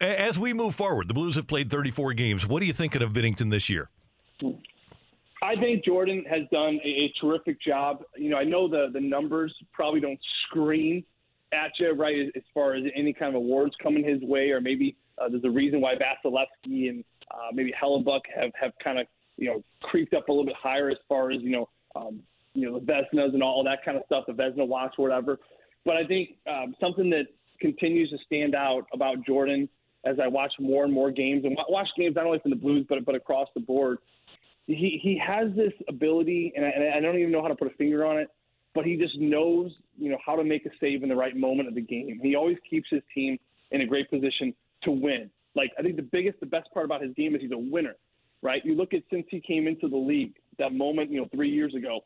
As 0.00 0.38
we 0.38 0.52
move 0.54 0.74
forward, 0.74 1.08
the 1.08 1.14
Blues 1.14 1.36
have 1.36 1.46
played 1.46 1.70
34 1.70 2.14
games. 2.14 2.46
What 2.46 2.62
are 2.62 2.66
you 2.66 2.72
thinking 2.72 3.02
of 3.02 3.12
Binnington 3.12 3.50
this 3.50 3.68
year? 3.68 3.90
I 5.42 5.54
think 5.56 5.84
Jordan 5.84 6.24
has 6.28 6.42
done 6.50 6.80
a, 6.84 6.88
a 6.88 7.12
terrific 7.20 7.60
job. 7.60 8.02
You 8.16 8.30
know, 8.30 8.36
I 8.36 8.44
know 8.44 8.68
the 8.68 8.88
the 8.92 9.00
numbers 9.00 9.54
probably 9.72 10.00
don't 10.00 10.18
scream 10.46 11.04
at 11.52 11.70
you, 11.78 11.92
right, 11.92 12.30
as 12.34 12.42
far 12.52 12.74
as 12.74 12.84
any 12.94 13.12
kind 13.12 13.34
of 13.34 13.36
awards 13.36 13.74
coming 13.82 14.04
his 14.04 14.20
way, 14.22 14.50
or 14.50 14.60
maybe 14.60 14.96
uh, 15.20 15.28
there's 15.28 15.44
a 15.44 15.50
reason 15.50 15.80
why 15.80 15.94
Vasilevskiy 15.94 16.88
and 16.88 17.04
uh, 17.30 17.48
maybe 17.52 17.72
Hellebuyck 17.80 18.20
have 18.34 18.50
have 18.60 18.72
kind 18.82 18.98
of 18.98 19.06
you 19.36 19.48
know 19.48 19.62
creeped 19.82 20.14
up 20.14 20.28
a 20.28 20.32
little 20.32 20.46
bit 20.46 20.56
higher 20.60 20.90
as 20.90 20.98
far 21.08 21.30
as 21.30 21.40
you 21.42 21.50
know 21.50 21.68
um, 21.96 22.20
you 22.54 22.70
know 22.70 22.78
the 22.78 22.84
Vezinas 22.84 23.34
and 23.34 23.42
all 23.42 23.62
that 23.64 23.84
kind 23.84 23.96
of 23.96 24.02
stuff, 24.06 24.24
the 24.26 24.32
Vezina 24.32 24.66
watch 24.66 24.94
or 24.98 25.08
whatever. 25.08 25.38
But 25.84 25.96
I 25.96 26.04
think 26.04 26.30
um, 26.48 26.74
something 26.80 27.10
that 27.10 27.26
continues 27.60 28.10
to 28.10 28.18
stand 28.24 28.54
out 28.54 28.86
about 28.92 29.24
Jordan 29.24 29.68
as 30.04 30.16
I 30.22 30.28
watch 30.28 30.52
more 30.60 30.84
and 30.84 30.92
more 30.92 31.10
games 31.10 31.44
and 31.44 31.56
watch 31.68 31.88
games 31.96 32.14
not 32.16 32.26
only 32.26 32.38
from 32.38 32.50
the 32.50 32.56
Blues 32.56 32.86
but 32.88 33.04
but 33.04 33.14
across 33.14 33.48
the 33.54 33.60
board. 33.60 33.98
He 34.66 35.00
he 35.02 35.20
has 35.26 35.48
this 35.56 35.72
ability, 35.88 36.52
and 36.54 36.64
I, 36.64 36.68
and 36.68 36.94
I 36.94 37.00
don't 37.00 37.18
even 37.18 37.32
know 37.32 37.40
how 37.40 37.48
to 37.48 37.56
put 37.56 37.72
a 37.72 37.76
finger 37.76 38.04
on 38.04 38.18
it, 38.18 38.28
but 38.74 38.84
he 38.84 38.96
just 38.96 39.18
knows 39.18 39.72
you 39.96 40.10
know 40.10 40.18
how 40.24 40.36
to 40.36 40.44
make 40.44 40.66
a 40.66 40.70
save 40.80 41.02
in 41.02 41.08
the 41.08 41.16
right 41.16 41.34
moment 41.34 41.68
of 41.68 41.74
the 41.74 41.80
game. 41.80 42.20
He 42.22 42.36
always 42.36 42.58
keeps 42.68 42.88
his 42.90 43.02
team 43.14 43.38
in 43.70 43.80
a 43.80 43.86
great 43.86 44.10
position 44.10 44.54
to 44.88 44.92
win. 44.92 45.30
Like 45.54 45.72
I 45.78 45.82
think 45.82 45.96
the 45.96 46.02
biggest, 46.02 46.40
the 46.40 46.46
best 46.46 46.68
part 46.72 46.84
about 46.84 47.02
his 47.02 47.12
game 47.14 47.34
is 47.34 47.42
he's 47.42 47.52
a 47.52 47.58
winner, 47.58 47.96
right? 48.42 48.64
You 48.64 48.74
look 48.74 48.94
at 48.94 49.02
since 49.10 49.26
he 49.30 49.40
came 49.40 49.66
into 49.66 49.88
the 49.88 49.96
league, 49.96 50.34
that 50.58 50.72
moment, 50.72 51.10
you 51.10 51.20
know, 51.20 51.28
three 51.34 51.50
years 51.50 51.74
ago. 51.74 52.00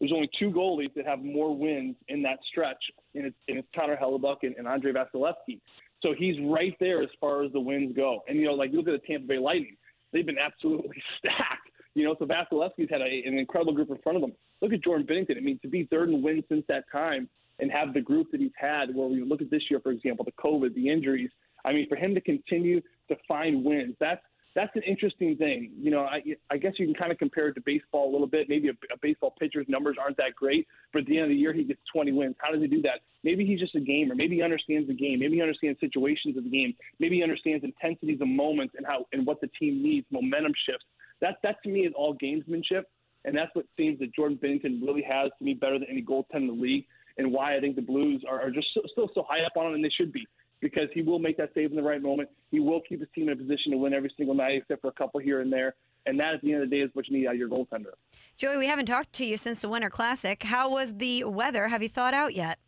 There's 0.00 0.12
only 0.12 0.30
two 0.38 0.50
goalies 0.50 0.94
that 0.94 1.06
have 1.06 1.24
more 1.24 1.56
wins 1.56 1.96
in 2.06 2.22
that 2.22 2.38
stretch, 2.48 2.82
and 3.16 3.26
it's, 3.26 3.36
and 3.48 3.58
it's 3.58 3.66
Connor 3.74 3.96
Hellebuyck 3.96 4.36
and, 4.42 4.54
and 4.56 4.68
Andrei 4.68 4.92
Vasilevskiy. 4.92 5.58
So 6.02 6.14
he's 6.16 6.36
right 6.46 6.74
there 6.78 7.02
as 7.02 7.08
far 7.20 7.42
as 7.42 7.52
the 7.52 7.58
wins 7.58 7.96
go. 7.96 8.20
And 8.28 8.38
you 8.38 8.46
know, 8.46 8.52
like 8.52 8.70
you 8.70 8.78
look 8.78 8.86
at 8.86 9.00
the 9.00 9.06
Tampa 9.06 9.26
Bay 9.26 9.38
Lightning; 9.38 9.76
they've 10.12 10.26
been 10.26 10.38
absolutely 10.38 11.02
stacked. 11.18 11.70
You 11.94 12.04
know, 12.04 12.14
so 12.18 12.26
Vasilevskiy's 12.26 12.90
had 12.90 13.00
a, 13.00 13.22
an 13.26 13.38
incredible 13.38 13.72
group 13.72 13.90
in 13.90 13.98
front 13.98 14.14
of 14.16 14.22
them. 14.22 14.32
Look 14.60 14.72
at 14.72 14.84
Jordan 14.84 15.06
Binnington. 15.06 15.36
I 15.36 15.40
mean, 15.40 15.58
to 15.62 15.68
be 15.68 15.84
third 15.90 16.10
in 16.10 16.22
wins 16.22 16.44
since 16.48 16.64
that 16.68 16.84
time 16.92 17.28
and 17.58 17.72
have 17.72 17.92
the 17.92 18.00
group 18.00 18.30
that 18.30 18.40
he's 18.40 18.52
had, 18.56 18.94
where 18.94 19.08
we 19.08 19.20
look 19.22 19.42
at 19.42 19.50
this 19.50 19.62
year, 19.68 19.80
for 19.80 19.90
example, 19.90 20.24
the 20.24 20.32
COVID, 20.32 20.74
the 20.74 20.88
injuries, 20.88 21.30
I 21.64 21.72
mean, 21.72 21.88
for 21.88 21.96
him 21.96 22.14
to 22.14 22.20
continue 22.20 22.80
to 23.08 23.16
find 23.26 23.64
wins, 23.64 23.96
that's 24.00 24.22
that's 24.54 24.74
an 24.74 24.82
interesting 24.82 25.36
thing. 25.36 25.70
You 25.80 25.92
know, 25.92 26.00
I, 26.00 26.20
I 26.50 26.56
guess 26.56 26.72
you 26.78 26.86
can 26.86 26.94
kind 26.94 27.12
of 27.12 27.18
compare 27.18 27.46
it 27.46 27.54
to 27.54 27.60
baseball 27.60 28.10
a 28.10 28.12
little 28.12 28.26
bit. 28.26 28.48
Maybe 28.48 28.68
a, 28.68 28.72
a 28.92 28.98
baseball 29.00 29.34
pitcher's 29.38 29.66
numbers 29.68 29.96
aren't 30.00 30.16
that 30.16 30.34
great, 30.34 30.66
but 30.92 31.02
at 31.02 31.06
the 31.06 31.16
end 31.16 31.24
of 31.24 31.28
the 31.30 31.36
year, 31.36 31.52
he 31.52 31.62
gets 31.62 31.80
20 31.92 32.10
wins. 32.10 32.34
How 32.38 32.50
does 32.50 32.60
he 32.60 32.66
do 32.66 32.82
that? 32.82 33.00
Maybe 33.22 33.46
he's 33.46 33.60
just 33.60 33.76
a 33.76 33.80
gamer. 33.80 34.16
Maybe 34.16 34.36
he 34.36 34.42
understands 34.42 34.88
the 34.88 34.94
game. 34.94 35.20
Maybe 35.20 35.36
he 35.36 35.42
understands 35.42 35.78
situations 35.78 36.36
of 36.36 36.42
the 36.44 36.50
game. 36.50 36.74
Maybe 36.98 37.16
he 37.16 37.22
understands 37.22 37.62
intensities 37.62 38.20
of 38.20 38.26
moments 38.26 38.74
and 38.76 38.84
how 38.84 39.06
and 39.12 39.24
what 39.24 39.40
the 39.40 39.48
team 39.60 39.80
needs, 39.82 40.06
momentum 40.10 40.52
shifts. 40.66 40.86
That 41.20 41.36
that 41.42 41.62
to 41.62 41.68
me 41.68 41.80
is 41.80 41.92
all 41.96 42.16
gamesmanship, 42.16 42.82
and 43.24 43.36
that's 43.36 43.54
what 43.54 43.66
seems 43.76 43.98
that 44.00 44.12
Jordan 44.14 44.38
Binnington 44.42 44.82
really 44.82 45.02
has 45.02 45.30
to 45.38 45.44
me 45.44 45.54
better 45.54 45.78
than 45.78 45.88
any 45.88 46.02
goaltender 46.02 46.36
in 46.36 46.46
the 46.48 46.52
league, 46.52 46.86
and 47.16 47.32
why 47.32 47.56
I 47.56 47.60
think 47.60 47.76
the 47.76 47.82
Blues 47.82 48.24
are, 48.28 48.40
are 48.40 48.50
just 48.50 48.68
so, 48.74 48.80
still 48.90 49.10
so 49.14 49.24
high 49.28 49.44
up 49.44 49.52
on 49.56 49.66
him, 49.66 49.74
and 49.74 49.84
they 49.84 49.90
should 49.90 50.12
be 50.12 50.26
because 50.60 50.88
he 50.92 51.02
will 51.02 51.18
make 51.18 51.36
that 51.36 51.50
save 51.54 51.70
in 51.70 51.76
the 51.76 51.82
right 51.82 52.02
moment. 52.02 52.28
He 52.50 52.60
will 52.60 52.80
keep 52.88 53.00
his 53.00 53.08
team 53.14 53.28
in 53.28 53.34
a 53.34 53.36
position 53.36 53.72
to 53.72 53.78
win 53.78 53.94
every 53.94 54.12
single 54.16 54.34
night, 54.34 54.56
except 54.56 54.80
for 54.80 54.88
a 54.88 54.92
couple 54.92 55.20
here 55.20 55.40
and 55.40 55.52
there. 55.52 55.74
And 56.06 56.18
that, 56.20 56.34
at 56.34 56.42
the 56.42 56.52
end 56.52 56.62
of 56.62 56.70
the 56.70 56.76
day, 56.76 56.82
is 56.82 56.90
what 56.94 57.08
you 57.08 57.18
need 57.18 57.26
out 57.26 57.34
of 57.34 57.38
your 57.38 57.48
goaltender. 57.48 57.92
Joey, 58.36 58.56
we 58.56 58.66
haven't 58.66 58.86
talked 58.86 59.12
to 59.14 59.24
you 59.24 59.36
since 59.36 59.62
the 59.62 59.68
Winter 59.68 59.90
Classic. 59.90 60.42
How 60.42 60.70
was 60.70 60.94
the 60.96 61.24
weather? 61.24 61.68
Have 61.68 61.82
you 61.82 61.88
thought 61.88 62.14
out 62.14 62.34
yet? 62.34 62.58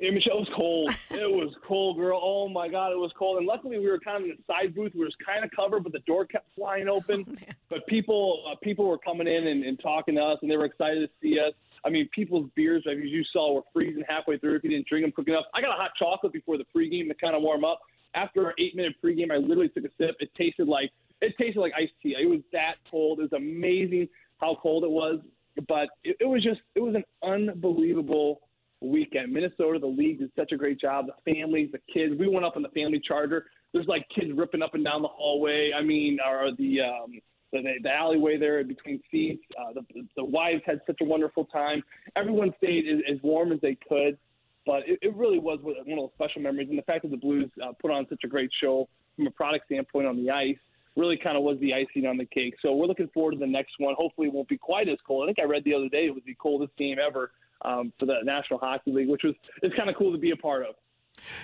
Yeah, 0.00 0.12
Michelle, 0.12 0.36
it 0.36 0.40
was 0.40 0.48
cold. 0.54 0.94
it 1.10 1.30
was 1.30 1.52
cold, 1.66 1.96
girl. 1.96 2.20
Oh 2.22 2.48
my 2.48 2.68
God, 2.68 2.92
it 2.92 2.98
was 2.98 3.10
cold. 3.18 3.38
And 3.38 3.46
luckily, 3.46 3.78
we 3.78 3.88
were 3.88 3.98
kind 3.98 4.18
of 4.18 4.22
in 4.24 4.36
the 4.36 4.52
side 4.52 4.74
booth. 4.74 4.92
We 4.94 5.00
were 5.00 5.10
kind 5.24 5.44
of 5.44 5.50
covered, 5.50 5.82
but 5.82 5.92
the 5.92 5.98
door 6.00 6.24
kept 6.24 6.54
flying 6.54 6.88
open. 6.88 7.24
Oh, 7.70 7.76
but 7.76 7.86
people, 7.86 8.44
uh, 8.50 8.54
people 8.62 8.86
were 8.86 8.96
coming 8.96 9.26
in 9.26 9.46
and, 9.46 9.62
and 9.62 9.78
talking 9.78 10.14
to 10.14 10.22
us, 10.22 10.38
and 10.40 10.50
they 10.50 10.56
were 10.56 10.64
excited 10.64 11.00
to 11.00 11.10
see 11.20 11.38
us. 11.38 11.52
I 11.84 11.90
mean, 11.90 12.08
people's 12.14 12.50
beers, 12.54 12.84
as 12.90 12.96
you 13.02 13.24
saw, 13.32 13.54
were 13.54 13.62
freezing 13.72 14.04
halfway 14.08 14.38
through 14.38 14.56
if 14.56 14.64
you 14.64 14.70
didn't 14.70 14.86
drink 14.86 15.04
them 15.04 15.12
quick 15.12 15.28
enough. 15.28 15.44
I 15.54 15.60
got 15.60 15.70
a 15.70 15.80
hot 15.80 15.92
chocolate 15.98 16.32
before 16.32 16.58
the 16.58 16.64
pregame 16.74 17.08
to 17.08 17.14
kind 17.14 17.34
of 17.34 17.42
warm 17.42 17.64
up. 17.64 17.80
After 18.14 18.46
our 18.46 18.54
eight-minute 18.58 18.94
pregame, 19.04 19.30
I 19.30 19.36
literally 19.36 19.68
took 19.68 19.84
a 19.84 19.90
sip. 19.98 20.16
It 20.20 20.30
tasted 20.36 20.66
like 20.66 20.90
it 21.20 21.34
tasted 21.38 21.60
like 21.60 21.72
iced 21.76 21.92
tea. 22.02 22.16
It 22.18 22.28
was 22.28 22.40
that 22.52 22.76
cold. 22.90 23.20
It 23.20 23.22
was 23.22 23.32
amazing 23.32 24.08
how 24.40 24.56
cold 24.62 24.84
it 24.84 24.90
was, 24.90 25.20
but 25.66 25.88
it, 26.04 26.16
it 26.20 26.24
was 26.24 26.42
just 26.42 26.60
it 26.74 26.80
was 26.80 26.94
an 26.94 27.04
unbelievable 27.22 28.40
weekend. 28.80 29.32
Minnesota, 29.32 29.78
the 29.78 29.86
league 29.86 30.20
did 30.20 30.30
such 30.36 30.52
a 30.52 30.56
great 30.56 30.80
job. 30.80 31.06
The 31.06 31.32
families, 31.32 31.70
the 31.72 31.80
kids. 31.92 32.14
We 32.18 32.28
went 32.28 32.46
up 32.46 32.56
on 32.56 32.62
the 32.62 32.68
family 32.70 33.00
charter. 33.06 33.46
There's 33.72 33.86
like 33.86 34.06
kids 34.14 34.30
ripping 34.34 34.62
up 34.62 34.74
and 34.74 34.84
down 34.84 35.02
the 35.02 35.08
hallway. 35.08 35.72
I 35.76 35.82
mean, 35.82 36.18
or 36.26 36.50
the 36.56 36.80
um, 36.80 37.20
the, 37.52 37.62
the 37.82 37.90
alleyway 37.90 38.36
there 38.36 38.62
between 38.64 39.00
seats. 39.10 39.42
Uh, 39.58 39.72
the, 39.74 40.06
the 40.16 40.24
wives 40.24 40.62
had 40.66 40.80
such 40.86 40.98
a 41.00 41.04
wonderful 41.04 41.44
time. 41.46 41.82
Everyone 42.16 42.52
stayed 42.58 42.84
as, 42.88 43.00
as 43.16 43.22
warm 43.22 43.52
as 43.52 43.60
they 43.60 43.76
could, 43.88 44.18
but 44.66 44.82
it, 44.86 44.98
it 45.02 45.16
really 45.16 45.38
was 45.38 45.58
one 45.62 45.74
of 45.78 45.86
those 45.86 46.10
special 46.14 46.42
memories. 46.42 46.68
And 46.68 46.78
the 46.78 46.82
fact 46.82 47.02
that 47.02 47.10
the 47.10 47.16
Blues 47.16 47.50
uh, 47.62 47.72
put 47.80 47.90
on 47.90 48.06
such 48.08 48.20
a 48.24 48.28
great 48.28 48.50
show 48.60 48.88
from 49.16 49.26
a 49.26 49.30
product 49.30 49.66
standpoint 49.66 50.06
on 50.06 50.16
the 50.16 50.30
ice 50.30 50.58
really 50.96 51.16
kind 51.16 51.36
of 51.36 51.42
was 51.42 51.58
the 51.60 51.72
icing 51.72 52.06
on 52.06 52.16
the 52.18 52.26
cake. 52.26 52.54
So 52.60 52.74
we're 52.74 52.86
looking 52.86 53.08
forward 53.14 53.32
to 53.32 53.38
the 53.38 53.46
next 53.46 53.74
one. 53.78 53.94
Hopefully, 53.96 54.28
it 54.28 54.34
won't 54.34 54.48
be 54.48 54.58
quite 54.58 54.88
as 54.88 54.98
cold. 55.06 55.24
I 55.24 55.26
think 55.28 55.38
I 55.38 55.44
read 55.44 55.64
the 55.64 55.74
other 55.74 55.88
day 55.88 56.06
it 56.06 56.14
was 56.14 56.24
the 56.26 56.34
coldest 56.34 56.76
game 56.76 56.96
ever 56.98 57.30
um, 57.62 57.92
for 57.98 58.06
the 58.06 58.16
National 58.24 58.58
Hockey 58.58 58.92
League, 58.92 59.08
which 59.08 59.22
was 59.22 59.34
it's 59.62 59.74
kind 59.76 59.88
of 59.88 59.96
cool 59.96 60.12
to 60.12 60.18
be 60.18 60.32
a 60.32 60.36
part 60.36 60.66
of. 60.66 60.74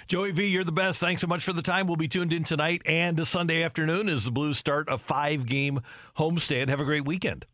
Joey 0.07 0.33
V, 0.33 0.47
you're 0.47 0.65
the 0.65 0.73
best. 0.73 1.01
Thanks 1.01 1.21
so 1.21 1.27
much 1.27 1.45
for 1.45 1.53
the 1.53 1.63
time. 1.63 1.87
We'll 1.87 1.97
be 1.97 2.09
tuned 2.09 2.33
in 2.33 2.45
tonight 2.45 2.83
and 2.87 3.19
a 3.19 3.27
Sunday 3.27 3.63
afternoon 3.63 4.09
as 4.09 4.25
the 4.25 4.31
Blues 4.31 4.59
start 4.59 4.89
a 4.91 4.99
five 4.99 5.47
game 5.47 5.81
homestand. 6.19 6.69
Have 6.69 6.81
a 6.81 6.85
great 6.85 7.05
weekend. 7.05 7.47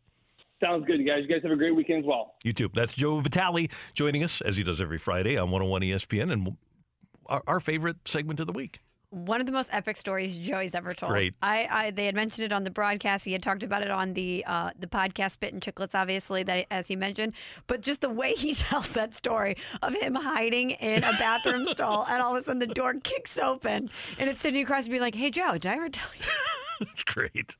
Sounds 0.61 0.85
good, 0.85 0.99
you 0.99 1.07
guys. 1.07 1.23
You 1.23 1.27
guys 1.27 1.41
have 1.43 1.51
a 1.51 1.55
great 1.55 1.75
weekend 1.75 2.03
as 2.03 2.05
well. 2.05 2.35
You 2.43 2.53
too. 2.53 2.69
That's 2.73 2.93
Joe 2.93 3.19
Vitale 3.19 3.67
joining 3.93 4.23
us 4.23 4.41
as 4.41 4.57
he 4.57 4.63
does 4.63 4.79
every 4.79 4.99
Friday 4.99 5.35
on 5.37 5.49
101 5.49 5.81
ESPN 5.81 6.31
and 6.31 6.57
our, 7.25 7.41
our 7.47 7.59
favorite 7.59 7.97
segment 8.05 8.39
of 8.39 8.47
the 8.47 8.53
week. 8.53 8.79
One 9.11 9.41
of 9.41 9.45
the 9.45 9.51
most 9.51 9.67
epic 9.73 9.97
stories 9.97 10.37
Joey's 10.37 10.73
ever 10.73 10.93
told. 10.93 11.11
great. 11.11 11.33
I, 11.41 11.67
I 11.69 11.91
they 11.91 12.05
had 12.05 12.15
mentioned 12.15 12.45
it 12.45 12.53
on 12.53 12.63
the 12.63 12.69
broadcast. 12.69 13.25
He 13.25 13.33
had 13.33 13.43
talked 13.43 13.61
about 13.61 13.81
it 13.81 13.91
on 13.91 14.13
the 14.13 14.43
uh, 14.47 14.71
the 14.79 14.87
podcast 14.87 15.31
Spittin' 15.31 15.59
Chiclets, 15.59 15.93
obviously, 15.93 16.43
that 16.43 16.65
as 16.71 16.87
he 16.87 16.95
mentioned. 16.95 17.33
But 17.67 17.81
just 17.81 17.99
the 17.99 18.09
way 18.09 18.33
he 18.33 18.53
tells 18.55 18.93
that 18.93 19.13
story 19.15 19.57
of 19.81 19.93
him 19.95 20.15
hiding 20.15 20.71
in 20.71 21.03
a 21.03 21.11
bathroom 21.19 21.65
stall, 21.67 22.05
and 22.09 22.21
all 22.21 22.35
of 22.35 22.41
a 22.41 22.45
sudden 22.45 22.59
the 22.59 22.67
door 22.67 22.93
kicks 23.03 23.37
open, 23.37 23.89
and 24.17 24.29
it's 24.29 24.41
Sidney 24.41 24.63
Crosby 24.63 24.91
being 24.91 25.01
like, 25.01 25.15
"Hey 25.15 25.29
Joe, 25.29 25.53
did 25.53 25.65
I 25.65 25.75
ever 25.75 25.89
tell 25.89 26.09
you?" 26.17 26.25
That's 26.79 27.03
great. 27.03 27.57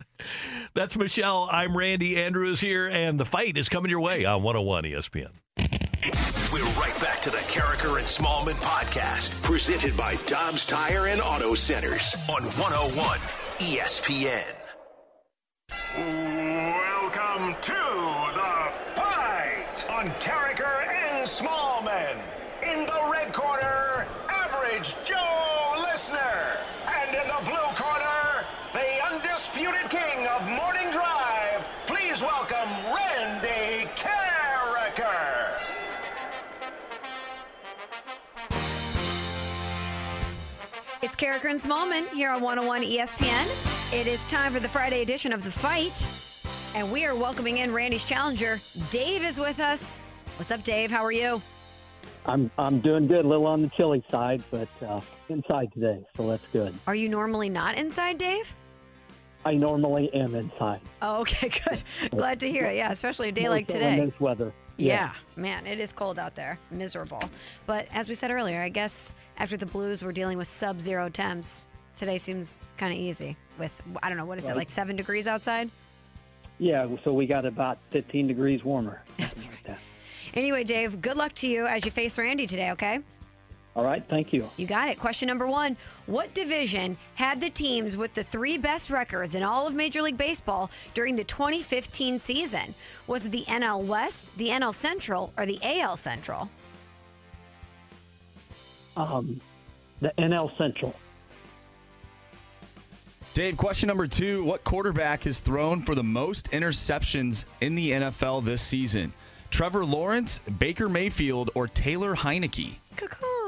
That's 0.74 0.96
Michelle. 0.98 1.50
I'm 1.52 1.78
Randy. 1.78 2.18
Andrews 2.18 2.62
here, 2.62 2.88
and 2.88 3.20
the 3.20 3.26
fight 3.26 3.58
is 3.58 3.68
coming 3.70 3.92
your 3.92 4.00
way 4.00 4.24
on 4.26 4.42
101 4.42 4.86
ESPN. 4.86 5.32
We're 6.52 6.64
right 6.80 6.94
back 7.00 7.01
to 7.22 7.30
the 7.30 7.38
Karraker 7.38 8.00
and 8.00 8.08
Smallmon 8.08 8.56
podcast, 8.64 9.40
presented 9.44 9.96
by 9.96 10.16
Dobbs 10.26 10.66
Tire 10.66 11.06
and 11.06 11.22
Auto 11.22 11.54
Centers 11.54 12.16
on 12.28 12.42
101 12.42 13.20
ESPN. 13.60 14.42
Welcome 15.96 17.54
to 17.62 17.74
the 18.34 18.72
fight 18.96 19.86
on 19.92 20.08
Karraker 20.18 20.88
and 20.88 21.28
Smallmon. 21.28 22.31
It's 41.22 41.30
Karraker 41.30 41.52
and 41.52 41.60
Smallmon 41.60 42.08
here 42.16 42.32
on 42.32 42.42
101 42.42 42.82
ESPN. 42.82 43.94
It 43.94 44.08
is 44.08 44.26
time 44.26 44.54
for 44.54 44.60
the 44.60 44.68
Friday 44.68 45.04
edition 45.04 45.32
of 45.32 45.44
The 45.44 45.52
Fight. 45.52 46.04
And 46.74 46.92
we 46.92 47.06
are 47.06 47.14
welcoming 47.14 47.60
in 47.60 47.72
Randy's 47.72 48.04
challenger. 48.04 48.60
Dave 48.90 49.24
is 49.24 49.40
with 49.40 49.60
us. 49.60 50.02
What's 50.38 50.50
up, 50.50 50.64
Dave? 50.64 50.90
How 50.90 51.04
are 51.04 51.12
you? 51.12 51.40
I'm 52.26 52.50
I'm 52.58 52.82
doing 52.82 53.06
good, 53.06 53.24
a 53.24 53.28
little 53.28 53.46
on 53.46 53.62
the 53.62 53.70
chilly 53.70 54.04
side, 54.10 54.44
but 54.50 54.68
uh, 54.82 55.02
inside 55.30 55.72
today, 55.74 56.04
so 56.18 56.28
that's 56.28 56.48
good. 56.48 56.74
Are 56.88 56.96
you 56.96 57.08
normally 57.08 57.50
not 57.50 57.78
inside, 57.78 58.18
Dave? 58.18 58.52
I 59.46 59.54
normally 59.54 60.12
am 60.16 60.34
inside. 60.34 60.82
Oh, 61.04 61.22
okay, 61.22 61.50
good. 61.70 61.84
Glad 62.10 62.40
to 62.40 62.50
hear 62.50 62.66
it. 62.66 62.78
Yeah, 62.78 62.92
especially 62.92 63.30
a 63.30 63.32
day 63.32 63.48
like 63.48 63.70
in 63.70 63.80
today. 63.80 64.06
this 64.06 64.20
weather. 64.20 64.54
Yeah, 64.86 65.14
man, 65.36 65.66
it 65.68 65.80
is 65.80 65.92
cold 65.92 66.20
out 66.20 66.36
there. 66.36 66.58
Miserable. 66.72 67.22
But 67.66 67.88
as 67.94 68.10
we 68.10 68.16
said 68.16 68.32
earlier, 68.32 68.62
I 68.62 68.70
guess 68.70 69.14
after 69.38 69.58
the 69.58 69.66
Blues 69.66 70.02
were 70.02 70.12
dealing 70.12 70.38
with 70.38 70.48
sub 70.48 70.82
zero 70.82 71.10
temps, 71.10 71.68
today 71.96 72.18
seems 72.18 72.62
kind 72.78 72.94
of 72.94 73.00
easy 73.00 73.38
with, 73.60 73.72
I 74.02 74.10
don't 74.10 74.18
know, 74.18 74.26
what 74.26 74.40
is 74.40 74.48
it, 74.48 74.56
like 74.56 74.72
seven 74.72 74.96
degrees 74.96 75.28
outside? 75.28 75.70
Yeah, 76.58 76.88
so 77.04 77.14
we 77.14 77.26
got 77.26 77.46
about 77.46 77.80
15 77.90 78.28
degrees 78.28 78.64
warmer. 78.64 79.02
That's 79.18 79.48
right. 79.48 79.78
Anyway, 80.34 80.64
Dave, 80.64 81.02
good 81.02 81.18
luck 81.18 81.34
to 81.36 81.48
you 81.48 81.66
as 81.66 81.84
you 81.86 81.92
face 81.92 82.18
Randy 82.18 82.48
today, 82.48 82.72
okay? 82.72 83.00
All 83.74 83.86
right, 83.86 84.04
thank 84.10 84.34
you. 84.34 84.50
You 84.58 84.68
got 84.68 84.90
it. 84.90 85.00
Question 85.00 85.28
number 85.28 85.48
one 85.48 85.78
What 86.06 86.34
division 86.34 86.98
had 87.16 87.40
the 87.40 87.50
teams 87.50 87.96
with 87.96 88.14
the 88.14 88.24
three 88.24 88.58
best 88.58 88.90
records 88.90 89.36
in 89.36 89.44
all 89.44 89.66
of 89.66 89.74
Major 89.74 90.02
League 90.02 90.18
Baseball 90.18 90.70
during 90.94 91.16
the 91.16 91.24
2015 91.24 92.20
season? 92.20 92.76
Was 93.08 93.26
it 93.26 93.32
the 93.32 93.46
NL 93.48 93.84
West, 93.86 94.36
the 94.38 94.50
NL 94.50 94.76
Central, 94.76 95.32
or 95.38 95.46
the 95.46 95.60
AL 95.64 95.96
Central? 95.98 96.50
Um, 98.98 99.40
the 100.02 100.12
NL 100.18 100.56
Central. 100.58 100.94
Dave, 103.34 103.56
question 103.56 103.88
number 103.88 104.08
two. 104.08 104.44
What 104.44 104.66
quarterback 104.66 105.24
has 105.24 105.40
thrown 105.40 105.82
for 105.82 105.96
the 105.96 106.04
most 106.04 106.52
interceptions 106.52 107.46
in 107.62 107.76
the 107.76 107.92
NFL 107.92 108.44
this 108.44 108.62
season? 108.62 109.14
Trevor 109.50 109.86
Lawrence, 109.86 110.40
Baker 110.60 110.90
Mayfield, 110.90 111.52
or 111.56 111.68
Taylor 111.68 112.14
Heinicke? 112.14 112.76
Caw. 112.98 113.41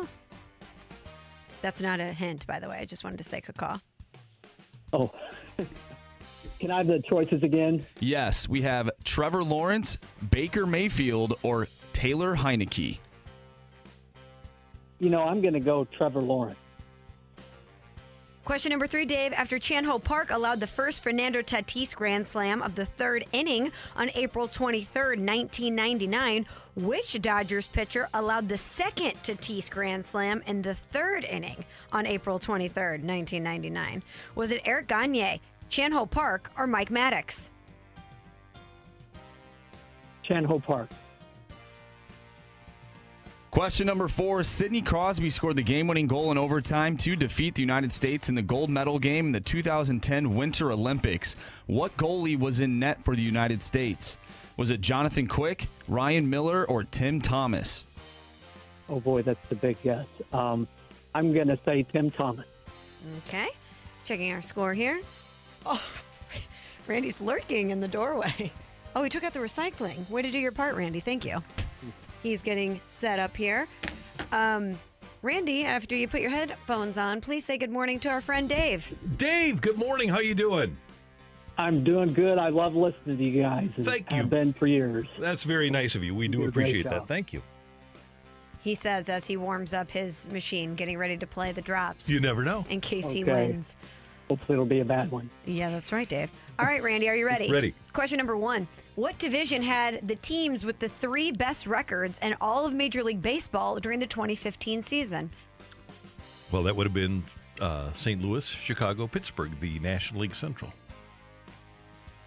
That's 1.64 1.82
not 1.82 2.02
a 2.02 2.12
hint, 2.12 2.46
by 2.46 2.60
the 2.60 2.68
way. 2.68 2.78
I 2.80 2.86
just 2.86 3.06
wanted 3.06 3.18
to 3.20 3.24
say 3.24 3.40
caw. 3.40 3.80
Oh, 4.92 5.12
can 6.60 6.72
I 6.72 6.80
have 6.80 6.88
the 6.88 7.00
choices 7.00 7.42
again? 7.42 7.86
Yes, 8.02 8.50
we 8.50 8.64
have 8.64 8.92
Trevor 9.06 9.46
Lawrence, 9.46 9.98
Baker 10.30 10.66
Mayfield, 10.66 11.40
or 11.42 11.70
Taylor 11.94 12.36
Heinicke. 12.36 13.00
You 15.00 15.10
know, 15.10 15.24
I'm 15.24 15.40
going 15.40 15.54
to 15.54 15.62
go 15.62 15.86
Trevor 15.86 16.22
Lawrence. 16.22 16.60
Question 18.46 18.72
number 18.72 18.88
three, 18.88 19.06
Dave. 19.06 19.32
After 19.32 19.58
Chan 19.58 19.86
Ho 19.86 19.98
Park 19.98 20.30
allowed 20.30 20.60
the 20.60 20.68
first 20.68 21.02
Fernando 21.02 21.42
Tatis 21.42 21.96
Grand 21.96 22.28
Slam 22.28 22.62
of 22.62 22.76
the 22.76 22.86
third 22.86 23.26
inning 23.32 23.72
on 23.96 24.12
April 24.16 24.50
23rd, 24.50 25.18
1999, 25.18 26.46
which 26.76 27.22
Dodgers 27.22 27.68
pitcher 27.68 28.10
allowed 28.14 28.50
the 28.50 28.58
second 28.58 29.14
Tatis 29.24 29.72
Grand 29.72 30.06
Slam 30.06 30.44
in 30.46 30.62
the 30.62 30.74
third 30.74 31.24
inning 31.24 31.64
on 31.94 32.06
April 32.06 32.38
23rd, 32.38 33.02
1999? 33.06 34.04
Was 34.36 34.52
it 34.52 34.62
Eric 34.66 34.90
Gagne, 34.90 35.40
Chan 35.70 35.94
Ho 35.94 36.06
Park, 36.06 36.52
or 36.58 36.68
Mike 36.68 36.90
Maddux? 36.90 37.50
Chan 40.24 40.44
Ho 40.44 40.60
Park. 40.60 40.90
Question 43.54 43.86
number 43.86 44.08
four 44.08 44.44
Sidney 44.44 44.82
Crosby 44.82 45.30
scored 45.30 45.58
the 45.58 45.62
game 45.62 45.86
winning 45.86 46.08
goal 46.08 46.32
in 46.32 46.40
overtime 46.40 46.98
to 46.98 47.16
defeat 47.16 47.54
the 47.54 47.62
United 47.62 47.94
States 47.94 48.28
in 48.28 48.34
the 48.34 48.42
gold 48.42 48.68
medal 48.72 48.98
game 48.98 49.28
in 49.28 49.32
the 49.32 49.40
2010 49.40 50.34
Winter 50.34 50.72
Olympics. 50.72 51.36
What 51.68 51.96
goalie 51.96 52.38
was 52.38 52.62
in 52.62 52.80
net 52.80 53.06
for 53.06 53.16
the 53.16 53.22
United 53.22 53.62
States? 53.62 54.18
Was 54.58 54.72
it 54.72 54.82
Jonathan 54.82 55.28
Quick, 55.28 55.68
Ryan 55.88 56.28
Miller, 56.28 56.66
or 56.66 56.84
Tim 56.84 57.22
Thomas? 57.22 57.86
Oh 58.90 59.00
boy, 59.00 59.22
that's 59.22 59.48
the 59.50 59.56
big 59.56 59.80
guess. 59.84 60.08
Um, 60.32 60.68
I'm 61.14 61.32
going 61.32 61.48
to 61.50 61.60
say 61.64 61.84
Tim 61.84 62.10
Thomas. 62.10 62.48
Okay. 63.28 63.50
Checking 64.04 64.34
our 64.34 64.42
score 64.42 64.74
here. 64.74 65.00
Oh, 65.64 65.80
Randy's 66.88 67.22
lurking 67.22 67.70
in 67.70 67.80
the 67.80 67.88
doorway. 67.88 68.52
Oh, 68.96 69.02
he 69.02 69.10
took 69.10 69.24
out 69.24 69.34
the 69.34 69.40
recycling. 69.40 70.08
Way 70.12 70.22
to 70.22 70.30
do 70.30 70.38
your 70.38 70.52
part, 70.52 70.76
Randy. 70.76 71.00
Thank 71.00 71.26
you. 71.26 71.42
He's 72.24 72.42
getting 72.42 72.80
set 72.88 73.20
up 73.20 73.36
here. 73.36 73.68
Um, 74.32 74.78
Randy, 75.22 75.66
after 75.66 75.96
you 75.96 76.08
put 76.08 76.22
your 76.22 76.30
headphones 76.32 76.98
on, 76.98 77.22
please 77.22 77.46
say 77.46 77.58
good 77.58 77.70
morning 77.70 78.00
to 78.02 78.10
our 78.10 78.22
friend 78.22 78.48
Dave. 78.50 78.94
Dave, 79.18 79.62
good 79.62 79.78
morning. 79.78 80.10
How 80.10 80.20
you 80.20 80.34
doing? 80.34 80.78
I'm 81.58 81.84
doing 81.84 82.14
good. 82.14 82.38
I 82.40 82.50
love 82.50 82.76
listening 82.76 83.18
to 83.18 83.24
you 83.24 83.42
guys. 83.44 83.70
and 83.76 83.86
Thank 83.86 84.10
have 84.12 84.26
you. 84.26 84.30
been 84.30 84.54
for 84.54 84.66
years. 84.68 85.08
That's 85.20 85.44
very 85.44 85.70
nice 85.70 85.96
of 85.96 86.04
you. 86.04 86.16
We 86.16 86.28
do 86.28 86.40
do 86.40 86.44
a 86.46 86.48
appreciate 86.48 86.84
that. 86.86 87.08
Thank 87.08 87.32
you. 87.34 87.44
He 88.64 88.76
says 88.76 89.10
as 89.10 89.28
he 89.28 89.38
warms 89.38 89.74
up 89.74 89.92
his 89.92 90.28
machine, 90.30 90.74
getting 90.76 90.98
ready 90.98 91.18
to 91.18 91.28
play 91.28 91.52
the 91.52 91.62
drops. 91.62 92.08
You 92.10 92.22
never 92.22 92.44
know. 92.44 92.66
In 92.70 92.80
case 92.82 93.12
he 93.12 93.22
Okay. 93.24 93.50
wins. 93.50 93.76
Hopefully, 94.30 94.56
it'll 94.56 94.66
be 94.66 94.80
a 94.80 94.86
bad 94.86 95.12
one. 95.12 95.30
Yeah, 95.46 95.70
that's 95.70 95.92
right, 95.92 96.08
Dave. 96.08 96.32
All 96.58 96.66
right, 96.66 96.82
Randy, 96.82 97.10
are 97.10 97.16
you 97.16 97.26
ready? 97.26 97.52
Ready. 97.52 97.76
Question 97.92 98.18
number 98.18 98.38
one 98.38 98.68
What 98.96 99.18
division 99.18 99.64
had 99.64 100.08
the 100.08 100.16
teams 100.16 100.64
with 100.64 100.78
the 100.78 100.88
three 100.88 101.32
best 101.32 101.66
records 101.66 102.20
in 102.22 102.36
all 102.40 102.66
of 102.66 102.74
Major 102.74 103.04
League 103.04 103.24
Baseball 103.24 103.80
during 103.80 104.00
the 104.00 104.06
2015 104.06 104.84
season? 104.84 105.32
Well, 106.52 106.62
that 106.64 106.76
would 106.76 106.86
have 106.86 106.94
been 106.94 107.24
uh, 107.60 107.92
St. 107.94 108.22
Louis, 108.22 108.48
Chicago, 108.48 109.08
Pittsburgh, 109.08 109.60
the 109.60 109.80
National 109.80 110.22
League 110.22 110.36
Central. 110.36 110.72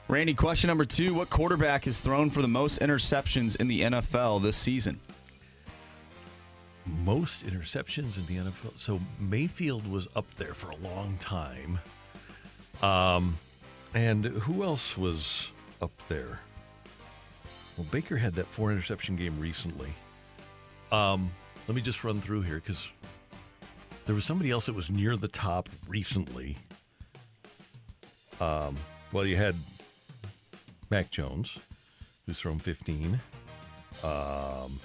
Randy, 0.09 0.35
question 0.35 0.67
number 0.67 0.85
two 0.85 1.15
What 1.15 1.31
quarterback 1.31 1.85
has 1.85 2.01
thrown 2.01 2.31
for 2.31 2.43
the 2.43 2.49
most 2.49 2.81
interceptions 2.81 3.61
in 3.61 3.69
the 3.69 3.83
NFL 3.83 4.43
this 4.43 4.57
season? 4.57 4.99
Most 7.05 7.47
interceptions 7.47 8.19
in 8.19 8.27
the 8.27 8.51
NFL. 8.51 8.77
So 8.77 9.01
Mayfield 9.21 9.87
was 9.89 10.09
up 10.17 10.27
there 10.37 10.55
for 10.55 10.71
a 10.71 10.77
long 10.77 11.17
time. 11.19 11.79
Um, 12.83 13.39
and 13.95 14.25
who 14.25 14.65
else 14.65 14.97
was 14.97 15.49
up 15.81 15.93
there? 16.09 16.41
Well, 17.77 17.87
Baker 17.91 18.17
had 18.17 18.35
that 18.35 18.47
four 18.47 18.73
interception 18.73 19.17
game 19.17 19.39
recently. 19.39 19.91
Um, 20.93 21.31
let 21.69 21.75
me 21.75 21.83
just 21.83 22.05
run 22.05 22.21
through 22.21 22.43
here 22.43 22.57
because 22.57 22.89
there 24.07 24.15
was 24.15 24.25
somebody 24.25 24.51
else 24.51 24.67
that 24.67 24.75
was 24.75 24.89
near 24.91 25.17
the 25.17 25.29
top 25.29 25.69
recently. 25.89 26.57
Um, 28.41 28.77
well, 29.13 29.27
you 29.27 29.37
had 29.37 29.55
Mac 30.91 31.11
Jones, 31.11 31.57
who's 32.27 32.39
thrown 32.39 32.59
15. 32.59 33.21
Um, 34.05 34.81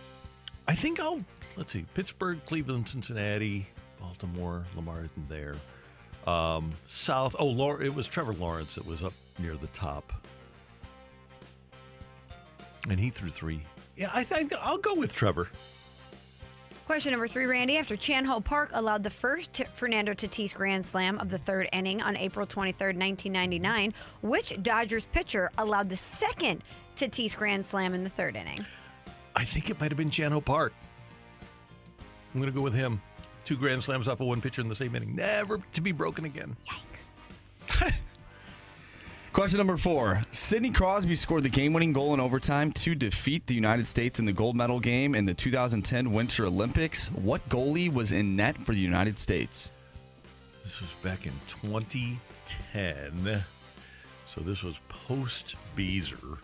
I 0.67 0.75
think 0.75 0.99
I'll 0.99 1.23
let's 1.57 1.71
see 1.71 1.85
Pittsburgh, 1.93 2.39
Cleveland, 2.45 2.87
Cincinnati, 2.89 3.67
Baltimore. 3.99 4.65
Lamar 4.75 5.03
isn't 5.03 5.29
there. 5.29 5.55
Um, 6.25 6.71
South. 6.85 7.35
Oh, 7.39 7.45
Law- 7.47 7.77
it 7.77 7.93
was 7.93 8.07
Trevor 8.07 8.33
Lawrence 8.33 8.75
that 8.75 8.85
was 8.85 9.03
up 9.03 9.13
near 9.37 9.55
the 9.55 9.67
top, 9.67 10.13
and 12.89 12.99
he 12.99 13.09
threw 13.09 13.29
three. 13.29 13.61
Yeah, 13.95 14.09
I 14.13 14.23
think 14.23 14.53
I'll 14.61 14.77
go 14.77 14.95
with 14.95 15.13
Trevor. 15.13 15.47
Question 16.85 17.11
number 17.11 17.27
three, 17.27 17.45
Randy. 17.45 17.77
After 17.77 17.95
Chan 17.95 18.25
Ho 18.25 18.41
Park 18.41 18.69
allowed 18.73 19.03
the 19.03 19.09
first 19.09 19.53
T- 19.53 19.63
Fernando 19.75 20.13
Tatis 20.13 20.53
grand 20.53 20.85
slam 20.85 21.19
of 21.19 21.29
the 21.29 21.37
third 21.37 21.69
inning 21.71 22.01
on 22.01 22.17
April 22.17 22.45
23rd, 22.45 22.97
1999, 22.97 23.93
which 24.21 24.61
Dodgers 24.61 25.05
pitcher 25.05 25.51
allowed 25.57 25.89
the 25.89 25.95
second 25.95 26.63
Tatis 26.97 27.35
grand 27.35 27.65
slam 27.65 27.93
in 27.93 28.03
the 28.03 28.09
third 28.09 28.35
inning? 28.35 28.65
I 29.35 29.45
think 29.45 29.69
it 29.69 29.79
might 29.79 29.91
have 29.91 29.97
been 29.97 30.09
Chan 30.09 30.31
Ho 30.31 30.41
Park. 30.41 30.73
I'm 32.33 32.41
going 32.41 32.51
to 32.51 32.57
go 32.57 32.63
with 32.63 32.73
him. 32.73 33.01
Two 33.45 33.55
grand 33.57 33.83
slams 33.83 34.07
off 34.07 34.19
of 34.19 34.27
one 34.27 34.41
pitcher 34.41 34.61
in 34.61 34.67
the 34.67 34.75
same 34.75 34.95
inning, 34.95 35.15
never 35.15 35.59
to 35.73 35.81
be 35.81 35.91
broken 35.91 36.25
again. 36.25 36.55
Question 39.33 39.59
number 39.59 39.77
four. 39.77 40.21
Sidney 40.31 40.71
Crosby 40.71 41.15
scored 41.15 41.43
the 41.43 41.49
game 41.49 41.71
winning 41.71 41.93
goal 41.93 42.13
in 42.13 42.19
overtime 42.19 42.69
to 42.73 42.93
defeat 42.93 43.47
the 43.47 43.55
United 43.55 43.87
States 43.87 44.19
in 44.19 44.25
the 44.25 44.33
gold 44.33 44.57
medal 44.57 44.77
game 44.77 45.15
in 45.15 45.23
the 45.23 45.33
2010 45.33 46.11
Winter 46.11 46.47
Olympics. 46.47 47.07
What 47.13 47.47
goalie 47.47 47.91
was 47.91 48.11
in 48.11 48.35
net 48.35 48.57
for 48.57 48.73
the 48.73 48.81
United 48.81 49.17
States? 49.17 49.69
This 50.63 50.81
was 50.81 50.91
back 51.01 51.25
in 51.25 51.31
2010. 51.47 53.41
So 54.25 54.41
this 54.41 54.63
was 54.63 54.81
post 54.89 55.55
Beezer. 55.77 56.39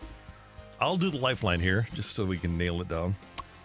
I'll 0.80 0.96
do 0.96 1.10
the 1.10 1.18
lifeline 1.18 1.60
here 1.60 1.86
just 1.92 2.16
so 2.16 2.24
we 2.24 2.38
can 2.38 2.56
nail 2.56 2.80
it 2.80 2.88
down. 2.88 3.16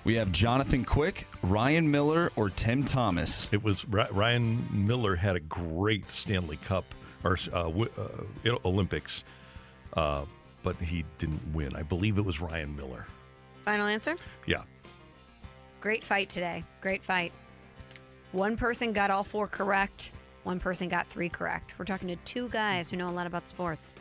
We 0.04 0.16
have 0.16 0.34
Jonathan 0.34 0.84
Quick, 0.84 1.28
Ryan 1.44 1.90
Miller, 1.90 2.34
or 2.36 2.50
Tim 2.50 2.84
Thomas. 2.84 3.48
It 3.54 3.64
was 3.64 3.86
Ryan 3.88 4.68
Miller 4.70 5.16
had 5.16 5.38
a 5.38 5.40
great 5.40 6.12
Stanley 6.12 6.58
Cup 6.58 6.84
or 7.24 7.38
uh, 7.54 7.70
uh, 7.70 8.58
Olympics, 8.66 9.24
uh, 9.96 10.26
but 10.64 10.76
he 10.78 11.06
didn't 11.18 11.42
win. 11.54 11.76
I 11.76 11.84
believe 11.84 12.18
it 12.18 12.26
was 12.26 12.40
Ryan 12.40 12.76
Miller. 12.76 13.06
Final 13.66 13.88
answer? 13.88 14.16
Yeah. 14.46 14.64
Great 15.82 16.04
fight 16.04 16.30
today. 16.30 16.64
Great 16.82 17.04
fight. 17.04 17.32
One 18.32 18.58
person 18.58 18.94
got 18.94 19.12
all 19.12 19.24
four 19.24 19.48
correct. 19.48 20.12
One 20.44 20.60
person 20.60 20.90
got 20.90 21.08
three 21.08 21.30
correct. 21.30 21.74
We're 21.78 21.86
talking 21.86 22.08
to 22.10 22.16
two 22.18 22.50
guys 22.50 22.90
who 22.90 22.98
know 22.98 23.08
a 23.08 23.12
lot 23.12 23.28
about 23.28 23.48
sports. 23.48 23.96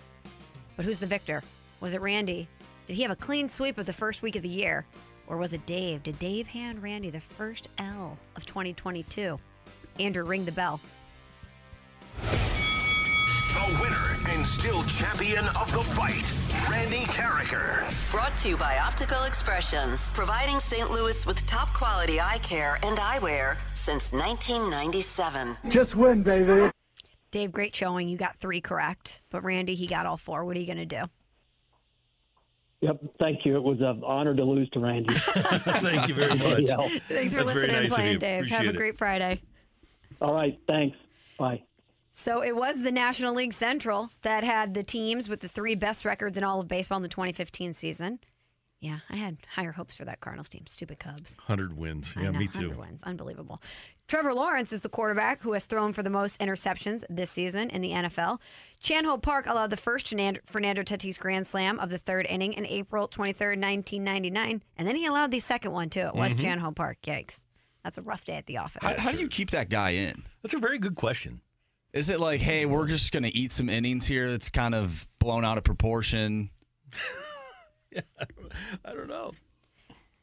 But 0.77 0.85
who's 0.85 0.99
the 0.99 1.07
victor? 1.07 1.43
Was 1.81 1.95
it 1.95 2.01
Randy? 2.01 2.49
Did 2.87 2.97
he 2.97 3.03
have 3.03 3.11
a 3.11 3.17
clean 3.17 3.49
sweep 3.49 3.79
of 3.79 3.87
the 3.87 3.93
first 3.93 4.23
week 4.23 4.37
of 4.37 4.43
the 4.43 4.49
year? 4.49 4.87
Or 5.27 5.37
was 5.37 5.53
it 5.53 5.65
Dave? 5.67 6.03
Did 6.03 6.19
Dave 6.19 6.49
hand 6.49 6.83
Randy 6.83 7.11
the 7.11 7.21
first 7.21 7.69
L 7.79 8.19
of 8.37 8.45
2022? 8.47 9.39
Andrew, 9.99 10.25
ring 10.25 10.45
the 10.45 10.53
bell. 10.53 10.81
The 13.53 13.79
winner 13.83 14.33
and 14.35 14.45
still 14.45 14.83
champion 14.85 15.45
of 15.61 15.71
the 15.73 15.83
fight, 15.83 16.33
Randy 16.71 17.05
Karraker. 17.05 17.85
Brought 18.11 18.35
to 18.39 18.49
you 18.49 18.57
by 18.57 18.79
Optical 18.79 19.25
Expressions, 19.25 20.11
providing 20.15 20.59
St. 20.59 20.91
Louis 20.91 21.27
with 21.27 21.45
top 21.47 21.75
quality 21.75 22.19
eye 22.19 22.39
care 22.43 22.79
and 22.83 22.97
eyewear 22.99 23.59
since 23.75 24.13
1997. 24.13 25.57
Just 25.69 25.95
win, 25.95 26.23
baby. 26.23 26.71
Dave, 27.31 27.53
great 27.53 27.75
showing. 27.75 28.09
You 28.09 28.17
got 28.17 28.37
three 28.37 28.61
correct. 28.63 29.21
But 29.31 29.45
Randy, 29.45 29.75
he 29.75 29.87
got 29.87 30.07
all 30.07 30.17
four. 30.17 30.45
What 30.47 30.57
are 30.57 30.61
you 30.61 30.67
going 30.67 30.79
to 30.79 30.87
do? 30.87 31.03
Yep, 32.81 33.01
thank 33.19 33.45
you. 33.45 33.55
It 33.57 33.63
was 33.63 33.81
an 33.81 34.03
honor 34.05 34.35
to 34.35 34.45
lose 34.45 34.69
to 34.71 34.81
Randy. 34.81 35.15
Thank 35.15 36.09
you 36.09 36.15
very 36.15 36.35
much. 36.37 36.65
Thanks 37.09 37.33
for 37.33 37.45
That's 37.45 37.55
listening 37.55 37.77
and 37.77 37.83
nice 37.85 37.93
of 37.93 37.97
playing, 37.97 38.13
you. 38.15 38.19
Dave. 38.19 38.47
Have 38.49 38.61
Appreciate 38.61 38.67
a 38.67 38.71
it. 38.71 38.77
great 38.77 38.99
Friday. 38.99 39.41
All 40.21 40.35
right, 40.35 40.59
thanks. 40.67 40.97
Bye. 41.39 41.63
So 42.15 42.43
it 42.43 42.55
was 42.55 42.83
the 42.83 42.93
National 42.93 43.35
League 43.35 43.55
Central 43.55 44.11
that 44.21 44.45
had 44.45 44.75
the 44.75 44.83
teams 44.83 45.29
with 45.29 45.41
the 45.41 45.49
three 45.49 45.75
best 45.75 46.05
records 46.05 46.37
in 46.37 46.45
all 46.45 46.61
of 46.61 46.69
baseball 46.69 46.97
in 46.97 47.03
the 47.03 47.09
2015 47.09 47.73
season. 47.73 48.21
Yeah, 48.81 48.99
I 49.09 49.15
had 49.17 49.39
higher 49.55 49.71
hopes 49.73 49.97
for 49.97 50.05
that 50.05 50.21
Cardinals 50.21 50.49
team. 50.49 50.67
Stupid 50.67 50.99
Cubs. 50.99 51.37
100 51.37 51.77
wins. 51.77 52.15
Yeah, 52.17 52.33
know, 52.33 52.39
me 52.39 52.49
too. 52.49 52.69
100 52.69 52.79
wins. 52.79 53.03
Unbelievable. 53.05 53.63
Trevor 54.09 54.35
Lawrence 54.35 54.73
is 54.73 54.81
the 54.81 54.89
quarterback 54.89 55.41
who 55.41 55.53
has 55.53 55.65
thrown 55.67 55.93
for 55.93 56.03
the 56.03 56.11
most 56.11 56.39
interceptions 56.41 57.05
this 57.09 57.31
season 57.31 57.71
in 57.71 57.81
the 57.81 57.93
NFL. 57.93 58.41
Chan 58.81 59.05
Ho 59.05 59.17
Park 59.19 59.47
allowed 59.47 59.71
the 59.71 59.77
first 59.77 60.09
Fernando 60.09 60.41
Fernando 60.47 60.83
Tatis 60.83 61.17
grand 61.19 61.47
slam 61.47 61.79
of 61.79 61.91
the 61.91 61.99
third 61.99 62.27
inning 62.27 62.53
in 62.55 62.67
April 62.67 63.07
23rd, 63.09 63.57
1999. 63.61 64.63
And 64.77 64.89
then 64.89 64.97
he 64.97 65.07
allowed 65.07 65.31
the 65.31 65.39
second 65.41 65.71
one, 65.71 65.89
too. 65.89 66.09
It 66.09 66.15
was 66.17 66.35
Mhm. 66.35 66.41
Chan 66.43 66.59
Ho 66.59 66.73
Park. 66.73 66.99
Yikes. 67.05 67.45
That's 67.85 67.99
a 67.99 68.03
rough 68.03 68.25
day 68.25 68.35
at 68.35 68.47
the 68.47 68.59
office. 68.59 68.83
How, 68.83 68.97
how 68.99 69.13
do 69.13 69.19
you 69.19 69.29
keep 69.29 69.51
that 69.53 69.69
guy 69.71 69.91
in? 69.91 70.25
That's 70.43 70.55
a 70.55 70.59
very 70.59 70.79
good 70.79 70.97
question. 70.97 71.41
Is 71.93 72.09
it 72.09 72.21
like, 72.21 72.41
hey, 72.41 72.65
we're 72.65 72.87
just 72.87 73.13
going 73.13 73.25
to 73.25 73.37
eat 73.37 73.53
some 73.53 73.69
innings 73.69 74.07
here 74.07 74.31
that's 74.31 74.49
kind 74.49 74.75
of 74.75 75.07
blown 75.19 75.45
out 75.45 75.59
of 75.59 75.65
proportion? 75.65 76.49
yeah, 77.93 78.01
I 78.85 78.95
don't 78.95 79.09
know. 79.09 79.33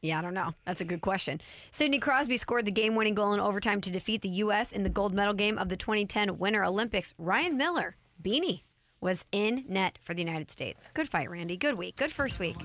Yeah, 0.01 0.17
I 0.17 0.21
don't 0.21 0.33
know. 0.33 0.53
That's 0.65 0.81
a 0.81 0.85
good 0.85 1.01
question. 1.01 1.41
Sidney 1.71 1.99
Crosby 1.99 2.37
scored 2.37 2.65
the 2.65 2.71
game 2.71 2.95
winning 2.95 3.13
goal 3.13 3.33
in 3.33 3.39
overtime 3.39 3.81
to 3.81 3.91
defeat 3.91 4.21
the 4.21 4.29
U.S. 4.29 4.71
in 4.71 4.83
the 4.83 4.89
gold 4.89 5.13
medal 5.13 5.33
game 5.33 5.59
of 5.59 5.69
the 5.69 5.77
2010 5.77 6.39
Winter 6.39 6.63
Olympics. 6.63 7.13
Ryan 7.19 7.55
Miller, 7.57 7.97
Beanie, 8.23 8.61
was 9.01 9.25
in 9.31 9.65
net 9.67 9.99
for 10.01 10.13
the 10.15 10.23
United 10.23 10.49
States. 10.49 10.87
Good 10.93 11.09
fight, 11.09 11.29
Randy. 11.29 11.55
Good 11.57 11.77
week. 11.77 11.97
Good 11.97 12.11
first 12.11 12.39
week. 12.39 12.57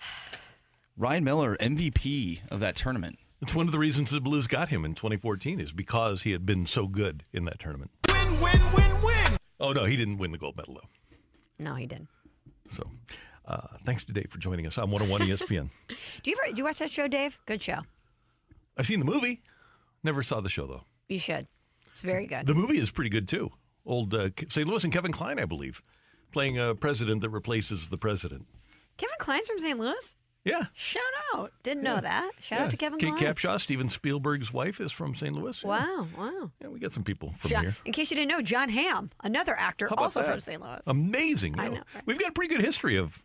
Ryan 0.96 1.24
Miller, 1.24 1.56
MVP 1.56 2.40
of 2.50 2.60
that 2.60 2.76
tournament. 2.76 3.18
It's 3.42 3.54
one 3.54 3.66
of 3.66 3.72
the 3.72 3.78
reasons 3.78 4.10
the 4.10 4.20
Blues 4.20 4.46
got 4.46 4.68
him 4.68 4.84
in 4.84 4.94
2014 4.94 5.60
is 5.60 5.72
because 5.72 6.22
he 6.22 6.32
had 6.32 6.44
been 6.44 6.66
so 6.66 6.86
good 6.86 7.24
in 7.32 7.46
that 7.46 7.58
tournament. 7.58 7.90
Win, 8.08 8.40
win, 8.42 8.72
win, 8.74 9.00
win. 9.02 9.36
Oh 9.58 9.72
no, 9.72 9.86
he 9.86 9.96
didn't 9.96 10.18
win 10.18 10.30
the 10.32 10.38
gold 10.38 10.56
medal 10.56 10.74
though. 10.74 10.88
No, 11.58 11.74
he 11.74 11.86
didn't. 11.86 12.08
So, 12.74 12.84
uh, 13.46 13.66
thanks 13.84 14.04
to 14.04 14.12
Dave 14.12 14.28
for 14.30 14.38
joining 14.38 14.66
us 14.66 14.76
on 14.76 14.90
101 14.90 15.22
ESPN. 15.22 15.70
Do 16.22 16.30
you 16.30 16.36
ever 16.42 16.52
do 16.54 16.58
you 16.58 16.64
watch 16.64 16.78
that 16.78 16.90
show, 16.90 17.08
Dave? 17.08 17.38
Good 17.46 17.62
show. 17.62 17.80
I've 18.76 18.86
seen 18.86 19.00
the 19.00 19.06
movie. 19.06 19.42
Never 20.02 20.22
saw 20.22 20.40
the 20.40 20.50
show 20.50 20.66
though. 20.66 20.84
You 21.08 21.18
should. 21.18 21.46
It's 21.94 22.02
very 22.02 22.26
good. 22.26 22.46
The 22.46 22.54
movie 22.54 22.78
is 22.78 22.90
pretty 22.90 23.10
good 23.10 23.26
too. 23.26 23.50
Old 23.86 24.14
uh, 24.14 24.28
St. 24.50 24.68
Louis 24.68 24.84
and 24.84 24.92
Kevin 24.92 25.12
Kline, 25.12 25.38
I 25.38 25.46
believe, 25.46 25.82
playing 26.32 26.58
a 26.58 26.74
president 26.74 27.22
that 27.22 27.30
replaces 27.30 27.88
the 27.88 27.96
president. 27.96 28.46
Kevin 28.98 29.16
Kline's 29.18 29.46
from 29.46 29.58
St. 29.58 29.78
Louis. 29.78 30.16
Yeah. 30.44 30.66
Shout 30.72 31.02
out. 31.34 31.52
Didn't 31.62 31.82
know 31.82 32.00
that. 32.00 32.30
Shout 32.40 32.58
Yeah. 32.60 32.64
out 32.64 32.70
to 32.70 32.76
Kevin 32.78 32.98
Kate 32.98 33.14
Kline. 33.14 33.34
Capshaw, 33.34 33.60
Steven 33.60 33.88
Spielberg's 33.90 34.52
wife, 34.52 34.80
is 34.80 34.90
from 34.90 35.14
St. 35.14 35.36
Louis. 35.36 35.62
Yeah. 35.62 35.68
Wow, 35.68 36.08
wow. 36.16 36.50
Yeah, 36.62 36.68
we 36.68 36.78
got 36.80 36.92
some 36.92 37.04
people 37.04 37.32
from 37.38 37.50
John- 37.50 37.62
here. 37.64 37.76
in 37.84 37.92
case 37.92 38.10
you 38.10 38.16
didn't 38.16 38.30
know, 38.30 38.40
Jon 38.40 38.70
Hamm, 38.70 39.10
another 39.22 39.54
actor, 39.58 39.88
How 39.88 39.94
about 39.94 40.04
also 40.04 40.22
from? 40.22 40.40
St. 40.40 40.60
Louis. 40.62 40.80
Amazing. 40.86 41.58
I 41.60 41.68
know. 41.68 41.74
know, 41.74 41.82
right? 41.94 42.04
We've 42.06 42.18
got 42.18 42.30
a 42.30 42.32
pretty 42.32 42.54
good 42.54 42.64
history 42.64 42.96
of 42.96 43.22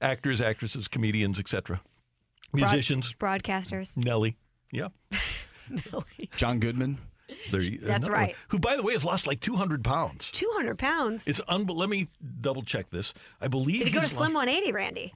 actors, 0.00 0.40
actresses, 0.40 0.86
comedians, 0.86 1.40
etc. 1.40 1.80
Musicians. 2.52 3.12
Broadcasters. 3.14 3.96
Nelly. 3.96 4.36
Yeah. 4.70 4.88
Nelly. 5.70 6.30
John 6.36 6.60
Goodman. 6.60 6.98
There 7.50 7.60
That's 7.82 8.08
right. 8.08 8.28
one. 8.28 8.36
Who, 8.48 8.58
by 8.60 8.76
the 8.76 8.84
way, 8.84 8.92
has 8.92 9.04
lost 9.04 9.26
like 9.26 9.40
200 9.40 9.82
pounds. 9.82 10.30
200 10.30 10.78
pounds. 10.78 11.26
It's 11.26 11.40
un- 11.48 11.66
Let 11.66 11.88
me 11.88 12.06
double 12.40 12.62
check 12.62 12.88
this. 12.90 13.12
I 13.40 13.48
believe 13.48 13.78
Did 13.80 13.88
he 13.88 13.92
go 13.94 14.00
to 14.00 14.08
Slim 14.08 14.32
lost- 14.32 14.46
180, 14.46 14.72
Randy? 14.72 15.12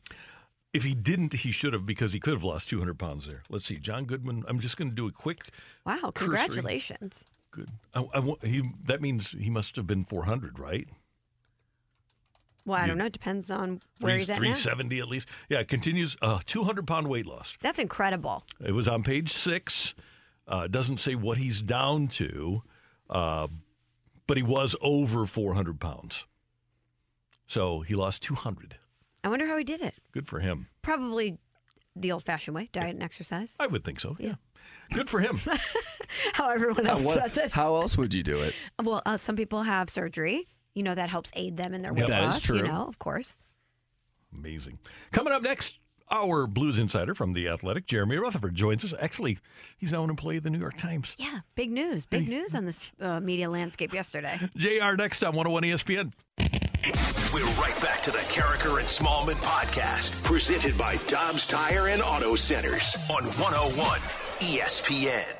If 0.72 0.84
he 0.84 0.94
didn't, 0.94 1.32
he 1.32 1.50
should 1.50 1.72
have 1.72 1.84
because 1.84 2.12
he 2.12 2.20
could 2.20 2.32
have 2.34 2.44
lost 2.44 2.68
200 2.68 2.98
pounds 2.98 3.26
there. 3.26 3.42
Let's 3.48 3.64
see. 3.64 3.76
John 3.76 4.04
Goodman. 4.04 4.44
I'm 4.46 4.60
just 4.60 4.76
going 4.76 4.88
to 4.90 4.94
do 4.94 5.08
a 5.08 5.12
quick. 5.12 5.48
Wow, 5.84 6.12
cursory- 6.14 6.36
congratulations. 6.38 7.24
Good. 7.50 7.70
I, 7.92 8.04
I 8.14 8.46
he, 8.46 8.62
that 8.84 9.00
means 9.00 9.30
he 9.30 9.50
must 9.50 9.74
have 9.76 9.86
been 9.86 10.04
400, 10.04 10.58
right? 10.60 10.86
Well, 12.64 12.80
I 12.80 12.86
don't 12.86 12.98
know. 12.98 13.06
It 13.06 13.12
depends 13.12 13.50
on 13.50 13.80
where 13.98 14.12
Three- 14.12 14.18
he's 14.20 14.30
at 14.30 14.34
now. 14.34 14.52
370 14.54 15.00
at 15.00 15.08
least. 15.08 15.26
Yeah, 15.48 15.58
it 15.58 15.68
continues. 15.68 16.16
Uh, 16.22 16.38
200 16.46 16.86
pound 16.86 17.08
weight 17.08 17.26
loss. 17.26 17.56
That's 17.60 17.78
incredible. 17.80 18.44
It 18.64 18.72
was 18.72 18.86
on 18.86 19.02
page 19.02 19.32
six. 19.32 19.94
Uh, 20.46 20.66
doesn't 20.68 20.98
say 20.98 21.14
what 21.14 21.38
he's 21.38 21.62
down 21.62 22.08
to, 22.08 22.62
uh, 23.08 23.48
but 24.26 24.36
he 24.36 24.42
was 24.42 24.76
over 24.80 25.26
400 25.26 25.80
pounds. 25.80 26.26
So 27.46 27.80
he 27.80 27.94
lost 27.94 28.22
200. 28.22 28.76
I 29.24 29.28
wonder 29.28 29.46
how 29.46 29.56
he 29.56 29.64
did 29.64 29.80
it. 29.82 29.94
Good 30.12 30.26
for 30.28 30.40
him. 30.40 30.68
Probably 30.82 31.38
the 31.96 32.12
old 32.12 32.22
fashioned 32.24 32.54
way 32.54 32.68
diet 32.72 32.90
and 32.94 33.02
exercise. 33.02 33.56
I 33.60 33.66
would 33.66 33.84
think 33.84 34.00
so. 34.00 34.16
Yeah. 34.18 34.34
Good 34.92 35.08
for 35.10 35.20
him. 35.20 35.38
How 36.32 36.50
everyone 36.50 36.86
else 36.86 37.02
What- 37.02 37.16
does 37.18 37.36
it. 37.36 37.52
how 37.52 37.76
else 37.76 37.96
would 37.96 38.12
you 38.12 38.22
do 38.22 38.40
it? 38.40 38.54
Well, 38.82 39.02
uh, 39.06 39.16
some 39.16 39.36
people 39.36 39.62
have 39.62 39.88
surgery. 39.88 40.48
You 40.74 40.82
know, 40.82 40.94
that 40.94 41.08
helps 41.08 41.30
aid 41.34 41.56
them 41.56 41.74
in 41.74 41.82
their 41.82 41.92
weight 41.92 42.06
That 42.08 42.24
is 42.24 42.34
loss. 42.34 42.48
You 42.48 42.58
true. 42.60 42.68
know, 42.68 42.86
of 42.86 42.98
course. 42.98 43.38
Amazing. 44.36 44.78
Coming 45.12 45.32
up 45.32 45.42
next, 45.42 45.78
our 46.10 46.46
Blues 46.46 46.78
insider 46.78 47.14
from 47.14 47.32
The 47.32 47.48
Athletic, 47.48 47.86
Jeremy 47.86 48.16
Rutherford, 48.16 48.54
joins 48.54 48.84
us. 48.84 48.94
Actually, 49.00 49.38
he's 49.78 49.92
now 49.92 50.02
an 50.04 50.10
employee 50.10 50.36
of 50.38 50.42
the 50.44 50.50
New 50.50 50.58
York 50.60 50.76
Times. 50.76 51.14
Yeah, 51.18 51.40
big 51.54 51.70
news. 51.70 52.06
Big 52.06 52.28
news 52.28 52.54
on 52.54 52.64
this 52.64 52.88
uh, 53.00 53.20
media 53.20 53.50
landscape 53.50 53.92
yesterday. 53.92 54.38
JR 54.56 54.94
next 54.96 55.22
on 55.24 55.34
101 55.34 55.62
ESPN. 55.64 56.12
We're 56.82 57.44
right 57.60 57.78
back 57.82 58.02
to 58.04 58.10
the 58.10 58.18
Karraker 58.18 58.78
and 58.78 58.88
Smallmon 58.88 59.34
podcast, 59.42 60.22
presented 60.22 60.78
by 60.78 60.96
Dobbs 61.08 61.44
Tire 61.44 61.88
and 61.88 62.00
Auto 62.00 62.36
Centers 62.36 62.96
on 63.10 63.24
101 63.24 64.00
ESPN. 64.40 65.36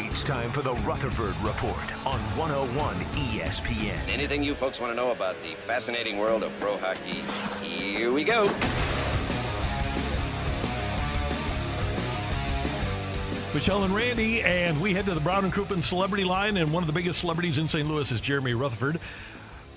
It's 0.00 0.24
time 0.24 0.50
for 0.50 0.62
the 0.62 0.74
Rutherford 0.76 1.36
Report 1.44 2.06
on 2.06 2.18
101 2.36 2.96
ESPN. 3.14 4.12
Anything 4.12 4.42
you 4.42 4.54
folks 4.54 4.80
want 4.80 4.90
to 4.90 4.96
know 4.96 5.12
about 5.12 5.36
the 5.44 5.54
fascinating 5.66 6.18
world 6.18 6.42
of 6.42 6.50
pro 6.58 6.78
hockey? 6.78 7.22
Here 7.62 8.12
we 8.12 8.24
go. 8.24 8.52
Michelle 13.56 13.84
and 13.84 13.94
Randy, 13.94 14.42
and 14.42 14.78
we 14.82 14.92
head 14.92 15.06
to 15.06 15.14
the 15.14 15.20
Brown 15.20 15.44
and 15.44 15.50
Crouppen 15.50 15.82
celebrity 15.82 16.24
line, 16.24 16.58
and 16.58 16.70
one 16.70 16.82
of 16.82 16.86
the 16.86 16.92
biggest 16.92 17.20
celebrities 17.20 17.56
in 17.56 17.66
St. 17.66 17.88
Louis 17.88 18.12
is 18.12 18.20
Jeremy 18.20 18.52
Rutherford. 18.52 19.00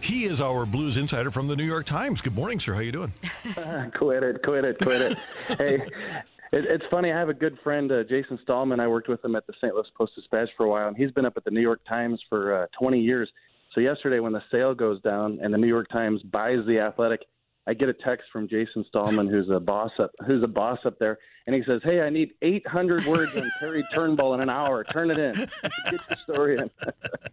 He 0.01 0.25
is 0.25 0.41
our 0.41 0.65
Blues 0.65 0.97
insider 0.97 1.31
from 1.31 1.47
the 1.47 1.55
New 1.55 1.63
York 1.63 1.85
Times. 1.85 2.21
Good 2.21 2.35
morning, 2.35 2.59
sir. 2.59 2.73
How 2.73 2.81
you 2.81 2.91
doing? 2.91 3.13
quit 3.97 4.21
it, 4.21 4.43
quit 4.43 4.65
it, 4.65 4.79
quit 4.81 5.01
it. 5.01 5.17
hey, 5.57 5.75
it, 5.75 6.65
it's 6.65 6.83
funny. 6.91 7.13
I 7.13 7.17
have 7.17 7.29
a 7.29 7.33
good 7.33 7.57
friend, 7.63 7.89
uh, 7.89 8.03
Jason 8.03 8.37
Stallman. 8.43 8.81
I 8.81 8.87
worked 8.89 9.07
with 9.07 9.23
him 9.23 9.37
at 9.37 9.47
the 9.47 9.53
St. 9.61 9.73
Louis 9.73 9.87
Post 9.97 10.11
Dispatch 10.13 10.49
for 10.57 10.65
a 10.65 10.69
while, 10.69 10.89
and 10.89 10.97
he's 10.97 11.11
been 11.11 11.25
up 11.25 11.37
at 11.37 11.45
the 11.45 11.51
New 11.51 11.61
York 11.61 11.79
Times 11.87 12.21
for 12.27 12.63
uh, 12.63 12.67
20 12.77 12.99
years. 12.99 13.31
So 13.73 13.79
yesterday, 13.79 14.19
when 14.19 14.33
the 14.33 14.43
sale 14.51 14.75
goes 14.75 15.01
down 15.03 15.39
and 15.41 15.53
the 15.53 15.57
New 15.57 15.67
York 15.67 15.87
Times 15.87 16.21
buys 16.23 16.65
the 16.67 16.79
Athletic, 16.81 17.21
I 17.67 17.73
get 17.73 17.89
a 17.89 17.93
text 17.93 18.25
from 18.31 18.47
Jason 18.47 18.83
Stallman, 18.87 19.27
who's 19.27 19.49
a 19.49 19.59
boss 19.59 19.91
up, 19.99 20.11
who's 20.25 20.43
a 20.43 20.47
boss 20.47 20.79
up 20.85 20.97
there, 20.99 21.19
and 21.45 21.55
he 21.55 21.61
says, 21.67 21.81
"Hey, 21.83 22.01
I 22.01 22.09
need 22.09 22.33
800 22.41 23.05
words 23.05 23.35
on 23.35 23.51
Terry 23.59 23.85
Turnbull 23.93 24.33
in 24.33 24.41
an 24.41 24.49
hour. 24.49 24.83
Turn 24.83 25.11
it 25.11 25.17
in. 25.17 25.33
Get 25.91 26.19
story 26.23 26.57
in." 26.57 26.71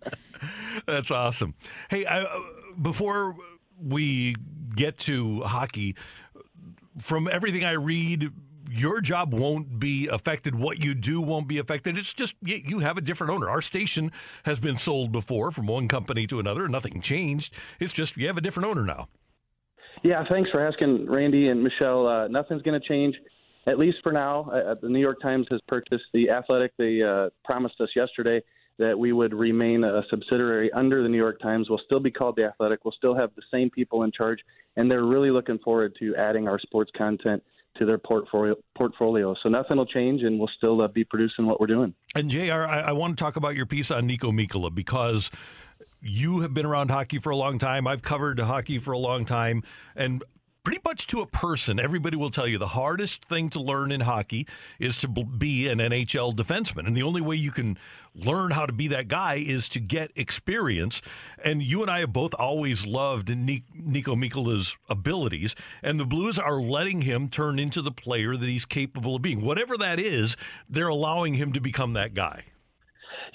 That's 0.86 1.10
awesome. 1.10 1.54
Hey, 1.88 2.04
I, 2.04 2.22
uh, 2.22 2.40
before 2.80 3.36
we 3.82 4.36
get 4.74 4.98
to 4.98 5.40
hockey, 5.42 5.96
from 6.98 7.28
everything 7.30 7.64
I 7.64 7.72
read, 7.72 8.30
your 8.70 9.00
job 9.00 9.32
won't 9.32 9.78
be 9.78 10.08
affected. 10.08 10.54
What 10.54 10.84
you 10.84 10.94
do 10.94 11.20
won't 11.20 11.48
be 11.48 11.58
affected. 11.58 11.96
It's 11.96 12.12
just 12.12 12.34
you 12.42 12.80
have 12.80 12.96
a 12.96 13.00
different 13.00 13.32
owner. 13.32 13.48
Our 13.48 13.62
station 13.62 14.12
has 14.44 14.60
been 14.60 14.76
sold 14.76 15.12
before 15.12 15.50
from 15.50 15.66
one 15.66 15.88
company 15.88 16.26
to 16.26 16.40
another. 16.40 16.68
Nothing 16.68 17.00
changed. 17.00 17.54
It's 17.80 17.92
just 17.92 18.16
you 18.16 18.26
have 18.26 18.36
a 18.36 18.40
different 18.40 18.68
owner 18.68 18.84
now. 18.84 19.08
Yeah, 20.02 20.24
thanks 20.30 20.50
for 20.50 20.66
asking, 20.66 21.10
Randy 21.10 21.48
and 21.48 21.62
Michelle. 21.62 22.06
Uh, 22.06 22.28
nothing's 22.28 22.62
going 22.62 22.80
to 22.80 22.86
change, 22.86 23.14
at 23.66 23.78
least 23.78 23.98
for 24.02 24.12
now. 24.12 24.50
Uh, 24.50 24.74
the 24.80 24.88
New 24.88 25.00
York 25.00 25.20
Times 25.20 25.46
has 25.50 25.60
purchased 25.66 26.04
the 26.12 26.30
Athletic. 26.30 26.72
They 26.76 27.02
uh, 27.02 27.30
promised 27.44 27.80
us 27.80 27.88
yesterday 27.96 28.40
that 28.78 28.98
we 28.98 29.12
would 29.12 29.32
remain 29.32 29.84
a 29.84 30.02
subsidiary 30.10 30.70
under 30.72 31.02
the 31.02 31.08
New 31.08 31.16
York 31.16 31.40
Times. 31.40 31.68
We'll 31.70 31.80
still 31.86 32.00
be 32.00 32.10
called 32.10 32.36
the 32.36 32.44
Athletic. 32.44 32.84
We'll 32.84 32.92
still 32.92 33.16
have 33.16 33.30
the 33.34 33.42
same 33.50 33.70
people 33.70 34.02
in 34.02 34.12
charge, 34.12 34.40
and 34.76 34.90
they're 34.90 35.04
really 35.04 35.30
looking 35.30 35.58
forward 35.58 35.96
to 35.98 36.14
adding 36.16 36.46
our 36.46 36.58
sports 36.58 36.90
content 36.96 37.42
to 37.78 37.86
their 37.86 37.98
portfolio. 37.98 38.54
portfolio. 38.76 39.34
So 39.42 39.48
nothing 39.48 39.76
will 39.78 39.86
change, 39.86 40.22
and 40.22 40.38
we'll 40.38 40.50
still 40.56 40.82
uh, 40.82 40.88
be 40.88 41.04
producing 41.04 41.46
what 41.46 41.60
we're 41.60 41.66
doing. 41.66 41.94
And 42.14 42.28
Jr., 42.28 42.52
I, 42.52 42.80
I 42.80 42.92
want 42.92 43.16
to 43.16 43.22
talk 43.22 43.36
about 43.36 43.54
your 43.54 43.66
piece 43.66 43.90
on 43.90 44.08
Niko 44.08 44.32
Mikkola 44.32 44.74
because 44.74 45.30
you 46.08 46.40
have 46.40 46.54
been 46.54 46.66
around 46.66 46.90
hockey 46.90 47.18
for 47.18 47.30
a 47.30 47.36
long 47.36 47.58
time. 47.58 47.86
I've 47.86 48.02
covered 48.02 48.38
hockey 48.38 48.78
for 48.78 48.92
a 48.92 48.98
long 48.98 49.24
time, 49.24 49.62
and 49.94 50.22
pretty 50.66 50.80
much 50.84 51.06
to 51.06 51.20
a 51.20 51.26
person, 51.28 51.78
everybody 51.78 52.16
will 52.16 52.28
tell 52.28 52.48
you 52.48 52.58
the 52.58 52.66
hardest 52.66 53.24
thing 53.24 53.48
to 53.48 53.60
learn 53.60 53.92
in 53.92 54.00
hockey 54.00 54.48
is 54.80 54.98
to 54.98 55.06
be 55.06 55.68
an 55.68 55.78
NHL 55.78 56.34
defenseman. 56.34 56.88
And 56.88 56.96
the 56.96 57.04
only 57.04 57.20
way 57.20 57.36
you 57.36 57.52
can 57.52 57.78
learn 58.16 58.50
how 58.50 58.66
to 58.66 58.72
be 58.72 58.88
that 58.88 59.06
guy 59.06 59.36
is 59.36 59.68
to 59.68 59.78
get 59.78 60.10
experience. 60.16 61.00
And 61.44 61.62
you 61.62 61.82
and 61.82 61.90
I 61.90 62.00
have 62.00 62.12
both 62.12 62.34
always 62.34 62.84
loved 62.84 63.28
Niko 63.28 64.16
Mikkola's 64.16 64.76
abilities, 64.88 65.54
and 65.84 66.00
the 66.00 66.04
Blues 66.04 66.36
are 66.36 66.60
letting 66.60 67.02
him 67.02 67.28
turn 67.28 67.60
into 67.60 67.80
the 67.80 67.92
player 67.92 68.36
that 68.36 68.48
he's 68.48 68.64
capable 68.64 69.14
of 69.14 69.22
being. 69.22 69.42
Whatever 69.42 69.78
that 69.78 70.00
is, 70.00 70.36
they're 70.68 70.88
allowing 70.88 71.34
him 71.34 71.52
to 71.52 71.60
become 71.60 71.92
that 71.92 72.12
guy. 72.12 72.42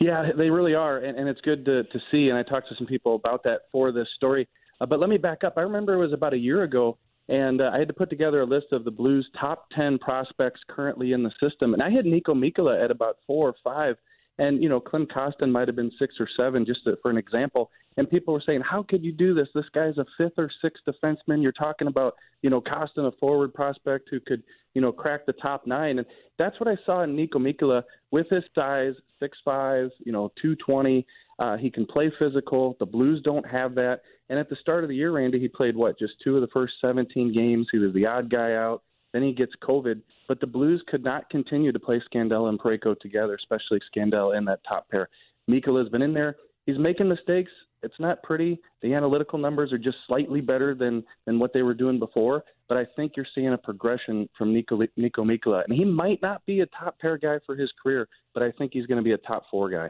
Yeah, 0.01 0.31
they 0.35 0.49
really 0.49 0.73
are, 0.73 0.97
and, 0.97 1.17
and 1.17 1.29
it's 1.29 1.41
good 1.41 1.63
to, 1.65 1.83
to 1.83 1.99
see. 2.11 2.29
And 2.29 2.37
I 2.37 2.43
talked 2.43 2.67
to 2.69 2.75
some 2.75 2.87
people 2.87 3.15
about 3.15 3.43
that 3.43 3.61
for 3.71 3.91
this 3.91 4.07
story. 4.15 4.47
Uh, 4.79 4.87
but 4.87 4.99
let 4.99 5.09
me 5.09 5.17
back 5.17 5.43
up. 5.43 5.53
I 5.57 5.61
remember 5.61 5.93
it 5.93 5.99
was 5.99 6.11
about 6.11 6.33
a 6.33 6.37
year 6.37 6.63
ago 6.63 6.97
and 7.31 7.61
uh, 7.61 7.71
I 7.73 7.79
had 7.79 7.87
to 7.87 7.93
put 7.93 8.09
together 8.09 8.41
a 8.41 8.45
list 8.45 8.67
of 8.73 8.83
the 8.83 8.91
Blues' 8.91 9.27
top 9.39 9.67
10 9.75 9.99
prospects 9.99 10.59
currently 10.67 11.13
in 11.13 11.23
the 11.23 11.31
system. 11.41 11.73
And 11.73 11.81
I 11.81 11.89
had 11.89 12.05
Niko 12.05 12.33
Mikkola 12.35 12.83
at 12.83 12.91
about 12.91 13.17
four 13.25 13.47
or 13.47 13.55
five. 13.63 13.95
And, 14.41 14.63
you 14.63 14.69
know, 14.69 14.79
Klim 14.79 15.05
Kostin 15.05 15.51
might 15.51 15.67
have 15.67 15.75
been 15.75 15.91
six 15.99 16.15
or 16.19 16.27
seven, 16.35 16.65
just 16.65 16.83
to, 16.85 16.97
for 17.03 17.11
an 17.11 17.17
example. 17.17 17.69
And 17.97 18.09
people 18.09 18.33
were 18.33 18.41
saying, 18.43 18.61
how 18.61 18.81
could 18.81 19.03
you 19.03 19.11
do 19.11 19.35
this? 19.35 19.47
This 19.53 19.69
guy's 19.71 19.99
a 19.99 20.05
fifth 20.17 20.33
or 20.39 20.49
sixth 20.63 20.81
defenseman. 20.83 21.43
You're 21.43 21.51
talking 21.51 21.87
about, 21.87 22.15
you 22.41 22.49
know, 22.49 22.59
Costin, 22.59 23.05
a 23.05 23.11
forward 23.19 23.53
prospect 23.53 24.07
who 24.09 24.19
could, 24.19 24.41
you 24.73 24.81
know, 24.81 24.91
crack 24.91 25.27
the 25.27 25.33
top 25.33 25.67
nine. 25.67 25.99
And 25.99 26.07
that's 26.39 26.59
what 26.59 26.67
I 26.67 26.75
saw 26.87 27.03
in 27.03 27.15
Niko 27.15 27.35
Mikkola 27.35 27.83
with 28.09 28.31
his 28.31 28.43
size, 28.55 28.95
six 29.19 29.37
five, 29.45 29.91
you 30.03 30.11
know, 30.11 30.31
220. 30.41 31.05
Uh, 31.37 31.57
he 31.57 31.69
can 31.69 31.85
play 31.85 32.11
physical. 32.17 32.75
The 32.79 32.85
Blues 32.87 33.21
don't 33.23 33.47
have 33.47 33.75
that. 33.75 34.01
And 34.29 34.39
at 34.39 34.49
the 34.49 34.55
start 34.55 34.83
of 34.83 34.87
the 34.87 34.95
year, 34.95 35.11
Randy, 35.11 35.39
he 35.39 35.49
played 35.49 35.75
what? 35.75 35.99
Just 35.99 36.13
two 36.23 36.33
of 36.33 36.41
the 36.41 36.47
first 36.47 36.73
17 36.81 37.31
games. 37.31 37.67
He 37.71 37.77
was 37.77 37.93
the 37.93 38.07
odd 38.07 38.31
guy 38.31 38.53
out. 38.53 38.81
Then 39.13 39.23
he 39.23 39.33
gets 39.33 39.53
COVID. 39.63 40.01
But 40.27 40.39
the 40.39 40.47
Blues 40.47 40.83
could 40.87 41.03
not 41.03 41.29
continue 41.29 41.71
to 41.71 41.79
play 41.79 42.01
Scandella 42.13 42.49
and 42.49 42.59
Parayko 42.59 42.99
together, 42.99 43.35
especially 43.35 43.79
Scandella 43.95 44.37
in 44.37 44.45
that 44.45 44.61
top 44.67 44.89
pair. 44.89 45.09
Mikkola 45.49 45.83
has 45.83 45.89
been 45.89 46.01
in 46.01 46.13
there. 46.13 46.37
He's 46.65 46.77
making 46.77 47.09
mistakes. 47.09 47.51
It's 47.83 47.99
not 47.99 48.21
pretty. 48.21 48.59
The 48.83 48.93
analytical 48.93 49.39
numbers 49.39 49.73
are 49.73 49.77
just 49.77 49.97
slightly 50.07 50.39
better 50.39 50.75
than 50.75 51.03
than 51.25 51.39
what 51.39 51.51
they 51.51 51.63
were 51.63 51.73
doing 51.73 51.97
before. 51.97 52.43
But 52.69 52.77
I 52.77 52.85
think 52.95 53.13
you're 53.17 53.25
seeing 53.33 53.51
a 53.51 53.57
progression 53.57 54.29
from 54.37 54.53
Nico 54.53 54.77
Niko 54.77 55.19
Mikkola, 55.19 55.63
and 55.65 55.73
he 55.73 55.83
might 55.83 56.21
not 56.21 56.45
be 56.45 56.61
a 56.61 56.67
top 56.67 56.99
pair 56.99 57.17
guy 57.17 57.39
for 57.45 57.55
his 57.55 57.71
career, 57.81 58.07
but 58.33 58.43
I 58.43 58.51
think 58.51 58.71
he's 58.73 58.85
going 58.85 58.99
to 58.99 59.03
be 59.03 59.13
a 59.13 59.17
top 59.17 59.43
four 59.49 59.69
guy. 59.69 59.89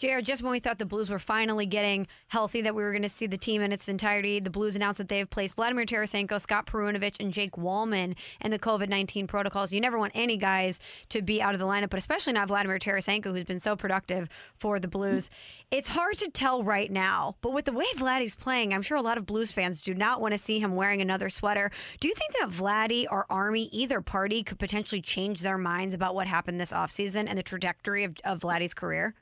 JR, 0.00 0.20
just 0.22 0.42
when 0.42 0.50
we 0.50 0.60
thought 0.60 0.78
the 0.78 0.86
Blues 0.86 1.10
were 1.10 1.18
finally 1.18 1.66
getting 1.66 2.06
healthy, 2.28 2.62
that 2.62 2.74
we 2.74 2.82
were 2.82 2.90
going 2.90 3.02
to 3.02 3.08
see 3.08 3.26
the 3.26 3.36
team 3.36 3.60
in 3.60 3.70
its 3.70 3.86
entirety, 3.86 4.40
the 4.40 4.48
Blues 4.48 4.74
announced 4.74 4.96
that 4.96 5.08
they 5.08 5.18
have 5.18 5.28
placed 5.28 5.56
Vladimir 5.56 5.84
Tarasenko, 5.84 6.40
Scott 6.40 6.64
Perunovich, 6.64 7.16
and 7.20 7.34
Jake 7.34 7.52
Walman 7.52 8.16
in 8.40 8.50
the 8.50 8.58
COVID 8.58 8.88
19 8.88 9.26
protocols. 9.26 9.72
You 9.72 9.80
never 9.82 9.98
want 9.98 10.12
any 10.14 10.38
guys 10.38 10.80
to 11.10 11.20
be 11.20 11.42
out 11.42 11.52
of 11.52 11.60
the 11.60 11.66
lineup, 11.66 11.90
but 11.90 11.98
especially 11.98 12.32
not 12.32 12.48
Vladimir 12.48 12.78
Tarasenko, 12.78 13.24
who's 13.26 13.44
been 13.44 13.60
so 13.60 13.76
productive 13.76 14.30
for 14.54 14.80
the 14.80 14.88
Blues. 14.88 15.28
It's 15.70 15.90
hard 15.90 16.16
to 16.16 16.30
tell 16.30 16.64
right 16.64 16.90
now, 16.90 17.36
but 17.42 17.52
with 17.52 17.66
the 17.66 17.72
way 17.72 17.84
Vladdy's 17.96 18.34
playing, 18.34 18.72
I'm 18.72 18.80
sure 18.80 18.96
a 18.96 19.02
lot 19.02 19.18
of 19.18 19.26
Blues 19.26 19.52
fans 19.52 19.82
do 19.82 19.92
not 19.92 20.22
want 20.22 20.32
to 20.32 20.38
see 20.38 20.60
him 20.60 20.76
wearing 20.76 21.02
another 21.02 21.28
sweater. 21.28 21.70
Do 22.00 22.08
you 22.08 22.14
think 22.14 22.32
that 22.40 22.48
Vladdy 22.48 23.04
or 23.10 23.26
Army, 23.28 23.68
either 23.70 24.00
party, 24.00 24.44
could 24.44 24.58
potentially 24.58 25.02
change 25.02 25.42
their 25.42 25.58
minds 25.58 25.94
about 25.94 26.14
what 26.14 26.26
happened 26.26 26.58
this 26.58 26.72
offseason 26.72 27.26
and 27.28 27.36
the 27.36 27.42
trajectory 27.42 28.04
of, 28.04 28.14
of 28.24 28.40
Vladdy's 28.40 28.72
career? 28.72 29.14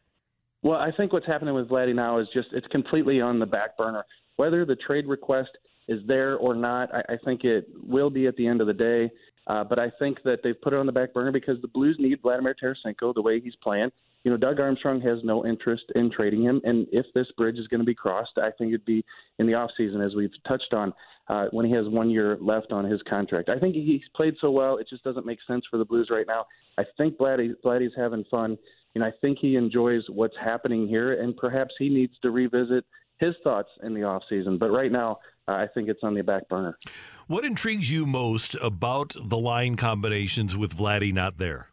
Well, 0.62 0.78
I 0.78 0.90
think 0.96 1.12
what's 1.12 1.26
happening 1.26 1.54
with 1.54 1.68
Vladdy 1.68 1.94
now 1.94 2.18
is 2.18 2.26
just 2.34 2.48
it's 2.52 2.66
completely 2.68 3.20
on 3.20 3.38
the 3.38 3.46
back 3.46 3.76
burner. 3.76 4.04
Whether 4.36 4.64
the 4.64 4.76
trade 4.76 5.06
request 5.06 5.50
is 5.86 6.00
there 6.06 6.36
or 6.36 6.54
not, 6.54 6.92
I, 6.94 7.14
I 7.14 7.16
think 7.24 7.44
it 7.44 7.68
will 7.82 8.10
be 8.10 8.26
at 8.26 8.36
the 8.36 8.46
end 8.46 8.60
of 8.60 8.66
the 8.66 8.74
day. 8.74 9.10
Uh, 9.48 9.64
but 9.64 9.78
I 9.78 9.90
think 9.98 10.22
that 10.24 10.40
they've 10.44 10.60
put 10.60 10.74
it 10.74 10.78
on 10.78 10.86
the 10.86 10.92
back 10.92 11.14
burner 11.14 11.32
because 11.32 11.60
the 11.62 11.68
Blues 11.68 11.96
need 11.98 12.20
Vladimir 12.20 12.54
Tarasenko 12.62 13.14
the 13.14 13.22
way 13.22 13.40
he's 13.40 13.56
playing. 13.62 13.90
You 14.24 14.32
know, 14.32 14.36
Doug 14.36 14.60
Armstrong 14.60 15.00
has 15.02 15.20
no 15.24 15.46
interest 15.46 15.84
in 15.94 16.10
trading 16.10 16.42
him, 16.42 16.60
and 16.64 16.86
if 16.92 17.06
this 17.14 17.28
bridge 17.36 17.56
is 17.56 17.66
going 17.68 17.80
to 17.80 17.86
be 17.86 17.94
crossed, 17.94 18.36
I 18.36 18.50
think 18.58 18.70
it'd 18.70 18.84
be 18.84 19.04
in 19.38 19.46
the 19.46 19.54
off 19.54 19.70
season, 19.76 20.02
as 20.02 20.14
we've 20.14 20.32
touched 20.46 20.74
on, 20.74 20.92
uh, 21.28 21.46
when 21.52 21.64
he 21.64 21.72
has 21.72 21.86
one 21.88 22.10
year 22.10 22.36
left 22.40 22.72
on 22.72 22.84
his 22.84 23.00
contract. 23.08 23.48
I 23.48 23.58
think 23.58 23.74
he's 23.74 24.02
played 24.14 24.34
so 24.40 24.50
well; 24.50 24.76
it 24.76 24.88
just 24.90 25.04
doesn't 25.04 25.24
make 25.24 25.38
sense 25.46 25.64
for 25.70 25.78
the 25.78 25.84
Blues 25.84 26.08
right 26.10 26.26
now. 26.26 26.46
I 26.76 26.82
think 26.98 27.16
Vladdy, 27.16 27.54
Vladdy's 27.64 27.94
having 27.96 28.24
fun 28.30 28.58
and 28.94 29.04
I 29.04 29.12
think 29.20 29.38
he 29.40 29.56
enjoys 29.56 30.02
what's 30.08 30.36
happening 30.42 30.88
here, 30.88 31.20
and 31.20 31.36
perhaps 31.36 31.74
he 31.78 31.88
needs 31.88 32.14
to 32.22 32.30
revisit 32.30 32.84
his 33.18 33.34
thoughts 33.42 33.68
in 33.82 33.94
the 33.94 34.04
off 34.04 34.22
season. 34.28 34.58
But 34.58 34.70
right 34.70 34.92
now, 34.92 35.18
uh, 35.46 35.52
I 35.52 35.66
think 35.72 35.88
it's 35.88 36.00
on 36.02 36.14
the 36.14 36.22
back 36.22 36.48
burner. 36.48 36.78
What 37.26 37.44
intrigues 37.44 37.90
you 37.90 38.06
most 38.06 38.54
about 38.62 39.14
the 39.22 39.38
line 39.38 39.76
combinations 39.76 40.56
with 40.56 40.76
Vladdy 40.76 41.12
not 41.12 41.38
there? 41.38 41.68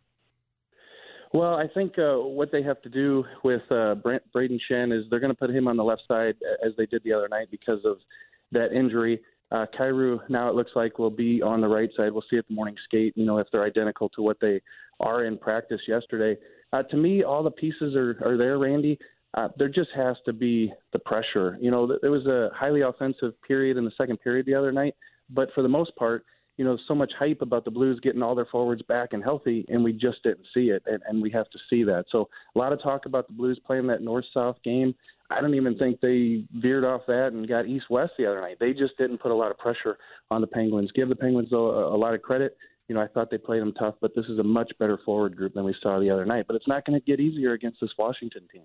Well, 1.33 1.55
I 1.55 1.67
think 1.73 1.99
uh, 1.99 2.15
what 2.15 2.51
they 2.51 2.63
have 2.63 2.81
to 2.83 2.89
do 2.89 3.25
with 3.43 3.61
uh, 3.69 3.95
Brent, 3.95 4.23
Brayden 4.33 4.59
Schenn 4.69 4.97
is 4.97 5.05
they're 5.09 5.19
going 5.19 5.33
to 5.33 5.37
put 5.37 5.49
him 5.49 5.67
on 5.67 5.75
the 5.75 5.83
left 5.83 6.03
side 6.07 6.35
as 6.65 6.71
they 6.77 6.85
did 6.85 7.03
the 7.03 7.11
other 7.11 7.27
night 7.27 7.47
because 7.51 7.79
of 7.83 7.97
that 8.53 8.71
injury. 8.71 9.19
Uh, 9.51 9.65
Kyrou 9.77 10.19
now 10.29 10.49
it 10.49 10.55
looks 10.55 10.71
like 10.75 10.97
will 10.97 11.09
be 11.09 11.41
on 11.41 11.61
the 11.61 11.67
right 11.67 11.89
side. 11.95 12.11
We'll 12.11 12.23
see 12.29 12.37
at 12.37 12.47
the 12.47 12.53
morning 12.53 12.75
skate. 12.85 13.13
You 13.15 13.25
know 13.25 13.37
if 13.37 13.47
they're 13.51 13.65
identical 13.65 14.09
to 14.09 14.21
what 14.21 14.37
they 14.39 14.61
are 14.99 15.26
in 15.26 15.38
practice 15.38 15.81
yesterday. 15.88 16.39
Uh, 16.73 16.84
to 16.84 16.97
me, 16.97 17.23
all 17.23 17.43
the 17.43 17.51
pieces 17.51 17.95
are, 17.95 18.17
are 18.23 18.38
there, 18.38 18.57
Randy. 18.57 18.97
Uh, 19.34 19.49
there 19.57 19.69
just 19.69 19.89
has 19.95 20.15
to 20.26 20.34
be 20.34 20.72
the 20.93 20.99
pressure. 20.99 21.57
You 21.59 21.69
know, 21.69 21.97
there 22.01 22.11
was 22.11 22.26
a 22.26 22.49
highly 22.53 22.81
offensive 22.81 23.34
period 23.45 23.77
in 23.77 23.84
the 23.84 23.91
second 23.97 24.17
period 24.22 24.45
the 24.45 24.55
other 24.55 24.72
night, 24.72 24.95
but 25.30 25.49
for 25.53 25.61
the 25.61 25.69
most 25.69 25.95
part, 25.95 26.26
you 26.57 26.63
know, 26.63 26.77
so 26.88 26.95
much 26.95 27.11
hype 27.19 27.41
about 27.41 27.65
the 27.65 27.72
Blues 27.72 27.99
getting 28.01 28.22
all 28.22 28.34
their 28.34 28.45
forwards 28.45 28.81
back 28.84 29.09
and 29.11 29.22
healthy, 29.22 29.65
and 29.67 29.84
we 29.84 29.91
just 29.91 30.23
didn't 30.23 30.45
see 30.53 30.69
it, 30.69 30.81
and, 30.85 31.01
and 31.05 31.22
we 31.22 31.30
have 31.30 31.49
to 31.49 31.59
see 31.69 31.84
that. 31.84 32.05
So 32.11 32.30
a 32.55 32.59
lot 32.59 32.72
of 32.72 32.81
talk 32.81 33.05
about 33.05 33.27
the 33.27 33.34
Blues 33.34 33.59
playing 33.67 33.88
that 33.88 34.01
north-south 34.01 34.55
game. 34.63 34.95
I 35.30 35.41
don't 35.41 35.55
even 35.55 35.77
think 35.77 35.99
they 35.99 36.45
veered 36.53 36.85
off 36.85 37.01
that 37.07 37.34
and 37.34 37.45
got 37.45 37.65
east-west 37.65 38.13
the 38.17 38.26
other 38.26 38.39
night. 38.39 38.55
They 38.61 38.72
just 38.72 38.97
didn't 38.97 39.17
put 39.17 39.31
a 39.31 39.35
lot 39.35 39.51
of 39.51 39.57
pressure 39.57 39.97
on 40.31 40.39
the 40.39 40.47
Penguins. 40.47 40.91
Give 40.95 41.09
the 41.09 41.15
Penguins 41.15 41.51
a, 41.51 41.57
a 41.57 41.97
lot 41.97 42.13
of 42.13 42.22
credit 42.22 42.55
you 42.88 42.95
know, 42.95 43.02
I 43.02 43.07
thought 43.07 43.32
they 43.32 43.38
played 43.38 43.62
them 43.62 43.74
tough, 43.74 43.95
but 43.99 44.16
this 44.16 44.26
is 44.28 44.40
a 44.40 44.44
much 44.44 44.72
better 44.80 44.99
forward 45.06 45.36
group 45.36 45.53
than 45.53 45.64
we 45.64 45.76
saw 45.82 45.99
the 45.99 46.10
other 46.10 46.26
night. 46.26 46.45
But 46.48 46.56
it's 46.56 46.68
not 46.68 46.86
going 46.86 46.99
to 46.99 47.06
get 47.06 47.20
easier 47.20 47.53
against 47.53 47.82
this 47.82 47.91
Washington 47.98 48.48
team. 48.52 48.64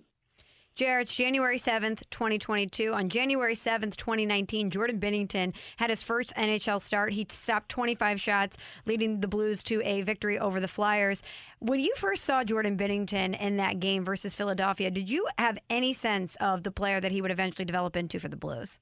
Jared, 0.77 1.03
it's 1.03 1.15
January 1.15 1.59
7th, 1.59 2.03
2022. 2.11 2.95
On 2.95 3.09
January 3.09 3.55
7th, 3.55 3.97
2019, 3.97 4.71
Jordan 4.71 5.01
Binnington 5.01 5.53
had 5.77 5.91
his 5.91 6.03
first 6.03 6.33
NHL 6.37 6.81
start. 6.81 7.13
He 7.13 7.27
stopped 7.29 7.69
25 7.71 8.21
shots, 8.21 8.57
leading 8.87 9.21
the 9.21 9.29
Blues 9.29 9.63
to 9.65 9.83
a 9.83 10.03
victory 10.03 10.39
over 10.39 10.61
the 10.61 10.69
Flyers. 10.69 11.23
When 11.59 11.81
you 11.81 11.93
first 11.97 12.25
saw 12.25 12.45
Jordan 12.45 12.79
Binnington 12.79 13.39
in 13.39 13.57
that 13.57 13.81
game 13.81 14.05
versus 14.05 14.33
Philadelphia, 14.33 14.91
did 14.91 15.11
you 15.11 15.27
have 15.39 15.59
any 15.69 15.93
sense 15.93 16.37
of 16.37 16.63
the 16.63 16.71
player 16.71 17.01
that 17.01 17.13
he 17.13 17.21
would 17.21 17.31
eventually 17.31 17.67
develop 17.67 17.97
into 17.97 18.19
for 18.19 18.29
the 18.29 18.37
Blues? 18.37 18.79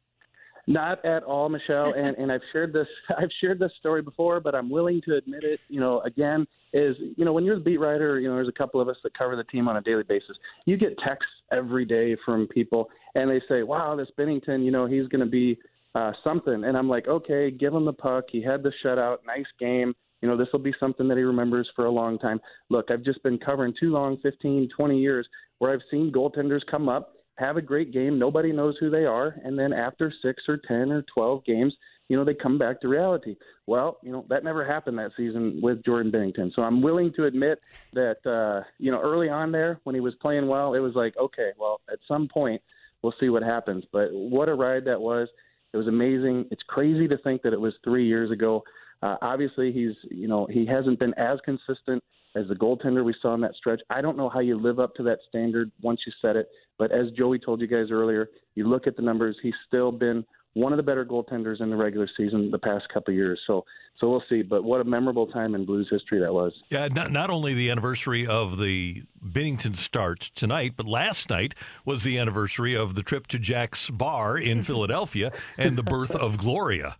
Not 0.68 1.02
at 1.02 1.22
all, 1.22 1.48
Michelle. 1.48 1.94
And 1.94 2.14
and 2.18 2.30
I've 2.30 2.42
shared 2.52 2.74
this 2.74 2.86
I've 3.18 3.30
shared 3.40 3.58
this 3.58 3.72
story 3.78 4.02
before, 4.02 4.38
but 4.38 4.54
I'm 4.54 4.68
willing 4.68 5.00
to 5.08 5.16
admit 5.16 5.42
it. 5.42 5.60
You 5.68 5.80
know, 5.80 6.02
again, 6.02 6.46
is 6.74 6.94
you 7.16 7.24
know 7.24 7.32
when 7.32 7.44
you're 7.44 7.56
the 7.56 7.64
beat 7.64 7.80
writer, 7.80 8.20
you 8.20 8.28
know, 8.28 8.34
there's 8.34 8.48
a 8.48 8.58
couple 8.58 8.78
of 8.78 8.88
us 8.88 8.96
that 9.02 9.16
cover 9.16 9.34
the 9.34 9.44
team 9.44 9.66
on 9.66 9.78
a 9.78 9.80
daily 9.80 10.02
basis. 10.02 10.36
You 10.66 10.76
get 10.76 10.98
texts 10.98 11.32
every 11.50 11.86
day 11.86 12.16
from 12.22 12.46
people, 12.48 12.90
and 13.14 13.30
they 13.30 13.40
say, 13.48 13.62
"Wow, 13.62 13.96
this 13.96 14.08
Binnington, 14.18 14.62
you 14.62 14.70
know, 14.70 14.84
he's 14.84 15.08
going 15.08 15.24
to 15.24 15.30
be 15.30 15.58
uh, 15.94 16.12
something." 16.22 16.64
And 16.64 16.76
I'm 16.76 16.88
like, 16.88 17.08
"Okay, 17.08 17.50
give 17.50 17.72
him 17.72 17.86
the 17.86 17.92
puck. 17.94 18.24
He 18.30 18.42
had 18.42 18.62
the 18.62 18.72
shutout. 18.84 19.18
Nice 19.26 19.46
game." 19.58 19.94
You 20.20 20.28
know, 20.28 20.36
this 20.36 20.48
will 20.52 20.58
be 20.58 20.74
something 20.78 21.08
that 21.08 21.16
he 21.16 21.22
remembers 21.22 21.70
for 21.76 21.86
a 21.86 21.90
long 21.90 22.18
time. 22.18 22.40
Look, 22.68 22.90
I've 22.90 23.04
just 23.04 23.22
been 23.22 23.38
covering 23.38 23.72
too 23.78 23.92
long, 23.92 24.18
15, 24.20 24.68
20 24.76 24.98
years, 24.98 25.26
where 25.60 25.72
I've 25.72 25.80
seen 25.90 26.12
goaltenders 26.12 26.60
come 26.68 26.88
up 26.88 27.14
have 27.38 27.56
a 27.56 27.62
great 27.62 27.92
game. 27.92 28.18
Nobody 28.18 28.52
knows 28.52 28.76
who 28.80 28.90
they 28.90 29.04
are. 29.04 29.36
And 29.44 29.58
then 29.58 29.72
after 29.72 30.12
six 30.22 30.42
or 30.48 30.58
10 30.68 30.90
or 30.92 31.04
12 31.14 31.44
games, 31.44 31.74
you 32.08 32.16
know, 32.16 32.24
they 32.24 32.34
come 32.34 32.58
back 32.58 32.80
to 32.80 32.88
reality. 32.88 33.36
Well, 33.66 33.98
you 34.02 34.10
know, 34.10 34.24
that 34.28 34.42
never 34.42 34.66
happened 34.66 34.98
that 34.98 35.12
season 35.16 35.60
with 35.62 35.84
Jordan 35.84 36.10
Binnington. 36.10 36.54
So 36.54 36.62
I'm 36.62 36.80
willing 36.80 37.12
to 37.16 37.26
admit 37.26 37.60
that, 37.92 38.16
uh, 38.26 38.66
you 38.78 38.90
know, 38.90 39.00
early 39.00 39.28
on 39.28 39.52
there 39.52 39.80
when 39.84 39.94
he 39.94 40.00
was 40.00 40.14
playing 40.20 40.48
well, 40.48 40.74
it 40.74 40.80
was 40.80 40.94
like, 40.94 41.16
okay, 41.18 41.50
well, 41.58 41.80
at 41.92 41.98
some 42.08 42.28
point 42.28 42.62
we'll 43.02 43.14
see 43.20 43.28
what 43.28 43.42
happens. 43.42 43.84
But 43.92 44.08
what 44.12 44.48
a 44.48 44.54
ride 44.54 44.84
that 44.86 45.00
was. 45.00 45.28
It 45.72 45.76
was 45.76 45.86
amazing. 45.86 46.46
It's 46.50 46.62
crazy 46.66 47.06
to 47.08 47.18
think 47.18 47.42
that 47.42 47.52
it 47.52 47.60
was 47.60 47.74
three 47.84 48.06
years 48.06 48.30
ago. 48.30 48.64
Uh, 49.02 49.16
obviously, 49.20 49.70
he's, 49.70 49.94
you 50.10 50.26
know, 50.26 50.46
he 50.50 50.66
hasn't 50.66 50.98
been 50.98 51.14
as 51.14 51.38
consistent 51.44 52.02
as 52.34 52.48
the 52.48 52.54
goaltender 52.54 53.04
we 53.04 53.14
saw 53.20 53.34
in 53.34 53.40
that 53.42 53.54
stretch. 53.54 53.80
I 53.90 54.00
don't 54.00 54.16
know 54.16 54.28
how 54.28 54.40
you 54.40 54.58
live 54.58 54.80
up 54.80 54.94
to 54.94 55.02
that 55.04 55.18
standard 55.28 55.70
once 55.82 56.00
you 56.06 56.12
set 56.22 56.36
it, 56.36 56.48
but 56.78 56.92
as 56.92 57.10
Joey 57.16 57.38
told 57.38 57.60
you 57.60 57.66
guys 57.66 57.90
earlier, 57.90 58.30
you 58.54 58.66
look 58.66 58.86
at 58.86 58.96
the 58.96 59.02
numbers, 59.02 59.36
he's 59.42 59.54
still 59.66 59.92
been 59.92 60.24
one 60.54 60.72
of 60.72 60.76
the 60.76 60.82
better 60.82 61.04
goaltenders 61.04 61.60
in 61.60 61.70
the 61.70 61.76
regular 61.76 62.08
season 62.16 62.50
the 62.50 62.58
past 62.58 62.86
couple 62.92 63.14
years. 63.14 63.40
So, 63.46 63.64
so 64.00 64.08
we'll 64.10 64.22
see. 64.28 64.42
But 64.42 64.64
what 64.64 64.80
a 64.80 64.84
memorable 64.84 65.26
time 65.26 65.54
in 65.54 65.64
Blues 65.64 65.88
history 65.90 66.20
that 66.20 66.32
was. 66.32 66.52
Yeah, 66.70 66.88
not, 66.88 67.12
not 67.12 67.30
only 67.30 67.54
the 67.54 67.70
anniversary 67.70 68.26
of 68.26 68.58
the 68.58 69.04
Binnington 69.24 69.76
start 69.76 70.20
tonight, 70.20 70.74
but 70.76 70.86
last 70.86 71.30
night 71.30 71.54
was 71.84 72.02
the 72.02 72.18
anniversary 72.18 72.74
of 72.74 72.94
the 72.94 73.02
trip 73.02 73.26
to 73.28 73.38
Jack's 73.38 73.90
Bar 73.90 74.38
in 74.38 74.62
Philadelphia 74.64 75.32
and 75.56 75.76
the 75.76 75.82
birth 75.82 76.14
of 76.14 76.38
Gloria. 76.38 76.96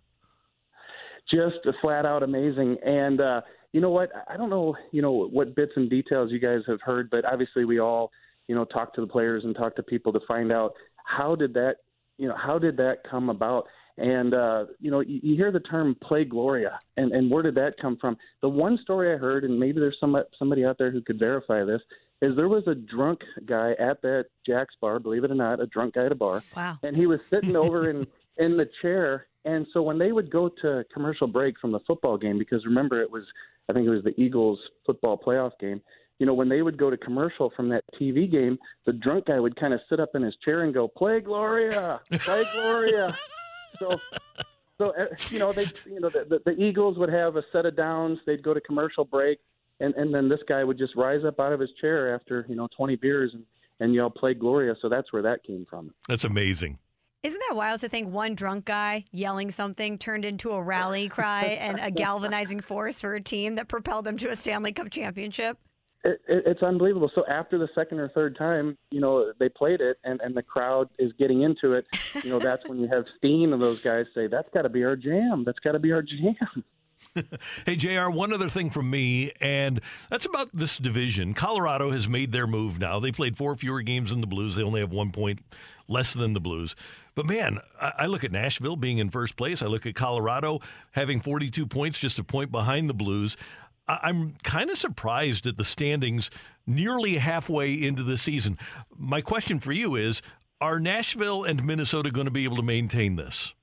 Just 1.29 1.57
flat 1.81 2.05
out 2.05 2.23
amazing. 2.23 2.77
And 2.83 3.19
uh, 3.21 3.41
you 3.71 3.81
know 3.81 3.91
what? 3.91 4.09
I 4.27 4.37
don't 4.37 4.49
know, 4.49 4.75
you 4.91 5.01
know, 5.01 5.27
what 5.27 5.55
bits 5.55 5.73
and 5.75 5.89
details 5.89 6.31
you 6.31 6.39
guys 6.39 6.61
have 6.67 6.81
heard, 6.81 7.09
but 7.09 7.25
obviously 7.25 7.65
we 7.65 7.79
all, 7.79 8.11
you 8.49 8.55
know, 8.55 8.65
talk 8.65 8.93
to 8.95 9.01
the 9.01 9.07
players 9.07 9.43
and 9.45 9.55
talk 9.55 9.75
to 9.75 9.83
people 9.83 10.11
to 10.11 10.19
find 10.27 10.51
out 10.51 10.73
how 11.05 11.35
did 11.35 11.53
that, 11.53 11.75
you 12.17 12.27
know, 12.27 12.35
how 12.35 12.57
did 12.57 12.75
that 12.77 12.97
come 13.09 13.29
about? 13.29 13.65
And 13.97 14.33
uh, 14.33 14.65
you 14.79 14.89
know, 14.89 15.01
you, 15.01 15.19
you 15.21 15.35
hear 15.35 15.51
the 15.51 15.59
term 15.59 15.95
"play 16.01 16.25
Gloria," 16.25 16.79
and 16.97 17.11
and 17.11 17.29
where 17.29 17.43
did 17.43 17.53
that 17.55 17.73
come 17.79 17.97
from? 17.99 18.17
The 18.41 18.49
one 18.49 18.79
story 18.81 19.13
I 19.13 19.17
heard, 19.17 19.43
and 19.43 19.59
maybe 19.59 19.79
there's 19.79 19.97
some 19.99 20.17
somebody 20.39 20.65
out 20.65 20.77
there 20.79 20.89
who 20.89 21.01
could 21.01 21.19
verify 21.19 21.63
this, 21.63 21.81
is 22.21 22.35
there 22.35 22.47
was 22.47 22.63
a 22.65 22.75
drunk 22.75 23.19
guy 23.45 23.73
at 23.73 24.01
that 24.01 24.27
Jack's 24.47 24.73
bar, 24.81 24.99
believe 24.99 25.25
it 25.25 25.31
or 25.31 25.35
not, 25.35 25.59
a 25.59 25.67
drunk 25.67 25.95
guy 25.95 26.05
at 26.05 26.11
a 26.11 26.15
bar. 26.15 26.41
Wow. 26.55 26.79
And 26.81 26.95
he 26.95 27.07
was 27.07 27.19
sitting 27.29 27.55
over 27.55 27.89
in 27.89 28.07
in 28.37 28.57
the 28.57 28.69
chair, 28.81 29.27
and 29.43 29.67
so 29.73 29.81
when 29.83 29.99
they 29.99 30.13
would 30.13 30.31
go 30.31 30.49
to 30.61 30.85
commercial 30.93 31.27
break 31.27 31.59
from 31.59 31.73
the 31.73 31.81
football 31.85 32.17
game, 32.17 32.39
because 32.39 32.65
remember 32.65 33.01
it 33.01 33.11
was 33.11 33.25
I 33.69 33.73
think 33.73 33.85
it 33.85 33.91
was 33.91 34.03
the 34.03 34.19
Eagles 34.19 34.59
football 34.85 35.17
playoff 35.17 35.51
game. 35.59 35.81
You 36.19 36.25
know, 36.25 36.33
when 36.33 36.49
they 36.49 36.61
would 36.61 36.77
go 36.77 36.89
to 36.89 36.97
commercial 36.97 37.51
from 37.55 37.69
that 37.69 37.83
TV 37.99 38.29
game, 38.29 38.57
the 38.85 38.93
drunk 38.93 39.27
guy 39.27 39.39
would 39.39 39.55
kind 39.55 39.73
of 39.73 39.79
sit 39.89 39.99
up 39.99 40.09
in 40.15 40.21
his 40.21 40.35
chair 40.43 40.63
and 40.63 40.73
go, 40.73 40.87
"Play 40.87 41.21
Gloria, 41.21 42.01
play 42.11 42.43
Gloria." 42.53 43.17
so, 43.79 43.97
so 44.77 44.87
uh, 44.89 45.05
you 45.29 45.39
know, 45.39 45.53
they, 45.53 45.65
you 45.85 46.01
know, 46.01 46.09
the, 46.09 46.25
the, 46.29 46.39
the 46.45 46.61
Eagles 46.61 46.97
would 46.97 47.09
have 47.09 47.37
a 47.37 47.43
set 47.53 47.65
of 47.65 47.77
downs. 47.77 48.19
They'd 48.25 48.43
go 48.43 48.53
to 48.53 48.61
commercial 48.61 49.05
break, 49.05 49.39
and 49.79 49.95
and 49.95 50.13
then 50.13 50.27
this 50.27 50.41
guy 50.47 50.63
would 50.63 50.77
just 50.77 50.95
rise 50.95 51.23
up 51.25 51.39
out 51.39 51.53
of 51.53 51.59
his 51.59 51.71
chair 51.79 52.13
after 52.13 52.45
you 52.49 52.55
know 52.55 52.67
20 52.75 52.97
beers 52.97 53.31
and 53.33 53.45
and 53.79 53.95
yell, 53.95 54.09
"Play 54.09 54.33
Gloria." 54.33 54.75
So 54.81 54.89
that's 54.89 55.13
where 55.13 55.21
that 55.21 55.43
came 55.43 55.65
from. 55.69 55.93
That's 56.09 56.25
amazing. 56.25 56.79
Isn't 57.21 57.41
that 57.49 57.55
wild 57.55 57.81
to 57.81 57.89
think 57.89 58.13
one 58.13 58.33
drunk 58.33 58.63
guy 58.63 59.03
yelling 59.11 59.51
something 59.51 59.97
turned 59.97 60.23
into 60.23 60.51
a 60.51 60.61
rally 60.61 61.09
cry 61.09 61.43
and 61.59 61.77
a 61.77 61.91
galvanizing 62.03 62.61
force 62.61 63.01
for 63.01 63.13
a 63.13 63.21
team 63.21 63.55
that 63.55 63.67
propelled 63.67 64.05
them 64.05 64.15
to 64.17 64.29
a 64.29 64.35
Stanley 64.37 64.71
Cup 64.71 64.89
championship? 64.89 65.57
It, 66.03 66.21
it, 66.27 66.43
it's 66.45 66.63
unbelievable. 66.63 67.11
So 67.13 67.25
after 67.27 67.57
the 67.57 67.67
second 67.75 67.99
or 67.99 68.09
third 68.09 68.37
time, 68.37 68.77
you 68.89 69.01
know, 69.01 69.33
they 69.39 69.49
played 69.49 69.81
it, 69.81 69.97
and 70.03 70.21
and 70.21 70.35
the 70.35 70.43
crowd 70.43 70.89
is 70.97 71.11
getting 71.19 71.41
into 71.41 71.73
it. 71.73 71.85
You 72.23 72.29
know, 72.29 72.39
that's 72.39 72.67
when 72.67 72.79
you 72.79 72.87
have 72.87 73.05
Steen 73.17 73.53
and 73.53 73.61
those 73.61 73.81
guys 73.81 74.05
say, 74.15 74.27
"That's 74.27 74.49
got 74.53 74.61
to 74.61 74.69
be 74.69 74.83
our 74.83 74.95
jam. 74.95 75.43
That's 75.45 75.59
got 75.59 75.73
to 75.73 75.79
be 75.79 75.91
our 75.91 76.01
jam." 76.01 76.63
hey, 77.65 77.75
JR, 77.75 78.09
one 78.09 78.33
other 78.33 78.49
thing 78.49 78.69
from 78.69 78.89
me, 78.89 79.31
and 79.41 79.81
that's 80.09 80.25
about 80.25 80.49
this 80.53 80.77
division. 80.77 81.33
Colorado 81.33 81.91
has 81.91 82.07
made 82.07 82.31
their 82.31 82.47
move 82.47 82.79
now. 82.79 82.99
They 82.99 83.11
played 83.11 83.37
four 83.37 83.55
fewer 83.55 83.81
games 83.81 84.11
than 84.11 84.21
the 84.21 84.27
Blues. 84.27 84.55
They 84.55 84.63
only 84.63 84.81
have 84.81 84.91
one 84.91 85.11
point 85.11 85.39
less 85.87 86.13
than 86.13 86.33
the 86.33 86.39
Blues. 86.39 86.75
But 87.15 87.25
man, 87.25 87.59
I 87.81 88.05
look 88.05 88.23
at 88.23 88.31
Nashville 88.31 88.77
being 88.77 88.99
in 88.99 89.09
first 89.09 89.35
place. 89.35 89.61
I 89.61 89.65
look 89.65 89.85
at 89.85 89.95
Colorado 89.95 90.61
having 90.91 91.19
42 91.19 91.65
points, 91.65 91.97
just 91.97 92.19
a 92.19 92.23
point 92.23 92.51
behind 92.51 92.89
the 92.89 92.93
Blues. 92.93 93.35
I'm 93.89 94.35
kind 94.43 94.69
of 94.69 94.77
surprised 94.77 95.47
at 95.47 95.57
the 95.57 95.63
standings 95.63 96.29
nearly 96.67 97.17
halfway 97.17 97.73
into 97.73 98.03
the 98.03 98.17
season. 98.17 98.57
My 98.95 99.21
question 99.21 99.59
for 99.59 99.71
you 99.71 99.95
is 99.95 100.21
Are 100.61 100.79
Nashville 100.79 101.43
and 101.43 101.63
Minnesota 101.65 102.11
going 102.11 102.25
to 102.25 102.31
be 102.31 102.43
able 102.43 102.57
to 102.57 102.63
maintain 102.63 103.15
this? 103.15 103.55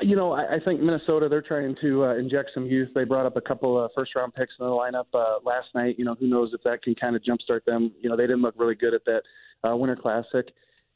You 0.00 0.16
know, 0.16 0.32
I, 0.32 0.54
I 0.54 0.58
think 0.64 0.80
Minnesota, 0.80 1.28
they're 1.28 1.42
trying 1.42 1.76
to 1.82 2.04
uh, 2.06 2.14
inject 2.16 2.52
some 2.54 2.64
youth. 2.64 2.88
They 2.94 3.04
brought 3.04 3.26
up 3.26 3.36
a 3.36 3.42
couple 3.42 3.78
of 3.78 3.90
first 3.94 4.16
round 4.16 4.32
picks 4.34 4.54
in 4.58 4.64
the 4.64 4.72
lineup 4.72 5.04
uh, 5.12 5.38
last 5.44 5.68
night. 5.74 5.96
You 5.98 6.06
know, 6.06 6.14
who 6.14 6.26
knows 6.26 6.50
if 6.54 6.62
that 6.64 6.82
can 6.82 6.94
kind 6.94 7.14
of 7.14 7.22
jumpstart 7.22 7.64
them. 7.66 7.92
You 8.00 8.08
know, 8.08 8.16
they 8.16 8.24
didn't 8.24 8.42
look 8.42 8.54
really 8.56 8.74
good 8.74 8.94
at 8.94 9.04
that 9.04 9.22
uh, 9.68 9.76
Winter 9.76 9.96
Classic. 9.96 10.48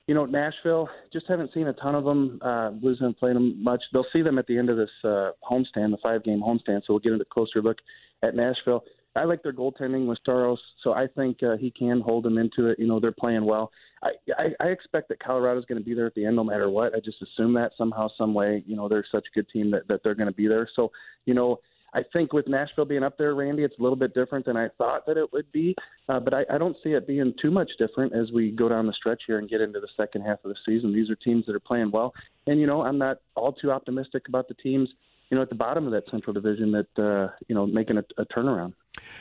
You 0.06 0.14
know, 0.14 0.24
Nashville, 0.24 0.88
just 1.12 1.26
haven't 1.28 1.52
seen 1.52 1.66
a 1.66 1.72
ton 1.72 1.96
of 1.96 2.04
them. 2.04 2.38
Uh, 2.40 2.70
Blues 2.70 2.98
haven't 3.00 3.18
played 3.18 3.34
them 3.34 3.62
much. 3.62 3.82
They'll 3.92 4.06
see 4.12 4.22
them 4.22 4.38
at 4.38 4.46
the 4.46 4.56
end 4.56 4.70
of 4.70 4.76
this 4.76 4.90
uh, 5.02 5.30
homestand, 5.48 5.90
the 5.90 5.98
five 6.00 6.22
game 6.22 6.40
homestand, 6.40 6.82
so 6.86 6.92
we'll 6.92 6.98
get 7.00 7.12
a 7.12 7.24
closer 7.24 7.60
look 7.60 7.78
at 8.22 8.36
Nashville. 8.36 8.84
I 9.16 9.24
like 9.24 9.42
their 9.42 9.52
goaltending 9.52 10.06
with 10.06 10.18
Saros, 10.24 10.60
so 10.84 10.92
I 10.92 11.06
think 11.06 11.42
uh, 11.42 11.56
he 11.56 11.70
can 11.70 12.00
hold 12.00 12.24
them 12.24 12.38
into 12.38 12.66
it. 12.66 12.78
You 12.78 12.86
know, 12.86 13.00
they're 13.00 13.12
playing 13.12 13.46
well. 13.46 13.72
I, 14.02 14.10
I, 14.38 14.44
I 14.60 14.66
expect 14.68 15.08
that 15.08 15.20
Colorado's 15.20 15.64
going 15.64 15.80
to 15.80 15.84
be 15.84 15.94
there 15.94 16.06
at 16.06 16.14
the 16.14 16.26
end 16.26 16.36
no 16.36 16.44
matter 16.44 16.68
what. 16.68 16.94
I 16.94 17.00
just 17.00 17.16
assume 17.22 17.54
that 17.54 17.72
somehow, 17.78 18.08
some 18.18 18.34
way. 18.34 18.62
You 18.66 18.76
know, 18.76 18.88
they're 18.88 19.06
such 19.10 19.24
a 19.32 19.34
good 19.34 19.48
team 19.48 19.70
that, 19.70 19.88
that 19.88 20.02
they're 20.04 20.14
going 20.14 20.28
to 20.28 20.34
be 20.34 20.46
there. 20.46 20.68
So, 20.76 20.92
you 21.24 21.32
know, 21.34 21.60
I 21.96 22.02
think 22.12 22.34
with 22.34 22.46
Nashville 22.46 22.84
being 22.84 23.02
up 23.02 23.16
there, 23.16 23.34
Randy, 23.34 23.64
it's 23.64 23.74
a 23.78 23.82
little 23.82 23.96
bit 23.96 24.12
different 24.12 24.44
than 24.44 24.54
I 24.54 24.68
thought 24.76 25.06
that 25.06 25.16
it 25.16 25.32
would 25.32 25.50
be. 25.50 25.74
Uh, 26.10 26.20
but 26.20 26.34
I, 26.34 26.44
I 26.52 26.58
don't 26.58 26.76
see 26.84 26.90
it 26.90 27.06
being 27.06 27.32
too 27.40 27.50
much 27.50 27.70
different 27.78 28.12
as 28.14 28.30
we 28.32 28.50
go 28.50 28.68
down 28.68 28.86
the 28.86 28.92
stretch 28.92 29.22
here 29.26 29.38
and 29.38 29.48
get 29.48 29.62
into 29.62 29.80
the 29.80 29.88
second 29.96 30.20
half 30.20 30.44
of 30.44 30.50
the 30.50 30.56
season. 30.66 30.92
These 30.92 31.08
are 31.08 31.16
teams 31.16 31.46
that 31.46 31.56
are 31.56 31.60
playing 31.60 31.90
well. 31.90 32.12
And, 32.46 32.60
you 32.60 32.66
know, 32.66 32.82
I'm 32.82 32.98
not 32.98 33.20
all 33.34 33.52
too 33.52 33.72
optimistic 33.72 34.28
about 34.28 34.46
the 34.46 34.54
teams, 34.54 34.90
you 35.30 35.36
know, 35.38 35.42
at 35.42 35.48
the 35.48 35.54
bottom 35.54 35.86
of 35.86 35.92
that 35.92 36.04
Central 36.10 36.34
Division 36.34 36.70
that, 36.72 37.02
uh, 37.02 37.34
you 37.48 37.54
know, 37.54 37.66
making 37.66 37.96
a, 37.96 38.04
a 38.18 38.26
turnaround. 38.26 38.74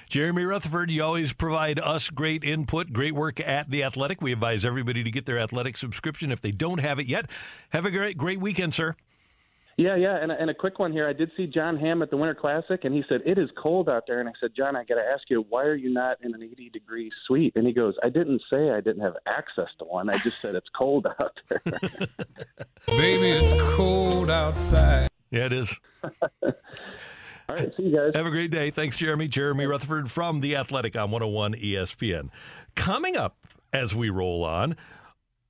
Jeremy 0.09 0.43
Rutherford, 0.43 0.91
you 0.91 1.01
always 1.01 1.31
provide 1.31 1.79
us 1.79 2.09
great 2.09 2.43
input, 2.43 2.91
great 2.91 3.15
work 3.15 3.39
at 3.39 3.71
The 3.71 3.85
Athletic. 3.85 4.21
We 4.21 4.33
advise 4.33 4.65
everybody 4.65 5.01
to 5.01 5.11
get 5.11 5.25
their 5.25 5.39
athletic 5.39 5.77
subscription 5.77 6.29
if 6.29 6.41
they 6.41 6.51
don't 6.51 6.79
have 6.81 6.99
it 6.99 7.05
yet. 7.05 7.29
Have 7.69 7.85
a 7.85 7.91
great, 7.91 8.17
great 8.17 8.41
weekend, 8.41 8.73
sir. 8.73 8.95
Yeah, 9.77 9.97
yeah, 9.97 10.17
and, 10.21 10.31
and 10.31 10.49
a 10.49 10.53
quick 10.53 10.79
one 10.79 10.93
here. 10.93 11.05
I 11.05 11.11
did 11.11 11.31
see 11.35 11.47
Jon 11.47 11.77
Hamm 11.77 12.01
at 12.01 12.09
the 12.09 12.15
Winter 12.15 12.33
Classic, 12.33 12.85
and 12.85 12.95
he 12.95 13.03
said 13.09 13.21
it 13.25 13.37
is 13.37 13.49
cold 13.61 13.89
out 13.89 14.03
there. 14.07 14.21
And 14.21 14.29
I 14.29 14.31
said, 14.39 14.51
John, 14.55 14.73
I 14.77 14.85
got 14.85 14.95
to 14.95 15.01
ask 15.01 15.23
you, 15.29 15.45
why 15.49 15.63
are 15.63 15.75
you 15.75 15.93
not 15.93 16.17
in 16.23 16.33
an 16.33 16.41
80 16.41 16.69
degree 16.69 17.11
suite? 17.27 17.53
And 17.57 17.67
he 17.67 17.73
goes, 17.73 17.93
I 18.01 18.07
didn't 18.07 18.41
say 18.49 18.71
I 18.71 18.79
didn't 18.79 19.01
have 19.01 19.15
access 19.27 19.67
to 19.79 19.85
one. 19.85 20.09
I 20.09 20.17
just 20.17 20.39
said 20.41 20.55
it's 20.55 20.69
cold 20.77 21.07
out 21.19 21.37
there. 21.49 21.61
Baby, 22.87 23.31
it's 23.31 23.75
cold 23.75 24.31
outside. 24.31 25.09
Yeah, 25.29 25.47
it 25.47 25.53
is. 25.53 25.75
All 26.43 27.55
right, 27.55 27.71
see 27.75 27.83
you 27.83 27.97
guys. 27.97 28.11
Have 28.15 28.25
a 28.25 28.31
great 28.31 28.51
day. 28.51 28.71
Thanks, 28.71 28.95
Jeremy. 28.95 29.27
Jeremy 29.27 29.65
Rutherford 29.65 30.09
from 30.09 30.39
The 30.39 30.55
Athletic 30.55 30.95
on 30.95 31.11
101 31.11 31.55
ESPN. 31.55 32.29
Coming 32.75 33.17
up 33.17 33.35
as 33.73 33.93
we 33.93 34.09
roll 34.09 34.45
on, 34.45 34.77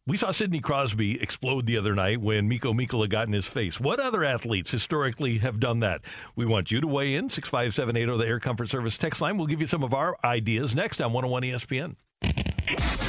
We 0.07 0.17
saw 0.17 0.29
Sidney 0.29 0.59
Crosby 0.59 1.19
explode 1.19 1.65
the 1.65 1.77
other 1.77 1.95
night 1.95 2.21
when 2.21 2.47
Niko 2.47 2.79
Mikkola 2.79 3.09
got 3.09 3.25
in 3.25 3.33
his 3.33 3.47
face. 3.47 3.79
What 3.79 3.99
other 3.99 4.23
athletes 4.23 4.69
historically 4.69 5.39
have 5.39 5.59
done 5.59 5.79
that? 5.79 6.01
We 6.35 6.45
want 6.45 6.69
you 6.69 6.79
to 6.79 6.85
weigh 6.85 7.15
in. 7.15 7.27
65780, 7.27 8.23
the 8.23 8.29
Air 8.29 8.39
Comfort 8.39 8.69
Service 8.69 8.99
text 8.99 9.19
line. 9.19 9.35
We'll 9.35 9.47
give 9.47 9.61
you 9.61 9.65
some 9.65 9.81
of 9.83 9.95
our 9.95 10.15
ideas 10.23 10.75
next 10.75 11.01
on 11.01 11.11
101 11.11 11.41
ESPN. 11.41 11.95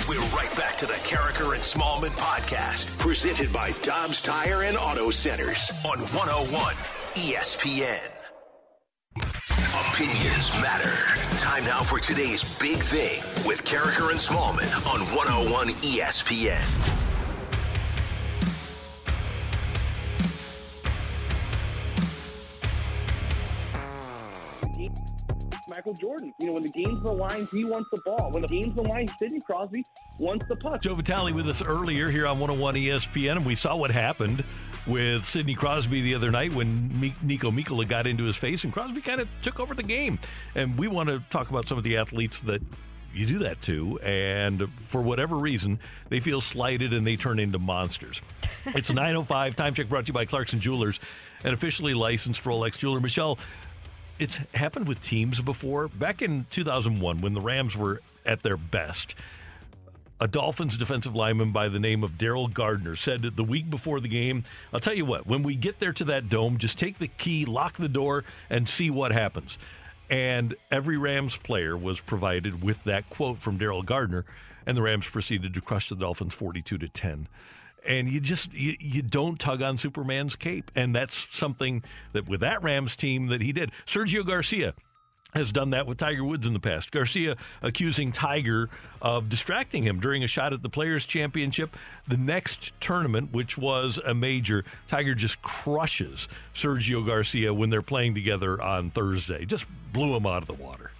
We're 0.08 0.24
right 0.34 0.56
back 0.56 0.78
to 0.78 0.86
the 0.86 0.94
Karraker 0.94 1.52
and 1.52 1.62
Smallmon 1.62 2.16
podcast, 2.16 2.96
presented 2.96 3.52
by 3.52 3.72
Dobbs 3.82 4.22
Tire 4.22 4.62
and 4.62 4.78
Auto 4.78 5.10
Centers 5.10 5.70
on 5.84 5.98
101 5.98 6.74
ESPN. 7.16 8.15
Opinions 9.96 10.52
matter. 10.60 10.92
Time 11.38 11.64
now 11.64 11.80
for 11.82 11.98
today's 11.98 12.44
big 12.58 12.82
thing 12.82 13.22
with 13.46 13.64
Karraker 13.64 14.10
and 14.10 14.20
Smallmon 14.20 14.68
on 14.86 15.00
101 15.16 15.68
ESPN. 15.68 17.05
Michael 25.86 26.00
Jordan. 26.00 26.34
You 26.40 26.48
know, 26.48 26.54
when 26.54 26.62
the 26.64 26.70
game's 26.70 26.98
in 26.98 27.04
the 27.04 27.12
line, 27.12 27.46
he 27.52 27.64
wants 27.64 27.88
the 27.92 28.00
ball. 28.04 28.30
When 28.32 28.42
the 28.42 28.48
game's 28.48 28.68
in 28.68 28.74
the 28.74 28.82
line, 28.82 29.08
Sidney 29.18 29.40
Crosby 29.40 29.84
wants 30.18 30.44
the 30.48 30.56
puck. 30.56 30.80
Joe 30.80 30.94
Vitale 30.94 31.32
with 31.32 31.48
us 31.48 31.62
earlier 31.62 32.10
here 32.10 32.26
on 32.26 32.40
101 32.40 32.74
ESPN, 32.74 33.36
and 33.36 33.46
we 33.46 33.54
saw 33.54 33.76
what 33.76 33.92
happened 33.92 34.42
with 34.88 35.24
Sidney 35.24 35.54
Crosby 35.54 36.02
the 36.02 36.14
other 36.14 36.32
night 36.32 36.52
when 36.52 36.88
Niko 36.88 37.56
Mikkola 37.56 37.86
got 37.86 38.08
into 38.08 38.24
his 38.24 38.36
face, 38.36 38.64
and 38.64 38.72
Crosby 38.72 39.00
kind 39.00 39.20
of 39.20 39.30
took 39.42 39.60
over 39.60 39.74
the 39.74 39.82
game. 39.84 40.18
And 40.56 40.76
we 40.76 40.88
want 40.88 41.08
to 41.08 41.20
talk 41.30 41.50
about 41.50 41.68
some 41.68 41.78
of 41.78 41.84
the 41.84 41.96
athletes 41.96 42.40
that 42.42 42.62
you 43.14 43.24
do 43.24 43.38
that 43.38 43.60
to, 43.62 43.98
and 44.00 44.68
for 44.68 45.00
whatever 45.00 45.36
reason, 45.36 45.78
they 46.08 46.20
feel 46.20 46.40
slighted 46.40 46.92
and 46.92 47.06
they 47.06 47.16
turn 47.16 47.38
into 47.38 47.58
monsters. 47.58 48.20
It's 48.66 48.90
905 48.90 49.54
time 49.54 49.72
check 49.72 49.88
brought 49.88 50.06
to 50.06 50.08
you 50.08 50.14
by 50.14 50.24
Clarkson 50.24 50.60
Jewelers, 50.60 50.98
an 51.44 51.54
officially 51.54 51.94
licensed 51.94 52.42
Rolex 52.42 52.76
jeweler. 52.76 53.00
Michelle, 53.00 53.38
it's 54.18 54.36
happened 54.54 54.88
with 54.88 55.02
teams 55.02 55.40
before. 55.40 55.88
Back 55.88 56.22
in 56.22 56.46
2001, 56.50 57.20
when 57.20 57.34
the 57.34 57.40
Rams 57.40 57.76
were 57.76 58.00
at 58.24 58.42
their 58.42 58.56
best, 58.56 59.14
a 60.20 60.26
Dolphins 60.26 60.76
defensive 60.76 61.14
lineman 61.14 61.52
by 61.52 61.68
the 61.68 61.78
name 61.78 62.02
of 62.02 62.12
Daryl 62.12 62.52
Gardner 62.52 62.96
said 62.96 63.22
the 63.22 63.44
week 63.44 63.68
before 63.68 64.00
the 64.00 64.08
game, 64.08 64.44
I'll 64.72 64.80
tell 64.80 64.94
you 64.94 65.04
what, 65.04 65.26
when 65.26 65.42
we 65.42 65.54
get 65.54 65.78
there 65.78 65.92
to 65.92 66.04
that 66.04 66.28
dome, 66.28 66.58
just 66.58 66.78
take 66.78 66.98
the 66.98 67.08
key, 67.08 67.44
lock 67.44 67.76
the 67.76 67.88
door, 67.88 68.24
and 68.48 68.68
see 68.68 68.90
what 68.90 69.12
happens. 69.12 69.58
And 70.08 70.54
every 70.70 70.96
Rams 70.96 71.36
player 71.36 71.76
was 71.76 72.00
provided 72.00 72.62
with 72.62 72.82
that 72.84 73.10
quote 73.10 73.38
from 73.38 73.58
Daryl 73.58 73.84
Gardner, 73.84 74.24
and 74.64 74.76
the 74.76 74.82
Rams 74.82 75.08
proceeded 75.08 75.52
to 75.54 75.60
crush 75.60 75.88
the 75.88 75.96
Dolphins 75.96 76.32
42 76.32 76.78
to 76.78 76.88
10 76.88 77.28
and 77.86 78.08
you 78.08 78.20
just 78.20 78.52
you, 78.52 78.74
you 78.78 79.02
don't 79.02 79.38
tug 79.38 79.62
on 79.62 79.78
Superman's 79.78 80.36
cape, 80.36 80.70
and 80.74 80.94
that's 80.94 81.16
something 81.36 81.82
that 82.12 82.28
with 82.28 82.40
that 82.40 82.62
Rams 82.62 82.96
team 82.96 83.28
that 83.28 83.40
he 83.40 83.52
did. 83.52 83.72
Sergio 83.86 84.26
Garcia 84.26 84.74
has 85.34 85.52
done 85.52 85.70
that 85.70 85.86
with 85.86 85.98
Tiger 85.98 86.24
Woods 86.24 86.46
in 86.46 86.54
the 86.54 86.60
past. 86.60 86.90
Garcia 86.90 87.36
accusing 87.62 88.10
Tiger 88.10 88.68
of 89.02 89.28
distracting 89.28 89.84
him 89.84 90.00
during 90.00 90.24
a 90.24 90.26
shot 90.26 90.52
at 90.52 90.62
the 90.62 90.68
Players 90.68 91.04
Championship. 91.04 91.76
The 92.08 92.16
next 92.16 92.72
tournament, 92.80 93.32
which 93.32 93.58
was 93.58 93.98
a 93.98 94.14
major, 94.14 94.64
Tiger 94.88 95.14
just 95.14 95.42
crushes 95.42 96.28
Sergio 96.54 97.06
Garcia 97.06 97.52
when 97.52 97.70
they're 97.70 97.82
playing 97.82 98.14
together 98.14 98.60
on 98.62 98.90
Thursday. 98.90 99.44
Just 99.44 99.66
blew 99.92 100.16
him 100.16 100.26
out 100.26 100.42
of 100.42 100.46
the 100.46 100.54
water. 100.54 100.90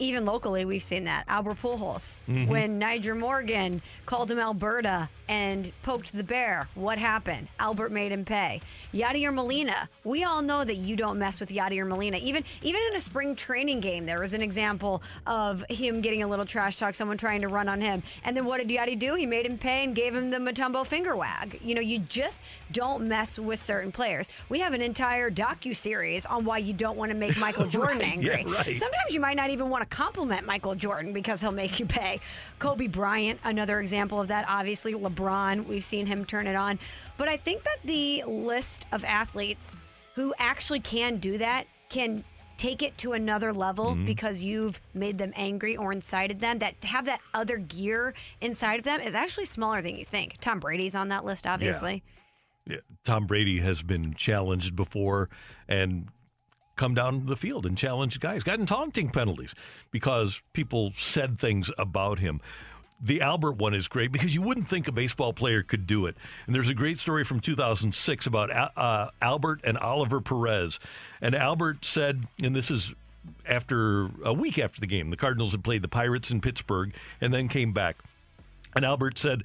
Even 0.00 0.24
locally, 0.24 0.64
we've 0.64 0.82
seen 0.82 1.04
that. 1.04 1.24
Albert 1.28 1.58
Pujols, 1.60 2.18
Mhm. 2.28 2.46
when 2.46 2.80
Nyjer 2.80 3.18
Morgan 3.18 3.82
called 4.06 4.30
him 4.30 4.38
Alberta 4.38 5.08
and 5.28 5.72
poked 5.82 6.12
the 6.16 6.22
bear, 6.22 6.68
what 6.74 6.98
happened? 6.98 7.48
Albert 7.58 7.90
made 7.90 8.12
him 8.12 8.24
pay. 8.24 8.60
Yadier 8.94 9.34
Molina, 9.34 9.88
we 10.04 10.22
all 10.24 10.40
know 10.40 10.62
that 10.64 10.76
you 10.76 10.94
don't 10.96 11.18
mess 11.18 11.40
with 11.40 11.50
Yadier 11.50 11.86
Molina. 11.86 12.16
Even 12.18 12.44
even 12.62 12.80
in 12.90 12.96
a 12.96 13.00
spring 13.00 13.34
training 13.34 13.80
game, 13.80 14.06
there 14.06 14.20
was 14.20 14.34
an 14.34 14.40
example 14.42 15.02
of 15.26 15.64
him 15.68 16.00
getting 16.00 16.22
a 16.22 16.26
little 16.28 16.46
trash 16.46 16.76
talk, 16.76 16.94
someone 16.94 17.18
trying 17.18 17.40
to 17.40 17.48
run 17.48 17.68
on 17.68 17.80
him, 17.80 18.02
and 18.24 18.36
then 18.36 18.44
what 18.46 18.58
did 18.58 18.68
Yadi 18.68 18.96
do? 18.98 19.14
He 19.14 19.26
made 19.26 19.46
him 19.46 19.58
pay 19.58 19.82
and 19.84 19.94
gave 19.96 20.14
him 20.14 20.30
the 20.30 20.38
Mutombo 20.38 20.86
finger 20.86 21.16
wag. 21.16 21.58
You 21.62 21.74
know, 21.74 21.80
you 21.80 21.98
just 21.98 22.42
don't 22.72 23.08
mess 23.08 23.38
with 23.38 23.58
certain 23.58 23.90
players. 23.92 24.28
We 24.48 24.60
have 24.60 24.74
an 24.74 24.80
entire 24.82 25.30
docu 25.30 25.74
series 25.74 26.24
on 26.24 26.44
why 26.44 26.58
you 26.58 26.72
don't 26.72 26.96
want 26.96 27.10
to 27.10 27.16
make 27.18 27.36
Michael 27.36 27.66
Jordan 27.68 27.98
Right, 27.98 28.12
angry. 28.12 28.44
yeah, 28.46 28.52
right. 28.54 28.76
Sometimes 28.76 29.12
you 29.12 29.20
might 29.20 29.36
not 29.36 29.50
even 29.50 29.68
want 29.70 29.82
to 29.82 29.87
compliment 29.88 30.46
Michael 30.46 30.74
Jordan 30.74 31.12
because 31.12 31.40
he'll 31.40 31.52
make 31.52 31.78
you 31.80 31.86
pay. 31.86 32.20
Kobe 32.58 32.86
Bryant, 32.86 33.40
another 33.44 33.80
example 33.80 34.20
of 34.20 34.28
that. 34.28 34.44
Obviously, 34.48 34.92
LeBron, 34.94 35.66
we've 35.66 35.84
seen 35.84 36.06
him 36.06 36.24
turn 36.24 36.46
it 36.46 36.56
on. 36.56 36.78
But 37.16 37.28
I 37.28 37.36
think 37.36 37.64
that 37.64 37.78
the 37.84 38.22
list 38.26 38.86
of 38.92 39.04
athletes 39.04 39.74
who 40.14 40.34
actually 40.38 40.80
can 40.80 41.16
do 41.18 41.38
that 41.38 41.66
can 41.88 42.24
take 42.56 42.82
it 42.82 42.98
to 42.98 43.12
another 43.12 43.52
level 43.52 43.94
Mhm. 43.94 44.04
because 44.04 44.42
you've 44.42 44.80
made 44.92 45.16
them 45.16 45.32
angry 45.36 45.76
or 45.76 45.92
incited 45.92 46.40
them 46.40 46.58
that 46.58 46.74
have 46.82 47.04
that 47.04 47.20
other 47.32 47.56
gear 47.56 48.14
inside 48.40 48.80
of 48.80 48.84
them 48.84 49.00
is 49.00 49.14
actually 49.14 49.44
smaller 49.44 49.80
than 49.80 49.94
you 49.96 50.04
think. 50.04 50.36
Tom 50.40 50.58
Brady's 50.58 50.96
on 50.96 51.06
that 51.08 51.24
list, 51.24 51.46
obviously. 51.46 52.02
Yeah, 52.66 52.78
Tom 53.04 53.26
Brady 53.26 53.60
has 53.60 53.82
been 53.82 54.12
challenged 54.12 54.74
before 54.74 55.30
and 55.68 56.08
come 56.78 56.94
down 56.94 57.26
the 57.26 57.36
field 57.36 57.66
and 57.66 57.76
challenged 57.76 58.20
guys, 58.20 58.42
gotten 58.42 58.64
taunting 58.64 59.10
penalties 59.10 59.54
because 59.90 60.40
people 60.54 60.92
said 60.94 61.38
things 61.38 61.70
about 61.76 62.20
him. 62.20 62.40
The 63.00 63.20
Albert 63.20 63.52
one 63.52 63.74
is 63.74 63.86
great 63.86 64.10
because 64.10 64.34
you 64.34 64.42
wouldn't 64.42 64.68
think 64.68 64.88
a 64.88 64.92
baseball 64.92 65.32
player 65.32 65.62
could 65.62 65.86
do 65.86 66.06
it. 66.06 66.16
And 66.46 66.54
there's 66.54 66.68
a 66.68 66.74
great 66.74 66.98
story 66.98 67.24
from 67.24 67.38
2006 67.38 68.26
about 68.26 68.50
uh, 68.76 69.10
Albert 69.22 69.60
and 69.62 69.78
Oliver 69.78 70.20
Perez. 70.20 70.80
And 71.20 71.34
Albert 71.34 71.84
said, 71.84 72.26
and 72.42 72.56
this 72.56 72.70
is 72.70 72.94
after 73.46 74.08
a 74.24 74.32
week 74.32 74.58
after 74.58 74.80
the 74.80 74.86
game, 74.86 75.10
the 75.10 75.16
Cardinals 75.16 75.52
had 75.52 75.62
played 75.62 75.82
the 75.82 75.88
Pirates 75.88 76.30
in 76.30 76.40
Pittsburgh 76.40 76.92
and 77.20 77.32
then 77.32 77.48
came 77.48 77.72
back. 77.72 77.98
And 78.74 78.84
Albert 78.84 79.18
said, 79.18 79.44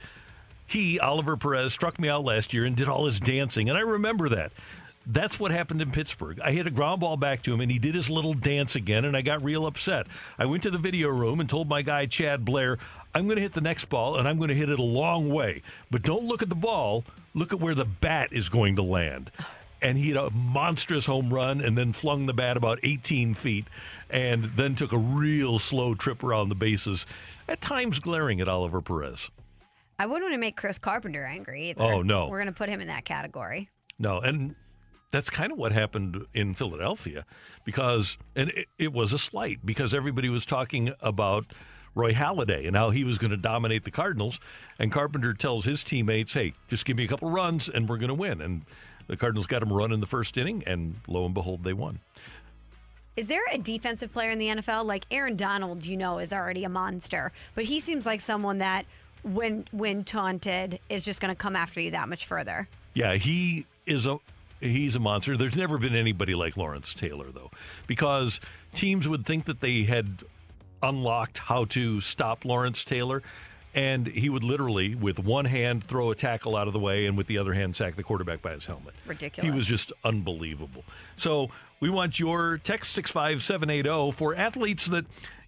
he, 0.65 0.99
Oliver 0.99 1.37
Perez, 1.37 1.73
struck 1.73 1.99
me 1.99 2.09
out 2.09 2.23
last 2.23 2.53
year 2.53 2.65
and 2.65 2.75
did 2.75 2.89
all 2.89 3.05
his 3.05 3.19
dancing. 3.19 3.69
And 3.69 3.77
I 3.77 3.81
remember 3.81 4.29
that. 4.29 4.51
That's 5.05 5.39
what 5.39 5.51
happened 5.51 5.81
in 5.81 5.91
Pittsburgh. 5.91 6.39
I 6.41 6.51
hit 6.51 6.65
a 6.65 6.71
ground 6.71 7.01
ball 7.01 7.17
back 7.17 7.41
to 7.43 7.53
him, 7.53 7.59
and 7.59 7.69
he 7.69 7.77
did 7.77 7.93
his 7.93 8.09
little 8.09 8.33
dance 8.33 8.75
again, 8.75 9.03
and 9.03 9.17
I 9.17 9.21
got 9.21 9.43
real 9.43 9.65
upset. 9.65 10.07
I 10.39 10.45
went 10.45 10.63
to 10.63 10.71
the 10.71 10.77
video 10.77 11.09
room 11.09 11.41
and 11.41 11.49
told 11.49 11.67
my 11.67 11.81
guy, 11.81 12.05
Chad 12.05 12.45
Blair, 12.45 12.77
I'm 13.13 13.25
going 13.25 13.35
to 13.35 13.41
hit 13.41 13.53
the 13.53 13.61
next 13.61 13.85
ball, 13.85 14.17
and 14.17 14.27
I'm 14.27 14.37
going 14.37 14.47
to 14.47 14.55
hit 14.55 14.69
it 14.69 14.79
a 14.79 14.83
long 14.83 15.29
way. 15.29 15.61
But 15.91 16.03
don't 16.03 16.25
look 16.25 16.41
at 16.41 16.49
the 16.49 16.55
ball, 16.55 17.03
look 17.33 17.51
at 17.51 17.59
where 17.59 17.75
the 17.75 17.85
bat 17.85 18.29
is 18.31 18.47
going 18.47 18.77
to 18.77 18.81
land. 18.81 19.29
And 19.81 19.97
he 19.97 20.11
had 20.11 20.17
a 20.17 20.29
monstrous 20.29 21.05
home 21.05 21.33
run 21.33 21.59
and 21.59 21.77
then 21.77 21.91
flung 21.91 22.25
the 22.25 22.33
bat 22.33 22.55
about 22.55 22.79
18 22.83 23.33
feet 23.33 23.65
and 24.09 24.45
then 24.45 24.75
took 24.75 24.93
a 24.93 24.97
real 24.97 25.59
slow 25.59 25.93
trip 25.95 26.23
around 26.23 26.47
the 26.47 26.55
bases, 26.55 27.05
at 27.49 27.59
times 27.59 27.99
glaring 27.99 28.39
at 28.39 28.47
Oliver 28.47 28.81
Perez. 28.81 29.29
I 29.99 30.05
wouldn't 30.05 30.23
want 30.23 30.33
to 30.33 30.39
make 30.39 30.55
Chris 30.55 30.77
Carpenter 30.77 31.25
angry 31.25 31.71
either. 31.71 31.83
Oh, 31.83 32.01
no. 32.01 32.29
We're 32.29 32.37
going 32.37 32.47
to 32.47 32.53
put 32.53 32.69
him 32.69 32.79
in 32.79 32.87
that 32.87 33.03
category. 33.03 33.69
No, 33.99 34.19
and 34.19 34.55
that's 35.13 35.29
kind 35.29 35.51
of 35.51 35.59
what 35.59 35.71
happened 35.71 36.25
in 36.33 36.55
Philadelphia 36.55 37.23
because, 37.65 38.17
and 38.35 38.49
it, 38.49 38.67
it 38.79 38.91
was 38.91 39.13
a 39.13 39.19
slight 39.19 39.59
because 39.63 39.93
everybody 39.93 40.27
was 40.27 40.43
talking 40.43 40.91
about 41.01 41.45
Roy 41.93 42.13
Halladay 42.13 42.65
and 42.65 42.75
how 42.75 42.89
he 42.89 43.03
was 43.03 43.19
going 43.19 43.29
to 43.29 43.37
dominate 43.37 43.83
the 43.83 43.91
Cardinals. 43.91 44.39
And 44.79 44.91
Carpenter 44.91 45.35
tells 45.35 45.65
his 45.65 45.83
teammates, 45.83 46.33
hey, 46.33 46.53
just 46.67 46.83
give 46.85 46.97
me 46.97 47.03
a 47.03 47.07
couple 47.07 47.29
runs 47.29 47.69
and 47.69 47.87
we're 47.87 47.97
going 47.97 48.07
to 48.07 48.15
win. 48.15 48.41
And 48.41 48.63
the 49.05 49.15
Cardinals 49.15 49.45
got 49.45 49.61
him 49.61 49.71
run 49.71 49.91
in 49.91 49.99
the 49.99 50.07
first 50.07 50.35
inning, 50.35 50.63
and 50.65 50.95
lo 51.07 51.25
and 51.25 51.33
behold, 51.33 51.63
they 51.63 51.73
won. 51.73 51.99
Is 53.15 53.27
there 53.27 53.43
a 53.51 53.59
defensive 53.59 54.11
player 54.11 54.31
in 54.31 54.39
the 54.39 54.47
NFL 54.47 54.85
like 54.85 55.05
Aaron 55.11 55.35
Donald? 55.35 55.85
You 55.85 55.97
know, 55.97 56.17
is 56.17 56.33
already 56.33 56.63
a 56.63 56.69
monster, 56.69 57.31
but 57.53 57.65
he 57.65 57.79
seems 57.79 58.07
like 58.07 58.21
someone 58.21 58.59
that, 58.59 58.85
when 59.21 59.65
when 59.71 60.05
taunted, 60.05 60.79
is 60.89 61.03
just 61.03 61.21
going 61.21 61.31
to 61.31 61.37
come 61.37 61.55
after 61.55 61.81
you 61.81 61.91
that 61.91 62.09
much 62.09 62.25
further. 62.25 62.67
Yeah, 62.95 63.15
he 63.15 63.67
is 63.85 64.07
a 64.07 64.17
he's 64.63 64.95
a 64.95 64.99
monster. 64.99 65.37
There's 65.37 65.57
never 65.57 65.77
been 65.77 65.95
anybody 65.95 66.33
like 66.33 66.57
Lawrence 66.57 66.93
Taylor 66.93 67.31
though, 67.31 67.51
because 67.87 68.39
teams 68.73 69.07
would 69.07 69.25
think 69.25 69.45
that 69.45 69.59
they 69.59 69.83
had 69.83 70.23
unlocked 70.81 71.37
how 71.37 71.65
to 71.65 72.01
stop 72.01 72.45
Lawrence 72.45 72.83
Taylor. 72.83 73.21
And 73.75 74.05
he 74.05 74.29
would 74.29 74.43
literally, 74.43 74.93
with 74.93 75.17
one 75.17 75.45
hand, 75.45 75.83
throw 75.83 76.11
a 76.11 76.15
tackle 76.15 76.55
out 76.55 76.67
of 76.67 76.73
the 76.73 76.79
way, 76.79 77.07
and 77.07 77.17
with 77.17 77.25
the 77.25 77.39
other 77.39 77.53
hand, 77.53 77.75
sack 77.75 77.95
the 77.95 78.03
quarterback 78.03 78.39
by 78.39 78.51
his 78.51 78.67
helmet. 78.67 78.93
Ridiculous. 79.07 79.49
He 79.49 79.55
was 79.55 79.65
just 79.65 79.91
unbelievable. 80.03 80.83
So 81.17 81.49
we 81.79 81.89
want 81.89 82.19
your 82.19 82.59
text 82.59 82.91
65780 82.93 84.11
for 84.11 84.35
athletes 84.35 84.85
that 84.85 85.05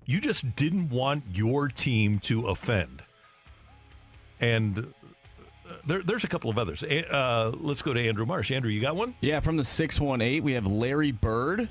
you 0.07 0.19
just 0.19 0.55
didn't 0.55 0.89
want 0.89 1.23
your 1.31 1.67
team 1.67 2.17
to 2.21 2.47
offend. 2.47 3.03
And 4.41 4.91
there, 5.85 6.01
there's 6.01 6.23
a 6.23 6.27
couple 6.27 6.49
of 6.49 6.57
others. 6.57 6.83
Uh, 6.83 7.51
let's 7.59 7.81
go 7.81 7.93
to 7.93 8.07
Andrew 8.07 8.25
Marsh. 8.25 8.51
Andrew, 8.51 8.71
you 8.71 8.81
got 8.81 8.95
one? 8.95 9.15
Yeah, 9.21 9.39
from 9.39 9.57
the 9.57 9.63
618, 9.63 10.43
we 10.43 10.53
have 10.53 10.67
Larry 10.67 11.11
Bird. 11.11 11.69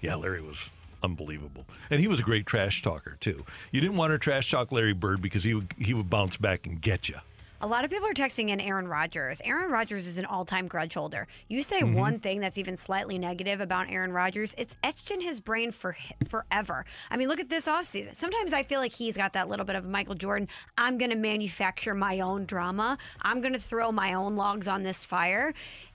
Yeah, 0.00 0.16
Larry 0.16 0.42
was 0.42 0.70
unbelievable. 1.02 1.64
And 1.90 2.00
he 2.00 2.08
was 2.08 2.20
a 2.20 2.22
great 2.22 2.46
trash 2.46 2.82
talker, 2.82 3.16
too. 3.20 3.44
You 3.70 3.80
didn't 3.80 3.96
want 3.96 4.12
to 4.12 4.18
trash 4.18 4.50
talk 4.50 4.72
Larry 4.72 4.92
Bird 4.92 5.20
because 5.20 5.44
he 5.44 5.54
would, 5.54 5.72
he 5.78 5.94
would 5.94 6.08
bounce 6.10 6.36
back 6.36 6.66
and 6.66 6.80
get 6.80 7.08
you. 7.08 7.16
A 7.64 7.66
lot 7.68 7.84
of 7.84 7.92
people 7.92 8.08
are 8.08 8.12
texting 8.12 8.48
in 8.48 8.60
Aaron 8.60 8.88
Rodgers. 8.88 9.40
Aaron 9.44 9.70
Rodgers 9.70 10.08
is 10.08 10.18
an 10.18 10.24
all-time 10.24 10.66
grudge 10.66 10.94
holder. 10.94 11.28
You 11.46 11.62
say 11.62 11.80
Mhm. 11.82 11.94
one 11.94 12.18
thing 12.18 12.40
that's 12.40 12.58
even 12.58 12.76
slightly 12.76 13.18
negative 13.18 13.60
about 13.60 13.88
Aaron 13.88 14.12
Rodgers, 14.12 14.52
it's 14.58 14.76
etched 14.82 15.12
in 15.12 15.20
his 15.20 15.38
brain 15.38 15.70
for 15.70 15.96
forever. 16.28 16.84
I 17.08 17.16
mean, 17.16 17.28
look 17.28 17.38
at 17.38 17.50
this 17.50 17.68
offseason. 17.68 18.16
Sometimes 18.16 18.52
I 18.52 18.64
feel 18.64 18.80
like 18.80 18.94
he's 18.94 19.16
got 19.16 19.32
that 19.34 19.48
little 19.48 19.64
bit 19.64 19.76
of 19.76 19.84
Michael 19.84 20.16
Jordan. 20.16 20.48
I'm 20.76 20.98
going 20.98 21.12
to 21.12 21.16
manufacture 21.16 21.94
my 21.94 22.18
own 22.18 22.46
drama. 22.46 22.98
I'm 23.22 23.40
going 23.40 23.52
to 23.52 23.60
throw 23.60 23.92
my 23.92 24.12
own 24.12 24.34
logs 24.34 24.66
on 24.66 24.82
this 24.82 25.04
fire. 25.04 25.54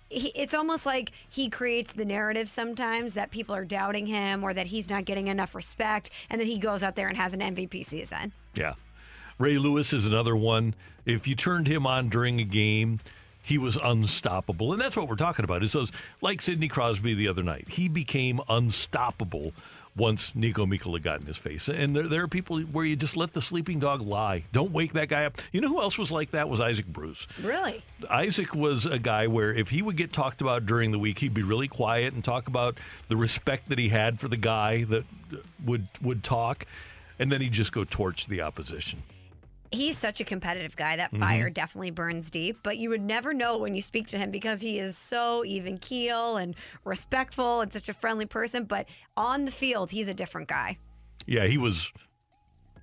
He, 0.10 0.30
it's 0.30 0.54
almost 0.54 0.86
like 0.86 1.12
he 1.30 1.50
creates 1.50 1.92
the 1.92 2.06
narrative 2.06 2.48
sometimes 2.50 3.14
that 3.16 3.30
people 3.30 3.54
are 3.54 3.66
doubting 3.66 4.06
him 4.06 4.42
or 4.42 4.54
that 4.54 4.68
he's 4.68 4.90
not 4.90 5.04
getting 5.04 5.28
enough 5.28 5.54
respect, 5.54 6.12
and 6.30 6.40
then 6.40 6.48
he 6.48 6.60
goes 6.60 6.82
out 6.82 6.96
there 6.96 7.10
and 7.10 7.18
has 7.18 7.34
an 7.34 7.42
MVP 7.42 7.84
season. 7.84 8.32
Yeah. 8.54 8.76
Ray 9.38 9.58
Lewis 9.58 9.94
is 9.94 10.06
another 10.06 10.36
one. 10.36 10.74
If 11.06 11.28
you 11.28 11.36
turned 11.36 11.68
him 11.68 11.86
on 11.86 12.10
during 12.10 12.40
a 12.40 12.44
game, 12.44 13.00
he 13.42 13.58
was 13.58 13.78
unstoppable. 13.78 14.74
And 14.74 14.82
that's 14.82 14.98
what 14.98 15.08
we're 15.08 15.16
talking 15.16 15.46
about. 15.46 15.64
Is 15.64 15.72
those 15.72 15.92
like 16.22 16.42
Sidney 16.42 16.68
Crosby 16.68 17.14
the 17.14 17.28
other 17.28 17.44
night. 17.44 17.70
He 17.70 17.88
became 17.88 18.42
unstoppable 18.50 19.54
once 19.96 20.32
Niko 20.32 20.68
Mikkola 20.68 21.02
got 21.02 21.22
in 21.22 21.26
his 21.26 21.38
face. 21.38 21.68
And 21.70 21.96
there, 21.96 22.08
there 22.08 22.24
are 22.24 22.28
people 22.28 22.60
where 22.60 22.86
you 22.86 22.96
just 22.96 23.18
let 23.18 23.34
the 23.34 23.42
sleeping 23.42 23.80
dog 23.80 24.02
lie. 24.02 24.44
Don't 24.52 24.72
wake 24.72 24.94
that 24.94 25.10
guy 25.10 25.26
up. 25.26 25.40
You 25.52 25.62
know 25.62 25.70
who 25.70 25.82
else 25.82 25.98
was 25.98 26.12
like 26.12 26.32
that 26.32 26.50
was 26.50 26.62
Isaac 26.62 26.86
Bruce. 26.86 27.28
Really? 27.42 27.84
Isaac 28.10 28.54
was 28.54 28.86
a 28.86 29.00
guy 29.00 29.28
where 29.28 29.52
if 29.52 29.70
he 29.70 29.82
would 29.82 29.98
get 29.98 30.14
talked 30.14 30.42
about 30.42 30.66
during 30.66 30.92
the 30.92 31.00
week, 31.00 31.20
he'd 31.20 31.34
be 31.34 31.44
really 31.44 31.68
quiet 31.68 32.14
and 32.14 32.24
talk 32.24 32.48
about 32.48 32.78
the 33.08 33.18
respect 33.18 33.70
that 33.70 33.80
he 33.80 33.90
had 33.90 34.20
for 34.20 34.28
the 34.28 34.38
guy 34.38 34.84
that 34.84 35.06
would 35.66 35.88
would 36.02 36.24
talk, 36.24 36.66
and 37.18 37.32
then 37.32 37.42
he'd 37.42 37.54
just 37.54 37.72
go 37.72 37.84
torch 37.84 38.28
the 38.28 38.42
opposition. 38.42 39.02
He's 39.72 39.98
such 39.98 40.22
a 40.22 40.24
competitive 40.24 40.76
guy. 40.76 40.96
That 40.96 41.12
Mhm. 41.12 41.20
fire 41.20 41.50
definitely 41.50 41.92
burns 41.92 42.30
deep, 42.30 42.58
but 42.64 42.78
you 42.78 42.90
would 42.90 43.02
never 43.02 43.34
know 43.34 43.58
when 43.58 43.76
you 43.76 43.82
speak 43.82 44.08
to 44.08 44.18
him 44.18 44.32
because 44.32 44.62
he 44.62 44.80
is 44.80 44.98
so 44.98 45.44
even 45.46 45.78
keel 45.78 46.38
and 46.38 46.56
respectful 46.84 47.62
and 47.62 47.72
such 47.72 47.90
a 47.90 47.94
friendly 47.94 48.26
person. 48.26 48.64
But 48.66 48.88
on 49.16 49.46
the 49.46 49.52
field, 49.52 49.92
he's 49.92 50.08
a 50.08 50.14
different 50.14 50.48
guy. 50.48 50.78
Yeah, 51.26 51.46
he 51.48 51.58
was 51.58 51.92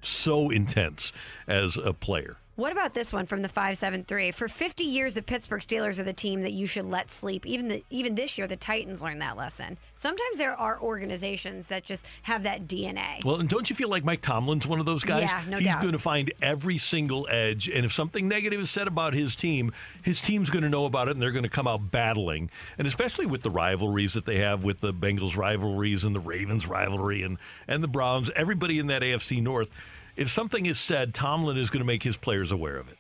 so 0.03 0.51
intense 0.51 1.13
as 1.47 1.77
a 1.77 1.93
player. 1.93 2.37
What 2.57 2.71
about 2.71 2.95
this 2.95 3.13
one 3.13 3.27
from 3.27 3.43
the 3.43 3.49
573? 3.49 4.31
For 4.31 4.47
50 4.47 4.85
years, 4.85 5.15
the 5.15 5.23
Pittsburgh 5.23 5.61
Steelers 5.61 5.99
are 5.99 6.05
the 6.05 6.13
team 6.13 6.43
that 6.43 6.53
you 6.53 6.69
should 6.69 6.85
let 6.85 7.11
sleep. 7.11 7.45
Even 7.47 7.67
the, 7.67 7.85
even 7.91 8.15
this 8.15 8.39
year, 8.39 8.47
the 8.47 8.55
Titans 8.55 9.03
learned 9.03 9.21
that 9.23 9.37
lesson. 9.37 9.77
Sometimes 9.97 10.39
there 10.39 10.55
are 10.55 10.81
organizations 10.81 11.67
that 11.67 11.83
just 11.83 12.07
have 12.23 12.45
that 12.45 12.69
DNA. 12.69 13.25
Well, 13.25 13.41
and 13.41 13.49
don't 13.49 13.69
you 13.69 13.75
feel 13.75 13.89
like 13.89 14.05
Mike 14.05 14.21
Tomlin's 14.21 14.69
one 14.69 14.79
of 14.79 14.87
those 14.87 15.03
guys? 15.03 15.23
Yeah, 15.23 15.43
no 15.49 15.57
He's 15.57 15.67
doubt. 15.67 15.81
going 15.81 15.95
to 15.95 15.99
find 15.99 16.33
every 16.41 16.79
single 16.79 17.27
edge, 17.29 17.69
and 17.69 17.85
if 17.85 17.93
something 17.93 18.29
negative 18.29 18.61
is 18.61 18.71
said 18.71 18.87
about 18.87 19.15
his 19.15 19.35
team, 19.35 19.73
his 20.05 20.21
team's 20.21 20.49
going 20.49 20.63
to 20.63 20.71
know 20.71 20.85
about 20.85 21.09
it, 21.09 21.13
and 21.13 21.21
they're 21.23 21.33
going 21.33 21.43
to 21.43 21.49
come 21.49 21.67
out 21.67 21.91
battling. 21.91 22.51
And 22.79 22.87
especially 22.87 23.27
with 23.27 23.43
the 23.43 23.51
rivalries 23.51 24.13
that 24.13 24.27
they 24.27 24.39
have 24.39 24.63
with 24.63 24.79
the 24.79 24.95
Bengals 24.95 25.37
rivalries 25.37 26.05
and 26.05 26.15
the 26.15 26.21
Ravens 26.21 26.69
rivalry 26.69 27.25
and 27.25 27.37
and 27.67 27.83
the 27.83 27.89
Browns, 27.89 28.31
everybody 28.37 28.79
in 28.79 28.87
that 28.87 29.03
AFC 29.03 29.43
North. 29.43 29.73
If 30.17 30.31
something 30.31 30.67
is 30.67 30.79
said, 30.79 31.13
Tomlin 31.15 31.57
is 31.57 31.71
going 31.71 31.81
to 31.81 31.87
make 31.87 32.03
his 32.03 32.17
players 32.17 32.53
aware 32.53 32.77
of 32.77 32.89
it. 32.91 32.99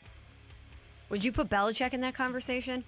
Would 1.10 1.24
you 1.24 1.32
put 1.32 1.48
Belichick 1.48 1.92
in 1.94 2.00
that 2.00 2.14
conversation? 2.14 2.82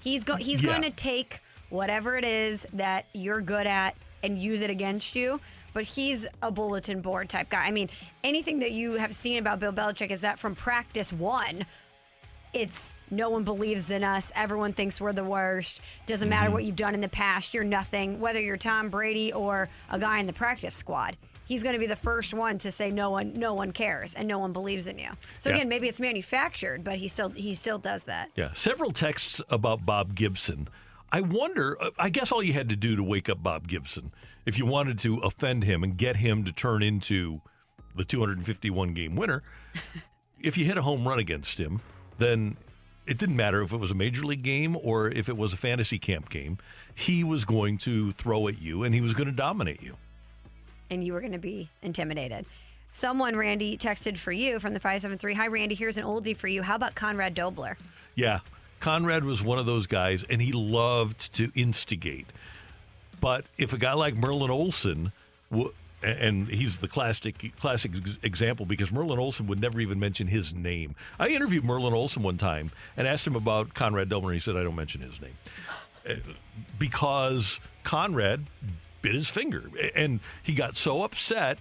He's 0.00 0.24
go- 0.24 0.36
he's 0.36 0.62
Yeah. 0.62 0.70
going 0.70 0.82
to 0.82 0.90
take 0.90 1.40
whatever 1.70 2.16
it 2.18 2.24
is 2.24 2.66
that 2.74 3.06
you're 3.14 3.40
good 3.40 3.66
at 3.66 3.96
and 4.22 4.38
use 4.38 4.60
it 4.60 4.68
against 4.70 5.14
you. 5.16 5.40
But 5.72 5.84
he's 5.84 6.26
a 6.42 6.50
bulletin 6.50 7.00
board 7.00 7.30
type 7.30 7.48
guy. 7.48 7.64
I 7.64 7.70
mean, 7.70 7.88
anything 8.22 8.58
that 8.58 8.72
you 8.72 8.92
have 8.94 9.14
seen 9.14 9.38
about 9.38 9.58
Bill 9.60 9.72
Belichick 9.72 10.10
is 10.10 10.20
that 10.20 10.38
from 10.38 10.54
practice 10.54 11.10
one, 11.10 11.64
it's 12.52 12.92
no 13.10 13.30
one 13.30 13.44
believes 13.44 13.90
in 13.90 14.04
us. 14.04 14.30
Everyone 14.34 14.74
thinks 14.74 15.00
we're 15.00 15.14
the 15.14 15.24
worst. 15.24 15.80
Doesn't 16.04 16.28
matter 16.28 16.44
Mm-hmm. 16.46 16.52
what 16.52 16.64
you've 16.64 16.76
done 16.76 16.92
in 16.92 17.00
the 17.00 17.08
past. 17.08 17.54
You're 17.54 17.64
nothing. 17.64 18.20
Whether 18.20 18.40
you're 18.42 18.58
Tom 18.58 18.90
Brady 18.90 19.32
or 19.32 19.70
a 19.90 19.98
guy 19.98 20.18
in 20.18 20.26
the 20.26 20.34
practice 20.34 20.74
squad, 20.74 21.16
he's 21.46 21.62
going 21.62 21.74
to 21.74 21.78
be 21.78 21.86
the 21.86 21.96
first 21.96 22.32
one 22.34 22.58
to 22.58 22.70
say 22.70 22.90
no 22.90 23.10
one, 23.10 23.32
no 23.34 23.54
one 23.54 23.72
cares 23.72 24.14
and 24.14 24.26
no 24.28 24.38
one 24.38 24.52
believes 24.52 24.86
in 24.86 24.98
you. 24.98 25.08
So 25.40 25.50
Yeah. 25.50 25.56
again, 25.56 25.68
maybe 25.68 25.88
it's 25.88 26.00
manufactured, 26.00 26.84
but 26.84 26.98
he 26.98 27.08
still 27.08 27.30
he 27.30 27.54
still 27.54 27.78
does 27.78 28.04
that. 28.04 28.30
Yeah, 28.36 28.50
several 28.54 28.92
texts 28.92 29.40
about 29.48 29.84
Bob 29.86 30.14
Gibson. 30.14 30.68
I 31.10 31.20
wonder, 31.20 31.76
uh, 31.82 31.90
I 31.98 32.08
guess 32.08 32.32
all 32.32 32.42
you 32.42 32.54
had 32.54 32.68
to 32.70 32.76
do 32.76 32.96
to 32.96 33.02
wake 33.02 33.28
up 33.28 33.42
Bob 33.42 33.68
Gibson, 33.68 34.12
if 34.46 34.56
you 34.58 34.64
wanted 34.64 34.98
to 35.00 35.18
offend 35.18 35.64
him 35.64 35.82
and 35.84 35.96
get 35.96 36.16
him 36.16 36.44
to 36.44 36.52
turn 36.52 36.82
into 36.82 37.40
the 37.94 38.04
251 38.04 38.94
game 38.94 39.14
winner, 39.16 39.42
if 40.40 40.56
you 40.56 40.64
hit 40.64 40.78
a 40.78 40.82
home 40.82 41.06
run 41.06 41.18
against 41.18 41.60
him, 41.60 41.80
then 42.18 42.56
it 43.06 43.18
didn't 43.18 43.36
matter 43.36 43.60
if 43.62 43.72
it 43.72 43.76
was 43.76 43.90
a 43.90 43.94
major 43.94 44.24
league 44.24 44.42
game 44.42 44.76
or 44.80 45.08
if 45.10 45.28
it 45.28 45.36
was 45.36 45.52
a 45.52 45.56
fantasy 45.56 45.98
camp 45.98 46.30
game. 46.30 46.56
He 46.94 47.24
was 47.24 47.44
going 47.44 47.76
to 47.78 48.12
throw 48.12 48.48
at 48.48 48.60
you 48.62 48.82
and 48.84 48.94
he 48.94 49.00
was 49.00 49.12
going 49.12 49.26
to 49.26 49.32
dominate 49.34 49.82
you. 49.82 49.96
And 50.92 51.02
you 51.02 51.14
were 51.14 51.20
going 51.20 51.32
to 51.32 51.38
be 51.38 51.70
intimidated. 51.82 52.44
Someone, 52.90 53.34
Randy, 53.34 53.78
texted 53.78 54.18
for 54.18 54.30
you 54.30 54.60
from 54.60 54.74
the 54.74 54.80
573. 54.80 55.32
Hi, 55.34 55.46
Randy. 55.46 55.74
Here's 55.74 55.96
an 55.96 56.04
oldie 56.04 56.36
for 56.36 56.48
you. 56.48 56.60
How 56.60 56.74
about 56.74 56.94
Conrad 56.94 57.34
Dobler? 57.34 57.78
Yeah, 58.14 58.40
Conrad 58.78 59.24
was 59.24 59.42
one 59.42 59.58
of 59.58 59.64
those 59.64 59.86
guys, 59.86 60.22
and 60.22 60.42
he 60.42 60.52
loved 60.52 61.32
to 61.36 61.50
instigate. 61.54 62.26
But 63.22 63.46
if 63.56 63.72
a 63.72 63.78
guy 63.78 63.94
like 63.94 64.16
Merlin 64.16 64.50
Olsen, 64.50 65.12
w- 65.50 65.72
and 66.02 66.46
he's 66.48 66.80
the 66.80 66.88
classic 66.88 67.52
classic 67.58 67.92
example 68.22 68.66
because 68.66 68.92
Merlin 68.92 69.18
Olsen 69.18 69.46
would 69.46 69.62
never 69.62 69.80
even 69.80 69.98
mention 69.98 70.26
his 70.26 70.52
name. 70.52 70.94
I 71.18 71.28
interviewed 71.28 71.64
Merlin 71.64 71.94
Olsen 71.94 72.22
one 72.22 72.36
time 72.36 72.70
and 72.98 73.08
asked 73.08 73.26
him 73.26 73.36
about 73.36 73.72
Conrad 73.72 74.10
Dobler, 74.10 74.32
and 74.32 74.34
he 74.34 74.40
said, 74.40 74.56
"I 74.56 74.62
don't 74.62 74.76
mention 74.76 75.00
his 75.00 75.18
name." 75.22 75.38
Uh, 76.06 76.14
because 76.78 77.60
Conrad 77.82 78.42
bit 79.02 79.14
his 79.14 79.28
finger 79.28 79.70
and 79.94 80.20
he 80.42 80.54
got 80.54 80.76
so 80.76 81.02
upset 81.02 81.58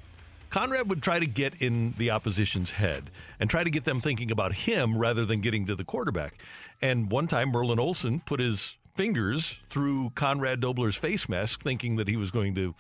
Conrad 0.52 0.90
would 0.90 1.02
try 1.02 1.18
to 1.18 1.26
get 1.26 1.56
in 1.62 1.96
the 1.98 2.12
opposition's 2.12 2.72
head 2.72 3.10
and 3.40 3.50
try 3.50 3.64
to 3.64 3.70
get 3.70 3.86
them 3.86 4.02
thinking 4.02 4.30
about 4.32 4.54
him 4.54 4.98
rather 4.98 5.26
than 5.26 5.40
getting 5.40 5.66
to 5.66 5.76
the 5.76 5.86
quarterback. 5.86 6.38
And 6.82 7.10
one 7.10 7.28
time 7.28 7.52
Merlin 7.52 7.80
Olsen 7.80 8.20
put 8.20 8.42
his 8.42 8.76
fingers 8.94 9.60
through 9.68 10.12
Conrad 10.12 10.60
Dobler's 10.60 10.98
face 10.98 11.30
mask 11.30 11.64
thinking 11.64 11.96
that 11.96 12.10
he 12.10 12.18
was 12.18 12.32
going 12.32 12.54
to 12.56 12.76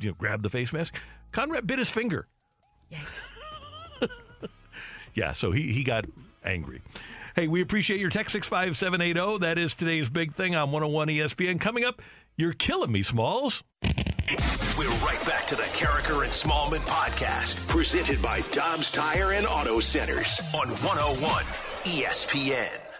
you 0.00 0.08
know 0.08 0.14
grab 0.18 0.42
the 0.42 0.48
face 0.48 0.72
mask. 0.72 0.94
Conrad 1.32 1.66
bit 1.66 1.78
his 1.78 1.90
finger. 1.90 2.26
yeah, 5.14 5.34
so 5.34 5.52
he 5.52 5.72
he 5.72 5.84
got 5.84 6.06
angry. 6.44 6.80
Hey, 7.34 7.48
we 7.48 7.60
appreciate 7.60 8.00
your 8.00 8.08
text 8.08 8.32
65780. 8.32 9.40
That 9.40 9.58
is 9.58 9.74
today's 9.74 10.08
big 10.08 10.34
thing 10.34 10.54
on 10.56 10.72
101 10.72 11.08
ESPN. 11.08 11.60
Coming 11.60 11.84
up, 11.84 12.00
you're 12.36 12.52
killing 12.52 12.92
me, 12.92 13.02
Smalls. 13.02 13.62
We're 13.82 14.88
right 15.04 15.22
back 15.26 15.46
to 15.46 15.56
the 15.56 15.62
Karraker 15.62 16.22
and 16.22 16.32
Smallmon 16.32 16.80
podcast, 16.86 17.66
presented 17.68 18.20
by 18.20 18.40
Dobbs 18.52 18.90
Tire 18.90 19.32
and 19.32 19.46
Auto 19.46 19.80
Centers 19.80 20.40
on 20.54 20.68
101 20.68 21.44
ESPN. 21.84 22.96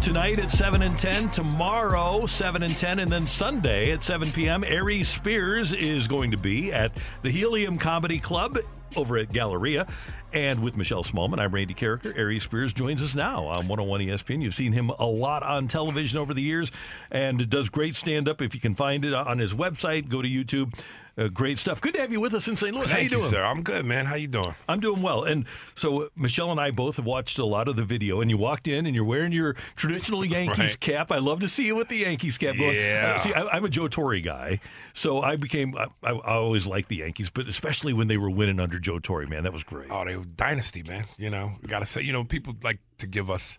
Tonight 0.00 0.38
at 0.38 0.50
7 0.50 0.80
and 0.80 0.96
10, 0.96 1.28
tomorrow 1.30 2.24
7 2.24 2.62
and 2.62 2.74
10, 2.74 3.00
and 3.00 3.12
then 3.12 3.26
Sunday 3.26 3.92
at 3.92 4.02
7 4.02 4.32
p.m. 4.32 4.64
Aries 4.64 5.06
Spears 5.06 5.74
is 5.74 6.08
going 6.08 6.30
to 6.30 6.38
be 6.38 6.72
at 6.72 6.92
the 7.22 7.30
Helium 7.30 7.76
Comedy 7.76 8.18
Club 8.18 8.56
over 8.96 9.18
at 9.18 9.30
Galleria. 9.32 9.86
And 10.32 10.62
with 10.62 10.76
Michelle 10.76 11.02
Smallmon, 11.02 11.38
I'm 11.38 11.54
Randy 11.54 11.72
Karraker. 11.72 12.16
Aries 12.16 12.42
Spears 12.42 12.74
joins 12.74 13.02
us 13.02 13.14
now 13.14 13.46
on 13.46 13.66
101 13.66 14.00
ESPN. 14.00 14.42
You've 14.42 14.54
seen 14.54 14.72
him 14.72 14.90
a 14.90 15.06
lot 15.06 15.42
on 15.42 15.68
television 15.68 16.18
over 16.18 16.34
the 16.34 16.42
years 16.42 16.70
and 17.10 17.48
does 17.48 17.70
great 17.70 17.94
stand 17.94 18.28
up. 18.28 18.42
If 18.42 18.54
you 18.54 18.60
can 18.60 18.74
find 18.74 19.06
it 19.06 19.14
on 19.14 19.38
his 19.38 19.54
website, 19.54 20.10
go 20.10 20.20
to 20.20 20.28
YouTube. 20.28 20.78
Uh, 21.18 21.26
great 21.28 21.58
stuff. 21.58 21.80
Good 21.80 21.94
to 21.94 22.00
have 22.00 22.12
you 22.12 22.20
with 22.20 22.32
us 22.32 22.46
in 22.46 22.56
St. 22.56 22.72
Louis. 22.72 22.88
How 22.88 22.96
Thank 22.98 23.10
you 23.10 23.16
you, 23.16 23.20
doing? 23.22 23.30
sir. 23.30 23.42
I'm 23.42 23.62
good, 23.64 23.84
man. 23.84 24.06
How 24.06 24.14
you 24.14 24.28
doing? 24.28 24.54
I'm 24.68 24.78
doing 24.78 25.02
well. 25.02 25.24
And 25.24 25.46
so 25.74 26.02
uh, 26.04 26.08
Michelle 26.14 26.52
and 26.52 26.60
I 26.60 26.70
both 26.70 26.96
have 26.96 27.06
watched 27.06 27.38
a 27.38 27.44
lot 27.44 27.66
of 27.66 27.74
the 27.74 27.82
video, 27.84 28.20
and 28.20 28.30
you 28.30 28.36
walked 28.36 28.68
in 28.68 28.86
and 28.86 28.94
you're 28.94 29.04
wearing 29.04 29.32
your 29.32 29.54
traditional 29.74 30.24
Yankees 30.36 30.58
Right. 30.58 30.80
cap. 30.80 31.10
I 31.10 31.18
love 31.18 31.40
to 31.40 31.48
see 31.48 31.64
you 31.66 31.74
with 31.74 31.88
the 31.88 31.96
Yankees 31.96 32.38
cap. 32.38 32.56
going. 32.56 32.76
Yeah. 32.76 33.14
Uh, 33.16 33.18
see, 33.18 33.34
I, 33.34 33.48
I'm 33.56 33.64
a 33.64 33.68
Joe 33.68 33.88
Torre 33.88 34.20
guy, 34.20 34.60
so 34.94 35.20
I 35.20 35.34
became. 35.36 35.76
I, 35.76 35.86
I, 36.04 36.10
I 36.12 36.34
always 36.36 36.66
liked 36.66 36.88
the 36.88 36.96
Yankees, 36.96 37.30
but 37.30 37.48
especially 37.48 37.92
when 37.92 38.06
they 38.06 38.16
were 38.16 38.30
winning 38.30 38.60
under 38.60 38.78
Joe 38.78 39.00
Torre, 39.00 39.26
man, 39.26 39.42
that 39.42 39.52
was 39.52 39.64
great. 39.64 39.88
Oh, 39.90 40.04
they 40.04 40.14
were 40.16 40.24
dynasty, 40.24 40.84
man. 40.84 41.06
You 41.16 41.30
know, 41.30 41.52
gotta 41.66 41.86
say, 41.86 42.02
you 42.02 42.12
know, 42.12 42.22
people 42.22 42.54
like 42.62 42.78
to 42.98 43.08
give 43.08 43.28
us 43.28 43.58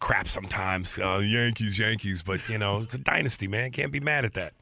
crap 0.00 0.26
sometimes. 0.26 0.98
Uh, 0.98 1.18
Yankees, 1.22 1.78
Yankees, 1.78 2.22
but 2.22 2.48
you 2.48 2.56
know, 2.56 2.80
it's 2.80 2.94
a 2.94 2.98
dynasty, 2.98 3.46
man. 3.46 3.72
Can't 3.72 3.92
be 3.92 4.00
mad 4.00 4.24
at 4.24 4.32
that. 4.34 4.54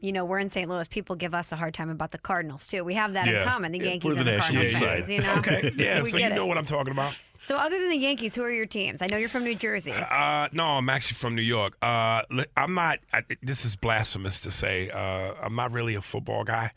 You 0.00 0.12
know, 0.12 0.24
we're 0.24 0.38
in 0.38 0.48
St. 0.50 0.68
Louis. 0.68 0.88
People 0.88 1.14
give 1.16 1.34
us 1.34 1.52
a 1.52 1.56
hard 1.56 1.74
time 1.74 1.90
about 1.90 2.10
the 2.10 2.18
Cardinals 2.18 2.66
too. 2.66 2.84
We 2.84 2.94
have 2.94 3.12
that 3.14 3.28
in 3.28 3.42
common. 3.44 3.72
The 3.72 3.78
Yeah, 3.78 3.84
Yankees 3.84 4.16
and 4.16 4.26
the 4.26 4.32
the 4.32 4.38
Cardinals 4.38 4.70
fans. 4.72 5.10
You 5.10 5.20
know, 5.22 5.34
Okay, 5.36 5.72
yeah. 5.76 6.02
so 6.02 6.16
you 6.16 6.28
know 6.30 6.44
it. 6.44 6.48
what 6.48 6.58
I'm 6.58 6.64
talking 6.66 6.92
about. 6.92 7.14
So, 7.42 7.56
other 7.56 7.78
than 7.78 7.88
the 7.88 7.96
Yankees, 7.96 8.34
who 8.34 8.42
are 8.42 8.50
your 8.50 8.66
teams? 8.66 9.00
I 9.00 9.06
know 9.06 9.16
you're 9.16 9.30
from 9.30 9.44
New 9.44 9.54
Jersey. 9.54 9.92
Uh, 9.92 10.48
no, 10.52 10.64
I'm 10.66 10.90
actually 10.90 11.14
from 11.14 11.34
New 11.34 11.40
York. 11.42 11.74
Uh, 11.82 12.22
I'm 12.56 12.74
not. 12.74 12.98
I, 13.14 13.22
this 13.42 13.64
is 13.64 13.76
blasphemous 13.76 14.42
to 14.42 14.50
say. 14.50 14.90
Uh, 14.90 15.32
I'm 15.42 15.54
not 15.54 15.72
really 15.72 15.94
a 15.94 16.02
football 16.02 16.44
guy. 16.44 16.72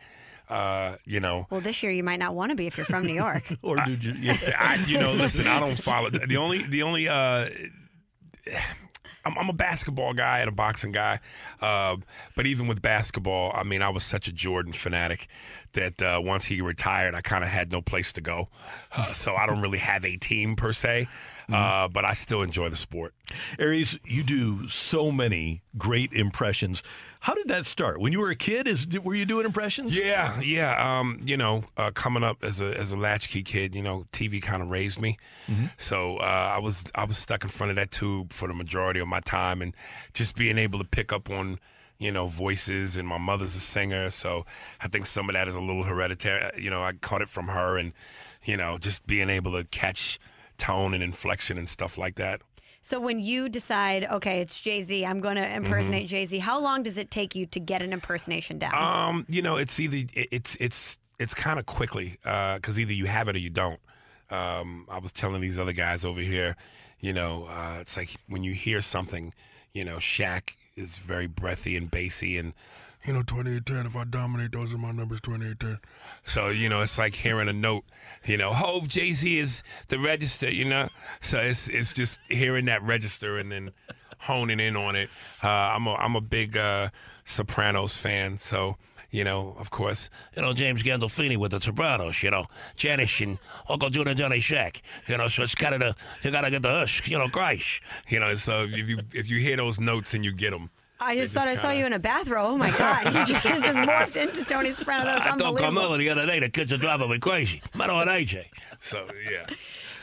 Uh, 0.50 0.98
you 1.06 1.20
know, 1.20 1.48
Well, 1.50 1.60
this 1.62 1.84
year 1.84 1.92
you 1.92 2.04
might 2.04 2.20
not 2.20 2.34
want 2.36 2.52
to 2.52 2.56
be 2.56 2.68
if 2.68 2.78
you're 2.78 2.86
from 2.86 3.06
New 3.06 3.14
York. 3.14 3.44
or 3.62 3.76
do 3.78 3.92
you? 3.94 4.34
I, 4.58 4.84
you 4.88 5.00
know, 5.00 5.12
listen, 5.14 5.48
I 5.48 5.60
don't 5.60 5.78
follow 5.78 6.10
the 6.10 6.38
only 6.38 6.64
the 6.64 6.84
only. 6.84 7.08
Uh, 7.10 7.50
I'm, 9.26 9.38
I'm 9.38 9.50
a 9.50 9.54
basketball 9.54 10.14
guy 10.14 10.40
and 10.40 10.50
a 10.50 10.52
boxing 10.52 10.92
guy, 10.92 11.20
uh, 11.62 11.98
but 12.36 12.46
even 12.46 12.68
with 12.68 12.82
basketball, 12.82 13.52
I 13.54 13.64
mean, 13.64 13.82
I 13.82 13.90
was 13.90 14.04
such 14.04 14.28
a 14.28 14.32
Jordan 14.32 14.74
fanatic 14.74 15.28
that 15.74 16.02
uh, 16.02 16.22
once 16.24 16.46
he 16.46 16.62
retired, 16.62 17.16
I 17.16 17.22
kind 17.22 17.44
of 17.44 17.50
had 17.50 17.72
no 17.72 17.82
place 17.82 18.14
to 18.14 18.22
go. 18.22 18.50
Uh, 18.92 19.12
so 19.14 19.36
I 19.36 19.46
don't 19.46 19.62
really 19.62 19.80
have 19.80 20.06
a 20.06 20.18
team 20.18 20.56
per 20.56 20.74
se, 20.74 21.08
uh, 21.52 21.88
but 21.88 22.06
I 22.06 22.14
still 22.14 22.42
enjoy 22.42 22.70
the 22.70 22.76
sport. 22.76 23.14
Aries, 23.58 23.98
you 24.06 24.24
do 24.24 24.68
so 24.68 25.12
many 25.12 25.64
great 25.78 26.14
impressions. 26.14 26.84
How 27.24 27.36
did 27.36 27.48
that 27.48 27.66
start? 27.66 28.02
When 28.02 28.12
you 28.12 28.20
were 28.20 28.32
a 28.32 28.36
kid, 28.36 28.68
is 28.68 28.86
were 29.02 29.16
you 29.16 29.24
doing 29.24 29.46
impressions? 29.46 29.96
Yeah, 29.98 30.42
yeah. 30.42 31.00
Um, 31.00 31.22
you 31.24 31.38
know, 31.38 31.64
uh, 31.78 31.92
coming 31.92 32.22
up 32.22 32.44
as 32.44 32.60
a 32.60 32.78
as 32.78 32.92
a 32.92 32.98
latchkey 32.98 33.44
kid, 33.44 33.74
you 33.74 33.82
know, 33.82 34.06
TV 34.12 34.42
kind 34.42 34.62
of 34.62 34.70
raised 34.70 35.00
me. 35.00 35.16
So 35.78 36.18
uh, 36.18 36.52
I 36.56 36.60
was 36.60 36.84
I 36.96 37.06
was 37.06 37.18
stuck 37.18 37.46
in 37.46 37.50
front 37.50 37.70
of 37.70 37.78
that 37.78 37.92
tube 37.92 38.34
for 38.34 38.50
the 38.50 38.54
majority 38.54 39.00
of 39.00 39.08
my 39.08 39.22
time, 39.22 39.62
and 39.62 39.74
just 40.14 40.36
being 40.36 40.58
able 40.58 40.80
to 40.80 40.86
pick 40.86 41.14
up 41.14 41.30
on 41.30 41.60
you 41.98 42.12
know 42.12 42.26
voices. 42.26 42.98
And 42.98 43.08
my 43.08 43.18
mother's 43.18 43.56
a 43.56 43.62
singer, 43.62 44.10
so 44.10 44.46
I 44.82 44.90
think 44.90 45.06
some 45.06 45.30
of 45.30 45.34
that 45.34 45.48
is 45.48 45.56
a 45.56 45.62
little 45.62 45.84
hereditary. 45.84 46.62
You 46.62 46.72
know, 46.72 46.84
I 46.84 46.92
caught 46.92 47.22
it 47.22 47.30
from 47.30 47.48
her, 47.48 47.78
and 47.78 47.94
you 48.44 48.58
know, 48.58 48.78
just 48.78 49.08
being 49.08 49.30
able 49.30 49.54
to 49.54 49.64
catch 49.64 50.20
tone 50.58 50.94
and 50.94 51.02
inflection 51.02 51.58
and 51.58 51.70
stuff 51.70 51.98
like 51.98 52.16
that. 52.16 52.42
So, 52.86 53.00
when 53.00 53.18
you 53.18 53.48
decide, 53.48 54.04
okay, 54.04 54.42
it's 54.42 54.60
Jay 54.60 54.82
Z, 54.82 55.06
I'm 55.06 55.22
going 55.22 55.38
to 55.38 55.56
impersonate 55.56 56.08
Jay 56.08 56.26
Z, 56.26 56.38
how 56.40 56.60
long 56.60 56.84
does 56.84 56.98
it 56.98 57.10
take 57.10 57.34
you 57.34 57.46
to 57.46 57.60
get 57.60 57.82
an 57.82 57.94
impersonation 57.94 58.60
down? 58.60 58.76
Um, 58.76 59.26
you 59.30 59.42
know, 59.42 59.56
it's 59.56 59.80
either 59.80 60.06
it's 60.14 60.58
it's 60.60 60.98
it's 61.18 61.34
kind 61.34 61.60
of 61.60 61.66
quickly 61.66 62.18
because 62.24 62.78
either 62.78 62.92
you 62.92 63.06
have 63.06 63.30
it 63.30 63.38
or 63.38 63.40
you 63.40 63.50
don't. 63.50 63.80
Um, 64.30 64.86
I 64.90 65.00
was 65.00 65.14
telling 65.14 65.40
these 65.40 65.58
other 65.58 65.72
guys 65.72 66.04
over 66.04 66.20
here, 66.20 66.58
you 67.00 67.14
know, 67.14 67.46
uh, 67.46 67.78
it's 67.80 67.96
like 67.96 68.16
when 68.28 68.44
you 68.44 68.54
hear 68.54 68.82
something, 68.82 69.34
you 69.74 69.86
know, 69.86 69.98
Shaq 69.98 70.56
is 70.76 70.98
very 70.98 71.28
breathy 71.28 71.78
and 71.78 71.90
bassy 71.90 72.38
and. 72.38 72.54
You 73.06 73.12
know, 73.12 73.24
2810, 73.24 73.86
if 73.86 73.96
I 73.98 74.06
dominate, 74.06 74.54
those 74.54 74.74
are 74.74 74.78
my 74.78 74.92
numbers, 74.92 75.20
2810. 75.22 75.80
So, 76.26 76.48
you 76.48 76.70
know, 76.70 76.82
it's 76.82 76.98
like 76.98 77.16
hearing 77.16 77.50
a 77.50 77.54
note, 77.54 77.84
you 78.24 78.38
know, 78.38 78.54
Hove, 78.54 78.88
Jay 78.88 79.12
Z 79.12 79.40
is 79.40 79.62
the 79.90 80.00
register, 80.00 80.50
you 80.50 80.64
know? 80.64 80.88
So 81.20 81.40
it's 81.40 81.68
it's 81.68 81.92
just 81.92 82.22
hearing 82.30 82.66
that 82.66 82.82
register 82.82 83.38
and 83.38 83.52
then 83.52 83.72
honing 84.20 84.62
in 84.62 84.78
on 84.78 84.96
it. 84.96 85.10
Uh, 85.44 85.48
I'm, 85.48 85.86
a, 85.88 85.96
I'm 85.96 86.16
a 86.16 86.22
big 86.22 86.56
uh, 86.56 86.90
Sopranos 87.26 87.98
fan, 87.98 88.38
so 88.38 88.78
you 89.12 89.24
know, 89.24 89.56
of 89.60 89.70
course, 89.70 90.10
you 90.36 90.42
know 90.42 90.54
James 90.54 90.82
Gandolfini 90.82 91.38
with 91.38 91.52
the 91.52 91.62
Sopranos, 91.62 92.24
you 92.24 92.32
know, 92.32 92.48
Janice 92.76 93.22
and 93.22 93.38
Uncle 93.70 93.92
Junior 93.92 94.16
Johnny 94.16 94.42
Sack, 94.42 94.82
you 95.08 95.16
know, 95.18 95.28
so 95.28 95.44
it's 95.44 95.54
kind 95.54 95.76
of 95.76 95.82
the 95.82 95.96
you 96.24 96.32
gotta 96.32 96.50
get 96.50 96.64
the 96.64 96.70
hush, 96.70 97.08
you 97.08 97.20
know, 97.20 97.28
Grish, 97.28 97.80
you 98.10 98.20
know. 98.20 98.34
So 98.36 98.64
if 98.64 98.90
you 98.90 99.00
if 99.14 99.30
you 99.30 99.40
hear 99.40 99.56
those 99.56 99.80
notes 99.80 100.16
and 100.16 100.26
you 100.26 100.34
get 100.34 100.50
them, 100.50 100.72
I 101.04 101.16
just 101.16 101.34
thought 101.34 101.48
I 101.48 101.56
saw 101.56 101.72
you 101.72 101.86
in 101.86 101.94
a 101.94 102.00
bathrobe. 102.00 102.46
Oh 102.46 102.58
my 102.58 102.76
God. 102.78 103.06
You 103.06 103.26
just, 103.26 103.44
just 103.46 103.78
morphed 103.80 104.16
into 104.16 104.44
Tony 104.46 104.72
Soprano. 104.72 105.04
That 105.04 105.14
was 105.16 105.24
I 105.24 105.28
told 105.30 105.42
unbelievable. 105.42 105.82
Carmela 105.82 105.98
the 105.98 106.10
other 106.10 106.26
day 106.26 106.40
the 106.40 106.50
kids 106.50 106.72
are 106.74 106.78
driving 106.78 107.10
me 107.10 107.20
crazy. 107.20 107.62
Matter 107.76 107.94
what 107.94 108.08
AJ. 108.08 108.46
So 108.80 109.08
yeah. 109.32 109.46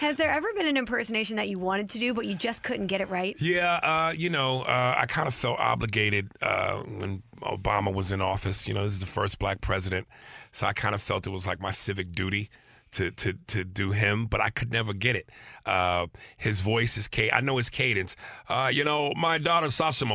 Has 0.01 0.17
there 0.17 0.31
ever 0.31 0.49
been 0.55 0.67
an 0.67 0.79
impersonation 0.79 1.37
that 1.37 1.51
you 1.51 1.59
wanted 1.59 1.91
to 1.91 1.99
do, 1.99 2.15
but 2.15 2.25
you 2.25 2.35
just 2.35 2.63
couldn't 2.63 2.87
get 2.87 3.03
it 3.03 3.11
right? 3.11 3.37
Yeah, 3.39 3.75
uh, 3.83 4.15
you 4.17 4.31
know, 4.31 4.63
uh, 4.63 4.95
I 4.97 5.05
kind 5.05 5.29
of 5.29 5.35
felt 5.35 5.59
obligated 5.59 6.31
uh, 6.41 6.79
when 6.79 7.23
Obama 7.43 7.93
was 7.93 8.11
in 8.11 8.23
office. 8.23 8.67
You 8.67 8.73
know, 8.73 8.85
this 8.85 8.95
is 8.95 9.01
the 9.01 9.07
first 9.07 9.39
black 9.39 9.61
president, 9.61 10.09
so 10.53 10.67
I 10.67 10.73
kind 10.73 10.95
of 10.95 11.03
felt 11.03 11.27
it 11.27 11.31
was 11.31 11.47
like 11.47 11.61
my 11.61 11.71
civic 11.71 12.13
duty 12.13 12.49
to 12.93 13.11
to 13.11 13.35
to 13.49 13.63
do 13.63 13.91
him, 13.91 14.25
but 14.25 14.41
I 14.41 14.49
could 14.49 14.73
never 14.73 14.95
get 14.95 15.17
it. 15.17 15.29
Uh, 15.67 16.07
his 16.39 16.61
voice 16.63 16.97
is 16.97 17.07
ca- 17.07 17.31
I 17.31 17.43
know 17.43 17.59
his 17.59 17.69
cadence. 17.69 18.17
Uh, 18.49 18.71
you 18.73 18.85
know, 18.85 19.13
my 19.17 19.37
daughter 19.37 19.71
Sasha 19.71 20.07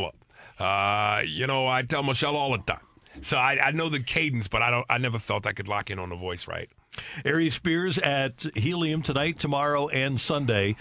Uh, 0.60 1.22
you 1.26 1.48
know, 1.48 1.68
I 1.68 1.82
tell 1.82 2.04
Michelle 2.04 2.36
all 2.36 2.52
the 2.52 2.60
time. 2.60 2.80
So 3.22 3.38
I, 3.38 3.68
I 3.68 3.72
know 3.72 3.90
the 3.90 4.02
cadence, 4.02 4.48
but 4.48 4.62
I 4.62 4.70
don't. 4.70 4.86
I 4.90 4.98
never 4.98 5.20
felt 5.20 5.46
I 5.46 5.54
could 5.54 5.68
lock 5.68 5.90
in 5.90 6.00
on 6.00 6.10
the 6.10 6.16
voice 6.16 6.48
right. 6.48 6.70
Aries 7.24 7.54
Spears 7.56 7.98
at 7.98 8.46
Helium 8.56 9.02
tonight, 9.02 9.40
tomorrow, 9.40 9.88
and 9.88 10.20
Sunday. 10.20 10.76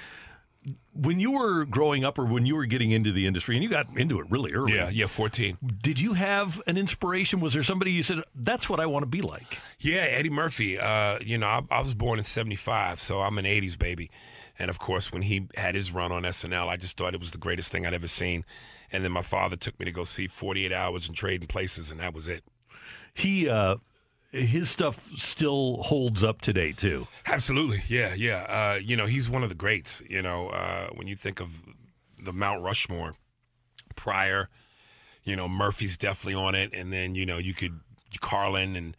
When 0.94 1.20
you 1.20 1.32
were 1.32 1.66
growing 1.66 2.04
up, 2.04 2.18
or 2.18 2.24
when 2.24 2.46
you 2.46 2.56
were 2.56 2.64
getting 2.64 2.90
into 2.90 3.12
the 3.12 3.26
industry, 3.26 3.54
and 3.54 3.62
you 3.62 3.68
got 3.68 3.98
into 3.98 4.18
it 4.20 4.26
really 4.30 4.52
early, 4.52 4.74
Yeah, 4.74 4.88
yeah, 4.88 5.06
fourteen. 5.06 5.58
Did 5.82 6.00
you 6.00 6.14
have 6.14 6.62
an 6.66 6.76
inspiration? 6.78 7.40
Was 7.40 7.52
there 7.52 7.62
somebody 7.62 7.92
you 7.92 8.02
said, 8.02 8.22
"That's 8.34 8.68
what 8.70 8.80
I 8.80 8.86
want 8.86 9.02
to 9.02 9.08
be 9.08 9.20
like"? 9.20 9.58
Yeah, 9.78 10.02
Eddie 10.02 10.30
Murphy. 10.30 10.78
Uh, 10.78 11.18
you 11.20 11.36
know, 11.36 11.46
I, 11.46 11.62
I 11.70 11.80
was 11.80 11.94
born 11.94 12.18
in 12.18 12.24
'75, 12.24 13.00
so 13.00 13.20
I'm 13.20 13.38
an 13.38 13.44
'80s 13.44 13.78
baby. 13.78 14.10
And 14.58 14.70
of 14.70 14.78
course, 14.78 15.12
when 15.12 15.22
he 15.22 15.48
had 15.56 15.74
his 15.74 15.92
run 15.92 16.12
on 16.12 16.22
SNL, 16.22 16.68
I 16.68 16.76
just 16.76 16.96
thought 16.96 17.12
it 17.12 17.20
was 17.20 17.32
the 17.32 17.38
greatest 17.38 17.70
thing 17.70 17.84
I'd 17.86 17.94
ever 17.94 18.08
seen. 18.08 18.44
And 18.92 19.04
then 19.04 19.12
my 19.12 19.22
father 19.22 19.56
took 19.56 19.78
me 19.78 19.86
to 19.86 19.92
go 19.92 20.04
see 20.04 20.26
48 20.26 20.72
Hours 20.72 21.08
and 21.08 21.16
Trading 21.16 21.48
Places, 21.48 21.90
and 21.90 22.00
that 22.00 22.14
was 22.14 22.28
it. 22.28 22.44
He, 23.12 23.48
uh, 23.48 23.76
his 24.30 24.68
stuff 24.68 25.10
still 25.16 25.82
holds 25.82 26.24
up 26.24 26.40
today 26.40 26.72
too. 26.72 27.06
Absolutely, 27.26 27.82
yeah, 27.88 28.14
yeah. 28.14 28.46
Uh, 28.48 28.78
you 28.80 28.96
know, 28.96 29.06
he's 29.06 29.30
one 29.30 29.42
of 29.42 29.48
the 29.48 29.54
greats. 29.54 30.02
You 30.08 30.22
know, 30.22 30.48
uh, 30.48 30.88
when 30.94 31.06
you 31.06 31.16
think 31.16 31.40
of 31.40 31.50
the 32.18 32.32
Mount 32.32 32.62
Rushmore, 32.62 33.14
Pryor, 33.94 34.48
you 35.22 35.36
know, 35.36 35.48
Murphy's 35.48 35.96
definitely 35.96 36.34
on 36.34 36.54
it, 36.54 36.70
and 36.72 36.92
then 36.92 37.14
you 37.14 37.26
know 37.26 37.38
you 37.38 37.54
could 37.54 37.78
Carlin 38.20 38.76
and 38.76 38.96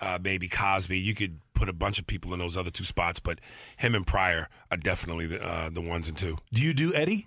uh, 0.00 0.18
maybe 0.22 0.48
Cosby. 0.48 0.98
You 0.98 1.14
could 1.14 1.40
put 1.54 1.68
a 1.68 1.72
bunch 1.72 1.98
of 1.98 2.06
people 2.06 2.32
in 2.32 2.38
those 2.38 2.56
other 2.56 2.70
two 2.70 2.84
spots, 2.84 3.20
but 3.20 3.40
him 3.76 3.94
and 3.94 4.06
Pryor 4.06 4.48
are 4.70 4.76
definitely 4.76 5.26
the 5.26 5.42
uh, 5.42 5.70
the 5.70 5.80
ones 5.80 6.08
and 6.08 6.16
two. 6.16 6.38
Do 6.52 6.62
you 6.62 6.72
do 6.72 6.94
Eddie? 6.94 7.26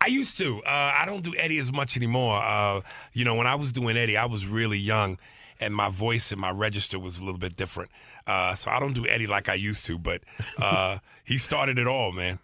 I 0.00 0.06
used 0.06 0.38
to. 0.38 0.62
Uh, 0.62 0.92
I 0.96 1.04
don't 1.06 1.22
do 1.22 1.34
Eddie 1.36 1.58
as 1.58 1.72
much 1.72 1.96
anymore. 1.96 2.42
Uh, 2.42 2.80
you 3.12 3.24
know, 3.24 3.34
when 3.34 3.46
I 3.46 3.54
was 3.54 3.72
doing 3.72 3.96
Eddie, 3.96 4.16
I 4.16 4.26
was 4.26 4.46
really 4.46 4.78
young, 4.78 5.18
and 5.60 5.74
my 5.74 5.88
voice 5.88 6.32
and 6.32 6.40
my 6.40 6.50
register 6.50 6.98
was 6.98 7.18
a 7.18 7.24
little 7.24 7.38
bit 7.38 7.56
different. 7.56 7.90
Uh, 8.26 8.54
so 8.54 8.70
I 8.70 8.78
don't 8.80 8.92
do 8.92 9.06
Eddie 9.06 9.26
like 9.26 9.48
I 9.48 9.54
used 9.54 9.86
to. 9.86 9.98
But 9.98 10.22
uh, 10.58 10.98
he 11.24 11.38
started 11.38 11.78
it 11.78 11.86
all, 11.86 12.12
man. 12.12 12.38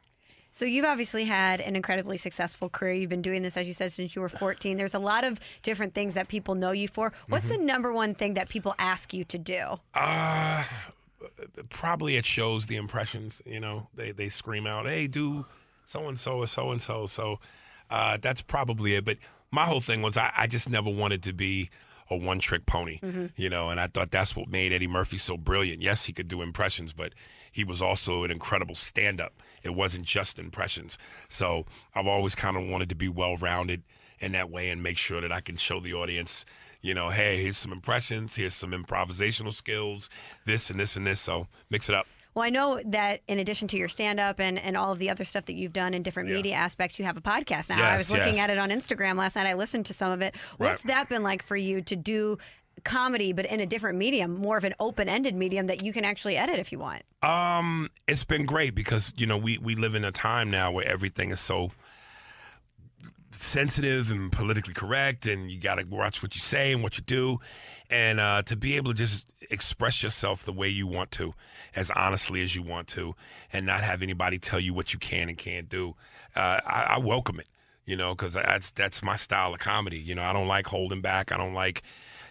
So 0.51 0.65
you've 0.65 0.85
obviously 0.85 1.25
had 1.25 1.61
an 1.61 1.75
incredibly 1.75 2.17
successful 2.17 2.69
career. 2.69 2.95
You've 2.95 3.11
been 3.11 3.23
doing 3.23 3.43
this, 3.43 3.57
as 3.57 3.67
you 3.67 3.73
said, 3.73 3.91
since 3.91 4.15
you 4.15 4.23
were 4.23 4.29
14. 4.29 4.77
There's 4.77 4.95
a 4.95 5.01
lot 5.01 5.25
of 5.25 5.41
different 5.65 5.95
things 5.95 6.15
that 6.15 6.29
people 6.29 6.55
know 6.55 6.71
you 6.71 6.87
for. 6.87 7.13
What's 7.29 7.49
the 7.49 7.57
number 7.57 7.93
one 7.93 8.15
thing 8.15 8.35
that 8.35 8.49
people 8.49 8.73
ask 8.79 9.13
you 9.13 9.25
to 9.25 9.37
do? 9.39 9.81
Uh, 9.95 10.63
probably 11.71 12.15
it 12.15 12.25
shows 12.25 12.67
the 12.67 12.77
impressions. 12.77 13.43
You 13.45 13.59
know, 13.59 13.89
they 13.95 14.13
they 14.13 14.29
scream 14.29 14.65
out, 14.65 14.87
"Hey, 14.87 15.09
do 15.09 15.45
so 15.87 16.09
and 16.09 16.19
so 16.19 16.39
or 16.39 16.47
so 16.47 16.71
and 16.71 16.81
so." 16.83 17.07
So 17.07 17.41
uh, 17.91 18.19
that's 18.21 18.43
probably 18.43 18.95
it. 18.95 19.05
But 19.05 19.19
my 19.51 19.65
whole 19.65 19.81
thing 19.81 20.03
was 20.03 20.17
I, 20.17 20.33
I 20.37 20.47
just 20.47 20.69
never 20.69 20.91
wanted 20.91 21.23
to 21.25 21.33
be 21.33 21.71
a 22.11 22.17
one 22.17 22.39
trick 22.39 22.67
pony. 22.67 22.99
Mhm. 23.03 23.33
You 23.37 23.49
know, 23.49 23.71
and 23.71 23.81
I 23.81 23.87
thought 23.87 24.11
that's 24.11 24.37
what 24.37 24.49
made 24.49 24.73
Eddie 24.73 24.87
Murphy 24.87 25.17
so 25.19 25.37
brilliant. 25.37 25.81
Yes, 25.83 26.05
he 26.05 26.13
could 26.13 26.29
do 26.29 26.43
impressions, 26.43 26.93
but 26.93 27.15
he 27.51 27.65
was 27.65 27.81
also 27.81 28.25
an 28.25 28.31
incredible 28.31 28.75
stand 28.75 29.21
up. 29.21 29.33
It 29.63 29.71
wasn't 29.71 30.05
just 30.05 30.39
impressions. 30.39 30.99
So 31.29 31.65
I've 31.95 32.07
always 32.07 32.35
kind 32.35 32.57
of 32.57 32.65
wanted 32.65 32.89
to 32.91 32.95
be 32.95 33.09
well 33.09 33.37
rounded 33.37 33.83
in 34.21 34.33
that 34.33 34.51
way 34.51 34.71
and 34.71 34.83
make 34.83 34.99
sure 34.99 35.21
that 35.21 35.33
I 35.33 35.41
can 35.41 35.57
show 35.57 35.81
the 35.81 35.95
audience, 35.95 36.45
you 36.83 36.95
know, 36.95 37.09
hey, 37.11 37.43
here's 37.43 37.57
some 37.57 37.73
impressions, 37.73 38.37
here's 38.37 38.55
some 38.55 38.73
improvisational 38.73 39.55
skills, 39.55 40.11
this 40.47 40.69
and 40.71 40.79
this 40.79 40.97
and 40.97 41.07
this. 41.07 41.21
So 41.21 41.47
mix 41.71 41.89
it 41.89 41.95
up. 41.95 42.07
Well, 42.35 42.45
I 42.45 42.51
know 42.51 42.81
that 42.87 43.21
in 43.29 43.39
addition 43.39 43.69
to 43.69 43.77
your 43.77 43.89
stand 43.89 44.19
up 44.19 44.41
and, 44.41 44.59
and 44.59 44.77
all 44.77 44.91
of 44.91 44.99
the 44.99 45.09
other 45.09 45.25
stuff 45.25 45.45
that 45.45 45.55
you've 45.55 45.73
done 45.73 45.95
in 45.95 46.03
different 46.03 46.29
media 46.29 46.55
aspects, 46.55 46.99
you 46.99 47.05
have 47.05 47.17
a 47.17 47.21
podcast 47.21 47.69
now. 47.69 47.83
I 47.83 47.97
was 47.97 48.11
looking 48.11 48.35
yes. 48.35 48.45
at 48.45 48.51
it 48.51 48.59
on 48.59 48.71
Instagram 48.71 49.17
last 49.17 49.37
night. 49.37 49.47
I 49.47 49.55
listened 49.55 49.87
to 49.87 49.95
some 49.95 50.11
of 50.11 50.21
it. 50.21 50.35
What's 50.57 50.85
Right. 50.85 50.95
that 50.95 51.09
been 51.09 51.23
like 51.23 51.45
for 51.45 51.57
you 51.57 51.81
to 51.83 51.95
do 51.95 52.39
comedy, 52.83 53.33
but 53.33 53.47
in 53.47 53.61
a 53.61 53.67
different 53.67 53.99
medium, 53.99 54.35
more 54.35 54.57
of 54.57 54.65
an 54.65 54.75
open 54.81 55.09
ended 55.09 55.37
medium 55.37 55.69
that 55.69 55.85
you 55.85 55.93
can 55.93 56.05
actually 56.05 56.37
edit 56.37 56.59
if 56.59 56.73
you 56.73 56.79
want? 56.81 57.03
Um, 57.23 57.89
it's 58.09 58.25
been 58.25 58.47
great 58.47 58.75
because 58.75 59.13
you 59.17 59.27
know 59.27 59.37
we 59.37 59.59
we 59.59 59.77
live 59.77 59.95
in 59.95 60.05
a 60.05 60.11
time 60.11 60.51
now 60.51 60.73
where 60.73 60.87
everything 60.87 61.31
is 61.31 61.39
so 61.39 61.71
sensitive 63.35 64.11
and 64.11 64.31
politically 64.31 64.75
correct, 64.75 65.27
and 65.27 65.51
you 65.51 65.59
got 65.59 65.77
to 65.77 65.85
watch 65.85 66.23
what 66.23 66.35
you 66.35 66.41
say 66.41 66.73
and 66.73 66.83
what 66.83 66.97
you 66.97 67.05
do, 67.05 67.39
and 67.91 68.21
uh, 68.21 68.43
to 68.43 68.57
be 68.57 68.77
able 68.77 68.93
to 68.93 68.97
just 68.97 69.27
express 69.51 70.03
yourself 70.03 70.45
the 70.45 70.53
way 70.53 70.69
you 70.69 70.87
want 70.87 71.11
to, 71.13 71.35
as 71.77 71.91
honestly 71.91 72.43
as 72.43 72.55
you 72.55 72.63
want 72.63 72.89
to, 72.89 73.15
and 73.53 73.67
not 73.67 73.83
have 73.83 74.03
anybody 74.03 74.39
tell 74.39 74.61
you 74.61 74.75
what 74.75 74.93
you 74.93 74.99
can 74.99 75.29
and 75.29 75.39
can't 75.39 75.69
do. 75.69 75.95
Uh, 76.35 76.61
I, 76.67 76.87
I 76.91 76.99
welcome 76.99 77.41
it, 77.41 77.49
you 77.87 77.97
know, 77.97 78.15
because 78.15 78.35
that's 78.35 78.71
that's 78.71 79.03
my 79.03 79.17
style 79.17 79.53
of 79.53 79.61
comedy. 79.61 79.99
You 79.99 80.15
know, 80.15 80.23
I 80.23 80.33
don't 80.33 80.49
like 80.49 80.67
holding 80.67 81.01
back. 81.01 81.33
I 81.33 81.37
don't 81.37 81.55
like 81.55 81.83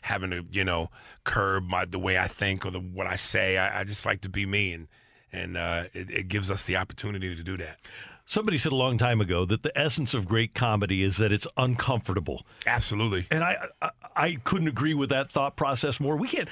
having 0.01 0.31
to, 0.31 0.45
you 0.51 0.63
know, 0.63 0.89
curb 1.23 1.65
my 1.65 1.85
the 1.85 1.99
way 1.99 2.17
I 2.17 2.27
think 2.27 2.65
or 2.65 2.71
the 2.71 2.80
what 2.80 3.07
I 3.07 3.15
say. 3.15 3.57
I, 3.57 3.81
I 3.81 3.84
just 3.84 4.05
like 4.05 4.21
to 4.21 4.30
be 4.30 4.45
me 4.45 4.73
and 4.73 4.88
and 5.31 5.57
uh, 5.57 5.85
it, 5.93 6.11
it 6.11 6.27
gives 6.27 6.51
us 6.51 6.65
the 6.65 6.75
opportunity 6.75 7.35
to 7.35 7.43
do 7.43 7.57
that. 7.57 7.80
Somebody 8.26 8.58
said 8.58 8.72
a 8.72 8.76
long 8.76 8.98
time 8.98 9.20
ago 9.20 9.44
that 9.45 9.64
the 9.64 9.78
essence 9.78 10.14
of 10.14 10.28
great 10.28 10.54
comedy 10.54 11.04
is 11.04 11.18
that 11.18 11.34
it's 11.34 11.45
uncomfortable. 11.58 12.45
Absolutely. 12.66 13.28
And 13.30 13.44
I, 13.44 13.58
I 13.82 13.90
I 14.16 14.38
couldn't 14.44 14.68
agree 14.68 14.94
with 14.94 15.10
that 15.10 15.30
thought 15.30 15.56
process 15.58 16.00
more. 16.00 16.16
We 16.16 16.28
can't 16.28 16.48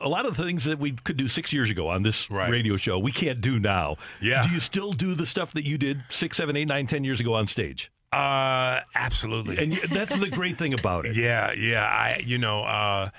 a 0.00 0.08
lot 0.08 0.26
of 0.26 0.36
the 0.36 0.44
things 0.44 0.64
that 0.64 0.78
we 0.78 0.92
could 0.92 1.16
do 1.16 1.26
6 1.26 1.52
years 1.52 1.70
ago 1.70 1.88
on 1.88 2.02
this 2.02 2.30
radio 2.30 2.76
show, 2.76 2.98
we 2.98 3.12
can't 3.12 3.40
do 3.40 3.58
now. 3.58 3.96
Yeah. 4.20 4.42
Do 4.42 4.50
you 4.50 4.60
still 4.60 4.92
do 4.92 5.14
the 5.14 5.26
stuff 5.26 5.52
that 5.54 5.64
you 5.64 5.76
did 5.76 6.02
six, 6.08 6.36
seven, 6.36 6.56
eight, 6.56 6.68
nine, 6.68 6.86
ten 6.86 7.02
years 7.04 7.20
ago 7.20 7.34
on 7.34 7.46
stage? 7.46 7.90
Uh, 8.12 8.80
absolutely. 8.94 9.58
And 9.58 9.72
that's 9.90 10.16
the 10.18 10.30
great 10.30 10.56
thing 10.56 10.72
about 10.72 11.04
it. 11.04 11.16
Yeah, 11.18 11.52
yeah. 11.52 11.84
I, 11.84 12.22
you 12.24 12.38
know, 12.38 12.62
uh, 12.62 13.10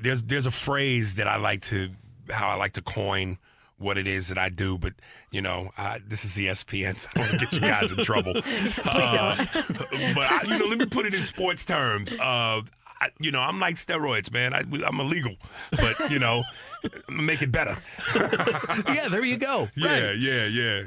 there's 0.00 0.22
there's 0.22 0.46
a 0.46 0.50
phrase 0.50 1.16
that 1.16 1.26
I 1.26 1.36
like 1.36 1.62
to 1.62 1.90
how 2.30 2.48
I 2.48 2.54
like 2.54 2.74
to 2.74 2.82
coin 2.82 3.38
what 3.78 3.98
it 3.98 4.06
is 4.06 4.28
that 4.28 4.38
I 4.38 4.48
do, 4.48 4.78
but 4.78 4.92
you 5.30 5.42
know, 5.42 5.70
uh, 5.76 5.98
this 6.06 6.24
is 6.24 6.32
ESPN, 6.36 6.98
so 6.98 7.08
I 7.14 7.18
don't 7.18 7.28
want 7.28 7.40
to 7.40 7.46
get 7.46 7.52
you 7.54 7.60
guys 7.60 7.92
in 7.92 8.04
trouble. 8.04 8.34
Uh, 8.84 9.36
but 10.14 10.30
I, 10.30 10.42
you 10.46 10.58
know, 10.58 10.66
let 10.66 10.78
me 10.78 10.86
put 10.86 11.06
it 11.06 11.14
in 11.14 11.24
sports 11.24 11.64
terms. 11.64 12.14
Uh, 12.14 12.62
I, 13.00 13.08
you 13.18 13.30
know, 13.32 13.40
I'm 13.40 13.58
like 13.58 13.74
steroids, 13.74 14.32
man. 14.32 14.54
I, 14.54 14.60
I'm 14.86 15.00
illegal, 15.00 15.34
but 15.72 16.10
you 16.10 16.18
know, 16.18 16.44
make 17.08 17.42
it 17.42 17.50
better. 17.50 17.76
yeah, 18.88 19.08
there 19.08 19.24
you 19.24 19.36
go. 19.36 19.68
Yeah, 19.76 20.12
yeah, 20.12 20.46
yeah. 20.46 20.82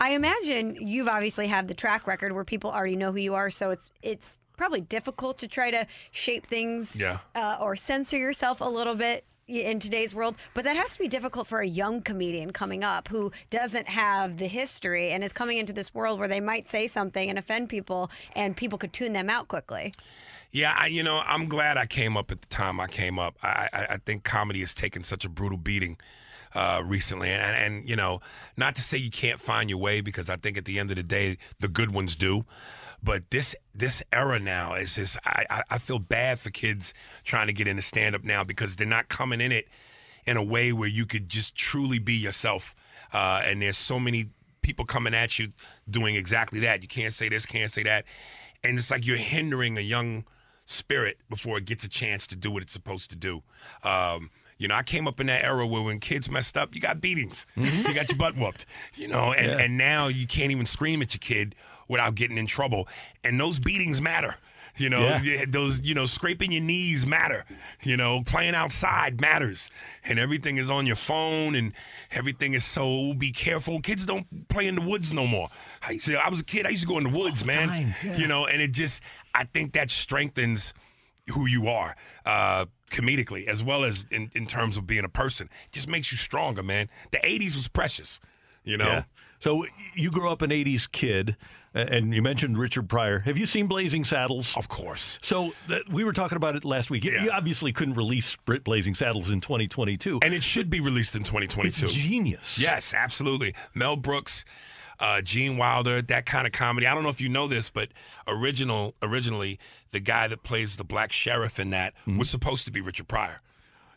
I 0.00 0.10
imagine 0.10 0.76
you've 0.80 1.08
obviously 1.08 1.46
had 1.46 1.68
the 1.68 1.74
track 1.74 2.06
record 2.06 2.32
where 2.32 2.44
people 2.44 2.70
already 2.70 2.96
know 2.96 3.12
who 3.12 3.18
you 3.18 3.34
are, 3.34 3.50
so 3.50 3.70
it's 3.70 3.90
it's 4.02 4.38
probably 4.56 4.80
difficult 4.80 5.38
to 5.38 5.48
try 5.48 5.70
to 5.70 5.86
shape 6.10 6.46
things 6.46 6.98
Yeah. 6.98 7.18
uh, 7.34 7.56
or 7.60 7.74
censor 7.76 8.16
yourself 8.18 8.60
a 8.60 8.68
little 8.68 8.94
bit 8.94 9.24
in 9.48 9.80
today's 9.80 10.14
world. 10.14 10.36
But 10.54 10.64
that 10.64 10.76
has 10.76 10.92
to 10.92 10.98
be 10.98 11.08
difficult 11.08 11.46
for 11.46 11.60
a 11.60 11.66
young 11.66 12.02
comedian 12.02 12.52
coming 12.52 12.84
up 12.84 13.08
who 13.08 13.32
doesn't 13.50 13.88
have 13.88 14.38
the 14.38 14.46
history 14.46 15.10
and 15.10 15.22
is 15.24 15.32
coming 15.32 15.58
into 15.58 15.72
this 15.72 15.94
world 15.94 16.18
where 16.18 16.28
they 16.28 16.40
might 16.40 16.68
say 16.68 16.86
something 16.86 17.28
and 17.28 17.38
offend 17.38 17.68
people, 17.68 18.10
and 18.34 18.56
people 18.56 18.78
could 18.78 18.92
tune 18.92 19.12
them 19.12 19.28
out 19.28 19.48
quickly. 19.48 19.92
Yeah, 20.50 20.76
I, 20.78 20.88
you 20.88 21.02
know, 21.02 21.22
I'm 21.24 21.48
glad 21.48 21.78
I 21.78 21.86
came 21.86 22.16
up 22.16 22.30
at 22.30 22.42
the 22.42 22.48
time 22.48 22.78
I 22.78 22.86
came 22.86 23.18
up. 23.18 23.36
I, 23.42 23.68
I, 23.72 23.86
I 23.90 23.96
think 23.96 24.22
comedy 24.22 24.60
has 24.60 24.74
taken 24.74 25.02
such 25.02 25.24
a 25.24 25.28
brutal 25.30 25.56
beating 25.56 25.96
uh, 26.54 26.82
recently, 26.84 27.30
and, 27.30 27.56
and 27.56 27.88
you 27.88 27.96
know, 27.96 28.20
not 28.56 28.76
to 28.76 28.82
say 28.82 28.98
you 28.98 29.10
can't 29.10 29.40
find 29.40 29.70
your 29.70 29.78
way 29.78 30.02
because 30.02 30.28
I 30.28 30.36
think 30.36 30.58
at 30.58 30.66
the 30.66 30.78
end 30.78 30.90
of 30.90 30.96
the 30.96 31.02
day, 31.02 31.38
the 31.60 31.68
good 31.68 31.94
ones 31.94 32.14
do. 32.14 32.44
But 33.02 33.30
this 33.30 33.56
this 33.74 34.02
era 34.12 34.38
now 34.38 34.74
is 34.74 34.94
just 34.94 35.18
I, 35.24 35.62
I, 35.68 35.78
feel 35.78 35.98
bad 35.98 36.38
for 36.38 36.50
kids 36.50 36.94
trying 37.24 37.48
to 37.48 37.52
get 37.52 37.66
into 37.66 37.82
stand 37.82 38.14
up 38.14 38.22
now 38.22 38.44
because 38.44 38.76
they're 38.76 38.86
not 38.86 39.08
coming 39.08 39.40
in 39.40 39.50
it 39.50 39.66
in 40.24 40.36
a 40.36 40.42
way 40.42 40.72
where 40.72 40.88
you 40.88 41.04
could 41.04 41.28
just 41.28 41.56
truly 41.56 41.98
be 41.98 42.14
yourself. 42.14 42.76
Uh, 43.12 43.42
and 43.44 43.60
there's 43.60 43.76
so 43.76 43.98
many 43.98 44.26
people 44.62 44.84
coming 44.84 45.14
at 45.14 45.38
you 45.38 45.48
doing 45.90 46.14
exactly 46.14 46.60
that. 46.60 46.82
You 46.82 46.88
can't 46.88 47.12
say 47.12 47.28
this, 47.28 47.44
can't 47.44 47.72
say 47.72 47.82
that, 47.82 48.04
and 48.62 48.78
it's 48.78 48.90
like 48.90 49.04
you're 49.04 49.16
hindering 49.16 49.76
a 49.78 49.82
young 49.82 50.24
spirit 50.64 51.18
before 51.28 51.58
it 51.58 51.64
gets 51.64 51.82
a 51.84 51.88
chance 51.88 52.26
to 52.28 52.36
do 52.36 52.50
what 52.52 52.62
it's 52.62 52.72
supposed 52.72 53.10
to 53.10 53.16
do. 53.16 53.42
Um, 53.82 54.30
you 54.58 54.68
know, 54.68 54.76
I 54.76 54.84
came 54.84 55.08
up 55.08 55.18
in 55.18 55.26
that 55.26 55.44
era 55.44 55.66
where 55.66 55.82
when 55.82 55.98
kids 55.98 56.30
messed 56.30 56.56
up, 56.56 56.72
you 56.72 56.80
got 56.80 57.00
beatings, 57.00 57.46
you 57.56 57.92
got 57.94 58.08
your 58.08 58.16
butt 58.16 58.36
whooped. 58.36 58.64
You 58.94 59.08
know, 59.08 59.32
and, 59.32 59.46
Yeah. 59.46 59.58
and 59.58 59.76
now 59.76 60.06
you 60.06 60.26
can't 60.28 60.52
even 60.52 60.66
scream 60.66 61.02
at 61.02 61.12
your 61.14 61.18
kid 61.18 61.56
without 61.92 62.16
getting 62.16 62.36
in 62.38 62.46
trouble, 62.48 62.88
and 63.22 63.38
those 63.38 63.60
beatings 63.60 64.00
matter. 64.00 64.34
You 64.78 64.88
know, 64.88 65.20
Yeah. 65.22 65.44
those 65.46 65.82
you 65.82 65.94
know 65.94 66.06
scraping 66.06 66.50
your 66.50 66.62
knees 66.62 67.06
matter. 67.06 67.44
You 67.82 67.96
know, 67.98 68.22
playing 68.24 68.54
outside 68.54 69.20
matters, 69.20 69.70
and 70.02 70.18
everything 70.18 70.56
is 70.56 70.70
on 70.70 70.86
your 70.86 70.96
phone, 70.96 71.54
and 71.54 71.74
everything 72.10 72.54
is 72.54 72.64
so. 72.64 73.12
Be 73.12 73.32
careful. 73.32 73.80
Kids 73.82 74.06
don't 74.06 74.26
play 74.48 74.66
in 74.66 74.74
the 74.76 74.80
woods 74.80 75.12
no 75.12 75.26
more. 75.26 75.50
I, 75.86 75.92
used 75.92 76.06
to- 76.06 76.16
I 76.18 76.30
was 76.30 76.40
a 76.40 76.44
kid. 76.44 76.66
I 76.66 76.70
used 76.70 76.84
to 76.84 76.88
go 76.88 76.96
in 76.96 77.04
the 77.04 77.10
woods, 77.10 77.44
man. 77.44 77.94
yeah. 78.02 78.16
You 78.16 78.26
know, 78.26 78.46
and 78.46 78.62
it 78.62 78.72
just. 78.72 79.02
I 79.34 79.44
think 79.44 79.72
that 79.74 79.90
strengthens 79.90 80.72
who 81.34 81.46
you 81.46 81.68
are 81.68 81.94
uh, 82.26 82.64
comedically 82.90 83.46
as 83.46 83.62
well 83.62 83.84
as 83.84 84.06
in, 84.10 84.30
in 84.34 84.46
terms 84.46 84.76
of 84.76 84.86
being 84.86 85.04
a 85.04 85.08
person. 85.08 85.48
just 85.70 85.86
makes 85.88 86.10
you 86.12 86.18
stronger, 86.18 86.62
man. 86.62 86.88
The 87.12 87.18
80s 87.18 87.54
was 87.54 87.68
precious, 87.68 88.20
you 88.64 88.76
know? 88.76 88.86
Yeah. 88.86 89.02
So 89.40 89.64
you 89.94 90.10
grew 90.10 90.28
up 90.30 90.42
an 90.42 90.50
80s 90.50 90.90
kid, 90.90 91.36
and 91.74 92.14
you 92.14 92.22
mentioned 92.22 92.58
Richard 92.58 92.88
Pryor. 92.88 93.20
Have 93.20 93.38
you 93.38 93.46
seen 93.46 93.66
Blazing 93.66 94.04
Saddles? 94.04 94.56
Of 94.56 94.68
course. 94.68 95.18
So 95.22 95.52
th- 95.68 95.82
we 95.90 96.04
were 96.04 96.12
talking 96.12 96.36
about 96.36 96.56
it 96.56 96.64
last 96.64 96.90
week. 96.90 97.04
You- 97.04 97.12
You 97.18 97.30
obviously 97.30 97.72
couldn't 97.72 97.94
release 97.94 98.36
Blazing 98.64 98.94
Saddles 98.94 99.30
in 99.30 99.40
2022. 99.40 100.20
And 100.22 100.34
it 100.34 100.42
should 100.42 100.70
be 100.70 100.80
released 100.80 101.14
in 101.16 101.22
2022. 101.22 101.84
It's 101.86 101.94
genius. 101.94 102.58
Yes, 102.58 102.92
absolutely. 102.94 103.54
Mel 103.74 103.96
Brooks, 103.96 104.44
uh, 105.00 105.20
Gene 105.22 105.56
Wilder, 105.56 106.02
that 106.02 106.26
kind 106.26 106.46
of 106.46 106.52
comedy. 106.52 106.86
I 106.86 106.94
don't 106.94 107.02
know 107.02 107.08
if 107.08 107.20
you 107.20 107.28
know 107.28 107.48
this, 107.48 107.70
but 107.70 107.88
original 108.28 108.94
originally 109.02 109.58
the 109.90 110.00
guy 110.00 110.26
that 110.28 110.42
plays 110.42 110.76
the 110.76 110.84
black 110.84 111.12
sheriff 111.12 111.58
in 111.60 111.70
that 111.70 111.94
was 112.06 112.30
supposed 112.30 112.64
to 112.66 112.70
be 112.70 112.80
Richard 112.80 113.08
Pryor. 113.08 113.40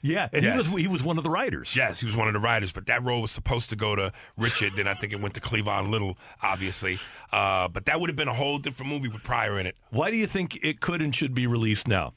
Yeah, 0.06 0.30
and 0.32 0.45
he 0.45 0.52
was 0.52 0.72
he 0.73 0.88
was 0.88 1.02
one 1.02 1.18
of 1.18 1.23
the 1.23 1.32
writers. 1.32 1.76
Yes, 1.76 1.99
he 1.99 2.06
was 2.06 2.15
one 2.15 2.27
of 2.27 2.36
the 2.36 2.40
writers, 2.40 2.72
but 2.72 2.86
that 2.86 3.03
role 3.03 3.22
was 3.22 3.32
supposed 3.32 3.72
to 3.72 3.76
go 3.76 3.95
to 3.95 4.14
Richard. 4.38 4.73
then 4.76 4.88
I 4.88 4.94
think 4.94 5.14
it 5.14 5.19
went 5.19 5.34
to 5.34 5.41
Cleavon 5.41 5.90
Little, 5.90 6.15
obviously. 6.44 6.99
Uh, 7.32 7.68
but 7.68 7.86
that 7.86 7.99
would 7.99 8.10
have 8.10 8.15
been 8.15 8.27
a 8.27 8.34
whole 8.34 8.60
different 8.60 8.91
movie 8.91 9.07
with 9.07 9.23
Pryor 9.23 9.57
in 9.57 9.65
it. 9.65 9.76
Why 9.90 10.11
do 10.11 10.18
you 10.18 10.27
think 10.27 10.60
it 10.64 10.80
could 10.80 11.02
and 11.02 11.14
should 11.15 11.34
be 11.34 11.48
released 11.48 11.88
now? 11.88 12.14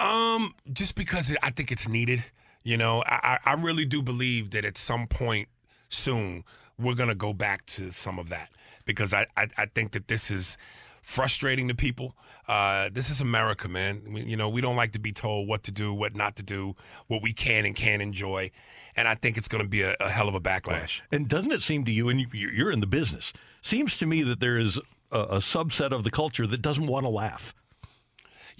Um, 0.00 0.54
just 0.72 0.96
because 0.96 1.30
it, 1.30 1.38
I 1.44 1.50
think 1.50 1.70
it's 1.70 1.88
needed. 1.88 2.24
You 2.64 2.76
know, 2.76 3.02
I, 3.06 3.38
I 3.44 3.52
I 3.52 3.54
really 3.54 3.84
do 3.84 4.02
believe 4.02 4.50
that 4.50 4.64
at 4.64 4.76
some 4.76 5.06
point 5.06 5.48
soon 5.88 6.42
we're 6.76 6.94
gonna 6.94 7.14
go 7.14 7.32
back 7.32 7.66
to 7.66 7.92
some 7.92 8.18
of 8.18 8.30
that 8.30 8.50
because 8.84 9.14
I 9.14 9.26
I, 9.36 9.46
I 9.56 9.66
think 9.66 9.92
that 9.92 10.08
this 10.08 10.28
is 10.30 10.58
frustrating 11.02 11.68
to 11.68 11.74
people. 11.74 12.14
Uh, 12.48 12.90
this 12.92 13.10
is 13.10 13.20
America, 13.20 13.68
man. 13.68 14.02
We, 14.12 14.22
you 14.22 14.36
know, 14.36 14.48
we 14.48 14.60
don't 14.60 14.76
like 14.76 14.92
to 14.92 14.98
be 14.98 15.12
told 15.12 15.46
what 15.48 15.62
to 15.64 15.70
do, 15.70 15.92
what 15.94 16.14
not 16.16 16.36
to 16.36 16.42
do, 16.42 16.74
what 17.06 17.22
we 17.22 17.32
can 17.32 17.64
and 17.64 17.76
can't 17.76 18.02
enjoy, 18.02 18.50
and 18.96 19.06
I 19.06 19.14
think 19.14 19.36
it's 19.36 19.46
going 19.48 19.62
to 19.62 19.68
be 19.68 19.82
a, 19.82 19.96
a 20.00 20.08
hell 20.10 20.28
of 20.28 20.34
a 20.34 20.40
backlash. 20.40 21.00
And 21.12 21.28
doesn't 21.28 21.52
it 21.52 21.62
seem 21.62 21.84
to 21.84 21.92
you, 21.92 22.08
and 22.08 22.20
you- 22.20 22.48
you're 22.48 22.72
in 22.72 22.80
the 22.80 22.86
business, 22.88 23.32
seems 23.62 23.96
to 23.98 24.06
me 24.06 24.22
that 24.22 24.40
there 24.40 24.58
is 24.58 24.78
a, 25.12 25.18
a 25.20 25.36
subset 25.38 25.92
of 25.92 26.02
the 26.02 26.10
culture 26.10 26.46
that 26.46 26.60
doesn't 26.62 26.86
want 26.86 27.04
to 27.06 27.10
laugh. 27.10 27.54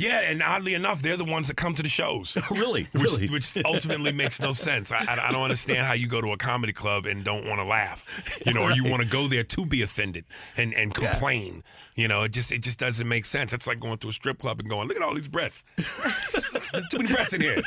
Yeah, 0.01 0.21
and 0.21 0.43
oddly 0.43 0.75
enough, 0.75 1.03
they're 1.03 1.17
the 1.17 1.25
ones 1.25 1.49
that 1.49 1.57
come 1.57 1.75
to 1.75 1.83
the 1.83 1.89
shows. 1.89 2.37
really, 2.51 2.89
which, 2.93 3.03
really. 3.03 3.29
which 3.29 3.53
ultimately 3.65 4.13
makes 4.13 4.41
no 4.41 4.53
sense. 4.53 4.91
I, 4.91 5.05
I, 5.07 5.29
I 5.29 5.33
don't 5.33 5.43
understand 5.43 5.87
how 5.87 5.93
you 5.93 6.07
go 6.09 6.21
to 6.21 6.33
a 6.33 6.37
comedy 6.37 6.73
club 6.73 7.07
and 7.07 7.23
don't 7.25 7.47
want 7.47 7.61
to 7.61 7.65
laugh, 7.65 8.07
you 8.47 8.55
know, 8.55 8.63
or 8.63 8.73
you 8.73 8.85
want 8.85 9.03
to 9.03 9.09
go 9.09 9.29
there 9.29 9.45
to 9.45 9.67
be 9.67 9.83
offended 9.83 10.25
and, 10.57 10.73
and 10.75 10.95
complain. 10.95 11.63
You 11.97 12.09
know, 12.09 12.23
it 12.23 12.31
just 12.31 12.51
it 12.51 12.63
just 12.63 12.79
doesn't 12.79 13.07
make 13.07 13.27
sense. 13.27 13.53
It's 13.53 13.67
like 13.67 13.79
going 13.79 13.99
to 13.99 14.09
a 14.09 14.13
strip 14.13 14.39
club 14.39 14.59
and 14.61 14.71
going, 14.71 14.89
look 14.89 14.97
at 14.97 15.03
all 15.03 15.15
these 15.15 15.29
breasts. 15.29 15.65
There's 15.77 16.89
too 16.91 16.99
many 16.99 17.13
breasts 17.13 17.35
in 17.35 17.43
here. 17.43 17.63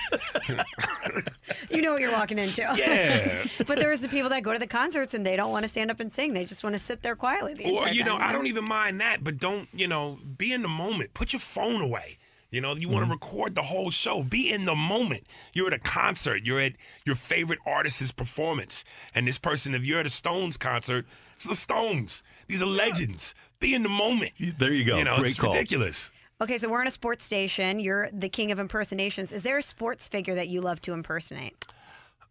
You 1.69 1.81
know 1.81 1.91
what 1.91 2.01
you're 2.01 2.11
walking 2.11 2.39
into. 2.39 2.61
Yeah. 2.61 3.45
but 3.68 3.77
there's 3.77 3.99
the 3.99 4.07
people 4.07 4.30
that 4.30 4.41
go 4.41 4.53
to 4.53 4.60
the 4.60 4.68
concerts 4.68 5.14
and 5.14 5.26
they 5.26 5.35
don't 5.35 5.51
want 5.51 5.64
to 5.64 5.69
stand 5.69 5.91
up 5.91 5.99
and 5.99 6.11
sing. 6.11 6.34
They 6.34 6.45
just 6.45 6.64
want 6.64 6.73
to 6.73 6.80
sit 6.80 7.01
there 7.01 7.15
quietly. 7.15 7.53
The 7.53 7.65
Or 7.65 7.89
you 7.89 8.03
know, 8.03 8.18
time, 8.18 8.30
I 8.30 8.31
don't 8.31 8.47
even 8.47 8.64
mind 8.64 9.01
that, 9.01 9.23
but 9.23 9.38
don't 9.38 9.68
you 9.73 9.88
know, 9.88 10.19
be 10.38 10.53
in 10.53 10.61
the 10.61 10.69
moment. 10.69 11.14
Put 11.14 11.34
your 11.34 11.41
phone 11.41 11.81
away. 11.81 12.18
You 12.54 12.62
know, 12.62 12.76
you 12.76 12.88
want 12.88 13.04
to 13.08 13.12
record 13.12 13.56
the 13.56 13.64
whole 13.64 13.90
show. 13.90 14.22
Be 14.22 14.52
in 14.52 14.66
the 14.66 14.76
moment. 14.76 15.24
You're 15.54 15.66
at 15.66 15.74
a 15.74 15.80
concert. 15.80 16.44
You're 16.46 16.60
at 16.60 16.74
your 17.04 17.16
favorite 17.16 17.58
artist's 17.66 18.12
performance, 18.12 18.86
and 19.16 19.28
this 19.28 19.40
person, 19.40 19.74
if 19.74 19.84
you're 19.84 20.00
at 20.00 20.06
a 20.06 20.12
Stones 20.12 20.56
concert, 20.56 21.08
it's 21.36 21.46
the 21.46 21.56
Stones. 21.56 22.22
These 22.48 22.62
are 22.62 22.68
legends. 22.68 23.34
Be 23.60 23.74
in 23.74 23.82
the 23.82 23.90
moment. 23.90 24.34
There 24.60 24.72
you 24.72 24.86
go. 24.86 25.00
You 25.00 25.04
know, 25.04 25.16
Great 25.16 25.32
it's 25.32 25.40
call. 25.40 25.52
ridiculous. 25.52 26.12
Okay, 26.42 26.60
so 26.60 26.70
we're 26.70 26.80
on 26.80 26.86
a 26.86 26.92
sports 26.92 27.26
station. 27.26 27.80
You're 27.80 28.12
the 28.14 28.30
king 28.30 28.52
of 28.52 28.60
impersonations. 28.60 29.34
Is 29.34 29.42
there 29.42 29.58
a 29.58 29.64
sports 29.64 30.08
figure 30.08 30.36
that 30.36 30.48
you 30.48 30.62
love 30.62 30.80
to 30.84 30.94
impersonate? 30.94 31.66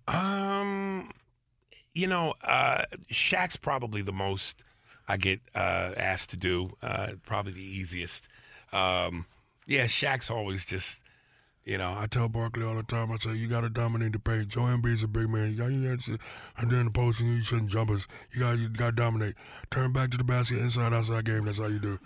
Um, 0.06 1.10
you 1.94 2.06
know, 2.06 2.34
uh, 2.44 2.84
Shaq's 3.10 3.56
probably 3.56 4.02
the 4.02 4.12
most 4.12 4.62
I 5.08 5.16
get 5.16 5.40
uh, 5.56 5.94
asked 5.96 6.30
to 6.30 6.36
do. 6.36 6.70
Uh, 6.80 7.14
probably 7.26 7.54
the 7.54 7.64
easiest. 7.64 8.28
Um, 8.72 9.26
yeah, 9.72 9.84
Shaq's 9.86 10.30
always 10.30 10.64
just, 10.64 11.00
you 11.64 11.78
know. 11.78 11.94
I 11.96 12.06
tell 12.06 12.28
Barkley 12.28 12.64
all 12.64 12.74
the 12.74 12.82
time, 12.82 13.10
I 13.10 13.16
say, 13.18 13.34
you 13.34 13.48
got 13.48 13.62
to 13.62 13.68
dominate 13.70 14.12
the 14.12 14.18
paint. 14.18 14.48
Joel 14.48 14.66
Embiid's 14.66 15.02
a 15.02 15.08
big 15.08 15.28
man. 15.30 15.50
You 15.50 15.56
got 15.56 15.70
you 15.70 15.88
got 15.88 16.04
to, 16.04 16.18
and 16.58 16.70
then 16.70 16.84
the 16.86 16.90
post, 16.90 17.20
and 17.20 17.34
you 17.36 17.42
shouldn't 17.42 17.70
jumpers. 17.70 18.06
You 18.32 18.40
got 18.40 18.58
you 18.58 18.68
got 18.68 18.86
to 18.86 18.92
dominate. 18.92 19.34
Turn 19.70 19.92
back 19.92 20.10
to 20.10 20.18
the 20.18 20.24
basket, 20.24 20.58
inside, 20.58 20.92
outside 20.92 21.24
game. 21.24 21.44
That's 21.46 21.58
how 21.58 21.66
you 21.68 21.78
do. 21.78 21.98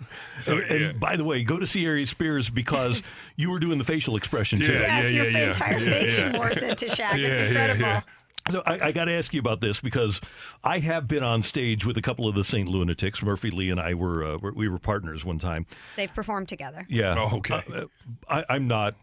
and, 0.47 0.59
and 0.71 0.99
by 0.99 1.15
the 1.17 1.23
way, 1.23 1.43
go 1.43 1.57
to 1.59 1.67
see 1.67 1.87
Ari 1.87 2.05
Spears 2.05 2.49
because 2.49 3.03
you 3.35 3.51
were 3.51 3.59
doing 3.59 3.77
the 3.77 3.83
facial 3.83 4.15
expression 4.15 4.59
too. 4.59 4.73
Yeah, 4.73 5.01
Yes, 5.01 5.13
your 5.13 5.25
entire 5.25 5.79
face 5.79 6.19
morphs 6.19 6.61
into 6.63 6.85
Shaq. 6.85 7.17
it's 7.19 7.51
incredible. 7.51 8.03
So 8.51 8.63
I, 8.65 8.87
I 8.87 8.91
got 8.91 9.05
to 9.05 9.11
ask 9.13 9.33
you 9.33 9.39
about 9.39 9.61
this 9.61 9.79
because 9.81 10.21
I 10.63 10.79
have 10.79 11.07
been 11.07 11.23
on 11.23 11.41
stage 11.41 11.85
with 11.85 11.97
a 11.97 12.01
couple 12.01 12.27
of 12.27 12.35
the 12.35 12.43
St. 12.43 12.67
Lunatics. 12.67 13.21
Murphy 13.23 13.49
Lee 13.51 13.69
and 13.69 13.79
I 13.79 13.93
were 13.93 14.23
uh, 14.23 14.37
were- 14.37 14.53
we 14.53 14.67
were 14.69 14.79
partners 14.79 15.25
one 15.25 15.39
time. 15.39 15.65
They've 15.95 16.13
performed 16.13 16.49
together. 16.49 16.85
Yeah. 16.89 17.15
Oh, 17.17 17.37
okay. 17.37 17.63
Uh, 17.73 17.85
I, 18.29 18.45
I'm 18.49 18.67
not 18.67 18.95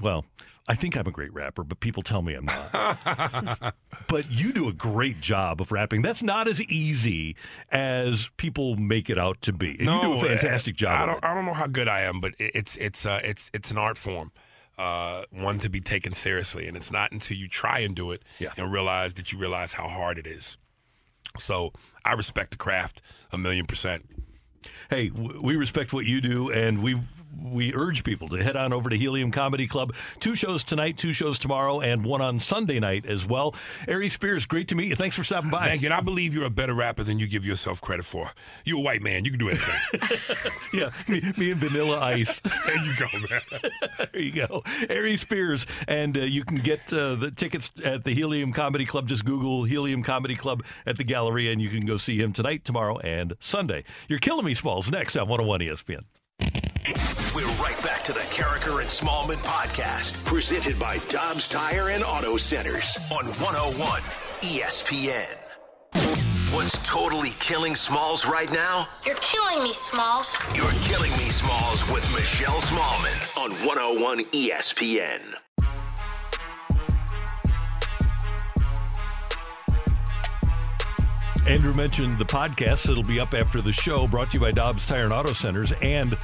well, 0.00 0.24
I 0.68 0.74
think 0.74 0.96
I'm 0.96 1.06
a 1.06 1.10
great 1.10 1.32
rapper, 1.34 1.64
but 1.64 1.80
people 1.80 2.02
tell 2.02 2.22
me 2.22 2.34
I'm 2.34 2.44
not. 2.44 3.74
but 4.08 4.30
you 4.30 4.52
do 4.52 4.68
a 4.68 4.72
great 4.72 5.20
job 5.20 5.60
of 5.60 5.72
rapping. 5.72 6.02
That's 6.02 6.22
not 6.22 6.46
as 6.48 6.62
easy 6.62 7.36
as 7.70 8.30
people 8.36 8.76
make 8.76 9.10
it 9.10 9.18
out 9.18 9.42
to 9.42 9.52
be. 9.52 9.70
And 9.70 9.80
you 9.90 10.00
do 10.00 10.12
a 10.14 10.20
fantastic 10.20 10.76
job. 10.76 11.02
I 11.02 11.06
don't, 11.06 11.18
it. 11.18 11.24
I 11.24 11.34
don't 11.34 11.44
know 11.46 11.52
how 11.54 11.66
good 11.66 11.88
I 11.88 12.02
am, 12.02 12.20
but 12.20 12.34
it's 12.38 12.76
it's 12.76 13.04
uh, 13.04 13.20
it's 13.24 13.50
it's 13.52 13.70
an 13.70 13.78
art 13.78 13.98
form, 13.98 14.30
uh, 14.78 15.24
one 15.30 15.58
to 15.60 15.68
be 15.68 15.80
taken 15.80 16.12
seriously, 16.12 16.66
and 16.66 16.76
it's 16.76 16.90
not 16.90 17.12
until 17.12 17.36
you 17.36 17.48
try 17.48 17.80
and 17.80 17.94
do 17.94 18.10
it 18.10 18.22
and 18.56 18.72
realize 18.72 19.14
that 19.14 19.32
you 19.32 19.38
realize 19.38 19.74
how 19.74 19.88
hard 19.88 20.18
it 20.18 20.26
is. 20.26 20.56
So 21.38 21.72
I 22.04 22.12
respect 22.14 22.52
the 22.52 22.56
craft 22.56 23.00
a 23.30 23.38
million 23.38 23.66
percent. 23.66 24.08
Hey, 24.90 25.10
we 25.10 25.56
respect 25.56 25.92
what 25.92 26.04
you 26.04 26.20
do, 26.20 26.50
and 26.50 26.82
we 26.82 26.98
we 27.40 27.74
urge 27.74 28.04
people 28.04 28.28
to 28.28 28.42
head 28.42 28.56
on 28.56 28.72
over 28.72 28.90
to 28.90 28.96
Helium 28.96 29.30
Comedy 29.30 29.66
Club. 29.66 29.94
Two 30.20 30.36
shows 30.36 30.62
tonight, 30.62 30.96
two 30.96 31.12
shows 31.12 31.38
tomorrow, 31.38 31.80
and 31.80 32.04
one 32.04 32.20
on 32.20 32.38
Sunday 32.38 32.78
night 32.78 33.06
as 33.06 33.26
well. 33.26 33.54
Ari 33.88 34.08
Spears, 34.08 34.46
great 34.46 34.68
to 34.68 34.74
meet 34.74 34.88
you. 34.88 34.96
Thanks 34.96 35.16
for 35.16 35.24
stopping 35.24 35.50
by. 35.50 35.66
Thank 35.66 35.82
you. 35.82 35.86
And 35.86 35.94
I 35.94 36.00
believe 36.00 36.34
you're 36.34 36.44
a 36.44 36.50
better 36.50 36.74
rapper 36.74 37.02
than 37.02 37.18
you 37.18 37.26
give 37.26 37.44
yourself 37.44 37.80
credit 37.80 38.04
for. 38.04 38.32
You're 38.64 38.78
a 38.78 38.82
white 38.82 39.02
man. 39.02 39.24
You 39.24 39.30
can 39.30 39.40
do 39.40 39.48
anything. 39.48 40.52
yeah, 40.72 40.90
me, 41.08 41.22
me 41.36 41.50
and 41.52 41.60
Vanilla 41.60 42.00
Ice. 42.00 42.40
there 42.66 42.84
you 42.84 42.94
go, 42.96 43.06
man. 43.12 43.70
there 44.12 44.22
you 44.22 44.32
go. 44.32 44.62
Ari 44.90 45.16
Spears. 45.16 45.66
And 45.88 46.16
uh, 46.16 46.22
you 46.22 46.44
can 46.44 46.58
get 46.58 46.92
uh, 46.92 47.14
the 47.14 47.30
tickets 47.30 47.70
at 47.84 48.04
the 48.04 48.14
Helium 48.14 48.52
Comedy 48.52 48.84
Club. 48.84 49.08
Just 49.08 49.24
Google 49.24 49.64
Helium 49.64 50.02
Comedy 50.02 50.36
Club 50.36 50.64
at 50.86 50.96
the 50.96 51.04
gallery, 51.04 51.52
and 51.52 51.60
you 51.60 51.68
can 51.68 51.86
go 51.86 51.96
see 51.96 52.20
him 52.20 52.32
tonight, 52.32 52.64
tomorrow, 52.64 52.98
and 52.98 53.34
Sunday. 53.40 53.84
You're 54.08 54.18
killing 54.18 54.44
me, 54.44 54.54
Smalls. 54.54 54.90
Next 54.90 55.16
on 55.16 55.28
101 55.28 55.60
ESPN. 55.60 57.21
We're 57.42 57.50
right 57.54 57.82
back 57.82 58.04
to 58.04 58.12
the 58.12 58.20
Karraker 58.20 58.80
and 58.80 58.88
Smallmon 58.88 59.42
podcast, 59.42 60.24
presented 60.24 60.78
by 60.78 60.98
Dobbs 61.08 61.48
Tire 61.48 61.88
and 61.88 62.04
Auto 62.04 62.36
Centers 62.36 63.00
on 63.10 63.24
101 63.24 64.00
ESPN. 64.42 65.26
What's 66.54 66.78
totally 66.88 67.30
killing 67.40 67.74
Smalls 67.74 68.26
right 68.26 68.52
now? 68.52 68.86
You're 69.04 69.16
killing 69.16 69.64
me, 69.64 69.72
Smalls. 69.72 70.36
You're 70.54 70.70
killing 70.82 71.10
me, 71.12 71.30
Smalls, 71.30 71.82
with 71.90 72.08
Michelle 72.14 72.60
Smallmon 72.60 73.36
on 73.36 73.50
101 73.66 74.18
ESPN. 74.26 75.34
Andrew 81.48 81.74
mentioned 81.74 82.12
the 82.12 82.24
podcast 82.24 82.84
that'll 82.84 83.02
be 83.02 83.18
up 83.18 83.34
after 83.34 83.60
the 83.60 83.72
show, 83.72 84.06
brought 84.06 84.30
to 84.30 84.34
you 84.34 84.40
by 84.40 84.52
Dobbs 84.52 84.86
Tire 84.86 85.04
and 85.04 85.12
Auto 85.12 85.32
Centers. 85.32 85.72
And 85.82 86.16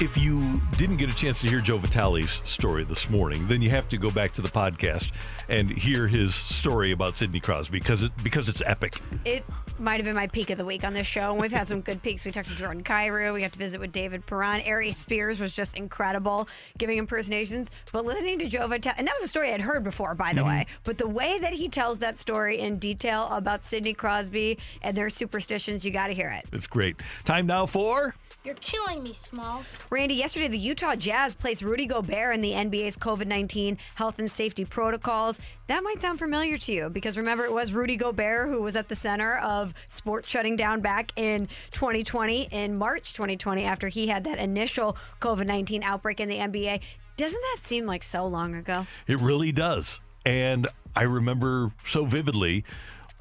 if 0.00 0.18
you 0.18 0.60
didn't 0.76 0.96
get 0.96 1.08
a 1.12 1.14
chance 1.14 1.40
to 1.40 1.48
hear 1.48 1.60
Joe 1.60 1.78
Vitale's 1.78 2.40
story 2.50 2.82
this 2.84 3.08
morning, 3.08 3.46
then 3.46 3.62
you 3.62 3.70
have 3.70 3.88
to 3.90 3.96
go 3.96 4.10
back 4.10 4.32
to 4.32 4.42
the 4.42 4.48
podcast 4.48 5.12
and 5.48 5.70
hear 5.70 6.08
his 6.08 6.34
story 6.34 6.90
about 6.92 7.16
Sidney 7.16 7.38
Crosby 7.38 7.78
because 7.78 8.02
it 8.02 8.12
because 8.24 8.48
it's 8.48 8.60
epic. 8.62 8.96
It 9.24 9.44
might 9.78 9.96
have 9.96 10.04
been 10.04 10.16
my 10.16 10.26
peak 10.26 10.50
of 10.50 10.58
the 10.58 10.64
week 10.64 10.82
on 10.84 10.92
this 10.94 11.06
show. 11.06 11.32
And 11.32 11.40
we've 11.40 11.52
had 11.52 11.68
some 11.68 11.80
good 11.80 12.02
peaks. 12.02 12.24
We 12.24 12.32
talked 12.32 12.48
to 12.48 12.54
Jordan 12.56 12.82
Kyrou. 12.82 13.34
We 13.34 13.40
got 13.40 13.52
to 13.52 13.58
visit 13.58 13.80
with 13.80 13.92
David 13.92 14.26
Perron. 14.26 14.62
Ari 14.66 14.90
Spears 14.90 15.38
was 15.38 15.52
just 15.52 15.76
incredible 15.76 16.48
giving 16.78 16.98
impersonations. 16.98 17.70
But 17.92 18.04
listening 18.04 18.38
to 18.40 18.46
Joe 18.48 18.66
Vitale, 18.66 18.94
and 18.98 19.06
that 19.06 19.14
was 19.14 19.22
a 19.22 19.28
story 19.28 19.52
I'd 19.52 19.60
heard 19.60 19.84
before, 19.84 20.14
by 20.14 20.32
the 20.32 20.40
Mm-hmm. 20.40 20.48
way. 20.48 20.66
But 20.82 20.98
the 20.98 21.08
way 21.08 21.38
that 21.38 21.52
he 21.54 21.68
tells 21.68 22.00
that 22.00 22.18
story 22.18 22.58
in 22.58 22.78
detail 22.78 23.28
about 23.30 23.64
Sidney 23.64 23.94
Crosby 23.94 24.58
and 24.82 24.96
their 24.96 25.08
superstitions, 25.08 25.84
you 25.84 25.90
got 25.92 26.08
to 26.08 26.14
hear 26.14 26.28
it. 26.30 26.44
It's 26.52 26.66
great. 26.66 26.96
Time 27.24 27.46
now 27.46 27.64
for 27.66 28.14
You're 28.44 28.54
killing 28.56 29.02
me, 29.02 29.14
Smalls. 29.14 29.66
Randy, 29.88 30.16
yesterday 30.16 30.48
the 30.48 30.58
Utah 30.58 30.96
Jazz 30.96 31.34
placed 31.34 31.62
Rudy 31.62 31.86
Gobert 31.86 32.34
in 32.34 32.42
the 32.42 32.50
NBA's 32.50 32.94
COVID 32.94 33.26
19 33.26 33.78
health 33.94 34.18
and 34.18 34.30
safety 34.30 34.66
protocols. 34.66 35.40
That 35.66 35.82
might 35.82 36.02
sound 36.02 36.18
familiar 36.18 36.58
to 36.58 36.72
you 36.72 36.90
because 36.90 37.16
remember, 37.16 37.46
it 37.46 37.52
was 37.52 37.72
Rudy 37.72 37.96
Gobert 37.96 38.50
who 38.50 38.60
was 38.60 38.76
at 38.76 38.90
the 38.90 38.94
center 38.94 39.38
of 39.38 39.72
sports 39.88 40.28
shutting 40.28 40.56
down 40.56 40.80
back 40.80 41.10
in 41.16 41.48
2020, 41.70 42.48
in 42.52 42.76
March 42.76 43.14
2020, 43.14 43.64
after 43.64 43.88
he 43.88 44.08
had 44.08 44.24
that 44.24 44.38
initial 44.38 44.98
COVID 45.22 45.46
19 45.46 45.82
outbreak 45.82 46.20
in 46.20 46.28
the 46.28 46.36
NBA. 46.36 46.80
Doesn't 47.16 47.40
that 47.40 47.60
seem 47.62 47.86
like 47.86 48.02
so 48.02 48.26
long 48.26 48.54
ago? 48.54 48.86
It 49.06 49.22
really 49.22 49.52
does. 49.52 50.00
And 50.26 50.66
I 50.94 51.04
remember 51.04 51.72
so 51.86 52.04
vividly. 52.04 52.64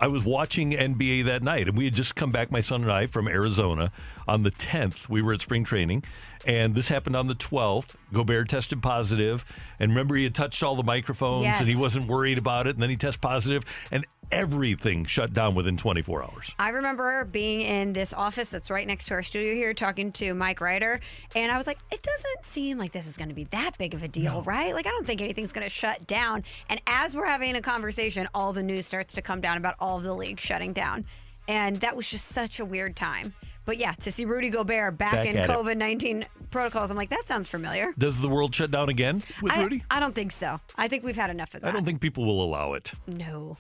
I 0.04 0.08
was 0.08 0.26
watching 0.26 0.72
NBA 0.72 1.24
that 1.28 1.42
night, 1.44 1.70
and 1.70 1.78
we 1.78 1.86
had 1.86 1.94
just 1.94 2.14
come 2.14 2.30
back, 2.30 2.52
my 2.52 2.60
son 2.60 2.82
and 2.82 2.92
I, 2.92 3.06
from 3.06 3.26
Arizona. 3.26 3.90
On 4.28 4.44
the 4.44 4.52
10th, 4.52 5.08
we 5.08 5.22
were 5.22 5.32
at 5.32 5.40
spring 5.40 5.64
training, 5.64 6.04
and 6.46 6.76
this 6.76 6.90
happened 6.90 7.16
on 7.16 7.28
the 7.28 7.36
12th. 7.36 7.96
Gobert 8.12 8.50
tested 8.50 8.84
positive, 8.84 9.46
and 9.80 9.92
remember, 9.92 10.16
he 10.18 10.26
had 10.26 10.36
touched 10.36 10.62
all 10.62 10.76
the 10.76 10.84
microphones, 10.84 11.46
and 11.60 11.68
he 11.70 11.78
wasn't 11.78 12.08
worried 12.08 12.38
about 12.38 12.68
it, 12.68 12.76
and 12.76 12.84
then 12.84 12.90
he 12.90 12.98
tested 12.98 13.22
positive, 13.22 13.64
and 13.92 14.04
everything 14.34 15.06
shut 15.06 15.34
down 15.34 15.54
within 15.54 15.78
24 15.78 16.24
hours. 16.24 16.56
I 16.58 16.70
remember 16.70 17.24
being 17.26 17.62
in 17.62 17.94
this 17.94 18.14
office 18.14 18.50
that's 18.50 18.70
right 18.70 18.88
next 18.88 19.06
to 19.08 19.14
our 19.14 19.24
studio 19.24 19.54
here 19.54 19.74
talking 19.74 20.12
to 20.14 20.34
Mike 20.34 20.60
Ryder, 20.60 21.00
and 21.36 21.52
I 21.52 21.58
was 21.58 21.68
like, 21.68 21.78
it 21.92 22.02
doesn't 22.02 22.46
seem 22.46 22.78
like 22.78 22.92
this 22.92 23.08
is 23.08 23.16
going 23.16 23.30
to 23.30 23.36
be 23.36 23.46
that 23.46 23.78
big 23.78 23.94
of 23.94 24.02
a 24.02 24.08
deal, 24.08 24.42
right? 24.42 24.74
Like, 24.74 24.88
I 24.88 24.90
don't 24.90 25.06
think 25.06 25.22
anything's 25.22 25.54
going 25.54 25.66
to 25.66 25.70
shut 25.70 26.06
down. 26.08 26.44
And 26.70 26.82
as 26.88 27.16
we're 27.16 27.28
having 27.28 27.56
a 27.56 27.62
conversation, 27.62 28.28
all 28.34 28.54
the 28.54 28.64
news 28.64 28.88
starts 28.88 29.14
to 29.14 29.22
come 29.22 29.40
down 29.40 29.58
about 29.58 29.76
all 29.80 29.98
of 29.98 30.04
the 30.04 30.16
leagues 30.16 30.42
shutting 30.42 30.74
down. 30.74 31.06
And 31.48 31.78
that 31.78 31.96
was 31.96 32.10
just 32.10 32.28
such 32.30 32.60
a 32.60 32.66
weird 32.66 32.96
time. 32.96 33.34
But 33.66 33.78
yeah, 33.78 33.94
to 33.94 34.12
see 34.12 34.26
Rudy 34.26 34.50
Gobert 34.50 34.98
back, 34.98 35.14
Back 35.14 35.26
in. 35.28 35.36
COVID 35.36 35.78
19 35.78 36.26
protocols, 36.52 36.92
I'm 36.92 36.98
like, 36.98 37.10
that 37.10 37.24
sounds 37.28 37.48
familiar. 37.48 37.92
Does 37.98 38.20
the 38.20 38.28
world 38.28 38.54
shut 38.54 38.72
down 38.72 38.90
again 38.90 39.24
with 39.42 39.54
I, 39.54 39.62
Rudy? 39.62 39.84
I 39.90 40.00
don't 40.00 40.14
think 40.14 40.32
so. 40.32 40.60
I 40.76 40.88
think 40.88 41.04
we've 41.04 41.16
had 41.16 41.30
enough 41.30 41.54
of 41.56 41.62
that. 41.62 41.70
I 41.70 41.72
don't 41.72 41.86
think 41.86 42.02
people 42.02 42.26
will 42.26 42.44
allow 42.44 42.74
it. 42.74 42.92
No. 43.08 43.58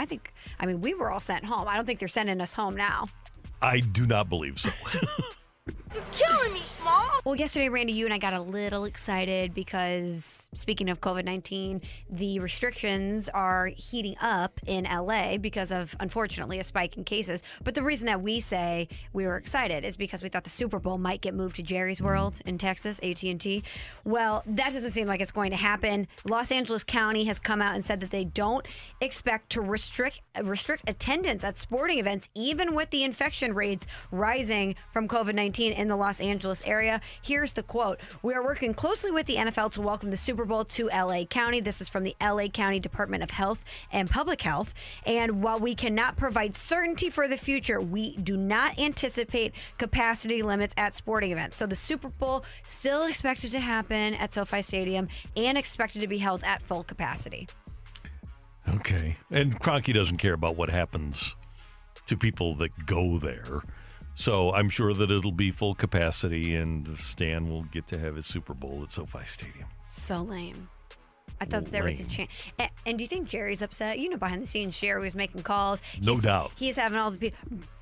I 0.00 0.06
think, 0.06 0.32
I 0.58 0.64
mean, 0.64 0.80
we 0.80 0.94
were 0.94 1.10
all 1.10 1.20
sent 1.20 1.44
home. 1.44 1.68
I 1.68 1.76
don't 1.76 1.84
think 1.84 1.98
they're 1.98 2.08
sending 2.08 2.40
us 2.40 2.54
home 2.54 2.74
now. 2.74 3.06
I 3.60 3.80
do 3.80 4.06
not 4.06 4.30
believe 4.30 4.58
so. 4.58 4.70
You're 5.92 6.04
killing 6.12 6.52
me, 6.52 6.62
Smalls. 6.62 7.20
Well, 7.24 7.34
yesterday, 7.34 7.68
Randy, 7.68 7.92
you 7.92 8.04
and 8.04 8.14
I 8.14 8.18
got 8.18 8.32
a 8.32 8.40
little 8.40 8.84
excited 8.84 9.52
because 9.52 10.48
speaking 10.54 10.88
of 10.88 11.00
COVID 11.00 11.24
19, 11.24 11.82
the 12.08 12.38
restrictions 12.38 13.28
are 13.28 13.66
heating 13.66 14.14
up 14.20 14.60
in 14.66 14.84
LA 14.84 15.36
because 15.36 15.72
of, 15.72 15.96
unfortunately, 15.98 16.60
a 16.60 16.64
spike 16.64 16.96
in 16.96 17.02
cases. 17.02 17.42
But 17.64 17.74
the 17.74 17.82
reason 17.82 18.06
that 18.06 18.22
we 18.22 18.38
say 18.38 18.88
we 19.12 19.26
were 19.26 19.36
excited 19.36 19.84
is 19.84 19.96
because 19.96 20.22
we 20.22 20.28
thought 20.28 20.44
the 20.44 20.50
Super 20.50 20.78
Bowl 20.78 20.96
might 20.96 21.22
get 21.22 21.34
moved 21.34 21.56
to 21.56 21.62
Jerry's 21.62 22.00
World 22.00 22.40
in 22.46 22.56
Texas, 22.56 23.00
AT&T. 23.02 23.64
Well, 24.04 24.44
that 24.46 24.72
doesn't 24.72 24.92
seem 24.92 25.08
like 25.08 25.20
it's 25.20 25.32
going 25.32 25.50
to 25.50 25.56
happen. 25.56 26.06
Los 26.24 26.52
Angeles 26.52 26.84
County 26.84 27.24
has 27.24 27.40
come 27.40 27.60
out 27.60 27.74
and 27.74 27.84
said 27.84 27.98
that 27.98 28.10
they 28.10 28.24
don't 28.24 28.64
expect 29.00 29.50
to 29.50 29.60
restrict 29.60 30.22
restrict 30.42 30.88
attendance 30.88 31.42
at 31.42 31.58
sporting 31.58 31.98
events, 31.98 32.28
even 32.36 32.76
with 32.76 32.90
the 32.90 33.02
infection 33.02 33.54
rates 33.54 33.88
rising 34.12 34.76
from 34.92 35.08
COVID 35.08 35.34
19 35.34 35.49
in 35.58 35.88
the 35.88 35.96
Los 35.96 36.20
Angeles 36.20 36.62
area. 36.64 37.00
Here's 37.22 37.52
the 37.52 37.62
quote 37.62 37.98
We 38.22 38.34
are 38.34 38.42
working 38.42 38.72
closely 38.72 39.10
with 39.10 39.26
the 39.26 39.36
NFL 39.36 39.72
to 39.72 39.80
welcome 39.80 40.10
the 40.10 40.16
Super 40.16 40.44
Bowl 40.44 40.64
to 40.66 40.86
LA 40.86 41.24
County. 41.24 41.60
This 41.60 41.80
is 41.80 41.88
from 41.88 42.04
the 42.04 42.14
LA 42.22 42.46
County 42.46 42.78
Department 42.78 43.22
of 43.22 43.30
Health 43.30 43.64
and 43.92 44.08
Public 44.08 44.42
Health. 44.42 44.72
And 45.04 45.42
while 45.42 45.58
we 45.58 45.74
cannot 45.74 46.16
provide 46.16 46.56
certainty 46.56 47.10
for 47.10 47.26
the 47.26 47.36
future, 47.36 47.80
we 47.80 48.16
do 48.16 48.36
not 48.36 48.78
anticipate 48.78 49.52
capacity 49.78 50.42
limits 50.42 50.74
at 50.76 50.94
sporting 50.94 51.32
events. 51.32 51.56
So 51.56 51.66
the 51.66 51.74
Super 51.74 52.10
Bowl 52.10 52.44
still 52.62 53.06
expected 53.06 53.50
to 53.52 53.60
happen 53.60 54.14
at 54.14 54.32
SoFi 54.32 54.62
Stadium 54.62 55.08
and 55.36 55.58
expected 55.58 56.00
to 56.00 56.06
be 56.06 56.18
held 56.18 56.44
at 56.44 56.62
full 56.62 56.84
capacity. 56.84 57.48
Okay. 58.68 59.16
And 59.30 59.58
Kroenke 59.60 59.92
doesn't 59.92 60.18
care 60.18 60.34
about 60.34 60.56
what 60.56 60.68
happens 60.68 61.34
to 62.06 62.16
people 62.16 62.54
that 62.56 62.86
go 62.86 63.18
there. 63.18 63.62
So 64.20 64.52
I'm 64.52 64.68
sure 64.68 64.92
that 64.92 65.10
it'll 65.10 65.32
be 65.32 65.50
full 65.50 65.72
capacity 65.72 66.54
and 66.54 66.86
Stan 66.98 67.48
will 67.48 67.62
get 67.62 67.86
to 67.86 67.98
have 67.98 68.16
his 68.16 68.26
Super 68.26 68.52
Bowl 68.52 68.80
at 68.82 68.90
SoFi 68.90 69.24
Stadium. 69.24 69.66
So 69.88 70.20
lame. 70.20 70.68
I 71.40 71.46
thought 71.46 71.64
that 71.64 71.72
there 71.72 71.84
was 71.84 72.00
a 72.00 72.04
chance. 72.04 72.30
And, 72.58 72.70
and 72.84 72.98
do 72.98 73.02
you 73.04 73.08
think 73.08 73.26
Jerry's 73.28 73.62
upset? 73.62 73.98
You 73.98 74.10
know, 74.10 74.18
behind 74.18 74.42
the 74.42 74.46
scenes, 74.46 74.78
Jerry 74.78 75.00
was 75.02 75.16
making 75.16 75.42
calls. 75.42 75.80
No 76.02 76.12
He's- 76.12 76.24
doubt. 76.24 76.52
He's 76.54 76.76
having 76.76 76.98
all 76.98 77.10
the 77.10 77.16
people, 77.16 77.38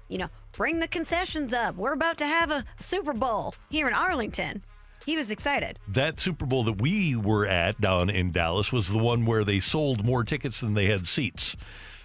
you 0.09 0.19
know, 0.19 0.28
bring 0.52 0.78
the 0.78 0.86
concessions 0.86 1.52
up. 1.52 1.74
We're 1.74 1.93
about 1.93 2.19
to 2.19 2.27
have 2.28 2.52
a 2.52 2.65
Super 2.78 3.12
Bowl 3.15 3.56
here 3.69 3.89
in 3.89 3.93
Arlington. 3.94 4.62
He 5.06 5.16
was 5.16 5.32
excited. 5.32 5.78
That 5.89 6.20
Super 6.20 6.47
Bowl 6.47 6.62
that 6.65 6.81
we 6.81 7.16
were 7.16 7.47
at 7.48 7.81
down 7.81 8.10
in 8.10 8.31
Dallas 8.31 8.73
was 8.73 8.89
the 8.89 8.98
one 8.98 9.27
where 9.27 9.43
they 9.43 9.59
sold 9.59 10.05
more 10.05 10.23
tickets 10.23 10.60
than 10.60 10.74
they 10.74 10.86
had 10.86 11.05
seats. 11.09 11.56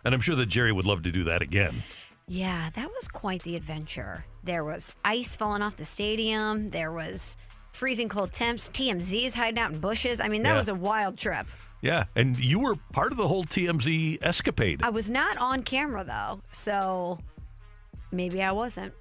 And 0.04 0.16
I'm 0.16 0.22
sure 0.22 0.36
that 0.36 0.48
Jerry 0.48 0.72
would 0.72 0.88
love 0.88 1.04
to 1.04 1.12
do 1.12 1.24
that 1.26 1.44
again. 1.44 1.84
Yeah, 2.28 2.70
that 2.76 2.88
was 2.90 3.08
quite 3.08 3.44
the 3.44 3.56
adventure. 3.56 4.26
There 4.44 4.64
was 4.64 4.94
ice 5.04 5.36
falling 5.36 5.62
off 5.62 5.76
the 5.76 5.86
stadium. 5.86 6.70
There 6.70 6.92
was 6.92 7.38
freezing 7.74 8.08
cold 8.10 8.32
temps. 8.34 8.70
TMZ's 8.70 9.34
hiding 9.34 9.60
out 9.60 9.72
in 9.72 9.80
bushes. 9.80 10.20
I 10.22 10.28
mean, 10.30 10.44
that 10.44 10.52
Yeah. 10.52 10.58
was 10.58 10.70
a 10.70 10.76
wild 10.76 11.18
trip. 11.18 11.46
Yeah. 11.82 12.06
And 12.16 12.38
you 12.40 12.60
were 12.60 12.76
part 12.94 13.12
of 13.12 13.18
the 13.18 13.28
whole 13.28 13.44
TMZ 13.44 14.20
escapade. 14.22 14.82
I 14.84 14.90
was 14.90 15.10
not 15.10 15.38
on 15.38 15.64
camera 15.64 16.04
though, 16.06 16.40
so 16.54 17.20
maybe 18.12 18.42
I 18.42 18.52
wasn't. 18.54 18.94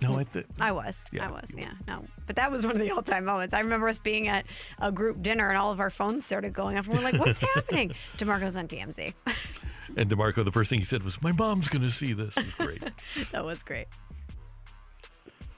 No, 0.00 0.18
I 0.18 0.24
think 0.24 0.46
I 0.60 0.72
was. 0.72 1.04
Yeah, 1.10 1.26
I 1.28 1.30
was. 1.30 1.54
Yeah. 1.56 1.72
No. 1.88 2.04
But 2.26 2.36
that 2.36 2.50
was 2.50 2.66
one 2.66 2.74
of 2.76 2.82
the 2.82 2.90
all-time 2.90 3.24
moments. 3.24 3.54
I 3.54 3.60
remember 3.60 3.88
us 3.88 3.98
being 3.98 4.28
at 4.28 4.44
a 4.78 4.92
group 4.92 5.22
dinner 5.22 5.48
and 5.48 5.56
all 5.56 5.72
of 5.72 5.80
our 5.80 5.88
phones 5.90 6.24
started 6.26 6.52
going 6.52 6.76
off. 6.78 6.86
And 6.86 6.96
we're 6.98 7.02
like, 7.04 7.18
"What's 7.18 7.40
happening?" 7.54 7.94
DeMarco's 8.18 8.56
on 8.56 8.68
TMZ. 8.68 9.14
And 9.96 10.10
DeMarco, 10.10 10.44
the 10.44 10.52
first 10.52 10.70
thing 10.70 10.78
he 10.78 10.84
said 10.84 11.02
was, 11.02 11.20
"My 11.22 11.32
mom's 11.32 11.68
going 11.68 11.82
to 11.82 11.90
see 11.90 12.12
this." 12.12 12.36
It 12.36 12.44
was 12.44 12.54
great. 12.54 12.84
that 13.32 13.44
was 13.44 13.62
great. 13.62 13.86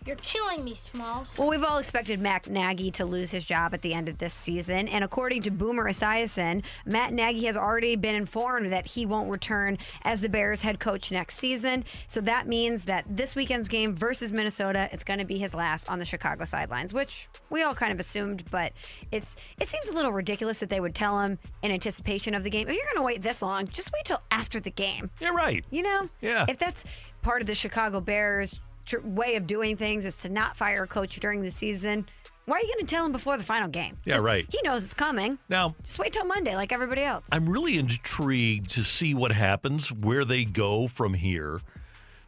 You're 0.09 0.17
killing 0.17 0.65
me, 0.65 0.75
Smalls. 0.75 1.37
Well, 1.37 1.51
we've 1.51 1.63
all 1.63 1.77
expected 1.77 2.19
Matt 2.19 2.49
Nagy 2.49 2.91
to 2.93 3.05
lose 3.05 3.31
his 3.31 3.45
job 3.45 3.75
at 3.75 3.83
the 3.83 3.93
end 3.93 4.09
of 4.09 4.17
this 4.17 4.33
season. 4.33 4.89
And 4.89 5.05
according 5.05 5.43
to 5.43 5.51
Boomer 5.51 5.85
Esiason, 5.85 6.63
Matt 6.87 7.13
Nagy 7.13 7.45
has 7.45 7.59
already 7.59 7.95
been 7.95 8.15
informed 8.15 8.73
that 8.73 8.87
he 8.87 9.05
won't 9.05 9.31
return 9.31 9.77
as 10.05 10.23
the 10.23 10.31
Bears 10.31 10.63
head 10.63 10.81
coach 10.81 11.13
next 11.13 11.37
season. 11.37 11.85
So 12.07 12.23
that 12.23 12.49
means 12.49 12.85
that 12.85 13.05
this 13.07 13.37
weekend's 13.37 13.69
game 13.69 13.95
versus 13.95 14.33
Minnesota, 14.33 14.89
it's 14.93 15.05
going 15.05 15.19
to 15.19 15.27
be 15.27 15.37
his 15.37 15.53
last 15.53 15.91
on 15.91 15.99
the 15.99 16.07
Chicago 16.07 16.47
sidelines, 16.47 16.95
which 16.95 17.29
we 17.51 17.63
all 17.63 17.75
kind 17.75 17.93
of 17.93 18.01
assumed, 18.01 18.51
but 18.51 18.73
it's 19.13 19.37
it 19.61 19.69
seems 19.69 19.91
a 19.91 19.93
little 19.93 20.13
ridiculous 20.13 20.59
that 20.61 20.71
they 20.71 20.81
would 20.81 20.95
tell 20.95 21.21
him 21.21 21.39
in 21.63 21.71
anticipation 21.71 22.33
of 22.33 22.45
the 22.45 22.51
game. 22.51 22.67
If 22.67 22.75
you're 22.75 22.85
going 22.87 22.97
to 22.97 23.03
wait 23.03 23.21
this 23.21 23.43
long, 23.43 23.67
just 23.67 23.93
wait 23.93 24.07
till 24.07 24.23
after 24.31 24.59
the 24.59 24.71
game. 24.71 25.11
Yeah, 25.21 25.33
right. 25.33 25.67
You 25.71 25.83
know? 25.83 26.09
Yeah. 26.23 26.47
If 26.49 26.59
that's 26.59 26.85
part 27.21 27.43
of 27.43 27.47
the 27.47 27.55
Chicago 27.55 28.01
Bears 28.01 28.59
tr- 28.89 28.99
way 29.03 29.37
of 29.37 29.47
doing 29.47 29.77
things 29.77 30.05
is 30.05 30.17
to 30.19 30.29
not 30.29 30.57
fire 30.57 30.85
a 30.85 30.87
coach 30.87 31.17
during 31.21 31.43
the 31.43 31.51
season, 31.51 32.07
why 32.47 32.57
are 32.57 32.61
you 32.63 32.73
going 32.75 32.87
to 32.87 32.95
tell 32.95 33.05
him 33.05 33.13
before 33.13 33.37
the 33.37 33.45
final 33.45 33.69
game? 33.69 33.95
Yeah, 34.05 34.15
Just- 34.15 34.25
right. 34.25 34.47
He 34.51 34.59
knows 34.65 34.83
it's 34.85 34.95
coming. 34.95 35.39
Now, 35.49 35.75
Just 35.85 35.99
wait 35.99 36.13
till 36.13 36.25
Monday 36.25 36.57
like 36.57 36.73
everybody 36.73 37.03
else. 37.03 37.25
I'm 37.31 37.49
really 37.49 37.79
intrigued 37.79 38.71
to 38.71 38.83
see 38.83 39.15
what 39.15 39.33
happens, 39.33 39.93
where 39.93 40.25
they 40.25 40.45
go 40.45 40.87
from 40.89 41.15
here, 41.15 41.61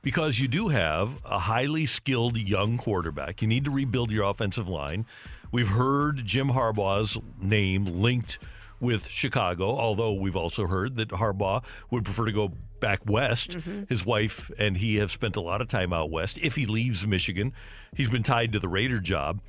because 0.03 0.39
you 0.39 0.47
do 0.49 0.69
have 0.69 1.19
a 1.25 1.39
highly 1.39 1.87
skilled 1.87 2.37
young 2.37 2.77
quarterback. 2.79 3.41
You 3.43 3.49
need 3.49 3.65
to 3.65 3.71
rebuild 3.71 4.11
your 4.13 4.25
offensive 4.29 4.69
line. 4.69 5.07
We've 5.53 5.69
heard 5.69 6.25
Jim 6.25 6.49
Harbaugh's 6.51 7.19
name 7.41 7.85
linked 7.87 8.39
with 8.81 9.07
Chicago, 9.09 9.71
although 9.77 10.13
we've 10.13 10.37
also 10.37 10.67
heard 10.67 10.97
that 10.97 11.09
Harbaugh 11.09 11.63
would 11.91 12.05
prefer 12.05 12.25
to 12.27 12.33
go 12.33 12.53
back 12.81 13.01
west. 13.07 13.59
Mm-hmm. 13.59 13.85
His 13.89 14.05
wife 14.05 14.51
and 14.59 14.77
he 14.77 14.97
have 14.97 15.11
spent 15.11 15.37
a 15.37 15.41
lot 15.41 15.61
of 15.61 15.69
time 15.69 15.93
out 15.93 16.11
west. 16.11 16.39
If 16.39 16.57
he 16.57 16.67
leaves 16.67 17.07
Michigan, 17.07 17.53
he's 17.95 18.09
been 18.09 18.23
tied 18.23 18.53
to 18.53 18.59
the 18.59 18.69
Raider 18.69 18.99
job. 18.99 19.41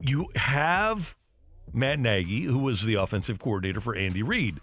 You 0.00 0.28
have 0.36 1.16
Matt 1.72 1.98
Nagy, 1.98 2.42
who 2.42 2.58
was 2.58 2.84
the 2.84 2.94
offensive 2.94 3.38
coordinator 3.38 3.80
for 3.80 3.96
Andy 3.96 4.22
Reid. 4.22 4.60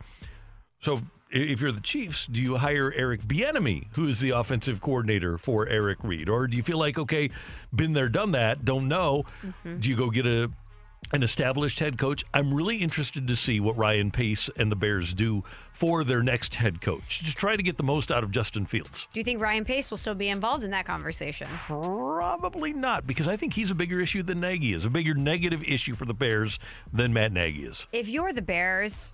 So 0.81 0.99
if 1.29 1.61
you're 1.61 1.71
the 1.71 1.79
Chiefs, 1.79 2.25
do 2.25 2.41
you 2.41 2.57
hire 2.57 2.91
Eric 2.95 3.21
Bieniemy, 3.21 3.95
who 3.95 4.07
is 4.07 4.19
the 4.19 4.31
offensive 4.31 4.81
coordinator 4.81 5.37
for 5.37 5.67
Eric 5.67 6.03
Reid, 6.03 6.27
or 6.29 6.47
do 6.47 6.57
you 6.57 6.63
feel 6.63 6.79
like 6.79 6.97
okay, 6.97 7.29
been 7.73 7.93
there, 7.93 8.09
done 8.09 8.31
that, 8.31 8.65
don't 8.65 8.87
know? 8.87 9.23
Mm-hmm. 9.45 9.79
Do 9.79 9.89
you 9.89 9.95
go 9.95 10.09
get 10.09 10.25
a 10.25 10.49
an 11.13 11.23
established 11.23 11.79
head 11.79 11.97
coach? 11.97 12.23
I'm 12.33 12.53
really 12.53 12.77
interested 12.77 13.27
to 13.27 13.35
see 13.35 13.59
what 13.59 13.77
Ryan 13.77 14.11
Pace 14.11 14.49
and 14.57 14.71
the 14.71 14.75
Bears 14.75 15.13
do 15.13 15.43
for 15.73 16.03
their 16.03 16.23
next 16.23 16.55
head 16.55 16.81
coach. 16.81 17.19
to 17.19 17.35
try 17.35 17.55
to 17.55 17.63
get 17.63 17.77
the 17.77 17.83
most 17.83 18.11
out 18.11 18.23
of 18.23 18.31
Justin 18.31 18.65
Fields. 18.65 19.07
Do 19.13 19.19
you 19.19 19.23
think 19.23 19.41
Ryan 19.41 19.65
Pace 19.65 19.89
will 19.89 19.97
still 19.97 20.15
be 20.15 20.29
involved 20.29 20.63
in 20.63 20.71
that 20.71 20.85
conversation? 20.85 21.47
Probably 21.51 22.73
not, 22.73 23.05
because 23.05 23.27
I 23.27 23.35
think 23.35 23.53
he's 23.53 23.71
a 23.71 23.75
bigger 23.75 23.99
issue 23.99 24.23
than 24.23 24.39
Nagy 24.39 24.73
is, 24.73 24.85
a 24.85 24.89
bigger 24.89 25.13
negative 25.13 25.63
issue 25.63 25.95
for 25.95 26.05
the 26.05 26.13
Bears 26.13 26.59
than 26.93 27.13
Matt 27.13 27.31
Nagy 27.33 27.63
is. 27.63 27.87
If 27.91 28.07
you're 28.07 28.33
the 28.33 28.41
Bears, 28.41 29.13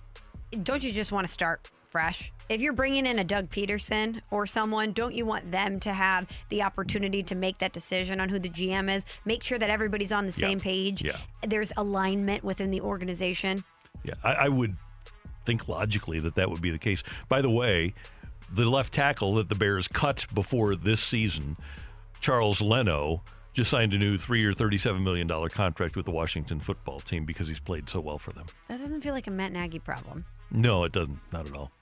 don't 0.62 0.82
you 0.82 0.92
just 0.92 1.12
want 1.12 1.26
to 1.26 1.32
start 1.32 1.70
fresh? 1.88 2.32
If 2.48 2.60
you're 2.60 2.72
bringing 2.72 3.04
in 3.06 3.18
a 3.18 3.24
Doug 3.24 3.50
Pederson 3.50 4.20
or 4.30 4.46
someone, 4.46 4.92
don't 4.92 5.14
you 5.14 5.26
want 5.26 5.50
them 5.50 5.78
to 5.80 5.92
have 5.92 6.26
the 6.48 6.62
opportunity 6.62 7.22
to 7.24 7.34
make 7.34 7.58
that 7.58 7.72
decision 7.72 8.20
on 8.20 8.28
who 8.28 8.38
the 8.38 8.48
GM 8.48 8.94
is? 8.94 9.04
Make 9.24 9.42
sure 9.42 9.58
that 9.58 9.70
everybody's 9.70 10.12
on 10.12 10.24
the 10.26 10.32
Yeah. 10.32 10.48
same 10.48 10.60
page. 10.60 11.02
Yeah. 11.04 11.18
There's 11.46 11.72
alignment 11.76 12.44
within 12.44 12.70
the 12.70 12.80
organization. 12.80 13.64
Yeah, 14.04 14.14
I, 14.24 14.32
I 14.32 14.48
would 14.48 14.76
think 15.44 15.68
logically 15.68 16.20
that 16.20 16.34
that 16.36 16.50
would 16.50 16.62
be 16.62 16.70
the 16.70 16.78
case. 16.78 17.02
By 17.28 17.42
the 17.42 17.50
way, 17.50 17.94
the 18.52 18.64
left 18.64 18.94
tackle 18.94 19.34
that 19.36 19.48
the 19.48 19.54
Bears 19.54 19.88
cut 19.88 20.26
before 20.34 20.74
this 20.74 21.00
season, 21.00 21.56
Charles 22.20 22.60
Leno, 22.62 23.22
just 23.58 23.72
signed 23.72 23.92
a 23.92 23.98
new 23.98 24.16
three-year, 24.16 24.52
$37 24.52 25.02
million 25.02 25.26
contract 25.48 25.96
with 25.96 26.06
the 26.06 26.12
Washington 26.12 26.60
football 26.60 27.00
team 27.00 27.24
because 27.24 27.48
he's 27.48 27.58
played 27.58 27.88
so 27.88 27.98
well 27.98 28.16
for 28.16 28.30
them. 28.30 28.46
That 28.68 28.78
doesn't 28.78 29.00
feel 29.00 29.12
like 29.12 29.26
a 29.26 29.32
Matt 29.32 29.50
Nagy 29.50 29.80
problem. 29.80 30.24
No, 30.52 30.84
it 30.84 30.92
doesn't. 30.92 31.18
Not 31.32 31.48
at 31.48 31.56
all. 31.56 31.72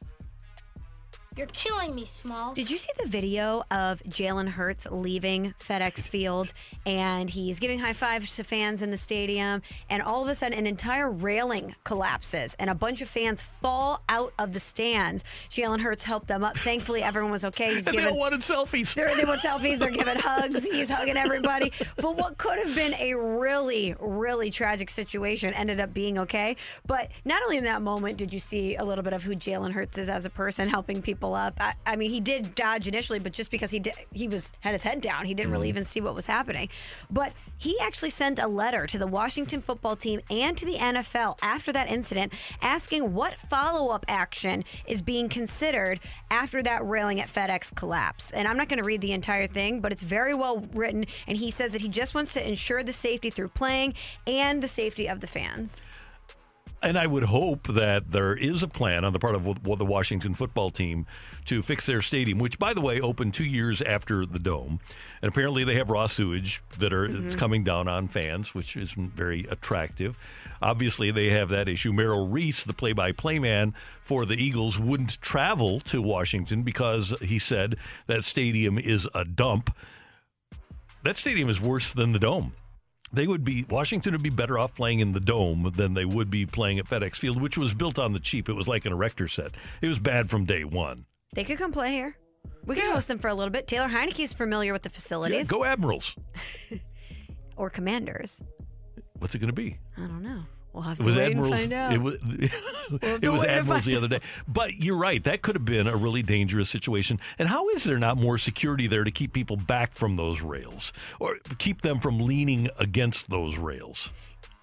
You're 1.36 1.46
killing 1.48 1.94
me, 1.94 2.06
Smalls. 2.06 2.54
Did 2.56 2.70
you 2.70 2.78
see 2.78 2.88
the 2.98 3.06
video 3.06 3.62
of 3.70 4.02
Jalen 4.04 4.48
Hurts 4.48 4.86
leaving 4.90 5.52
FedEx 5.60 6.08
Field 6.08 6.50
and 6.86 7.28
he's 7.28 7.58
giving 7.58 7.78
high 7.78 7.92
fives 7.92 8.36
to 8.36 8.44
fans 8.44 8.80
in 8.80 8.88
the 8.88 8.96
stadium 8.96 9.60
and 9.90 10.02
all 10.02 10.22
of 10.22 10.28
a 10.30 10.34
sudden 10.34 10.58
an 10.58 10.66
entire 10.66 11.10
railing 11.10 11.74
collapses 11.84 12.56
and 12.58 12.70
a 12.70 12.74
bunch 12.74 13.02
of 13.02 13.10
fans 13.10 13.42
fall 13.42 14.02
out 14.08 14.32
of 14.38 14.54
the 14.54 14.60
stands. 14.60 15.24
Jalen 15.50 15.80
Hurts 15.80 16.04
helped 16.04 16.26
them 16.26 16.42
up. 16.42 16.56
Thankfully, 16.56 17.02
everyone 17.02 17.32
was 17.32 17.44
okay. 17.44 17.74
He's 17.74 17.86
And 17.86 17.88
they 17.88 17.92
giving, 18.00 18.12
all 18.14 18.18
wanted 18.18 18.40
selfies. 18.40 18.94
They're, 18.94 19.14
they 19.14 19.26
want 19.26 19.42
selfies. 19.42 19.78
They're 19.78 19.90
giving 19.90 20.16
hugs. 20.18 20.64
He's 20.64 20.88
hugging 20.88 21.18
everybody. 21.18 21.70
But 21.96 22.16
what 22.16 22.38
could 22.38 22.58
have 22.64 22.74
been 22.74 22.94
a 22.94 23.12
really, 23.12 23.94
really 24.00 24.50
tragic 24.50 24.88
situation 24.88 25.52
ended 25.52 25.80
up 25.80 25.92
being 25.92 26.16
okay. 26.20 26.56
But 26.86 27.10
not 27.26 27.42
only 27.42 27.58
in 27.58 27.64
that 27.64 27.82
moment 27.82 28.16
did 28.16 28.32
you 28.32 28.40
see 28.40 28.76
a 28.76 28.84
little 28.84 29.04
bit 29.04 29.12
of 29.12 29.22
who 29.22 29.36
Jalen 29.36 29.72
Hurts 29.72 29.98
is 29.98 30.08
as 30.08 30.24
a 30.24 30.30
person, 30.30 30.70
helping 30.70 31.02
people 31.02 31.25
up. 31.34 31.54
I, 31.58 31.74
I 31.86 31.96
mean, 31.96 32.10
he 32.10 32.20
did 32.20 32.54
dodge 32.54 32.88
initially, 32.88 33.18
but 33.18 33.32
just 33.32 33.50
because 33.50 33.70
he 33.70 33.78
did, 33.78 33.94
he 34.12 34.28
was 34.28 34.52
had 34.60 34.72
his 34.72 34.82
head 34.82 35.00
down, 35.00 35.24
he 35.24 35.34
didn't 35.34 35.52
really 35.52 35.68
mm-hmm. 35.68 35.78
even 35.78 35.84
see 35.84 36.00
what 36.00 36.14
was 36.14 36.26
happening. 36.26 36.68
But 37.10 37.32
he 37.58 37.78
actually 37.80 38.10
sent 38.10 38.38
a 38.38 38.46
letter 38.46 38.86
to 38.86 38.98
the 38.98 39.06
Washington 39.06 39.62
football 39.62 39.96
team 39.96 40.20
and 40.30 40.56
to 40.56 40.64
the 40.64 40.76
NFL 40.76 41.38
after 41.42 41.72
that 41.72 41.88
incident, 41.88 42.32
asking 42.60 43.14
what 43.14 43.34
follow-up 43.34 44.04
action 44.08 44.64
is 44.86 45.02
being 45.02 45.28
considered 45.28 46.00
after 46.30 46.62
that 46.62 46.84
railing 46.86 47.20
at 47.20 47.28
FedEx 47.28 47.74
collapse. 47.74 48.30
And 48.30 48.48
I'm 48.48 48.56
not 48.56 48.68
going 48.68 48.78
to 48.78 48.84
read 48.84 49.00
the 49.00 49.12
entire 49.12 49.46
thing, 49.46 49.80
but 49.80 49.92
it's 49.92 50.02
very 50.02 50.34
well 50.34 50.66
written. 50.74 51.06
And 51.26 51.36
he 51.38 51.50
says 51.50 51.72
that 51.72 51.80
he 51.80 51.88
just 51.88 52.14
wants 52.14 52.32
to 52.34 52.48
ensure 52.48 52.82
the 52.82 52.92
safety 52.92 53.30
through 53.30 53.48
playing 53.48 53.94
and 54.26 54.62
the 54.62 54.68
safety 54.68 55.08
of 55.08 55.20
the 55.20 55.26
fans. 55.26 55.80
And 56.82 56.98
I 56.98 57.06
would 57.06 57.24
hope 57.24 57.68
that 57.68 58.10
there 58.10 58.34
is 58.34 58.62
a 58.62 58.68
plan 58.68 59.04
on 59.04 59.12
the 59.12 59.18
part 59.18 59.34
of 59.34 59.44
the 59.44 59.84
Washington 59.84 60.34
football 60.34 60.70
team 60.70 61.06
to 61.46 61.62
fix 61.62 61.86
their 61.86 62.02
stadium, 62.02 62.38
which, 62.38 62.58
by 62.58 62.74
the 62.74 62.82
way, 62.82 63.00
opened 63.00 63.34
two 63.34 63.46
years 63.46 63.80
after 63.80 64.26
the 64.26 64.38
dome. 64.38 64.78
And 65.22 65.28
apparently, 65.30 65.64
they 65.64 65.74
have 65.76 65.88
raw 65.90 66.06
sewage 66.06 66.62
that 66.78 66.92
are 66.92 67.06
it's 67.06 67.34
Mhm. 67.34 67.38
coming 67.38 67.64
down 67.64 67.88
on 67.88 68.08
fans, 68.08 68.54
which 68.54 68.76
isn't 68.76 69.14
very 69.16 69.46
attractive. 69.50 70.18
Obviously, 70.60 71.10
they 71.10 71.30
have 71.30 71.48
that 71.48 71.66
issue. 71.66 71.92
Merrill 71.92 72.28
Reese, 72.28 72.62
the 72.62 72.74
play-by-play 72.74 73.38
man 73.38 73.74
for 73.98 74.26
the 74.26 74.34
Eagles, 74.36 74.78
wouldn't 74.78 75.20
travel 75.22 75.80
to 75.80 76.02
Washington 76.02 76.62
because 76.62 77.14
he 77.22 77.38
said 77.38 77.76
that 78.06 78.22
stadium 78.22 78.78
is 78.78 79.08
a 79.14 79.24
dump. 79.24 79.74
That 81.02 81.16
stadium 81.16 81.48
is 81.48 81.60
worse 81.60 81.92
than 81.92 82.12
the 82.12 82.18
dome. 82.18 82.52
They 83.12 83.26
would 83.26 83.44
be 83.44 83.64
Washington 83.70 84.12
would 84.12 84.22
be 84.22 84.30
better 84.30 84.58
off 84.58 84.74
playing 84.74 85.00
in 85.00 85.12
the 85.12 85.20
dome 85.20 85.72
than 85.76 85.92
they 85.92 86.04
would 86.04 86.28
be 86.30 86.44
playing 86.44 86.78
at 86.78 86.86
FedEx 86.86 87.16
Field, 87.16 87.40
which 87.40 87.56
was 87.56 87.72
built 87.72 87.98
on 87.98 88.12
the 88.12 88.18
cheap. 88.20 88.48
It 88.48 88.54
was 88.54 88.66
like 88.68 88.84
an 88.84 88.92
erector 88.92 89.28
set. 89.28 89.52
It 89.80 89.88
was 89.88 89.98
bad 89.98 90.28
from 90.28 90.44
day 90.44 90.64
one. 90.64 91.06
They 91.34 91.44
could 91.44 91.58
come 91.58 91.72
play 91.72 91.92
here. 91.92 92.16
We 92.64 92.74
could 92.74 92.84
host 92.84 93.08
them 93.08 93.18
for 93.18 93.28
a 93.28 93.34
little 93.34 93.52
bit. 93.52 93.66
Taylor 93.68 93.88
Heinicke's 93.88 94.32
familiar 94.32 94.72
with 94.72 94.82
the 94.82 94.88
Yeah, 94.88 94.94
facilities. 94.94 95.48
go 95.48 95.64
Admirals. 95.64 96.16
or 97.56 97.70
Commanders. 97.70 98.42
What's 99.18 99.34
it 99.34 99.38
going 99.38 99.48
to 99.48 99.52
be? 99.54 99.78
I 99.96 100.00
don't 100.02 100.22
know. 100.22 100.42
We'll 100.76 100.82
have 100.82 101.00
It 101.00 101.06
was 101.06 101.16
wait 101.16 101.30
Admirals. 101.30 101.62
and 101.62 101.70
find 101.70 101.72
out. 101.72 101.92
It 101.94 102.02
was, 102.02 102.16
have 103.02 103.24
it 103.24 103.28
was 103.30 103.42
Admirals 103.42 103.86
the 103.86 103.96
other 103.96 104.08
day. 104.08 104.20
But 104.46 104.74
you're 104.74 104.98
right. 104.98 105.24
That 105.24 105.40
could 105.40 105.54
have 105.54 105.64
been 105.64 105.86
a 105.86 105.96
really 105.96 106.20
dangerous 106.20 106.68
situation. 106.68 107.18
And 107.38 107.48
how 107.48 107.70
is 107.70 107.84
there 107.84 107.98
not 107.98 108.18
more 108.18 108.36
security 108.36 108.86
there 108.86 109.02
to 109.02 109.10
keep 109.10 109.32
people 109.32 109.56
back 109.56 109.94
from 109.94 110.16
those 110.16 110.42
rails 110.42 110.92
or 111.18 111.38
keep 111.56 111.80
them 111.80 111.98
from 111.98 112.20
leaning 112.20 112.68
against 112.78 113.30
those 113.30 113.56
rails? 113.56 114.12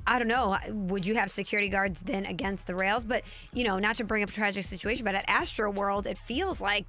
I 0.05 0.19
don't 0.19 0.27
know. 0.27 0.55
Would 0.69 1.07
you 1.07 1.15
have 1.15 1.31
security 1.31 1.69
guards 1.69 2.01
then 2.01 2.27
against 2.27 2.67
the 2.67 2.75
rails? 2.75 3.05
But, 3.05 3.23
you 3.51 3.63
know, 3.63 3.79
not 3.79 3.95
to 3.95 4.03
bring 4.03 4.21
up 4.21 4.29
a 4.29 4.33
tragic 4.33 4.65
situation, 4.65 5.05
but 5.05 5.15
at 5.15 5.25
Astro 5.27 5.71
World, 5.71 6.05
it 6.05 6.19
feels 6.19 6.61
like 6.61 6.85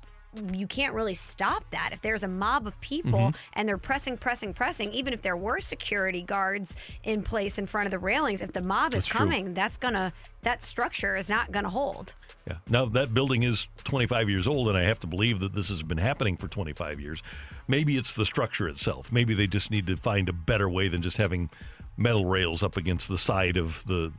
you 0.53 0.67
can't 0.67 0.95
really 0.95 1.15
stop 1.15 1.71
that. 1.71 1.91
If 1.93 2.01
there's 2.01 2.23
a 2.23 2.29
mob 2.29 2.67
of 2.67 2.79
people 2.81 3.19
Mhm. 3.19 3.35
and 3.55 3.69
they're 3.69 3.79
pressing, 3.79 4.17
pressing, 4.17 4.55
pressing, 4.55 4.93
even 4.93 5.13
if 5.13 5.23
there 5.23 5.37
were 5.37 5.61
security 5.61 6.23
guards 6.23 6.75
in 7.03 7.23
place 7.23 7.59
in 7.59 7.67
front 7.67 7.87
of 7.87 7.91
the 7.91 7.99
railings, 7.99 8.43
if 8.43 8.53
the 8.53 8.63
mob 8.63 8.95
is 8.95 9.05
That's 9.05 9.07
true. 9.07 9.19
coming, 9.19 9.55
that's 9.55 9.79
gonna 9.79 10.13
that 10.43 10.63
structure 10.63 11.17
is 11.17 11.29
not 11.31 11.53
gonna 11.53 11.71
hold. 11.71 12.15
Yeah. 12.47 12.57
Now 12.69 12.85
that 12.87 13.15
building 13.15 13.43
is 13.45 13.69
25 13.85 14.29
years 14.29 14.47
old, 14.47 14.69
and 14.69 14.77
I 14.77 14.83
have 14.83 15.01
to 15.01 15.07
believe 15.07 15.41
that 15.41 15.55
this 15.55 15.69
has 15.69 15.83
been 15.83 15.97
happening 15.99 16.37
for 16.37 16.49
25 16.49 17.01
years. 17.01 17.23
Maybe 17.67 17.97
it's 17.97 18.13
the 18.13 18.27
structure 18.27 18.69
itself. 18.69 19.11
Maybe 19.11 19.33
they 19.33 19.47
just 19.47 19.71
need 19.71 19.87
to 19.87 19.97
find 19.97 20.29
a 20.29 20.35
better 20.35 20.69
way 20.69 20.89
than 20.89 21.01
just 21.01 21.17
having 21.17 21.49
metal 21.97 22.27
rails 22.27 22.63
up 22.63 22.77
against 22.77 23.09
the 23.09 23.17
side 23.17 23.57
of 23.57 23.83
the 23.85 24.13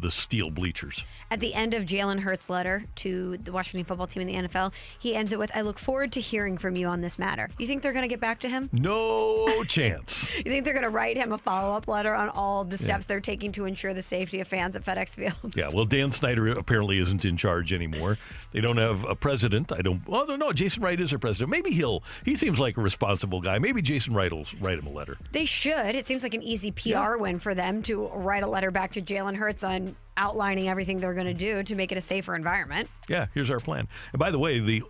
the 0.00 0.10
steel 0.10 0.50
bleachers. 0.50 1.04
At 1.30 1.40
the 1.40 1.54
end 1.54 1.74
of 1.74 1.84
Jalen 1.84 2.20
Hurts' 2.20 2.50
letter 2.50 2.84
to 2.96 3.36
the 3.38 3.52
Washington 3.52 3.84
football 3.84 4.06
team 4.06 4.26
in 4.26 4.42
the 4.42 4.48
NFL, 4.48 4.72
he 4.98 5.14
ends 5.14 5.32
it 5.32 5.38
with, 5.38 5.50
I 5.54 5.62
look 5.62 5.78
forward 5.78 6.12
to 6.12 6.20
hearing 6.20 6.58
from 6.58 6.76
you 6.76 6.86
on 6.86 7.00
this 7.00 7.18
matter. 7.18 7.48
You 7.58 7.66
think 7.66 7.82
they're 7.82 7.92
going 7.92 8.02
to 8.02 8.08
get 8.08 8.20
back 8.20 8.40
to 8.40 8.48
him? 8.48 8.68
No 8.72 9.64
chance. 9.68 10.34
You 10.36 10.44
think 10.44 10.64
they're 10.64 10.74
going 10.74 10.84
to 10.84 10.90
write 10.90 11.16
him 11.16 11.32
a 11.32 11.38
follow 11.38 11.74
up 11.76 11.88
letter 11.88 12.14
on 12.14 12.28
all 12.28 12.64
the 12.64 12.78
steps 12.78 13.06
they're 13.06 13.20
taking 13.20 13.52
to 13.52 13.64
ensure 13.64 13.94
the 13.94 14.02
safety 14.02 14.40
of 14.40 14.48
fans 14.48 14.76
at 14.76 14.84
FedEx 14.84 15.10
Field? 15.10 15.54
Yeah, 15.56 15.70
well, 15.72 15.84
Dan 15.84 16.12
Snyder 16.12 16.48
apparently 16.48 16.98
isn't 16.98 17.24
in 17.24 17.36
charge 17.36 17.72
anymore. 17.72 18.18
They 18.52 18.60
don't 18.60 18.76
have 18.78 19.04
a 19.04 19.14
president. 19.14 19.72
I 19.72 19.80
don't. 19.82 20.06
Well, 20.08 20.36
no, 20.36 20.52
Jason 20.52 20.82
Wright 20.82 21.00
is 21.00 21.10
their 21.10 21.18
president. 21.18 21.50
Maybe 21.50 21.70
he'll. 21.70 22.02
He 22.24 22.36
seems 22.36 22.58
like 22.58 22.76
a 22.76 22.80
responsible 22.80 23.40
guy. 23.40 23.58
Maybe 23.58 23.82
Jason 23.82 24.14
Wright 24.14 24.32
will 24.32 24.46
write 24.60 24.78
him 24.78 24.86
a 24.86 24.90
letter. 24.90 25.16
They 25.32 25.44
should. 25.44 25.94
It 25.94 26.06
seems 26.06 26.22
like 26.22 26.34
an 26.34 26.42
easy 26.42 26.70
PR 26.70 27.16
win 27.16 27.38
for 27.38 27.54
them 27.54 27.82
to 27.84 28.08
write 28.08 28.42
a 28.42 28.48
letter 28.48 28.70
back 28.70 28.92
to 28.92 29.02
Jalen 29.02 29.36
Hurts 29.36 29.64
on 29.64 29.81
outlining 30.16 30.68
everything 30.68 30.98
they're 30.98 31.14
going 31.14 31.26
to 31.26 31.34
do 31.34 31.62
to 31.62 31.74
make 31.74 31.92
it 31.92 31.98
a 31.98 32.02
safer 32.02 32.34
environment. 32.34 32.88
Yeah, 33.08 33.26
here's 33.34 33.50
our 33.50 33.60
plan. 33.60 33.88
And 34.12 34.18
by 34.18 34.30
the 34.30 34.38
way, 34.38 34.58
the 34.58 34.82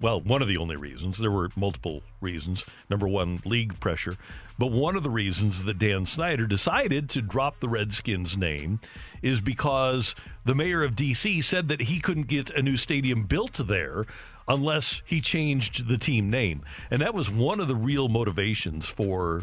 well, 0.00 0.20
one 0.20 0.42
of 0.42 0.48
the 0.48 0.58
only 0.58 0.76
reasons, 0.76 1.18
there 1.18 1.30
were 1.30 1.48
multiple 1.56 2.02
reasons. 2.20 2.64
Number 2.88 3.08
one, 3.08 3.40
league 3.44 3.78
pressure. 3.80 4.16
But 4.58 4.70
one 4.70 4.96
of 4.96 5.02
the 5.02 5.10
reasons 5.10 5.64
that 5.64 5.78
Dan 5.78 6.06
Snyder 6.06 6.46
decided 6.46 7.08
to 7.10 7.22
drop 7.22 7.58
the 7.58 7.68
Redskins 7.68 8.36
name 8.36 8.80
is 9.22 9.40
because 9.40 10.14
the 10.44 10.54
mayor 10.54 10.84
of 10.84 10.94
D.C. 10.94 11.40
said 11.40 11.68
that 11.68 11.82
he 11.82 12.00
couldn't 12.00 12.28
get 12.28 12.50
a 12.50 12.62
new 12.62 12.76
stadium 12.76 13.24
built 13.24 13.54
there 13.54 14.04
unless 14.46 15.02
he 15.04 15.20
changed 15.20 15.88
the 15.88 15.98
team 15.98 16.30
name. 16.30 16.60
And 16.90 17.02
that 17.02 17.14
was 17.14 17.30
one 17.30 17.60
of 17.60 17.68
the 17.68 17.76
real 17.76 18.08
motivations 18.08 18.88
for 18.88 19.42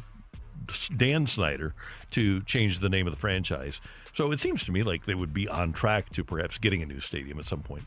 Dan 0.96 1.28
Snyder 1.28 1.76
to 2.12 2.42
change 2.42 2.80
the 2.80 2.90
name 2.90 3.08
of 3.08 3.14
the 3.14 3.20
franchise. 3.20 3.82
So 4.16 4.32
it 4.32 4.40
seems 4.40 4.64
to 4.64 4.72
me 4.72 4.82
like 4.82 5.06
they 5.06 5.14
would 5.14 5.34
be 5.34 5.46
on 5.50 5.74
track 5.74 6.10
to 6.12 6.24
perhaps 6.24 6.58
getting 6.58 6.82
a 6.82 6.86
new 6.86 7.02
stadium 7.02 7.38
at 7.38 7.44
some 7.44 7.62
point. 7.62 7.84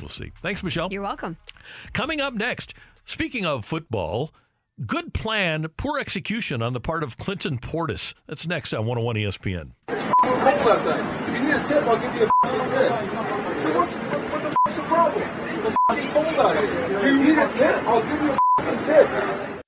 We'll 0.00 0.08
see. 0.08 0.32
Thanks, 0.40 0.62
Michelle. 0.62 0.88
You're 0.90 1.02
welcome. 1.02 1.36
Coming 1.92 2.18
up 2.18 2.32
next, 2.32 2.72
speaking 3.04 3.44
of 3.44 3.66
football, 3.66 4.32
good 4.86 5.12
plan, 5.12 5.66
poor 5.76 5.98
execution 5.98 6.62
on 6.62 6.72
the 6.72 6.80
part 6.80 7.02
of 7.02 7.18
Clinton 7.18 7.58
Portis. 7.58 8.14
That's 8.26 8.46
next 8.46 8.72
on 8.72 8.86
101 8.86 9.16
ESPN. 9.16 9.72
cold 9.86 10.00
outside. 10.66 11.28
If 11.28 11.36
you 11.36 11.44
need 11.44 11.54
a 11.54 11.62
tip, 11.62 11.84
I'll 11.84 11.98
give 11.98 12.14
you 12.14 12.22
a 12.22 12.66
tip. 12.66 13.60
So 13.60 13.78
what's, 13.78 13.96
what, 13.96 14.32
what 14.32 14.42
the 14.42 14.48
f***'s 14.48 14.76
the 14.76 14.82
problem? 14.84 15.28
It's 15.58 15.68
f***ing 15.68 16.10
cold 16.12 16.26
out 16.26 16.56
here. 16.56 17.00
Do 17.00 17.16
you 17.16 17.22
need 17.22 17.38
a 17.38 17.52
tip? 17.52 17.76
I'll 17.86 18.00
give 18.00 18.22
you 18.22 18.32
a 18.32 18.86
tip. 18.86 19.59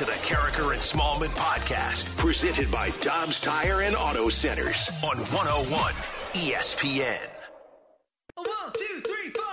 We're 0.00 0.06
right 0.06 0.16
back 0.16 0.28
to 0.28 0.32
the 0.32 0.34
Karraker 0.34 0.72
and 0.72 0.80
Smallmon 0.80 1.34
podcast, 1.36 2.16
presented 2.16 2.70
by 2.70 2.90
Dobbs 3.00 3.40
Tire 3.40 3.82
and 3.82 3.96
Auto 3.96 4.28
Centers 4.28 4.90
on 5.02 5.16
101 5.18 5.94
ESPN. 6.34 7.18
One, 8.34 8.46
two, 8.74 9.00
three, 9.00 9.30
four. 9.30 9.44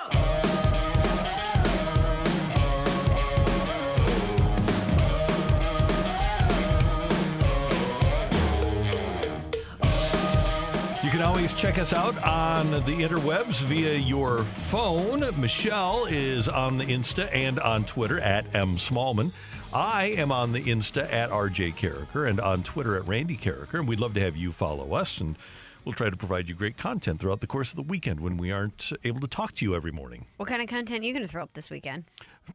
You 11.04 11.12
can 11.12 11.22
always 11.22 11.54
check 11.54 11.78
us 11.78 11.94
out 11.94 12.22
on 12.24 12.72
the 12.72 12.80
interwebs 12.80 13.62
via 13.64 13.96
your 13.96 14.40
phone. 14.40 15.24
Michelle 15.40 16.06
is 16.06 16.48
on 16.50 16.78
the 16.78 16.86
Insta 16.86 17.34
and 17.34 17.60
on 17.60 17.86
Twitter 17.86 18.20
at 18.20 18.54
M. 18.56 18.76
Smallmon. 18.76 19.32
I 19.74 20.06
am 20.06 20.32
on 20.32 20.54
the 20.54 20.64
Insta 20.64 21.12
at 21.12 21.30
RJ 21.30 21.76
Karraker 21.76 22.28
and 22.28 22.40
on 22.40 22.64
Twitter 22.64 22.96
at 22.96 23.08
Randy 23.08 23.36
Karraker. 23.36 23.76
And 23.76 23.88
we'd 23.88 24.00
love 24.00 24.14
to 24.14 24.22
have 24.22 24.38
you 24.38 24.52
follow 24.52 24.94
us. 24.94 25.20
And 25.20 25.38
we'll 25.84 25.94
try 25.94 26.10
to 26.10 26.16
provide 26.16 26.48
you 26.48 26.56
great 26.56 26.78
content 26.78 27.20
throughout 27.20 27.42
the 27.42 27.48
course 27.48 27.72
of 27.72 27.76
the 27.76 27.84
weekend 27.84 28.22
when 28.22 28.38
we 28.38 28.52
aren't 28.52 28.94
able 29.04 29.20
to 29.20 29.28
talk 29.28 29.54
to 29.56 29.66
you 29.66 29.76
every 29.76 29.92
morning. 29.92 30.26
What 30.38 30.48
kind 30.48 30.62
of 30.62 30.70
content 30.70 31.04
are 31.04 31.06
you 31.06 31.14
going 31.14 31.26
to 31.26 31.32
throw 31.32 31.44
up 31.44 31.54
this 31.54 31.70
weekend? 31.70 32.06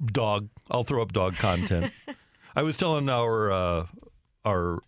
Dog. 0.05 0.49
I'll 0.71 0.85
throw 0.85 1.03
up 1.03 1.13
dog 1.13 1.37
content. 1.37 1.93
I 2.57 2.63
was 2.63 2.77
telling 2.77 3.09
our 3.09 3.53
uh, 3.53 3.87
our 4.45 4.81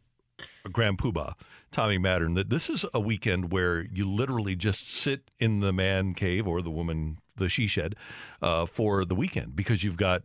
Grand 0.73 0.99
Poobah, 0.99 1.35
Tommy 1.73 1.99
Mattern, 1.99 2.35
that 2.35 2.49
this 2.49 2.71
is 2.71 2.87
a 2.95 3.01
weekend 3.01 3.53
where 3.53 3.83
you 3.83 4.09
literally 4.09 4.57
just 4.57 4.91
sit 4.91 5.31
in 5.39 5.61
the 5.61 5.73
man 5.73 6.15
cave 6.15 6.49
or 6.49 6.63
the 6.63 6.71
woman, 6.71 7.19
the 7.37 7.51
she 7.51 7.67
shed, 7.67 7.95
uh, 8.41 8.65
for 8.65 9.05
the 9.05 9.15
weekend 9.15 9.55
because 9.55 9.85
you've 9.85 9.99
got 9.99 10.23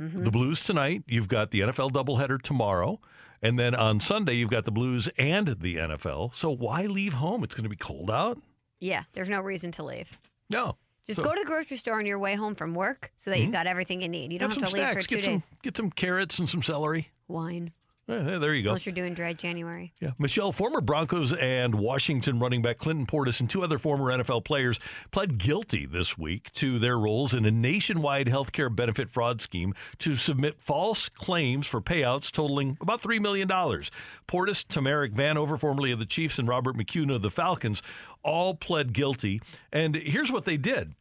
the 0.00 0.30
Blues 0.30 0.60
tonight, 0.64 1.02
you've 1.06 1.28
got 1.28 1.50
the 1.50 1.60
NFL 1.60 1.90
doubleheader 1.90 2.40
tomorrow, 2.40 3.00
and 3.42 3.58
then 3.58 3.74
on 3.74 4.00
Sunday 4.00 4.34
you've 4.34 4.50
got 4.50 4.64
the 4.64 4.70
Blues 4.70 5.08
and 5.18 5.48
the 5.60 5.76
NFL. 5.76 6.34
So 6.34 6.50
why 6.50 6.86
leave 6.86 7.12
home? 7.14 7.44
It's 7.44 7.54
going 7.54 7.64
to 7.64 7.68
be 7.70 7.76
cold 7.76 8.10
out. 8.10 8.40
Yeah, 8.80 9.02
there's 9.12 9.28
no 9.28 9.40
reason 9.40 9.70
to 9.72 9.82
leave. 9.84 10.18
No. 10.48 10.76
Just 11.06 11.18
So- 11.18 11.22
go 11.24 11.34
to 11.34 11.40
the 11.40 11.46
grocery 11.46 11.76
store 11.76 11.98
on 11.98 12.06
your 12.06 12.18
way 12.18 12.34
home 12.34 12.54
from 12.54 12.74
work 12.74 13.12
so 13.16 13.30
that 13.30 13.38
Mhm. 13.38 13.42
you've 13.42 13.52
got 13.52 13.66
everything 13.66 14.00
you 14.00 14.08
need. 14.08 14.32
You 14.32 14.38
don't 14.38 14.50
have, 14.50 14.54
some 14.60 14.68
to 14.70 14.74
leave 14.76 14.92
for 14.92 15.02
two 15.02 15.16
get 15.16 15.24
days. 15.26 15.44
Some, 15.44 15.58
get 15.62 15.76
some 15.76 15.90
carrots 15.90 16.38
and 16.38 16.48
some 16.48 16.62
celery. 16.62 17.08
Wine. 17.28 17.72
Yeah, 18.10 18.38
there 18.38 18.54
you 18.54 18.64
go. 18.64 18.70
Unless 18.70 18.86
you're 18.86 18.94
doing 18.94 19.14
dry 19.14 19.32
January. 19.32 19.92
Yeah. 20.00 20.10
Michelle, 20.18 20.50
former 20.50 20.80
Broncos 20.80 21.32
and 21.32 21.76
Washington 21.76 22.40
running 22.40 22.60
back 22.60 22.78
Clinton 22.78 23.06
Portis 23.06 23.38
and 23.38 23.48
two 23.48 23.62
other 23.62 23.78
former 23.78 24.06
NFL 24.06 24.44
players 24.44 24.80
pled 25.12 25.38
guilty 25.38 25.86
this 25.86 26.18
week 26.18 26.52
to 26.54 26.80
their 26.80 26.98
roles 26.98 27.32
in 27.34 27.44
a 27.44 27.50
nationwide 27.50 28.26
healthcare 28.26 28.74
benefit 28.74 29.10
fraud 29.10 29.40
scheme 29.40 29.74
to 29.98 30.16
submit 30.16 30.60
false 30.60 31.08
claims 31.08 31.68
for 31.68 31.80
payouts 31.80 32.32
totaling 32.32 32.76
about 32.80 33.00
$3 33.00 33.20
million. 33.20 33.48
Portis, 33.48 34.64
Tamarick 34.66 35.12
Vanover, 35.14 35.58
formerly 35.58 35.92
of 35.92 36.00
the 36.00 36.06
Chiefs, 36.06 36.38
and 36.38 36.48
Robert 36.48 36.76
McCune 36.76 37.14
of 37.14 37.22
the 37.22 37.30
Falcons 37.30 37.80
all 38.24 38.54
pled 38.54 38.92
guilty. 38.92 39.40
And 39.72 39.94
here's 39.94 40.32
what 40.32 40.44
they 40.44 40.56
did 40.56 40.94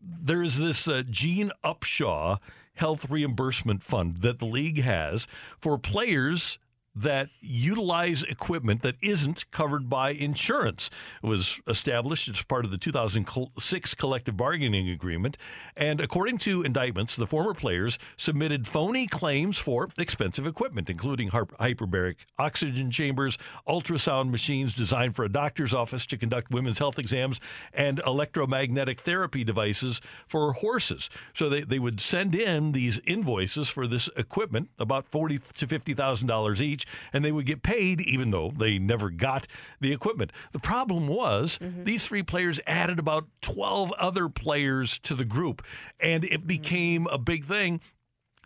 there's 0.00 0.58
this 0.58 0.86
uh, 0.86 1.02
Gene 1.08 1.50
Upshaw 1.64 2.38
health 2.78 3.10
reimbursement 3.10 3.82
fund 3.82 4.18
that 4.18 4.38
the 4.38 4.44
league 4.44 4.82
has 4.82 5.26
for 5.60 5.78
players 5.78 6.58
that 7.02 7.28
utilize 7.40 8.24
equipment 8.24 8.82
that 8.82 8.96
isn't 9.00 9.48
covered 9.50 9.88
by 9.88 10.10
insurance. 10.10 10.90
It 11.22 11.26
was 11.26 11.60
established 11.66 12.28
as 12.28 12.42
part 12.42 12.64
of 12.64 12.70
the 12.70 12.78
2006 12.78 13.94
collective 13.94 14.36
bargaining 14.36 14.88
agreement. 14.88 15.36
And 15.76 16.00
according 16.00 16.38
to 16.38 16.62
indictments, 16.62 17.14
the 17.14 17.26
former 17.26 17.54
players 17.54 17.98
submitted 18.16 18.66
phony 18.66 19.06
claims 19.06 19.58
for 19.58 19.88
expensive 19.96 20.46
equipment, 20.46 20.90
including 20.90 21.30
hyperbaric 21.30 22.16
oxygen 22.38 22.90
chambers, 22.90 23.38
ultrasound 23.68 24.30
machines 24.30 24.74
designed 24.74 25.14
for 25.14 25.24
a 25.24 25.28
doctor's 25.28 25.72
office 25.72 26.04
to 26.06 26.16
conduct 26.16 26.50
women's 26.50 26.78
health 26.78 26.98
exams, 26.98 27.40
and 27.72 28.00
electromagnetic 28.06 29.00
therapy 29.02 29.44
devices 29.44 30.00
for 30.26 30.52
horses. 30.54 31.08
So 31.32 31.48
they, 31.48 31.62
they 31.62 31.78
would 31.78 32.00
send 32.00 32.34
in 32.34 32.72
these 32.72 32.98
invoices 33.06 33.68
for 33.68 33.86
this 33.86 34.08
equipment, 34.16 34.70
about 34.78 35.06
forty 35.06 35.38
to 35.38 35.66
fifty 35.66 35.94
thousand 35.94 36.26
dollars 36.26 36.60
each, 36.60 36.86
and 37.12 37.24
they 37.24 37.32
would 37.32 37.46
get 37.46 37.62
paid 37.62 38.00
even 38.00 38.30
though 38.30 38.52
they 38.56 38.78
never 38.78 39.10
got 39.10 39.46
the 39.80 39.92
equipment. 39.92 40.32
The 40.52 40.58
problem 40.58 41.08
was 41.08 41.58
these 41.60 42.06
three 42.06 42.22
players 42.22 42.60
added 42.66 42.98
about 42.98 43.26
twelve 43.40 43.92
other 43.92 44.28
players 44.28 44.98
to 45.00 45.14
the 45.14 45.24
group, 45.24 45.64
and 46.00 46.24
it 46.24 46.46
became 46.46 47.06
a 47.06 47.18
big 47.18 47.44
thing. 47.44 47.80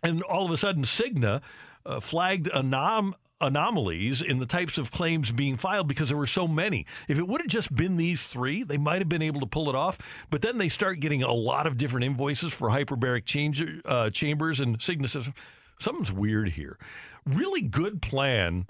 And 0.01 0.21
all 0.23 0.45
of 0.45 0.51
a 0.51 0.57
sudden, 0.57 0.83
Cigna 0.83 1.41
uh, 1.85 1.99
flagged 1.99 2.49
anom- 2.49 3.13
anomalies 3.39 4.21
in 4.21 4.39
the 4.39 4.45
types 4.45 4.77
of 4.77 4.91
claims 4.91 5.31
being 5.31 5.57
filed 5.57 5.87
because 5.87 6.09
there 6.09 6.17
were 6.17 6.27
so 6.27 6.47
many. 6.47 6.85
If 7.07 7.17
it 7.17 7.27
would 7.27 7.41
have 7.41 7.49
just 7.49 7.73
been 7.75 7.97
these 7.97 8.27
three, 8.27 8.63
they 8.63 8.77
might 8.77 8.99
have 8.99 9.09
been 9.09 9.21
able 9.21 9.39
to 9.41 9.45
pull 9.45 9.69
it 9.69 9.75
off. 9.75 9.97
But 10.29 10.41
then 10.41 10.57
they 10.57 10.69
start 10.69 10.99
getting 10.99 11.23
a 11.23 11.33
lot 11.33 11.67
of 11.67 11.77
different 11.77 12.05
invoices 12.05 12.53
for 12.53 12.69
hyperbaric 12.69 13.25
change, 13.25 13.63
uh, 13.85 14.09
chambers, 14.09 14.59
and 14.59 14.79
Cigna 14.79 15.09
says 15.09 15.29
something's 15.79 16.11
weird 16.11 16.49
here. 16.49 16.77
Really 17.25 17.61
good 17.61 18.01
plan, 18.01 18.67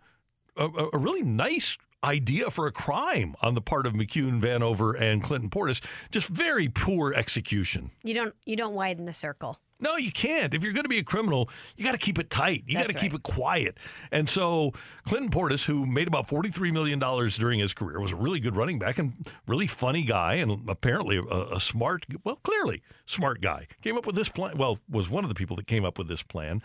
a, 0.56 0.66
a- 0.66 0.98
really 0.98 1.24
nice 1.24 1.78
idea 2.04 2.52
for 2.52 2.68
a 2.68 2.72
crime 2.72 3.34
on 3.42 3.54
the 3.56 3.62
part 3.62 3.86
of 3.86 3.94
McCune, 3.94 4.42
Vanover, 4.42 5.00
and 5.00 5.24
Clinton 5.24 5.50
Portis. 5.50 5.82
Just 6.12 6.28
very 6.28 6.68
poor 6.68 7.14
execution. 7.14 7.92
You 8.04 8.14
don't 8.14 8.36
you 8.46 8.56
don't 8.56 8.74
widen 8.74 9.06
the 9.06 9.14
circle. 9.14 9.58
No, 9.80 9.98
you 9.98 10.14
can't. 10.14 10.54
If 10.54 10.64
you're 10.64 10.72
going 10.72 10.86
to 10.86 10.90
be 10.90 11.00
a 11.00 11.04
criminal, 11.04 11.50
you 11.76 11.84
got 11.84 11.92
to 11.92 11.98
keep 11.98 12.18
it 12.18 12.30
tight. 12.30 12.64
You 12.68 12.76
got 12.76 12.84
to 12.84 12.94
That's 12.94 13.02
keep 13.02 13.14
it 13.14 13.24
quiet. 13.24 13.78
And 14.14 14.30
so 14.30 14.72
Clinton 15.06 15.30
Portis, 15.30 15.66
who 15.66 15.86
made 15.86 16.08
about 16.08 16.30
$43 16.30 16.72
million 16.72 17.00
during 17.00 17.60
his 17.60 17.74
career, 17.74 18.00
was 18.00 18.12
a 18.12 18.16
really 18.16 18.40
good 18.40 18.56
running 18.56 18.80
back 18.80 18.98
and 18.98 19.12
really 19.46 19.68
funny 19.68 20.04
guy 20.04 20.36
and 20.36 20.70
apparently 20.70 21.18
a, 21.18 21.56
a 21.56 21.60
smart, 21.60 22.06
well, 22.24 22.38
clearly 22.38 22.82
smart 23.06 23.42
guy. 23.42 23.68
Came 23.82 23.98
up 23.98 24.06
with 24.08 24.16
this 24.16 24.30
plan. 24.30 24.58
Well, 24.58 24.80
was 24.90 25.10
one 25.10 25.26
of 25.26 25.30
the 25.30 25.36
people 25.36 25.58
that 25.58 25.68
came 25.68 25.84
up 25.84 25.98
with 25.98 26.08
this 26.08 26.24
plan, 26.24 26.62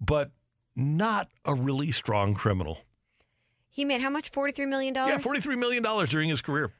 but 0.00 0.30
not 0.80 1.28
a 1.44 1.54
really 1.54 1.92
strong 1.92 2.34
criminal. 2.34 2.78
He 3.68 3.84
made 3.84 4.00
how 4.00 4.10
much? 4.10 4.32
$43 4.32 4.66
million? 4.68 4.94
Yeah, 4.94 5.06
dollars. 5.18 5.24
$43 5.44 5.58
million 5.58 5.82
during 6.08 6.28
his 6.28 6.40
career. 6.42 6.72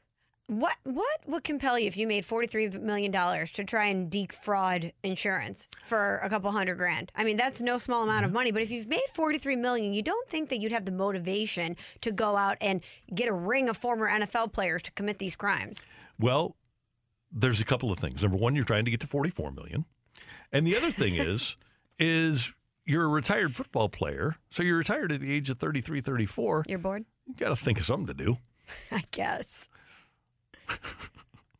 What 0.47 0.75
what 0.83 1.21
would 1.27 1.45
compel 1.45 1.79
you 1.79 1.87
if 1.87 1.95
you 1.95 2.05
made 2.05 2.25
forty 2.25 2.45
three 2.45 2.67
million 2.67 3.09
dollars 3.09 3.51
to 3.51 3.63
try 3.63 3.85
and 3.85 4.09
defraud 4.11 4.91
insurance 5.01 5.65
for 5.85 6.19
a 6.21 6.29
couple 6.29 6.51
hundred 6.51 6.75
grand? 6.77 7.09
I 7.15 7.23
mean, 7.23 7.37
that's 7.37 7.61
no 7.61 7.77
small 7.77 8.03
amount 8.03 8.17
Mm-hmm. 8.17 8.25
of 8.25 8.33
money. 8.33 8.51
But 8.51 8.61
if 8.61 8.69
you've 8.69 8.87
made 8.89 9.03
forty 9.13 9.37
three 9.37 9.55
million, 9.55 9.93
you 9.93 10.01
don't 10.01 10.27
think 10.27 10.49
that 10.49 10.59
you'd 10.59 10.73
have 10.73 10.83
the 10.83 10.91
motivation 10.91 11.77
to 12.01 12.11
go 12.11 12.35
out 12.35 12.57
and 12.59 12.81
get 13.15 13.29
a 13.29 13.33
ring 13.33 13.69
of 13.69 13.77
former 13.77 14.09
NFL 14.09 14.51
players 14.51 14.81
to 14.83 14.91
commit 14.91 15.19
these 15.19 15.37
crimes? 15.37 15.85
Well, 16.19 16.57
there's 17.31 17.61
a 17.61 17.65
couple 17.65 17.89
of 17.89 17.99
things. 17.99 18.21
Number 18.21 18.37
one, 18.37 18.53
you're 18.53 18.65
trying 18.65 18.83
to 18.83 18.91
get 18.91 18.99
to 19.01 19.07
44 19.07 19.51
million. 19.53 19.85
And 20.51 20.67
the 20.67 20.75
other 20.75 20.91
thing 20.91 21.15
is, 21.15 21.55
is 21.97 22.51
you're 22.85 23.05
a 23.05 23.07
retired 23.07 23.55
football 23.55 23.89
player. 23.89 24.35
So 24.49 24.63
you're 24.63 24.77
retired 24.77 25.11
at 25.11 25.21
the 25.21 25.31
age 25.31 25.49
of 25.49 25.59
33, 25.59 26.01
34. 26.01 26.65
You're 26.67 26.79
bored? 26.79 27.05
You 27.27 27.33
got 27.35 27.49
to 27.49 27.55
think 27.55 27.79
of 27.79 27.85
something 27.85 28.07
to 28.07 28.13
do. 28.13 28.37
I 28.91 29.03
guess. 29.11 29.69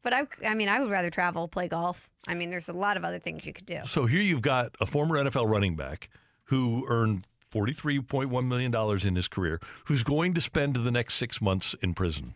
but 0.04 0.14
I, 0.14 0.28
I 0.46 0.54
mean, 0.54 0.70
I 0.70 0.80
would 0.80 0.90
rather 0.90 1.10
travel, 1.10 1.48
play 1.48 1.68
golf. 1.68 2.10
I 2.28 2.34
mean, 2.36 2.50
there's 2.50 2.70
a 2.70 2.74
lot 2.74 2.98
of 2.98 3.04
other 3.06 3.20
things 3.20 3.46
you 3.46 3.54
could 3.54 3.66
do. 3.66 3.80
So 3.86 4.06
here 4.06 4.22
you've 4.22 4.42
got 4.42 4.76
a 4.80 4.86
former 4.86 5.18
NFL 5.24 5.48
running 5.50 5.76
back 5.76 6.10
who 6.46 6.86
earned 6.88 7.26
$43.1 7.54 8.46
million 8.48 8.74
in 9.08 9.16
his 9.16 9.28
career, 9.28 9.60
who's 9.86 10.04
going 10.04 10.34
to 10.36 10.42
spend 10.42 10.76
the 10.76 10.92
next 10.92 11.16
six 11.16 11.42
months 11.42 11.76
in 11.82 11.94
prison. 11.94 12.34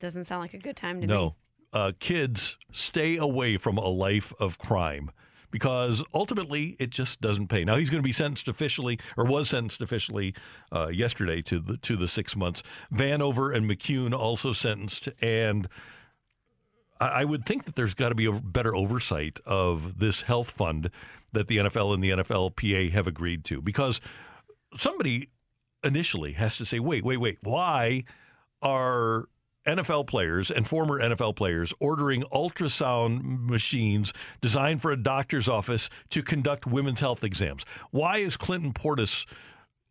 Doesn't 0.00 0.24
sound 0.24 0.42
like 0.42 0.54
a 0.54 0.58
good 0.58 0.76
time 0.76 1.00
to 1.00 1.06
No. 1.06 1.24
me. 1.26 1.34
Uh, 1.74 1.92
kids, 1.98 2.58
stay 2.70 3.16
away 3.16 3.56
from 3.56 3.78
a 3.78 3.86
life 3.88 4.32
of 4.38 4.58
crime 4.58 5.10
because 5.52 6.02
ultimately 6.12 6.74
it 6.80 6.90
just 6.90 7.20
doesn't 7.20 7.46
pay. 7.46 7.62
Now 7.62 7.76
he's 7.76 7.90
going 7.90 8.02
to 8.02 8.06
be 8.06 8.12
sentenced 8.12 8.48
officially, 8.48 8.98
or 9.16 9.24
was 9.24 9.50
sentenced 9.50 9.80
officially 9.80 10.34
uh, 10.72 10.88
yesterday 10.88 11.40
to 11.42 11.60
the 11.60 11.76
to 11.76 11.94
the 11.94 12.08
six 12.08 12.34
months. 12.34 12.64
Vanover 12.92 13.54
and 13.54 13.70
McCune 13.70 14.18
also 14.18 14.52
sentenced, 14.52 15.08
and 15.20 15.68
I, 16.98 17.06
I 17.06 17.24
would 17.24 17.46
think 17.46 17.66
that 17.66 17.76
there's 17.76 17.94
got 17.94 18.08
to 18.08 18.16
be 18.16 18.26
a 18.26 18.32
better 18.32 18.74
oversight 18.74 19.38
of 19.46 20.00
this 20.00 20.22
health 20.22 20.50
fund 20.50 20.90
that 21.32 21.46
the 21.46 21.58
NFL 21.58 21.94
and 21.94 22.02
the 22.02 22.10
NFLPA 22.10 22.90
have 22.90 23.06
agreed 23.06 23.44
to 23.44 23.62
because 23.62 24.00
somebody 24.74 25.28
initially 25.84 26.32
has 26.32 26.56
to 26.56 26.64
say, 26.64 26.78
wait, 26.78 27.04
wait, 27.04 27.18
wait, 27.18 27.38
why 27.42 28.04
are 28.62 29.28
NFL 29.66 30.06
players 30.06 30.50
and 30.50 30.66
former 30.66 31.00
NFL 31.00 31.36
players 31.36 31.72
ordering 31.80 32.22
ultrasound 32.32 33.46
machines 33.46 34.12
designed 34.40 34.82
for 34.82 34.90
a 34.90 34.96
doctor's 34.96 35.48
office 35.48 35.88
to 36.10 36.22
conduct 36.22 36.66
women's 36.66 37.00
health 37.00 37.22
exams? 37.22 37.64
Why 37.90 38.18
is 38.18 38.36
Clinton 38.36 38.72
Portis 38.72 39.26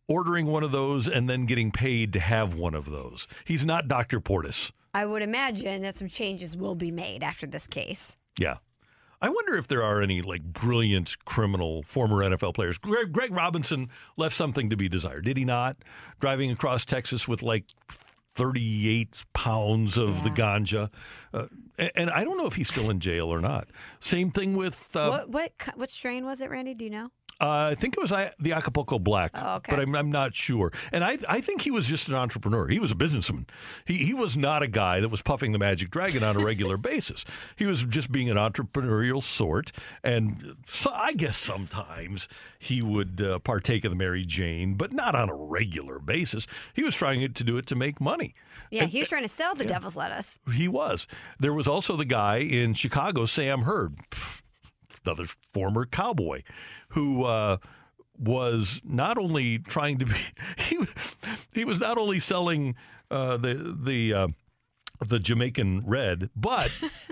ordering 0.08 0.46
one 0.46 0.62
of 0.62 0.72
those 0.72 1.08
and 1.08 1.28
then 1.28 1.46
getting 1.46 1.70
paid 1.70 2.12
to 2.12 2.20
have 2.20 2.54
one 2.54 2.74
of 2.74 2.86
those? 2.90 3.26
He's 3.44 3.64
not 3.64 3.88
Dr. 3.88 4.20
Portis. 4.20 4.72
I 4.94 5.06
would 5.06 5.22
imagine 5.22 5.82
that 5.82 5.96
some 5.96 6.08
changes 6.08 6.56
will 6.56 6.74
be 6.74 6.90
made 6.90 7.22
after 7.22 7.46
this 7.46 7.66
case. 7.66 8.16
Yeah. 8.38 8.56
I 9.22 9.28
wonder 9.28 9.56
if 9.56 9.68
there 9.68 9.84
are 9.84 10.02
any 10.02 10.20
like 10.20 10.42
brilliant 10.42 11.16
criminal 11.24 11.84
former 11.84 12.16
NFL 12.28 12.54
players. 12.54 12.76
Greg, 12.76 13.12
Greg 13.12 13.32
Robinson 13.32 13.88
left 14.16 14.34
something 14.34 14.68
to 14.68 14.76
be 14.76 14.88
desired, 14.88 15.24
did 15.24 15.36
he 15.36 15.44
not? 15.44 15.76
Driving 16.18 16.50
across 16.50 16.84
Texas 16.84 17.28
with 17.28 17.40
like 17.40 17.64
38 18.34 19.24
pounds 19.32 19.96
of 19.96 20.22
the 20.22 20.30
ganja. 20.30 20.90
Uh, 21.34 21.46
and, 21.78 21.90
and 21.94 22.10
I 22.10 22.24
don't 22.24 22.36
know 22.36 22.46
if 22.46 22.54
he's 22.54 22.68
still 22.68 22.90
in 22.90 23.00
jail 23.00 23.26
or 23.26 23.40
not. 23.40 23.68
Same 24.00 24.30
thing 24.30 24.56
with. 24.56 24.94
Uh, 24.94 25.08
what 25.08 25.28
what 25.28 25.52
what 25.76 25.90
strain 25.90 26.24
was 26.24 26.40
it, 26.40 26.50
Randy? 26.50 26.74
Do 26.74 26.84
you 26.84 26.90
know? 26.90 27.10
Uh, 27.40 27.70
I 27.72 27.74
think 27.74 27.96
it 27.96 28.00
was 28.00 28.10
the 28.10 28.52
Acapulco 28.52 28.98
Black, 29.00 29.32
Oh, 29.34 29.54
okay. 29.56 29.70
but 29.70 29.80
I'm, 29.80 29.94
I'm 29.96 30.10
not 30.12 30.34
sure. 30.34 30.72
And 30.92 31.02
I, 31.02 31.18
I 31.28 31.40
think 31.40 31.62
he 31.62 31.70
was 31.72 31.86
just 31.86 32.08
an 32.08 32.14
entrepreneur. 32.14 32.68
He 32.68 32.78
was 32.78 32.92
a 32.92 32.94
businessman. 32.94 33.46
He, 33.84 33.98
he 33.98 34.14
was 34.14 34.36
not 34.36 34.62
a 34.62 34.68
guy 34.68 35.00
that 35.00 35.08
was 35.08 35.22
puffing 35.22 35.50
the 35.52 35.58
Magic 35.58 35.90
Dragon 35.90 36.22
on 36.22 36.36
a 36.36 36.44
regular 36.44 36.76
basis. 36.92 37.24
He 37.56 37.66
was 37.66 37.82
just 37.84 38.12
being 38.12 38.30
an 38.30 38.36
entrepreneurial 38.36 39.22
sort. 39.22 39.72
And 40.04 40.56
so 40.68 40.90
I 40.92 41.14
guess 41.14 41.36
sometimes 41.36 42.28
he 42.58 42.80
would 42.82 43.20
uh, 43.20 43.38
partake 43.40 43.84
of 43.84 43.90
the 43.90 43.96
Mary 43.96 44.24
Jane, 44.24 44.74
but 44.74 44.92
not 44.92 45.14
on 45.16 45.28
a 45.28 45.34
regular 45.34 45.98
basis. 45.98 46.46
He 46.74 46.82
was 46.84 46.94
trying 46.94 47.32
to 47.32 47.44
do 47.44 47.56
it 47.56 47.66
to 47.66 47.74
make 47.74 48.00
money. 48.00 48.34
Yeah, 48.70 48.82
And- 48.82 48.90
he 48.90 49.00
was 49.00 49.08
trying 49.08 49.22
to 49.24 49.28
sell 49.28 49.54
the 49.56 49.64
devil's 49.64 49.96
lettuce. 49.96 50.38
he 50.54 50.68
was. 50.68 51.06
There 51.40 51.52
was 51.52 51.66
also 51.66 51.96
the 51.96 52.04
guy 52.04 52.36
in 52.38 52.74
Chicago, 52.74 53.26
Sam 53.26 53.62
Hurd, 53.62 53.96
another 55.04 55.26
former 55.52 55.84
cowboy, 55.84 56.42
who 56.92 57.24
uh, 57.24 57.58
was 58.18 58.80
not 58.84 59.18
only 59.18 59.58
trying 59.58 59.98
to 59.98 60.06
be 60.06 60.14
he, 60.56 60.78
he 61.52 61.64
was 61.64 61.80
not 61.80 61.98
only 61.98 62.20
selling 62.20 62.74
uh, 63.10 63.36
the 63.36 63.76
the 63.78 64.14
uh, 64.14 64.28
the 65.04 65.18
Jamaican 65.18 65.82
red, 65.84 66.30
but 66.36 66.70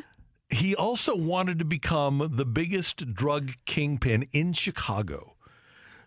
he 0.51 0.75
also 0.75 1.17
wanted 1.17 1.59
to 1.59 1.65
become 1.65 2.31
the 2.35 2.45
biggest 2.45 3.15
drug 3.15 3.53
kingpin 3.67 4.27
in 4.33 4.53
Chicago. 4.53 5.37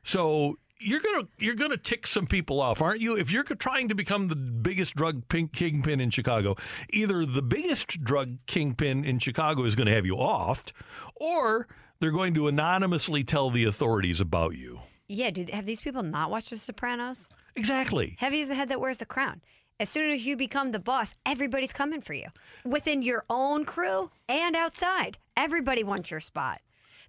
So 0.04 0.58
you're 0.80 1.00
gonna 1.00 1.28
you're 1.38 1.56
gonna 1.56 1.78
tick 1.78 2.06
some 2.06 2.28
people 2.28 2.62
off, 2.62 2.82
aren't 2.82 3.00
you? 3.02 3.16
If 3.18 3.32
you're 3.32 3.44
trying 3.44 3.88
to 3.90 3.96
become 3.96 4.28
the 4.28 4.36
biggest 4.36 4.96
drug 4.96 5.28
pin- 5.28 5.48
kingpin 5.48 6.00
in 6.00 6.10
Chicago, 6.10 6.56
either 6.90 7.26
the 7.26 7.42
biggest 7.42 8.04
drug 8.04 8.38
kingpin 8.46 9.04
in 9.04 9.20
Chicago 9.20 9.64
is 9.64 9.76
going 9.76 9.88
to 9.88 9.94
have 9.94 10.06
you 10.06 10.16
offed, 10.16 10.72
or 11.16 11.68
they're 12.04 12.12
going 12.12 12.34
to 12.34 12.50
anonymously 12.50 13.24
tell 13.24 13.50
the 13.50 13.64
authorities 13.64 14.20
about 14.20 14.58
you. 14.58 14.82
Yeah, 15.08 15.32
do 15.32 15.46
have 15.54 15.66
these 15.66 15.80
people 15.80 16.04
not 16.04 16.30
watched 16.30 16.50
The 16.50 16.58
Sopranos? 16.58 17.30
Exactly. 17.56 18.18
Heavy 18.20 18.42
is 18.42 18.50
the 18.50 18.56
head 18.56 18.68
that 18.68 18.82
wears 18.82 18.98
the 18.98 19.06
crown. 19.06 19.42
As 19.80 19.88
soon 19.88 20.10
as 20.10 20.26
you 20.26 20.36
become 20.36 20.74
the 20.74 20.80
boss, 20.80 21.14
everybody's 21.26 21.72
coming 21.72 22.02
for 22.02 22.14
you. 22.14 22.28
Within 22.66 23.04
your 23.04 23.24
own 23.30 23.64
crew 23.64 24.12
and 24.28 24.54
outside, 24.54 25.18
everybody 25.38 25.82
wants 25.82 26.12
your 26.12 26.20
spot. 26.20 26.60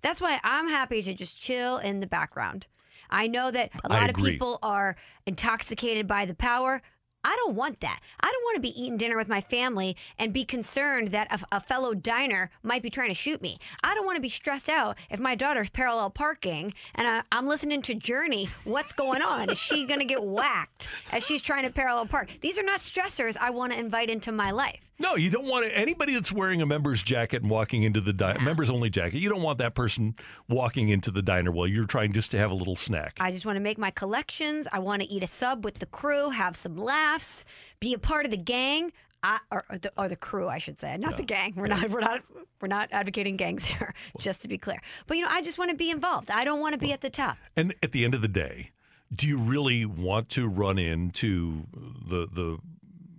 That's 0.00 0.20
why 0.20 0.38
I'm 0.44 0.68
happy 0.68 1.02
to 1.02 1.12
just 1.12 1.40
chill 1.40 1.78
in 1.78 1.98
the 1.98 2.06
background. 2.06 2.68
I 3.10 3.26
know 3.26 3.50
that 3.50 3.72
a 3.82 3.88
lot 3.88 4.10
of 4.10 4.14
people 4.14 4.60
are 4.62 4.94
intoxicated 5.26 6.06
by 6.06 6.24
the 6.24 6.34
power. 6.34 6.82
I 7.24 7.34
don't 7.36 7.56
want 7.56 7.80
that. 7.80 8.00
I 8.20 8.30
don't 8.30 8.44
want 8.44 8.56
to 8.56 8.60
be 8.60 8.80
eating 8.80 8.98
dinner 8.98 9.16
with 9.16 9.28
my 9.28 9.40
family 9.40 9.96
and 10.18 10.32
be 10.32 10.44
concerned 10.44 11.08
that 11.08 11.32
a, 11.32 11.56
a 11.56 11.60
fellow 11.60 11.94
diner 11.94 12.50
might 12.62 12.82
be 12.82 12.90
trying 12.90 13.08
to 13.08 13.14
shoot 13.14 13.40
me. 13.40 13.58
I 13.82 13.94
don't 13.94 14.04
want 14.04 14.16
to 14.16 14.22
be 14.22 14.28
stressed 14.28 14.68
out 14.68 14.98
if 15.10 15.18
my 15.18 15.34
daughter's 15.34 15.70
parallel 15.70 16.10
parking 16.10 16.74
and 16.94 17.08
I, 17.08 17.22
I'm 17.32 17.46
listening 17.46 17.82
to 17.82 17.94
Journey. 17.94 18.48
What's 18.64 18.92
going 18.92 19.22
on? 19.22 19.50
Is 19.50 19.58
she 19.58 19.86
going 19.86 20.00
to 20.00 20.06
get 20.06 20.22
whacked 20.22 20.88
as 21.10 21.24
she's 21.24 21.42
trying 21.42 21.64
to 21.64 21.70
parallel 21.70 22.06
park? 22.06 22.28
These 22.42 22.58
are 22.58 22.62
not 22.62 22.80
stressors 22.80 23.36
I 23.40 23.50
want 23.50 23.72
to 23.72 23.78
invite 23.78 24.10
into 24.10 24.30
my 24.30 24.50
life. 24.50 24.80
No, 24.98 25.16
you 25.16 25.28
don't 25.28 25.46
want 25.46 25.66
anybody 25.72 26.14
that's 26.14 26.30
wearing 26.30 26.62
a 26.62 26.66
member's 26.66 27.02
jacket 27.02 27.42
and 27.42 27.50
walking 27.50 27.82
into 27.82 28.00
the 28.00 28.12
di- 28.12 28.38
members 28.38 28.70
only 28.70 28.90
jacket. 28.90 29.18
You 29.18 29.28
don't 29.28 29.42
want 29.42 29.58
that 29.58 29.74
person 29.74 30.14
walking 30.48 30.88
into 30.88 31.10
the 31.10 31.22
diner 31.22 31.50
while 31.50 31.66
you're 31.66 31.86
trying 31.86 32.12
just 32.12 32.30
to 32.30 32.38
have 32.38 32.52
a 32.52 32.54
little 32.54 32.76
snack. 32.76 33.16
I 33.20 33.32
just 33.32 33.44
want 33.44 33.56
to 33.56 33.60
make 33.60 33.76
my 33.76 33.90
collections. 33.90 34.68
I 34.72 34.78
want 34.78 35.02
to 35.02 35.08
eat 35.08 35.22
a 35.24 35.26
sub 35.26 35.64
with 35.64 35.80
the 35.80 35.86
crew, 35.86 36.30
have 36.30 36.56
some 36.56 36.76
laughs, 36.76 37.44
be 37.80 37.92
a 37.92 37.98
part 37.98 38.24
of 38.24 38.30
the 38.30 38.36
gang. 38.36 38.92
I, 39.24 39.38
or, 39.50 39.64
or 39.70 39.78
the, 39.78 39.90
or 39.96 40.08
the 40.08 40.16
crew, 40.16 40.48
I 40.48 40.58
should 40.58 40.78
say, 40.78 40.96
not 40.98 41.16
the 41.16 41.22
gang. 41.22 41.54
We're 41.56 41.66
not, 41.66 41.88
we're 41.88 42.00
not, 42.00 42.22
we're 42.60 42.68
not 42.68 42.90
advocating 42.92 43.38
gangs 43.38 43.64
here, 43.64 43.94
just 44.20 44.42
to 44.42 44.48
be 44.48 44.58
clear. 44.58 44.80
But 45.06 45.16
you 45.16 45.22
know, 45.22 45.30
I 45.30 45.40
just 45.40 45.58
want 45.58 45.70
to 45.70 45.76
be 45.76 45.90
involved. 45.90 46.30
I 46.30 46.44
don't 46.44 46.60
want 46.60 46.74
to 46.74 46.78
be 46.78 46.92
at 46.92 47.00
the 47.00 47.08
top. 47.08 47.38
And 47.56 47.74
at 47.82 47.92
the 47.92 48.04
end 48.04 48.14
of 48.14 48.20
the 48.20 48.28
day, 48.28 48.72
do 49.14 49.26
you 49.26 49.38
really 49.38 49.86
want 49.86 50.28
to 50.30 50.46
run 50.46 50.78
into 50.78 51.64
the 51.72 52.26
the 52.30 52.58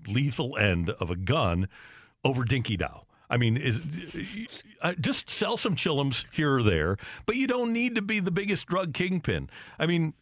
lethal 0.08 0.58
end 0.58 0.90
of 0.92 1.10
a 1.10 1.16
gun 1.16 1.68
over 2.24 2.44
Dinky 2.44 2.78
Dow? 2.78 3.06
I 3.30 3.38
mean, 3.38 3.58
is 3.58 3.80
uh, 4.82 4.94
just 5.00 5.30
sell 5.30 5.58
some 5.58 5.76
chillums 5.76 6.26
here 6.32 6.58
or 6.58 6.64
there, 6.64 6.98
but 7.26 7.36
you 7.36 7.48
don't 7.48 7.74
need 7.74 7.96
to 7.96 8.02
be 8.02 8.20
the 8.20 8.32
biggest 8.32 8.68
drug 8.68 8.94
kingpin. 8.94 9.50
I 9.80 9.88
mean, 9.88 10.14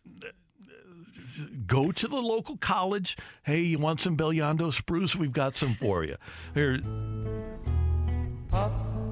go 1.68 1.92
to 1.92 2.08
the 2.08 2.16
local 2.16 2.58
college. 2.58 3.18
Hey, 3.44 3.62
you 3.62 3.78
want 3.78 4.00
some 4.00 4.16
Bellando 4.16 4.72
spruce? 4.72 5.16
We've 5.16 5.34
got 5.34 5.54
some 5.54 5.74
for 5.74 6.04
you. 6.04 6.16
Here, 6.54 6.80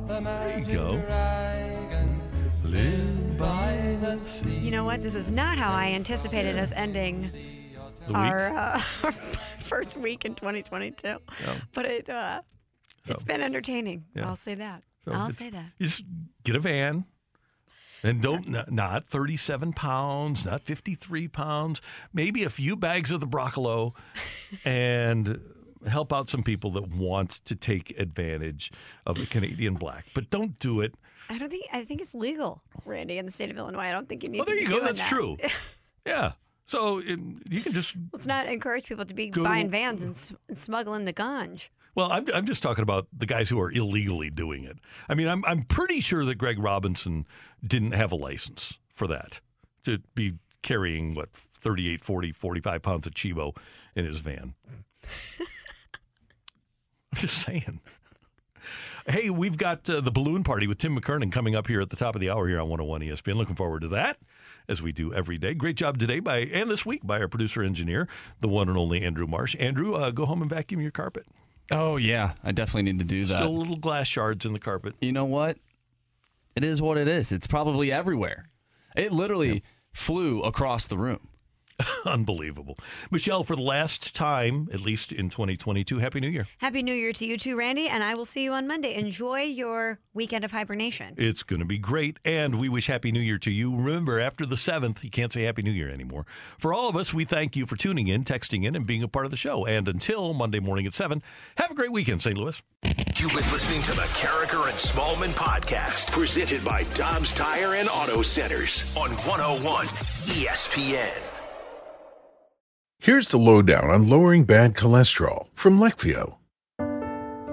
there 0.07 0.60
you 0.60 0.65
go. 0.73 1.02
Live 2.64 3.38
by 3.38 3.98
the 4.02 4.18
sea. 4.18 4.60
You 4.60 4.72
know 4.72 4.85
what? 4.85 5.02
This 5.02 5.15
is 5.15 5.31
not 5.31 5.57
how 5.57 5.72
I 5.72 5.88
anticipated 5.88 6.57
us 6.57 6.72
ending 6.73 7.31
The 8.07 8.14
our, 8.14 8.49
uh, 8.56 8.81
our 9.03 9.14
first 9.72 9.98
week 9.98 10.26
in 10.26 10.35
2022. 10.35 11.18
But 11.73 11.85
it, 11.85 12.10
uh, 12.10 12.41
it's 13.07 13.22
So- 13.22 13.26
been 13.26 13.41
entertaining. 13.41 14.06
Yeah. 14.15 14.27
I'll 14.27 14.35
say 14.35 14.56
that. 14.56 14.84
So 15.06 15.14
I'll 15.14 15.30
say 15.31 15.49
that. 15.49 15.72
Just 15.80 16.03
get 16.43 16.56
a 16.56 16.60
van. 16.60 17.06
And 18.03 18.19
don't 18.22 18.48
not, 18.48 18.72
not 18.72 19.07
37 19.07 19.73
pounds, 19.73 20.45
not 20.45 20.61
53 20.64 21.27
pounds, 21.27 21.81
maybe 22.11 22.43
a 22.43 22.49
few 22.49 22.76
bags 22.76 23.11
of 23.11 23.19
the 23.19 23.27
broccolo 23.27 23.93
and 24.65 25.39
help 25.88 26.11
out 26.11 26.30
some 26.30 26.41
people 26.43 26.72
that 26.72 26.88
want 26.89 27.30
to 27.45 27.56
take 27.56 27.98
advantage 27.99 28.72
of 29.06 29.18
the 29.18 29.26
Canadian 29.27 29.76
black. 29.76 30.06
But 30.15 30.30
don't 30.31 30.57
do 30.60 30.81
it. 30.81 30.95
I 31.30 31.38
don't 31.38 31.49
think 31.49 31.65
I 31.72 31.84
think 31.85 32.02
it's 32.02 32.14
legal, 32.15 32.61
Randy, 32.85 33.18
in 33.19 33.26
the 33.27 33.31
state 33.31 33.52
of 33.52 33.57
Illinois. 33.57 33.81
I 33.84 33.91
don't 33.91 34.10
think 34.10 34.23
you 34.23 34.30
need 34.30 34.39
Well, 34.39 34.45
to 34.48 34.52
there 34.53 34.61
you 34.61 34.68
go. 34.68 34.80
That's 34.81 34.99
that. 34.99 35.07
true. 35.10 35.38
Yeah. 36.06 36.31
So 36.72 36.99
it, 36.99 37.19
you 37.49 37.60
can 37.60 37.73
just 37.73 37.95
Let's 38.14 38.26
not 38.26 38.48
encourage 38.48 38.85
people 38.85 39.03
to 39.03 39.14
be 39.14 39.27
Go- 39.27 39.43
buying 39.43 39.69
vans 39.69 40.02
and, 40.02 40.39
and 40.48 40.57
smuggling 40.57 41.03
the 41.03 41.11
ganj. 41.11 41.68
Well, 41.95 42.10
I'm, 42.10 42.26
I'm 42.34 42.45
just 42.45 42.64
talking 42.64 42.84
about 42.84 43.07
the 43.11 43.26
guys 43.26 43.49
who 43.49 43.60
are 43.60 43.69
illegally 43.69 44.30
doing 44.30 44.64
it. 44.64 44.77
I 45.10 45.14
mean, 45.14 45.27
I'm, 45.27 45.43
I'm 45.43 45.64
pretty 45.64 45.99
sure 45.99 46.23
that 46.23 46.35
Greg 46.35 46.57
Robinson 46.60 47.26
didn't 47.61 47.91
have 47.91 48.14
a 48.14 48.15
license 48.15 48.80
for 48.88 49.06
that 49.07 49.41
to 49.84 49.99
be 50.15 50.35
carrying, 50.61 51.14
what, 51.14 51.34
38, 51.34 51.99
40, 51.99 52.31
45 52.31 52.81
pounds 52.81 53.06
of 53.06 53.15
Chibo 53.15 53.53
in 53.93 54.06
his 54.06 54.19
van. 54.19 54.53
I'm 57.14 57.15
just 57.15 57.38
saying. 57.39 57.81
Hey, 59.07 59.30
we've 59.30 59.57
got 59.57 59.89
uh, 59.89 59.99
the 59.99 60.11
balloon 60.11 60.45
party 60.45 60.68
with 60.68 60.77
Tim 60.77 60.98
McKernan 60.98 61.34
coming 61.34 61.53
up 61.53 61.68
here 61.68 61.81
at 61.81 61.89
the 61.89 61.98
top 61.98 62.15
of 62.15 62.22
the 62.22 62.30
hour 62.30 62.48
here 62.48 62.61
on 62.61 62.69
101 62.69 63.02
ESPN. 63.02 63.35
Looking 63.35 63.56
forward 63.56 63.81
to 63.81 63.89
that, 63.89 64.18
as 64.72 64.81
we 64.81 64.91
do 64.91 65.14
every 65.14 65.38
day. 65.38 65.53
Great 65.53 65.76
job 65.76 65.99
today 65.99 66.19
by 66.19 66.39
and 66.39 66.72
this 66.72 66.85
week 66.85 67.02
by 67.03 67.19
our 67.19 67.27
producer 67.27 67.61
engineer, 67.61 68.07
the 68.39 68.48
one 68.48 68.69
and 68.69 68.77
only 68.77 69.03
Andrew 69.03 69.27
Marsh. 69.27 69.56
Andrew, 69.60 69.93
uh, 69.95 70.10
go 70.10 70.26
home 70.26 70.41
and 70.41 70.49
vacuum 70.49 70.81
your 70.81 70.91
carpet. 70.91 71.27
Oh 71.69 71.98
yeah, 71.98 72.34
I 72.43 72.52
definitely 72.53 72.91
need 72.91 72.99
to 72.99 73.06
do 73.06 73.26
that. 73.26 73.38
Still 73.38 73.57
little 73.57 73.77
glass 73.77 74.07
shards 74.07 74.45
in 74.45 74.53
the 74.53 74.60
carpet. 74.60 74.95
You 75.02 75.11
know 75.11 75.26
what? 75.26 75.57
It 76.56 76.64
is 76.64 76.81
what 76.81 76.98
it 76.98 77.07
is. 77.07 77.31
It's 77.31 77.48
probably 77.48 77.91
everywhere. 77.91 78.48
It 78.95 79.11
literally 79.11 79.64
flew 79.93 80.41
across 80.41 80.88
the 80.88 80.98
room. 80.98 81.27
Unbelievable. 82.06 82.78
Michelle, 83.10 83.44
for 83.44 83.56
the 83.56 83.62
last 83.62 84.16
time, 84.16 84.70
at 84.74 84.82
least 84.82 85.12
in 85.12 85.30
2022, 85.30 85.99
Happy 85.99 86.20
New 86.20 86.28
Year. 86.30 86.48
Happy 86.58 86.84
New 86.84 86.94
Year 86.94 87.14
to 87.14 87.26
you 87.26 87.38
too, 87.38 87.56
Randy, 87.58 87.88
and 87.88 88.03
I 88.03 88.16
will 88.16 88.26
see 88.26 88.44
you 88.44 88.53
on 88.53 88.68
Monday. 88.68 88.94
Enjoy 88.95 89.41
your 89.41 89.99
weekend 90.14 90.44
of 90.45 90.52
hibernation. 90.52 91.16
It's 91.18 91.44
going 91.44 91.60
to 91.60 91.66
be 91.66 91.78
great. 91.78 92.18
And 92.26 92.56
we 92.56 92.70
wish 92.70 92.88
Happy 92.88 93.12
New 93.12 93.20
Year 93.20 93.38
to 93.40 93.52
you. 93.52 93.76
Remember, 93.76 94.20
after 94.20 94.45
the 94.45 94.56
7th, 94.56 95.03
you 95.03 95.10
can't 95.10 95.32
say 95.32 95.44
Happy 95.44 95.62
New 95.62 95.72
Year 95.72 95.90
anymore. 95.90 96.26
For 96.60 96.74
all 96.74 96.90
of 96.90 96.95
us, 96.95 97.14
we 97.14 97.26
thank 97.26 97.56
you 97.56 97.66
for 97.66 97.76
tuning 97.76 98.08
in, 98.08 98.24
texting 98.24 98.66
in, 98.66 98.76
and 98.76 98.86
being 98.86 99.03
a 99.03 99.08
part 99.08 99.26
of 99.26 99.32
the 99.32 99.38
show. 99.38 99.66
And 99.66 99.88
until 99.88 100.34
Monday 100.34 100.60
morning 100.60 100.86
at 100.86 100.94
7, 100.94 101.22
have 101.58 101.72
a 101.72 101.76
great 101.76 101.91
weekend, 101.91 102.22
St. 102.22 102.38
Louis. 102.38 102.62
You've 102.84 103.34
been 103.34 103.52
listening 103.52 103.82
to 103.84 103.91
the 103.91 104.08
Karraker 104.18 104.68
and 104.68 104.78
Smallmon 104.78 105.36
podcast, 105.36 106.12
presented 106.12 106.66
by 106.66 106.84
Dobbs 106.95 107.34
Tire 107.34 107.76
and 107.76 107.88
Auto 107.90 108.22
Centers 108.22 108.95
on 108.98 109.12
101 109.12 109.86
ESPN. 109.86 111.31
Here's 113.03 113.30
the 113.30 113.40
lowdown 113.40 113.90
on 113.90 114.07
lowering 114.07 114.44
bad 114.44 114.76
cholesterol 114.76 115.48
from 115.56 115.80
Leqvio. 115.80 116.36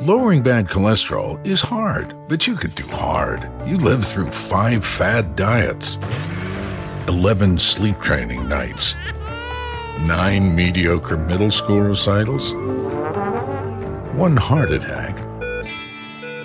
Lowering 0.03 0.43
bad 0.43 0.69
cholesterol 0.69 1.41
is 1.47 1.63
hard, 1.63 2.15
but 2.29 2.47
you 2.47 2.55
could 2.55 2.75
do 2.75 2.87
hard. 2.89 3.51
You 3.67 3.79
lived 3.79 4.05
through 4.05 4.27
five 4.27 4.85
fad 4.85 5.37
diets, 5.37 5.97
11 7.09 7.57
sleep 7.59 7.99
training 7.99 8.47
nights, 8.47 8.95
nine 10.03 10.55
mediocre 10.55 11.17
middle 11.17 11.51
school 11.51 11.81
recitals, 11.81 12.53
one 14.13 14.37
heart 14.37 14.71
attack. 14.71 15.17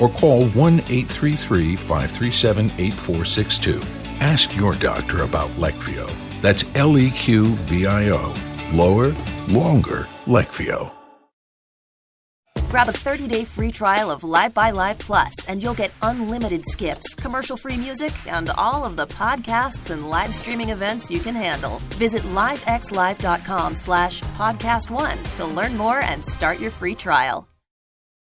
or 0.00 0.08
call 0.08 0.48
1 0.48 0.74
833 0.74 1.76
537 1.76 2.66
8462. 2.78 3.80
Ask 4.20 4.54
your 4.56 4.74
doctor 4.74 5.22
about 5.22 5.48
Leqvio. 5.50 6.10
That's 6.40 6.64
L 6.74 6.98
E 6.98 7.10
Q 7.10 7.46
V 7.46 7.86
I 7.86 8.10
O. 8.10 8.34
Lower, 8.72 9.14
longer, 9.48 10.08
Leqvio. 10.26 10.92
Grab 12.68 12.88
a 12.88 12.92
30-day 12.92 13.44
free 13.44 13.72
trial 13.72 14.12
of 14.12 14.22
Live 14.22 14.54
by 14.54 14.70
Live 14.70 14.96
Plus, 15.00 15.44
and 15.46 15.60
you'll 15.60 15.74
get 15.74 15.90
unlimited 16.02 16.64
skips, 16.64 17.16
commercial-free 17.16 17.76
music, 17.76 18.12
and 18.28 18.48
all 18.50 18.84
of 18.84 18.94
the 18.94 19.08
podcasts 19.08 19.90
and 19.90 20.08
live 20.08 20.32
streaming 20.32 20.68
events 20.68 21.10
you 21.10 21.18
can 21.18 21.34
handle. 21.34 21.80
Visit 21.98 22.22
livexlive.com 22.22 23.74
slash 23.74 24.22
podcast 24.38 24.88
one 24.88 25.18
to 25.34 25.44
learn 25.46 25.76
more 25.76 26.00
and 26.02 26.24
start 26.24 26.60
your 26.60 26.70
free 26.70 26.94
trial. 26.94 27.49